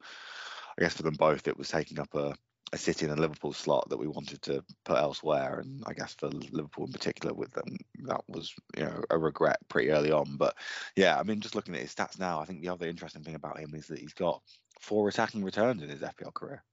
I 0.77 0.81
guess 0.81 0.93
for 0.95 1.03
them 1.03 1.15
both, 1.15 1.47
it 1.47 1.57
was 1.57 1.69
taking 1.69 1.99
up 1.99 2.13
a, 2.15 2.35
a 2.73 2.77
City 2.77 3.05
and 3.05 3.17
a 3.17 3.21
Liverpool 3.21 3.53
slot 3.53 3.89
that 3.89 3.97
we 3.97 4.07
wanted 4.07 4.41
to 4.43 4.63
put 4.83 4.97
elsewhere, 4.97 5.59
and 5.59 5.83
I 5.85 5.93
guess 5.93 6.13
for 6.13 6.27
Liverpool 6.27 6.85
in 6.85 6.91
particular, 6.91 7.33
with 7.33 7.51
them, 7.51 7.77
that 8.03 8.21
was 8.27 8.53
you 8.77 8.83
know 8.83 9.03
a 9.09 9.17
regret 9.17 9.57
pretty 9.69 9.91
early 9.91 10.11
on. 10.11 10.35
But 10.37 10.55
yeah, 10.95 11.19
I 11.19 11.23
mean, 11.23 11.39
just 11.39 11.55
looking 11.55 11.75
at 11.75 11.81
his 11.81 11.93
stats 11.93 12.19
now, 12.19 12.39
I 12.39 12.45
think 12.45 12.61
the 12.61 12.69
other 12.69 12.87
interesting 12.87 13.23
thing 13.23 13.35
about 13.35 13.59
him 13.59 13.73
is 13.75 13.87
that 13.87 13.99
he's 13.99 14.13
got 14.13 14.41
four 14.79 15.07
attacking 15.07 15.43
returns 15.43 15.81
in 15.81 15.89
his 15.89 16.01
FPL 16.01 16.33
career. 16.33 16.63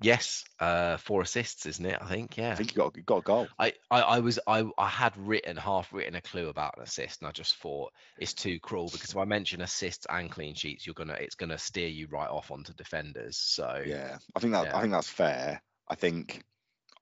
Yes, 0.00 0.44
uh, 0.60 0.98
four 0.98 1.22
assists, 1.22 1.64
isn't 1.64 1.86
it? 1.86 1.98
I 2.00 2.06
think. 2.06 2.36
Yeah. 2.36 2.52
I 2.52 2.54
think 2.54 2.70
he 2.70 2.76
got 2.76 2.94
he 2.94 3.02
got 3.02 3.18
a 3.18 3.22
goal. 3.22 3.48
I, 3.58 3.72
I, 3.90 4.00
I 4.02 4.18
was 4.20 4.38
I, 4.46 4.64
I 4.76 4.88
had 4.88 5.16
written 5.16 5.56
half 5.56 5.90
written 5.92 6.16
a 6.16 6.20
clue 6.20 6.48
about 6.48 6.76
an 6.76 6.82
assist 6.82 7.22
and 7.22 7.28
I 7.28 7.32
just 7.32 7.56
thought 7.56 7.92
it's 8.18 8.34
too 8.34 8.60
cruel 8.60 8.90
because 8.92 9.10
if 9.10 9.16
I 9.16 9.24
mention 9.24 9.62
assists 9.62 10.06
and 10.10 10.30
clean 10.30 10.54
sheets 10.54 10.86
you're 10.86 10.94
gonna 10.94 11.16
it's 11.18 11.34
gonna 11.34 11.56
steer 11.56 11.88
you 11.88 12.08
right 12.10 12.28
off 12.28 12.50
onto 12.50 12.74
defenders 12.74 13.38
so 13.38 13.82
Yeah, 13.86 14.18
I 14.34 14.40
think 14.40 14.52
that 14.52 14.66
Yeah. 14.66 14.76
I 14.76 14.80
think 14.82 14.92
that's 14.92 15.08
fair. 15.08 15.62
I 15.88 15.94
think 15.94 16.42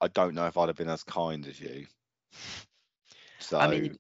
I 0.00 0.06
don't 0.06 0.34
know 0.34 0.46
if 0.46 0.56
I'd 0.56 0.68
have 0.68 0.76
been 0.76 0.88
as 0.88 1.02
kind 1.02 1.46
as 1.48 1.58
you 1.58 1.86
So 3.40 3.58
I 3.60 3.66
mean, 3.66 3.98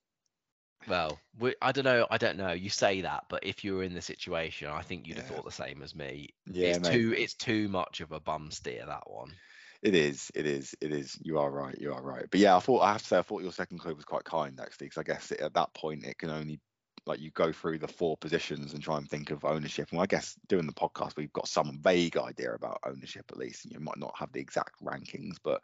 well, 0.86 1.22
we, 1.38 1.54
I 1.62 1.72
don't 1.72 1.84
know. 1.84 2.06
I 2.10 2.18
don't 2.18 2.36
know. 2.36 2.52
You 2.52 2.70
say 2.70 3.02
that, 3.02 3.24
but 3.28 3.44
if 3.44 3.64
you 3.64 3.74
were 3.76 3.82
in 3.82 3.94
the 3.94 4.02
situation, 4.02 4.68
I 4.68 4.82
think 4.82 5.06
you'd 5.06 5.16
have 5.18 5.26
Yeah. 5.26 5.26
thought 5.26 5.44
the 5.44 5.52
same 5.52 5.82
as 5.82 5.94
me. 5.94 6.30
yeah, 6.46 6.68
it's 6.68 6.78
mate, 6.78 7.06
too. 7.06 7.14
It's 7.16 7.34
too 7.34 7.68
much 7.68 8.00
of 8.00 8.12
a 8.12 8.20
bum 8.20 8.50
steer 8.50 8.86
that 8.86 9.10
one. 9.10 9.40
it 9.82 9.94
is, 9.94 10.30
it 10.34 10.46
is, 10.46 10.74
it 10.80 10.92
is. 10.92 11.18
You 11.22 11.38
are 11.38 11.50
right, 11.50 11.76
you 11.78 11.92
are 11.92 12.02
right. 12.02 12.24
But 12.30 12.40
yeah, 12.40 12.56
I 12.56 12.60
thought 12.60 12.80
I 12.80 12.92
have 12.92 13.02
to 13.02 13.06
say 13.08 13.18
I 13.18 13.22
thought 13.22 13.42
your 13.42 13.52
second 13.52 13.78
clue 13.78 13.94
was 13.94 14.04
quite 14.04 14.24
kind 14.24 14.58
actually, 14.60 14.86
because 14.86 14.98
I 14.98 15.02
guess 15.02 15.30
it, 15.30 15.40
at 15.40 15.54
that 15.54 15.74
point 15.74 16.06
it 16.06 16.18
can 16.18 16.30
only 16.30 16.60
like 17.06 17.20
you 17.20 17.30
go 17.32 17.52
through 17.52 17.78
the 17.78 17.88
four 17.88 18.16
positions 18.16 18.72
and 18.72 18.82
try 18.82 18.96
and 18.96 19.06
think 19.06 19.30
of 19.30 19.44
ownership. 19.44 19.88
And 19.92 20.00
I 20.00 20.06
guess 20.06 20.38
doing 20.48 20.66
the 20.66 20.72
podcast, 20.72 21.16
we've 21.18 21.32
got 21.34 21.48
some 21.48 21.78
vague 21.82 22.16
idea 22.16 22.54
about 22.54 22.78
ownership 22.86 23.26
at 23.30 23.36
least. 23.36 23.66
You 23.70 23.78
might 23.78 23.98
not 23.98 24.14
have 24.18 24.32
the 24.32 24.40
exact 24.40 24.80
rankings, 24.82 25.36
but 25.42 25.60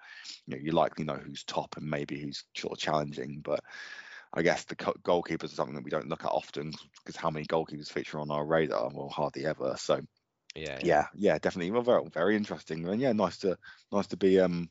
you 0.47 0.55
know 0.57 0.63
you 0.63 0.73
likely 0.73 1.05
know 1.05 1.17
who's 1.17 1.45
top 1.45 1.77
and 1.79 1.89
maybe 1.89 2.21
who's 2.21 2.45
sort 2.55 2.75
of 2.75 2.79
challenging. 2.79 3.41
But 3.43 3.61
I 4.33 4.43
guess 4.43 4.65
the 4.65 4.77
goalkeepers 4.77 5.45
are 5.45 5.49
something 5.49 5.75
that 5.75 5.85
we 5.85 5.91
don't 5.91 6.09
look 6.09 6.25
at 6.25 6.31
often 6.31 6.73
because 6.99 7.17
how 7.17 7.31
many 7.31 7.47
goalkeepers 7.47 7.91
feature 7.91 8.21
on 8.21 8.31
our 8.31 8.45
radar? 8.45 8.91
Well, 8.93 9.09
hardly 9.09 9.45
ever. 9.47 9.75
So 9.77 10.01
Yeah. 10.55 10.79
yeah, 10.83 11.07
yeah, 11.15 11.39
definitely. 11.39 11.71
Well, 11.71 11.83
very, 11.83 12.09
very 12.13 12.37
interesting. 12.37 12.87
And 12.89 13.01
yeah, 13.01 13.13
nice 13.13 13.39
to 13.39 13.57
nice 13.93 14.07
to 14.09 14.17
be 14.17 14.39
um 14.41 14.71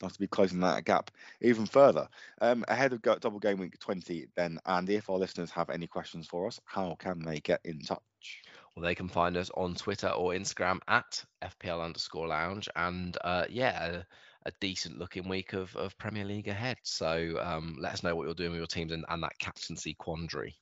nice 0.00 0.12
to 0.12 0.20
be 0.20 0.28
closing 0.28 0.60
that 0.60 0.84
gap 0.84 1.10
even 1.40 1.66
further. 1.66 2.08
Um, 2.40 2.64
ahead 2.68 2.92
of 2.92 3.02
go- 3.02 3.18
double 3.18 3.40
game 3.40 3.58
week 3.58 3.78
20, 3.78 4.26
then 4.36 4.58
Andy, 4.64 4.96
if 4.96 5.10
our 5.10 5.18
listeners 5.18 5.50
have 5.50 5.70
any 5.70 5.86
questions 5.86 6.26
for 6.26 6.46
us, 6.46 6.60
how 6.64 6.94
can 6.98 7.20
they 7.20 7.40
get 7.40 7.60
in 7.64 7.80
touch? 7.80 8.46
Well, 8.74 8.84
they 8.84 8.94
can 8.94 9.08
find 9.08 9.36
us 9.36 9.50
on 9.54 9.74
Twitter 9.74 10.08
or 10.08 10.32
Instagram 10.32 10.80
at 10.86 11.24
FPL 11.42 11.82
underscore 11.82 12.28
lounge. 12.28 12.68
And 12.76 13.16
uh, 13.22 13.46
yeah, 13.48 14.02
a, 14.48 14.52
decent 14.60 14.98
looking 14.98 15.28
week 15.28 15.52
of, 15.52 15.74
of 15.76 15.96
Premier 15.98 16.24
League 16.24 16.48
ahead. 16.48 16.78
So 16.82 17.38
um, 17.40 17.76
let 17.80 17.92
us 17.92 18.02
know 18.02 18.14
what 18.14 18.24
you're 18.24 18.34
doing 18.34 18.50
with 18.50 18.58
your 18.58 18.66
teams 18.66 18.92
and, 18.92 19.04
and 19.08 19.22
that 19.22 19.38
captaincy 19.38 19.94
quandary. 19.94 20.56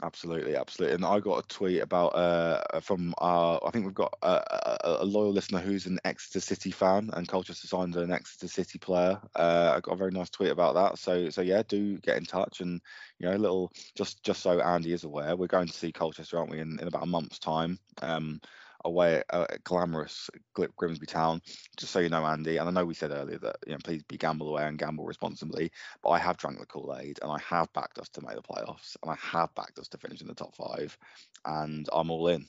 Absolutely, 0.00 0.54
absolutely. 0.54 0.94
And 0.94 1.04
I 1.04 1.18
got 1.18 1.44
a 1.44 1.48
tweet 1.48 1.82
about 1.82 2.10
uh 2.10 2.80
from 2.80 3.14
our 3.18 3.60
I 3.66 3.70
think 3.70 3.84
we've 3.84 3.94
got 3.94 4.14
a, 4.22 4.78
a, 4.84 4.98
a 5.00 5.04
loyal 5.04 5.32
listener 5.32 5.58
who's 5.58 5.86
an 5.86 5.98
Exeter 6.04 6.38
City 6.38 6.70
fan 6.70 7.10
and 7.14 7.26
Colchester 7.26 7.66
signed 7.66 7.96
an 7.96 8.12
Exeter 8.12 8.46
City 8.46 8.78
player. 8.78 9.20
Uh, 9.34 9.72
I 9.74 9.80
got 9.80 9.94
a 9.94 9.96
very 9.96 10.12
nice 10.12 10.30
tweet 10.30 10.50
about 10.50 10.76
that. 10.76 10.98
So 10.98 11.30
so 11.30 11.40
yeah, 11.40 11.62
do 11.66 11.98
get 11.98 12.16
in 12.16 12.24
touch 12.24 12.60
and 12.60 12.80
you 13.18 13.28
know 13.28 13.34
a 13.34 13.38
little 13.38 13.72
just 13.96 14.22
just 14.22 14.40
so 14.40 14.60
Andy 14.60 14.92
is 14.92 15.02
aware, 15.02 15.34
we're 15.34 15.48
going 15.48 15.66
to 15.66 15.76
see 15.76 15.90
Colchester, 15.90 16.38
aren't 16.38 16.50
we, 16.50 16.60
in, 16.60 16.78
in 16.80 16.86
about 16.86 17.02
a 17.02 17.06
month's 17.06 17.40
time. 17.40 17.80
Um, 18.00 18.40
away 18.84 19.16
at, 19.16 19.24
uh, 19.30 19.46
glamorous 19.64 20.30
Gl- 20.56 20.74
Grimsby 20.76 21.06
Town. 21.06 21.40
Just 21.76 21.92
so 21.92 21.98
you 21.98 22.08
know, 22.08 22.24
Andy, 22.24 22.56
and 22.58 22.68
I 22.68 22.72
know 22.72 22.84
we 22.84 22.94
said 22.94 23.10
earlier 23.10 23.38
that 23.38 23.56
you 23.66 23.72
know 23.72 23.78
please 23.82 24.02
be 24.04 24.16
gamble 24.16 24.48
away 24.48 24.64
and 24.64 24.78
gamble 24.78 25.04
responsibly. 25.06 25.70
But 26.02 26.10
I 26.10 26.18
have 26.18 26.36
drank 26.36 26.58
the 26.58 26.66
Kool 26.66 26.96
Aid, 26.98 27.18
and 27.22 27.30
I 27.30 27.38
have 27.40 27.72
backed 27.72 27.98
us 27.98 28.08
to 28.10 28.22
make 28.22 28.36
the 28.36 28.42
playoffs, 28.42 28.96
and 29.02 29.10
I 29.10 29.16
have 29.16 29.54
backed 29.54 29.78
us 29.78 29.88
to 29.88 29.98
finish 29.98 30.20
in 30.20 30.28
the 30.28 30.34
top 30.34 30.54
five, 30.54 30.96
and 31.44 31.88
I'm 31.92 32.10
all 32.10 32.28
in. 32.28 32.46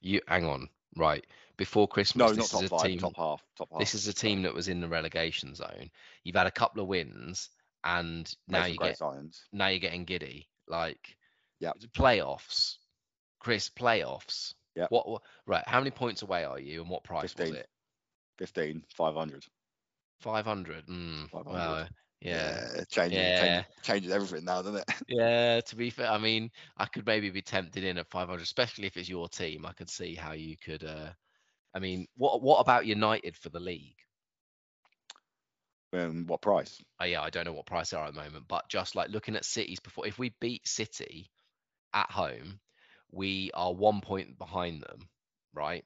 You 0.00 0.20
hang 0.26 0.44
on, 0.46 0.68
right? 0.96 1.24
Before 1.56 1.86
No, 1.86 1.92
Christmas, 1.92 2.36
not 2.36 2.36
this 2.36 2.52
is 2.54 2.62
a 2.62 2.68
five, 2.68 2.82
team. 2.82 2.98
top 2.98 3.16
half, 3.16 3.44
top 3.56 3.68
half. 3.70 3.78
This 3.78 3.94
is 3.94 4.08
a 4.08 4.12
team 4.12 4.42
that 4.42 4.54
was 4.54 4.68
in 4.68 4.80
the 4.80 4.88
relegation 4.88 5.54
zone. 5.54 5.90
You've 6.24 6.36
had 6.36 6.46
a 6.46 6.50
couple 6.52 6.82
of 6.82 6.88
wins, 6.88 7.50
and 7.84 8.32
now 8.48 8.66
you 8.66 8.78
get 8.78 8.98
signs. 8.98 9.42
now 9.52 9.68
you're 9.68 9.78
getting 9.78 10.04
giddy. 10.04 10.48
Like, 10.66 11.16
yeah, 11.60 11.72
playoffs, 11.94 12.76
Chris, 13.38 13.68
playoffs. 13.68 14.54
Yep. 14.76 14.90
What, 14.90 15.08
what? 15.08 15.22
Right. 15.46 15.64
How 15.66 15.80
many 15.80 15.90
points 15.90 16.22
away 16.22 16.44
are 16.44 16.58
you, 16.60 16.80
and 16.82 16.90
what 16.90 17.04
price 17.04 17.36
was 17.36 17.50
15. 17.50 17.52
it? 17.52 17.68
15, 18.38 18.84
500. 18.94 19.44
Five 20.20 20.44
hundred. 20.46 20.86
Mm, 20.86 21.28
500. 21.30 21.48
well, 21.48 21.88
yeah. 22.20 22.84
changes, 22.88 23.32
Yeah. 23.32 23.32
changes, 23.32 23.66
changes 23.82 24.12
everything 24.12 24.44
now, 24.44 24.62
doesn't 24.62 24.84
it? 24.88 24.96
Yeah, 25.08 25.60
to 25.60 25.76
be 25.76 25.90
fair, 25.90 26.08
I 26.10 26.18
mean, 26.18 26.50
I 26.76 26.86
could 26.86 27.06
maybe 27.06 27.30
be 27.30 27.42
tempted 27.42 27.84
in 27.84 27.98
at 27.98 28.10
500, 28.10 28.42
especially 28.42 28.86
if 28.86 28.96
it's 28.96 29.08
your 29.08 29.28
team. 29.28 29.66
I 29.66 29.72
could 29.72 29.90
see 29.90 30.14
how 30.14 30.32
you 30.32 30.56
could. 30.56 30.84
Uh, 30.84 31.12
I 31.74 31.80
mean, 31.80 32.06
what 32.16 32.42
what 32.42 32.60
about 32.60 32.86
United 32.86 33.36
for 33.36 33.50
the 33.50 33.60
league? 33.60 33.98
um, 35.92 36.26
what 36.26 36.40
price? 36.40 36.82
Oh, 37.00 37.04
yeah, 37.04 37.20
I 37.22 37.30
don't 37.30 37.44
know 37.44 37.52
what 37.52 37.66
price 37.66 37.90
they 37.90 37.96
are 37.96 38.06
at 38.06 38.14
the 38.14 38.20
moment, 38.22 38.46
but 38.48 38.68
just 38.68 38.94
like 38.94 39.10
looking 39.10 39.36
at 39.36 39.44
City's 39.44 39.80
before, 39.80 40.06
if 40.06 40.18
we 40.18 40.30
beat 40.40 40.66
City 40.66 41.30
at 41.94 42.10
home, 42.10 42.60
we 43.12 43.50
are 43.54 43.72
one 43.72 44.00
point 44.00 44.38
behind 44.38 44.82
them, 44.82 45.08
right? 45.54 45.84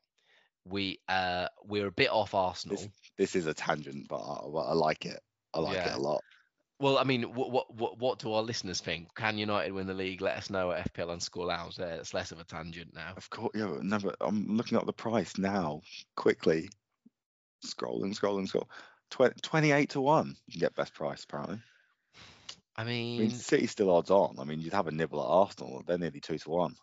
We 0.65 0.99
uh 1.09 1.49
we're 1.65 1.87
a 1.87 1.93
bit 1.93 2.11
off 2.11 2.35
Arsenal. 2.35 2.77
This, 2.77 2.89
this 3.19 3.37
is 3.37 3.47
a 3.47 3.55
tangent, 3.55 4.09
but 4.09 4.21
I, 4.21 4.71
I 4.71 4.73
like 4.73 5.05
it. 5.05 5.21
I 5.55 5.61
like 5.61 5.87
it 5.87 5.95
a 5.95 5.99
lot. 5.99 6.23
Well, 6.79 6.99
I 6.99 7.05
mean, 7.05 7.23
what 7.35 7.51
what 7.51 7.75
what 7.75 7.99
what 7.99 8.19
do 8.19 8.33
our 8.35 8.43
listeners 8.43 8.81
think? 8.81 9.15
Can 9.15 9.39
United 9.39 9.73
win 9.73 9.87
the 9.87 9.95
league? 9.95 10.21
Let 10.21 10.37
us 10.37 10.51
know 10.51 10.73
at 10.73 10.93
FPL 10.93 11.11
underscore 11.11 11.47
lounge. 11.47 11.77
There, 11.77 11.95
it's 11.95 12.13
less 12.13 12.33
of 12.33 12.41
a 12.41 12.45
tangent 12.45 12.95
now. 12.95 13.15
Of 13.17 13.31
course, 13.31 13.53
yeah. 13.55 13.79
No, 13.81 13.99
but 13.99 14.17
I'm 14.21 14.57
looking 14.57 14.77
up 14.77 14.85
the 14.85 14.93
price 14.93 15.39
now, 15.39 15.81
quickly. 16.17 16.69
Scrolling, 17.65 18.19
scrolling, 18.19 18.47
scroll. 18.47 18.69
Tw- 19.11 19.41
28 19.43 19.91
to 19.91 20.01
1. 20.01 20.37
You 20.47 20.53
can 20.53 20.61
get 20.61 20.75
best 20.75 20.93
price, 20.93 21.25
apparently. 21.25 21.61
I 22.77 22.83
I 22.83 22.85
mean, 22.85 23.31
City 23.31 23.67
still 23.67 23.91
odds 23.91 24.11
on. 24.11 24.37
I 24.39 24.45
mean, 24.45 24.61
you'd 24.61 24.75
have 24.75 24.87
a 24.87 24.93
nibble 24.93 25.21
at 25.21 25.27
Arsenal. 25.27 25.83
They're 25.87 25.97
nearly 25.97 26.21
2 26.21 26.37
to 26.39 26.51
1. 26.51 26.77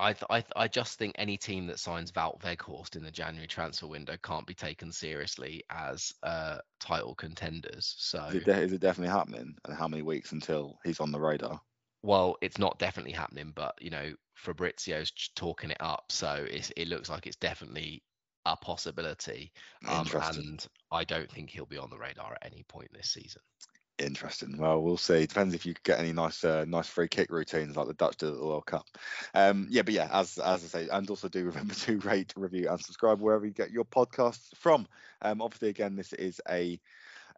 I, 0.00 0.12
th- 0.12 0.26
I, 0.30 0.40
th- 0.40 0.52
I 0.56 0.68
just 0.68 0.98
think 0.98 1.14
any 1.18 1.36
team 1.36 1.66
that 1.66 1.80
signs 1.80 2.12
Wout 2.12 2.40
Weghorst 2.40 2.96
in 2.96 3.02
the 3.02 3.10
January 3.10 3.48
transfer 3.48 3.86
window 3.86 4.16
can't 4.22 4.46
be 4.46 4.54
taken 4.54 4.92
seriously 4.92 5.64
as 5.70 6.12
uh, 6.22 6.58
title 6.80 7.14
contenders. 7.14 7.94
So, 7.98 8.18
Is 8.28 8.34
it, 8.36 8.44
de- 8.44 8.62
is 8.62 8.72
it 8.72 8.80
definitely 8.80 9.12
happening? 9.12 9.56
And 9.64 9.76
how 9.76 9.88
many 9.88 10.02
weeks 10.02 10.32
until 10.32 10.78
he's 10.84 11.00
on 11.00 11.10
the 11.12 11.20
radar? 11.20 11.60
well, 12.02 12.36
it's 12.40 12.58
not 12.58 12.78
definitely 12.78 13.12
happening, 13.12 13.52
but 13.54 13.74
you 13.80 13.90
know, 13.90 14.14
Fabrizio's 14.34 15.10
talking 15.34 15.70
it 15.70 15.80
up, 15.80 16.10
so 16.10 16.46
it's, 16.48 16.70
it 16.76 16.88
looks 16.88 17.08
like 17.08 17.26
it's 17.26 17.36
definitely 17.36 18.02
a 18.44 18.56
possibility. 18.56 19.52
Um, 19.86 20.14
and 20.20 20.66
I 20.92 21.04
don't 21.04 21.30
think 21.30 21.50
he'll 21.50 21.66
be 21.66 21.78
on 21.78 21.90
the 21.90 21.98
radar 21.98 22.34
at 22.34 22.52
any 22.52 22.64
point 22.68 22.90
this 22.92 23.10
season. 23.10 23.42
Interesting. 23.98 24.56
Well, 24.58 24.80
we'll 24.80 24.96
see. 24.96 25.26
Depends 25.26 25.54
if 25.54 25.66
you 25.66 25.74
get 25.82 25.98
any 25.98 26.12
nice, 26.12 26.44
uh, 26.44 26.64
nice 26.68 26.86
free 26.86 27.08
kick 27.08 27.32
routines 27.32 27.76
like 27.76 27.88
the 27.88 27.94
Dutch 27.94 28.16
did 28.16 28.28
at 28.30 28.36
the 28.38 28.46
World 28.46 28.66
Cup. 28.66 28.86
Um, 29.34 29.66
yeah, 29.70 29.82
but 29.82 29.94
yeah, 29.94 30.08
as 30.12 30.38
as 30.38 30.64
I 30.64 30.68
say, 30.68 30.88
and 30.88 31.08
also 31.10 31.28
do 31.28 31.44
remember 31.44 31.74
to 31.86 31.98
rate, 31.98 32.32
review, 32.36 32.68
and 32.70 32.80
subscribe 32.80 33.20
wherever 33.20 33.44
you 33.44 33.52
get 33.52 33.72
your 33.72 33.84
podcasts 33.84 34.54
from. 34.56 34.86
Um, 35.20 35.42
obviously, 35.42 35.68
again, 35.70 35.96
this 35.96 36.12
is 36.12 36.40
a 36.48 36.78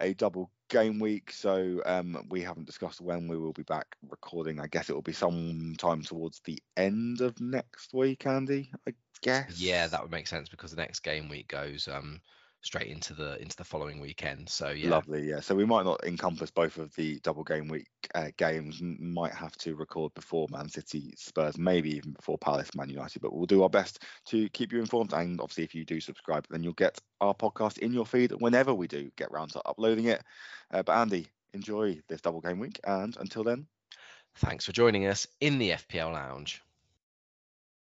a 0.00 0.14
double 0.14 0.50
game 0.68 0.98
week, 0.98 1.30
so 1.30 1.80
um, 1.86 2.26
we 2.28 2.42
haven't 2.42 2.66
discussed 2.66 3.00
when 3.00 3.28
we 3.28 3.38
will 3.38 3.52
be 3.52 3.62
back 3.62 3.96
recording. 4.08 4.60
I 4.60 4.66
guess 4.66 4.90
it 4.90 4.94
will 4.94 5.02
be 5.02 5.12
sometime 5.12 6.02
towards 6.02 6.40
the 6.40 6.62
end 6.76 7.22
of 7.22 7.40
next 7.40 7.94
week, 7.94 8.26
Andy. 8.26 8.70
I 8.86 8.92
guess. 9.22 9.58
Yeah, 9.58 9.86
that 9.86 10.02
would 10.02 10.10
make 10.10 10.26
sense 10.26 10.48
because 10.48 10.70
the 10.72 10.76
next 10.76 11.00
game 11.00 11.28
week 11.28 11.48
goes 11.48 11.88
um, 11.88 12.20
straight 12.62 12.88
into 12.88 13.14
the 13.14 13.40
into 13.40 13.56
the 13.56 13.64
following 13.64 14.00
weekend. 14.00 14.48
So 14.48 14.70
yeah, 14.70 14.90
Lovely, 14.90 15.28
yeah. 15.28 15.40
So 15.40 15.54
we 15.54 15.64
might 15.64 15.84
not 15.84 16.04
encompass 16.04 16.50
both 16.50 16.78
of 16.78 16.94
the 16.94 17.18
double 17.20 17.44
game 17.44 17.68
week 17.68 17.88
uh, 18.14 18.28
games. 18.36 18.80
Might 18.82 19.34
have 19.34 19.56
to 19.58 19.74
record 19.74 20.12
before 20.14 20.46
Man 20.50 20.68
City, 20.68 21.14
Spurs, 21.16 21.58
maybe 21.58 21.96
even 21.96 22.12
before 22.12 22.38
Palace, 22.38 22.74
Man 22.74 22.90
United. 22.90 23.22
But 23.22 23.34
we'll 23.34 23.46
do 23.46 23.62
our 23.62 23.70
best 23.70 24.02
to 24.26 24.48
keep 24.50 24.72
you 24.72 24.80
informed. 24.80 25.12
And 25.12 25.40
obviously, 25.40 25.64
if 25.64 25.74
you 25.74 25.84
do 25.84 26.00
subscribe, 26.00 26.46
then 26.50 26.62
you'll 26.62 26.72
get 26.74 26.98
our 27.20 27.34
podcast 27.34 27.78
in 27.78 27.92
your 27.92 28.06
feed 28.06 28.32
whenever 28.32 28.74
we 28.74 28.88
do 28.88 29.10
get 29.16 29.32
round 29.32 29.52
to 29.52 29.62
uploading 29.64 30.06
it. 30.06 30.22
Uh, 30.70 30.82
but 30.82 30.96
Andy, 30.96 31.28
enjoy 31.54 32.00
this 32.08 32.20
double 32.20 32.40
game 32.40 32.58
week, 32.58 32.80
and 32.84 33.16
until 33.18 33.44
then. 33.44 33.66
thanks 34.36 34.64
for 34.64 34.72
joining 34.72 35.06
us 35.06 35.26
in 35.40 35.58
the 35.58 35.70
FPL 35.70 36.12
Lounge. 36.12 36.62